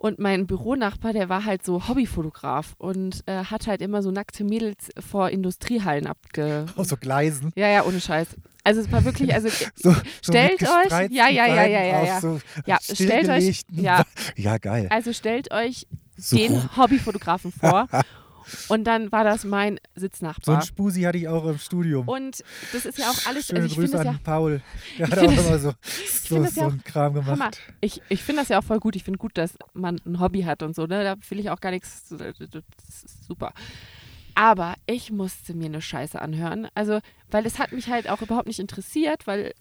und 0.00 0.18
mein 0.18 0.46
Büronachbar, 0.46 1.12
der 1.12 1.28
war 1.28 1.44
halt 1.44 1.62
so 1.62 1.86
Hobbyfotograf 1.86 2.74
und 2.78 3.22
äh, 3.26 3.44
hat 3.44 3.66
halt 3.66 3.82
immer 3.82 4.02
so 4.02 4.10
nackte 4.10 4.44
Mädels 4.44 4.88
vor 4.98 5.28
Industriehallen 5.28 6.06
abge. 6.06 6.64
Auf 6.76 6.86
so 6.86 6.96
Gleisen. 6.96 7.52
Ja, 7.54 7.68
ja, 7.68 7.84
ohne 7.84 8.00
Scheiß. 8.00 8.28
Also 8.64 8.80
es 8.80 8.90
war 8.90 9.04
wirklich, 9.04 9.34
also 9.34 9.48
so, 9.74 9.94
stellt 10.22 10.60
so 10.60 10.66
euch, 10.66 11.10
ja, 11.10 11.28
ja, 11.28 11.46
ja, 11.46 11.66
ja, 11.66 11.84
ja, 11.84 12.04
ja. 12.04 12.20
So 12.20 12.40
ja, 12.64 12.78
stellt 12.80 13.28
euch, 13.28 13.62
ja, 13.70 14.04
ja, 14.36 14.56
geil. 14.56 14.86
Also 14.88 15.12
stellt 15.12 15.52
euch 15.52 15.86
so 16.16 16.34
den 16.34 16.76
Hobbyfotografen 16.78 17.52
vor 17.52 17.86
Und 18.68 18.84
dann 18.84 19.12
war 19.12 19.24
das 19.24 19.44
mein 19.44 19.78
Sitznachbar. 19.94 20.44
So 20.44 20.52
ein 20.52 20.62
Spusi 20.62 21.02
hatte 21.02 21.18
ich 21.18 21.28
auch 21.28 21.46
im 21.46 21.58
Studium. 21.58 22.08
Und 22.08 22.42
das 22.72 22.86
ist 22.86 22.98
ja 22.98 23.10
auch 23.10 23.26
alles. 23.26 23.46
Schöne 23.46 23.62
also 23.62 23.74
Grüße 23.74 23.98
an 23.98 24.06
ja, 24.06 24.14
Paul. 24.22 24.62
Der 24.98 25.08
hat 25.08 25.18
auch 25.18 25.22
immer 25.24 25.58
so, 25.58 25.72
so, 26.06 26.44
so 26.44 26.60
einen 26.62 26.84
Kram 26.84 27.14
gemacht. 27.14 27.38
Mal, 27.38 27.50
ich 27.80 28.02
ich 28.08 28.22
finde 28.22 28.42
das 28.42 28.48
ja 28.48 28.58
auch 28.58 28.64
voll 28.64 28.80
gut. 28.80 28.96
Ich 28.96 29.04
finde 29.04 29.18
gut, 29.18 29.36
dass 29.36 29.54
man 29.72 30.00
ein 30.06 30.20
Hobby 30.20 30.42
hat 30.42 30.62
und 30.62 30.74
so. 30.74 30.86
Ne? 30.86 31.04
Da 31.04 31.16
will 31.28 31.38
ich 31.38 31.50
auch 31.50 31.60
gar 31.60 31.70
nichts. 31.70 32.08
Das 32.08 32.20
ist 32.20 33.26
super. 33.26 33.52
Aber 34.34 34.74
ich 34.86 35.10
musste 35.10 35.54
mir 35.54 35.66
eine 35.66 35.82
Scheiße 35.82 36.20
anhören. 36.20 36.68
Also, 36.74 37.00
weil 37.30 37.46
es 37.46 37.58
hat 37.58 37.72
mich 37.72 37.88
halt 37.88 38.08
auch 38.08 38.22
überhaupt 38.22 38.46
nicht 38.46 38.60
interessiert, 38.60 39.26
weil 39.26 39.52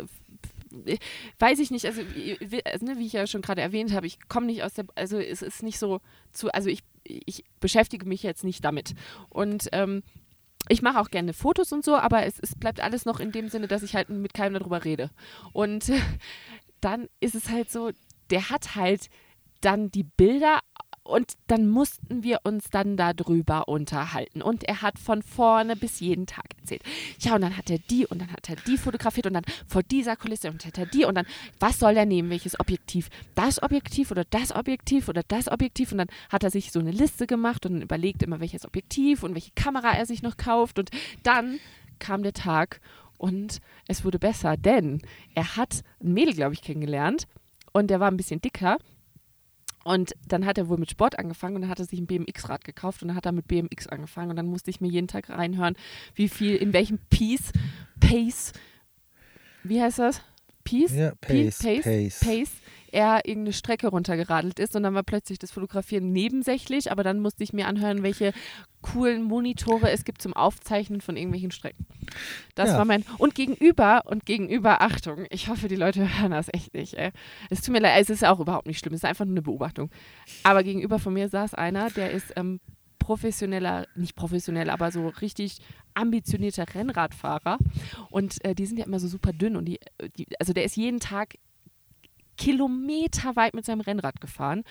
weiß 1.39 1.59
ich 1.59 1.71
nicht, 1.71 1.85
also, 1.85 2.01
also 2.65 2.85
ne, 2.85 2.97
wie 2.97 3.05
ich 3.05 3.13
ja 3.13 3.27
schon 3.27 3.41
gerade 3.41 3.61
erwähnt 3.61 3.93
habe, 3.93 4.07
ich 4.07 4.19
komme 4.27 4.45
nicht 4.45 4.63
aus 4.63 4.73
der, 4.73 4.85
also 4.95 5.19
es 5.19 5.41
ist 5.41 5.63
nicht 5.63 5.79
so 5.79 5.99
zu, 6.31 6.51
also 6.53 6.69
ich, 6.69 6.83
ich 7.09 7.43
beschäftige 7.59 8.05
mich 8.05 8.23
jetzt 8.23 8.43
nicht 8.43 8.63
damit. 8.63 8.93
Und 9.29 9.69
ähm, 9.71 10.03
ich 10.67 10.81
mache 10.81 10.99
auch 10.99 11.09
gerne 11.09 11.33
Fotos 11.33 11.71
und 11.71 11.83
so, 11.83 11.95
aber 11.95 12.25
es, 12.25 12.39
es 12.39 12.55
bleibt 12.55 12.79
alles 12.79 13.05
noch 13.05 13.19
in 13.19 13.31
dem 13.31 13.49
Sinne, 13.49 13.67
dass 13.67 13.83
ich 13.83 13.95
halt 13.95 14.09
mit 14.09 14.33
keinem 14.33 14.55
darüber 14.55 14.85
rede. 14.85 15.09
Und 15.53 15.91
dann 16.81 17.07
ist 17.19 17.35
es 17.35 17.49
halt 17.49 17.71
so, 17.71 17.91
der 18.29 18.49
hat 18.49 18.75
halt 18.75 19.09
dann 19.61 19.91
die 19.91 20.03
Bilder 20.03 20.59
und 21.03 21.33
dann 21.47 21.67
mussten 21.67 22.23
wir 22.23 22.39
uns 22.43 22.69
dann 22.69 22.97
darüber 22.97 23.67
unterhalten. 23.67 24.41
Und 24.41 24.63
er 24.63 24.81
hat 24.81 24.99
von 24.99 25.23
vorne 25.23 25.75
bis 25.75 25.99
jeden 25.99 26.25
Tag 26.25 26.45
erzählt. 26.59 26.83
Ja, 27.19 27.35
und 27.35 27.41
dann 27.41 27.57
hat 27.57 27.69
er 27.69 27.79
die 27.79 28.05
und 28.05 28.21
dann 28.21 28.31
hat 28.31 28.49
er 28.49 28.55
die 28.55 28.77
fotografiert 28.77 29.27
und 29.27 29.33
dann 29.33 29.45
vor 29.67 29.83
dieser 29.83 30.15
Kulisse 30.15 30.49
und 30.49 30.65
hat 30.65 30.77
er 30.77 30.85
die 30.85 31.05
und 31.05 31.15
dann, 31.15 31.25
was 31.59 31.79
soll 31.79 31.97
er 31.97 32.05
nehmen? 32.05 32.29
Welches 32.29 32.59
Objektiv? 32.59 33.09
Das 33.35 33.61
Objektiv 33.61 34.11
oder 34.11 34.23
das 34.29 34.55
Objektiv 34.55 35.09
oder 35.09 35.23
das 35.27 35.47
Objektiv? 35.47 35.91
Und 35.91 35.99
dann 35.99 36.09
hat 36.29 36.43
er 36.43 36.51
sich 36.51 36.71
so 36.71 36.79
eine 36.79 36.91
Liste 36.91 37.27
gemacht 37.27 37.65
und 37.65 37.81
überlegt 37.81 38.23
immer, 38.23 38.39
welches 38.39 38.65
Objektiv 38.65 39.23
und 39.23 39.33
welche 39.33 39.51
Kamera 39.51 39.91
er 39.91 40.05
sich 40.05 40.21
noch 40.21 40.37
kauft. 40.37 40.79
Und 40.79 40.89
dann 41.23 41.59
kam 41.99 42.23
der 42.23 42.33
Tag 42.33 42.81
und 43.17 43.59
es 43.87 44.05
wurde 44.05 44.19
besser, 44.19 44.57
denn 44.57 45.01
er 45.35 45.57
hat 45.57 45.81
ein 46.01 46.13
Mädel, 46.13 46.33
glaube 46.33 46.53
ich, 46.53 46.61
kennengelernt 46.61 47.27
und 47.73 47.89
der 47.89 47.99
war 47.99 48.09
ein 48.09 48.17
bisschen 48.17 48.41
dicker 48.41 48.77
und 49.83 50.13
dann 50.27 50.45
hat 50.45 50.57
er 50.57 50.69
wohl 50.69 50.77
mit 50.77 50.91
Sport 50.91 51.17
angefangen 51.17 51.55
und 51.55 51.61
dann 51.61 51.71
hat 51.71 51.79
er 51.79 51.85
sich 51.85 51.99
ein 51.99 52.07
BMX-Rad 52.07 52.63
gekauft 52.63 53.01
und 53.01 53.09
dann 53.09 53.17
hat 53.17 53.25
er 53.25 53.31
mit 53.31 53.47
BMX 53.47 53.87
angefangen 53.87 54.29
und 54.29 54.35
dann 54.35 54.47
musste 54.47 54.69
ich 54.69 54.81
mir 54.81 54.89
jeden 54.89 55.07
Tag 55.07 55.29
reinhören, 55.29 55.75
wie 56.15 56.29
viel, 56.29 56.55
in 56.55 56.73
welchem 56.73 56.99
Piece, 57.09 57.51
Pace 57.99 58.53
wie 59.63 59.81
heißt 59.81 59.99
das? 59.99 60.21
Peace? 60.63 60.93
Ja, 60.95 61.13
Pace, 61.21 61.59
Pace, 61.59 61.83
Pace. 61.83 62.19
Pace 62.19 62.51
er 62.91 63.25
irgendeine 63.25 63.53
Strecke 63.53 63.87
runtergeradelt 63.87 64.59
ist 64.59 64.75
und 64.75 64.83
dann 64.83 64.93
war 64.93 65.03
plötzlich 65.03 65.39
das 65.39 65.51
Fotografieren 65.51 66.11
nebensächlich, 66.11 66.91
aber 66.91 67.03
dann 67.03 67.19
musste 67.19 67.43
ich 67.43 67.53
mir 67.53 67.67
anhören, 67.67 68.03
welche 68.03 68.33
coolen 68.81 69.23
Monitore 69.23 69.89
es 69.91 70.05
gibt 70.05 70.21
zum 70.21 70.33
Aufzeichnen 70.33 71.01
von 71.01 71.17
irgendwelchen 71.17 71.51
Strecken. 71.51 71.85
Das 72.55 72.69
Ja. 72.69 72.77
war 72.77 72.85
mein 72.85 73.03
und 73.17 73.35
gegenüber 73.35 74.03
und 74.05 74.25
gegenüber 74.25 74.81
Achtung, 74.81 75.25
ich 75.29 75.47
hoffe, 75.49 75.67
die 75.67 75.75
Leute 75.75 76.01
hören 76.19 76.31
das 76.31 76.47
echt 76.53 76.73
nicht. 76.73 76.93
Ey. 76.95 77.11
Es 77.49 77.61
tut 77.61 77.73
mir 77.73 77.79
leid, 77.81 78.01
es 78.01 78.09
ist 78.09 78.25
auch 78.25 78.39
überhaupt 78.39 78.67
nicht 78.67 78.79
schlimm, 78.79 78.93
es 78.93 79.01
ist 79.01 79.05
einfach 79.09 79.25
nur 79.25 79.33
eine 79.33 79.41
Beobachtung. 79.41 79.89
Aber 80.43 80.63
gegenüber 80.63 80.99
von 80.99 81.13
mir 81.13 81.29
saß 81.29 81.53
einer, 81.55 81.89
der 81.89 82.11
ist 82.11 82.33
ähm, 82.35 82.59
professioneller, 82.99 83.87
nicht 83.95 84.15
professionell, 84.15 84.69
aber 84.69 84.91
so 84.91 85.07
richtig 85.07 85.57
ambitionierter 85.95 86.65
Rennradfahrer 86.75 87.57
und 88.11 88.43
äh, 88.45 88.53
die 88.53 88.65
sind 88.65 88.77
ja 88.77 88.85
immer 88.85 88.99
so 88.99 89.07
super 89.07 89.33
dünn 89.33 89.55
und 89.55 89.65
die, 89.65 89.79
äh, 89.97 90.09
die 90.17 90.27
also 90.39 90.53
der 90.53 90.63
ist 90.63 90.77
jeden 90.77 90.99
Tag 90.99 91.35
kilometerweit 92.39 93.53
mit 93.53 93.65
seinem 93.65 93.81
Rennrad 93.81 94.19
gefahren. 94.21 94.63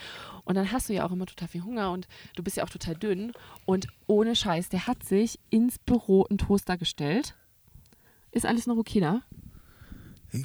Und 0.45 0.57
dann 0.57 0.73
hast 0.73 0.89
du 0.89 0.95
ja 0.95 1.07
auch 1.07 1.12
immer 1.12 1.27
total 1.27 1.49
viel 1.49 1.62
Hunger 1.62 1.93
und 1.93 2.09
du 2.35 2.43
bist 2.43 2.57
ja 2.57 2.64
auch 2.64 2.71
total 2.71 2.95
dünn. 2.97 3.33
Und 3.66 3.87
ohne 4.07 4.35
Scheiß, 4.35 4.69
der 4.71 4.87
hat 4.87 5.05
sich 5.05 5.39
ins 5.51 5.79
Büro 5.79 6.25
einen 6.25 6.39
Toaster 6.39 6.77
gestellt. 6.77 7.35
Ist 8.33 8.47
alles 8.47 8.66
noch 8.66 8.77
okay 8.77 9.01
da? 9.01 9.23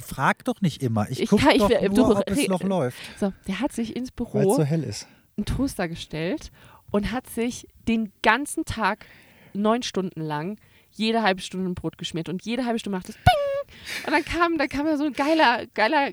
Frag 0.06 0.44
doch 0.44 0.60
nicht 0.60 0.82
immer. 0.82 1.10
Ich, 1.10 1.20
Ich 1.20 1.28
guck 1.30 1.40
kann- 1.40 1.52
ich 1.52 1.58
doch 1.58 1.68
will- 1.68 1.88
nur, 1.90 2.14
du- 2.14 2.16
ob 2.16 2.30
es 2.30 2.48
noch 2.48 2.62
läuft, 2.62 2.98
So, 3.18 3.32
der 3.46 3.60
hat 3.60 3.72
sich 3.72 3.94
ins 3.96 4.10
Büro 4.10 4.54
so 4.56 4.62
hell 4.64 4.82
ist. 4.82 5.06
einen 5.36 5.44
Toaster 5.44 5.88
gestellt 5.88 6.50
und 6.90 7.10
hat 7.12 7.26
sich 7.28 7.66
den 7.88 8.10
ganzen 8.22 8.64
Tag 8.64 9.04
neun 9.52 9.82
Stunden 9.82 10.20
lang 10.20 10.56
jede 10.90 11.22
halbe 11.22 11.40
Stunde 11.42 11.68
ein 11.68 11.74
Brot 11.74 11.98
geschmiert 11.98 12.28
und 12.28 12.44
jede 12.44 12.64
halbe 12.64 12.78
Stunde 12.78 12.96
macht 12.98 13.08
es 13.08 13.16
Ping! 13.16 14.04
Und 14.06 14.12
dann 14.12 14.24
kam, 14.24 14.56
da 14.58 14.66
kam 14.68 14.86
ja 14.86 14.96
so 14.96 15.04
ein 15.04 15.12
geiler, 15.12 15.66
geiler 15.74 16.10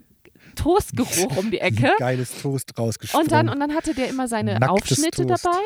Toastgeruch 0.55 1.37
um 1.37 1.51
die 1.51 1.59
Ecke. 1.59 1.93
Geiles 1.97 2.41
Toast 2.41 2.77
rausgesprungen. 2.77 3.25
Und 3.25 3.31
dann, 3.31 3.49
und 3.49 3.59
dann 3.59 3.73
hatte 3.73 3.93
der 3.93 4.09
immer 4.09 4.27
seine 4.27 4.59
Nacktes 4.59 4.97
Aufschnitte 4.97 5.25
Toast. 5.25 5.45
dabei 5.45 5.57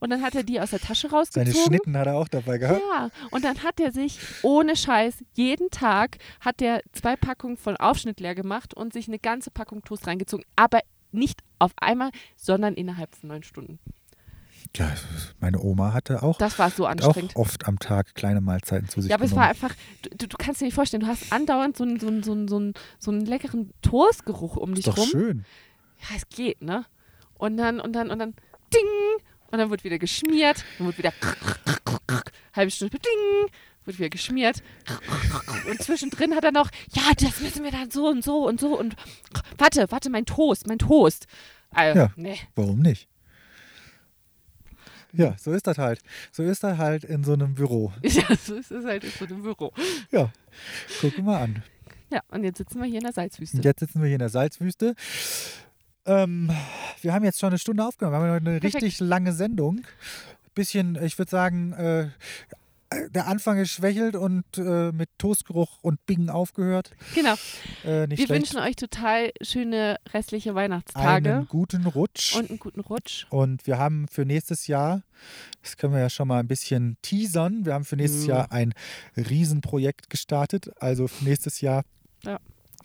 und 0.00 0.10
dann 0.10 0.22
hat 0.22 0.34
er 0.34 0.42
die 0.42 0.60
aus 0.60 0.70
der 0.70 0.80
Tasche 0.80 1.08
Seine 1.08 1.18
rausgezogen. 1.18 1.62
Schnitten 1.64 1.96
hat 1.96 2.06
er 2.06 2.16
auch 2.16 2.28
dabei 2.28 2.58
gehabt. 2.58 2.80
Ja, 2.92 3.10
und 3.30 3.44
dann 3.44 3.62
hat 3.62 3.80
er 3.80 3.92
sich 3.92 4.18
ohne 4.42 4.76
Scheiß 4.76 5.16
jeden 5.34 5.70
Tag 5.70 6.18
hat 6.40 6.62
er 6.62 6.82
zwei 6.92 7.16
Packungen 7.16 7.56
von 7.56 7.76
Aufschnitt 7.76 8.20
leer 8.20 8.34
gemacht 8.34 8.74
und 8.74 8.92
sich 8.92 9.08
eine 9.08 9.18
ganze 9.18 9.50
Packung 9.50 9.82
Toast 9.82 10.06
reingezogen, 10.06 10.44
aber 10.56 10.80
nicht 11.12 11.40
auf 11.58 11.72
einmal, 11.76 12.10
sondern 12.36 12.74
innerhalb 12.74 13.14
von 13.14 13.28
neun 13.28 13.42
Stunden. 13.42 13.78
Ja, 14.76 14.92
meine 15.40 15.60
Oma 15.60 15.92
hatte 15.92 16.22
auch, 16.22 16.36
Das 16.38 16.58
war 16.58 16.70
so 16.70 16.84
auch 16.86 16.90
anstrengend. 16.90 17.36
oft 17.36 17.66
am 17.68 17.78
Tag 17.78 18.14
kleine 18.14 18.40
Mahlzeiten 18.40 18.88
zu 18.88 19.00
sich 19.00 19.10
Ja, 19.10 19.16
aber 19.16 19.24
es 19.24 19.30
genommen. 19.30 19.42
war 19.44 19.50
einfach, 19.50 19.74
du, 20.16 20.26
du 20.26 20.36
kannst 20.36 20.60
dir 20.60 20.64
nicht 20.64 20.74
vorstellen, 20.74 21.02
du 21.02 21.06
hast 21.06 21.32
andauernd 21.32 21.76
so 21.76 21.84
einen, 21.84 22.00
so 22.00 22.08
einen, 22.08 22.22
so 22.24 22.32
einen, 22.32 22.48
so 22.48 22.56
einen, 22.56 22.74
so 22.98 23.10
einen 23.12 23.24
leckeren 23.26 23.72
Toastgeruch 23.82 24.56
um 24.56 24.74
dich 24.74 24.86
ist 24.86 24.92
doch 24.92 24.98
rum. 24.98 25.08
schön. 25.10 25.44
Ja, 26.00 26.16
es 26.16 26.28
geht, 26.28 26.60
ne? 26.62 26.84
Und 27.34 27.56
dann, 27.56 27.78
und 27.80 27.92
dann, 27.94 28.10
und 28.10 28.18
dann, 28.18 28.34
ding! 28.72 28.82
Und 29.52 29.58
dann 29.58 29.70
wird 29.70 29.84
wieder 29.84 29.98
geschmiert, 29.98 30.64
dann 30.78 30.86
wird 30.88 30.98
wieder 30.98 31.12
halbe 32.54 32.70
Stunde, 32.70 32.98
ding! 32.98 33.50
Wird 33.84 33.98
wieder 33.98 34.08
geschmiert. 34.08 34.62
Und 35.70 35.82
zwischendrin 35.82 36.34
hat 36.34 36.42
er 36.44 36.52
noch, 36.52 36.70
ja, 36.94 37.02
das 37.20 37.40
müssen 37.40 37.62
wir 37.64 37.70
dann 37.70 37.90
so 37.90 38.08
und 38.08 38.24
so 38.24 38.46
und 38.48 38.58
so 38.58 38.78
und 38.78 38.96
warte, 39.58 39.86
warte, 39.90 40.08
mein 40.10 40.24
Toast, 40.24 40.66
mein 40.66 40.78
Toast. 40.78 41.26
Also, 41.70 41.98
Ja. 42.00 42.10
nee. 42.16 42.38
Warum 42.54 42.78
nicht? 42.80 43.08
Ja, 45.16 45.36
so 45.38 45.52
ist 45.52 45.66
das 45.66 45.78
halt. 45.78 46.00
So 46.32 46.42
ist 46.42 46.62
das 46.64 46.78
halt 46.78 47.04
in 47.04 47.24
so 47.24 47.32
einem 47.32 47.54
Büro. 47.54 47.92
Ja, 48.02 48.24
so 48.36 48.54
ist 48.54 48.70
es 48.70 48.84
halt 48.84 49.04
in 49.04 49.10
so 49.10 49.24
einem 49.26 49.42
Büro. 49.42 49.72
Ja, 50.10 50.32
guck 51.00 51.18
mal 51.18 51.42
an. 51.42 51.62
Ja, 52.10 52.20
und 52.30 52.44
jetzt 52.44 52.58
sitzen 52.58 52.80
wir 52.80 52.86
hier 52.86 52.98
in 52.98 53.04
der 53.04 53.12
Salzwüste. 53.12 53.58
Jetzt 53.60 53.80
sitzen 53.80 54.00
wir 54.00 54.06
hier 54.06 54.16
in 54.16 54.20
der 54.20 54.28
Salzwüste. 54.28 54.94
Ähm, 56.06 56.50
wir 57.00 57.12
haben 57.14 57.24
jetzt 57.24 57.40
schon 57.40 57.48
eine 57.48 57.58
Stunde 57.58 57.84
aufgenommen. 57.84 58.22
Wir 58.22 58.32
haben 58.34 58.46
eine 58.46 58.60
Perfekt. 58.60 58.84
richtig 58.84 59.00
lange 59.00 59.32
Sendung. 59.32 59.82
Bisschen, 60.54 61.02
ich 61.02 61.18
würde 61.18 61.30
sagen, 61.30 61.72
äh, 61.72 62.08
der 63.10 63.26
Anfang 63.26 63.58
ist 63.58 63.70
schwächelt 63.70 64.16
und 64.16 64.44
äh, 64.56 64.92
mit 64.92 65.08
Toastgeruch 65.18 65.78
und 65.82 66.04
Bingen 66.06 66.30
aufgehört. 66.30 66.90
Genau. 67.14 67.34
Äh, 67.84 68.08
Wir 68.08 68.16
schlecht. 68.16 68.28
wünschen 68.30 68.58
euch 68.58 68.76
total 68.76 69.30
schöne 69.42 69.96
restliche 70.12 70.54
Weihnachtstage 70.54 71.34
einen 71.34 71.48
guten 71.48 71.86
Rutsch. 71.86 72.34
und 72.36 72.50
einen 72.50 72.58
guten 72.58 72.80
Rutsch. 72.80 73.26
Und 73.30 73.66
wir 73.66 73.78
haben 73.78 74.06
für 74.08 74.24
nächstes 74.24 74.66
Jahr, 74.66 75.02
das 75.62 75.76
können 75.76 75.92
wir 75.92 76.00
ja 76.00 76.10
schon 76.10 76.28
mal 76.28 76.40
ein 76.40 76.48
bisschen 76.48 76.96
teasern, 77.02 77.64
wir 77.64 77.74
haben 77.74 77.84
für 77.84 77.96
nächstes 77.96 78.26
Ja. 78.26 78.36
Jahr 78.36 78.52
ein 78.52 78.72
Riesenprojekt 79.16 80.10
gestartet. 80.10 80.70
Also 80.80 81.08
für 81.08 81.24
nächstes 81.24 81.60
Jahr 81.60 81.84
Ja. 82.24 82.38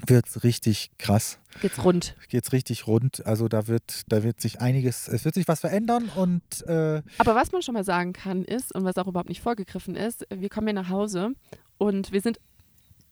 Wird 0.07 0.27
es 0.27 0.43
richtig 0.43 0.91
krass, 0.97 1.39
Geht's 1.61 1.83
rund. 1.83 2.15
geht 2.29 2.45
es 2.45 2.51
richtig 2.53 2.87
rund. 2.87 3.25
Also 3.25 3.47
da 3.47 3.67
wird, 3.67 4.03
da 4.07 4.23
wird 4.23 4.39
sich 4.41 4.61
einiges, 4.61 5.07
es 5.07 5.25
wird 5.25 5.35
sich 5.35 5.47
was 5.47 5.59
verändern 5.59 6.09
und 6.15 6.41
äh, 6.67 7.01
Aber 7.17 7.35
was 7.35 7.51
man 7.51 7.61
schon 7.61 7.73
mal 7.73 7.83
sagen 7.83 8.13
kann 8.13 8.43
ist, 8.45 8.73
und 8.73 8.83
was 8.85 8.97
auch 8.97 9.07
überhaupt 9.07 9.29
nicht 9.29 9.41
vorgegriffen 9.41 9.95
ist, 9.95 10.25
wir 10.33 10.49
kommen 10.49 10.67
hier 10.67 10.73
nach 10.73 10.89
Hause 10.89 11.31
und 11.77 12.11
wir 12.11 12.21
sind, 12.21 12.39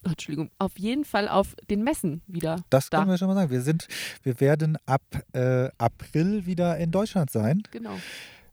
oh, 0.06 0.10
Entschuldigung, 0.10 0.50
auf 0.60 0.80
jeden 0.80 1.04
Fall 1.04 1.28
auf 1.28 1.56
den 1.70 1.84
Messen 1.84 2.22
wieder 2.28 2.64
das 2.70 2.90
da. 2.90 3.00
können 3.00 3.10
wir 3.12 3.18
schon 3.18 3.28
mal 3.28 3.36
sagen. 3.36 3.50
Wir 3.52 3.62
sind, 3.62 3.88
wir 4.24 4.40
werden 4.40 4.78
ab 4.86 5.02
äh, 5.34 5.70
April 5.78 6.46
wieder 6.46 6.78
in 6.78 6.92
Deutschland 6.92 7.30
sein. 7.32 7.64
Genau, 7.72 7.98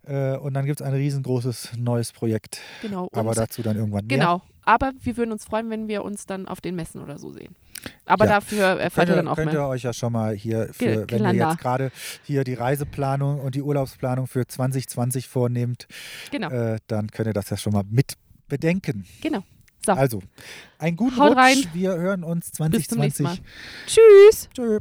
Äh, 0.07 0.37
und 0.37 0.53
dann 0.55 0.66
gibt 0.66 0.80
es 0.80 0.87
ein 0.87 0.93
riesengroßes 0.93 1.76
neues 1.78 2.12
Projekt. 2.12 2.61
genau. 2.82 3.05
Und, 3.05 3.16
Aber 3.16 3.35
dazu 3.35 3.62
dann 3.62 3.76
irgendwann 3.76 4.07
mehr. 4.07 4.18
genau. 4.18 4.43
Aber 4.65 4.93
wir 5.01 5.17
würden 5.17 5.33
uns 5.33 5.45
freuen, 5.45 5.71
wenn 5.71 5.89
wir 5.89 6.05
uns 6.05 6.27
dann 6.27 6.47
auf 6.49 6.61
den 6.61 6.75
Messen 6.77 7.01
oder 7.03 7.19
so 7.19 7.33
sehen. 7.33 7.55
Aber 8.07 8.25
Ja. 8.25 8.33
dafür 8.33 8.65
erfahrt 8.65 9.07
Könnt 9.07 9.09
ihr 9.11 9.17
dann 9.17 9.29
auch 9.29 9.37
könnt 9.37 9.53
mehr. 9.53 9.61
ihr 9.62 9.67
euch 9.69 9.83
ja 9.83 9.93
schon 9.93 10.12
mal 10.12 10.35
hier, 10.35 10.71
für, 10.73 11.05
wenn 11.11 11.25
ihr 11.25 11.35
jetzt 11.35 11.59
gerade 11.59 11.91
hier 12.23 12.43
die 12.45 12.55
Reiseplanung 12.55 13.41
und 13.41 13.55
die 13.55 13.62
Urlaubsplanung 13.62 14.27
für 14.27 14.47
2020 14.47 15.29
vornehmt, 15.29 15.87
Genau, 16.31 16.49
äh, 16.49 16.79
dann 16.87 17.11
könnt 17.11 17.27
ihr 17.29 17.35
das 17.35 17.51
ja 17.51 17.57
schon 17.59 17.73
mal 17.75 17.83
mit 17.91 18.15
bedenken. 18.49 19.05
genau. 19.21 19.43
So, 19.85 19.93
Also, 19.93 20.23
einen 20.79 20.97
guten 20.97 21.19
Haut 21.19 21.33
Rutsch. 21.33 21.37
rein. 21.37 21.57
Wir 21.75 21.95
hören 21.95 22.25
uns 22.25 22.47
bis 22.53 22.53
zum 22.57 22.69
nächsten 22.71 22.95
2020. 22.97 23.23
Mal. 23.25 23.37
Tschüss. 23.87 24.49
Tschö. 24.55 24.79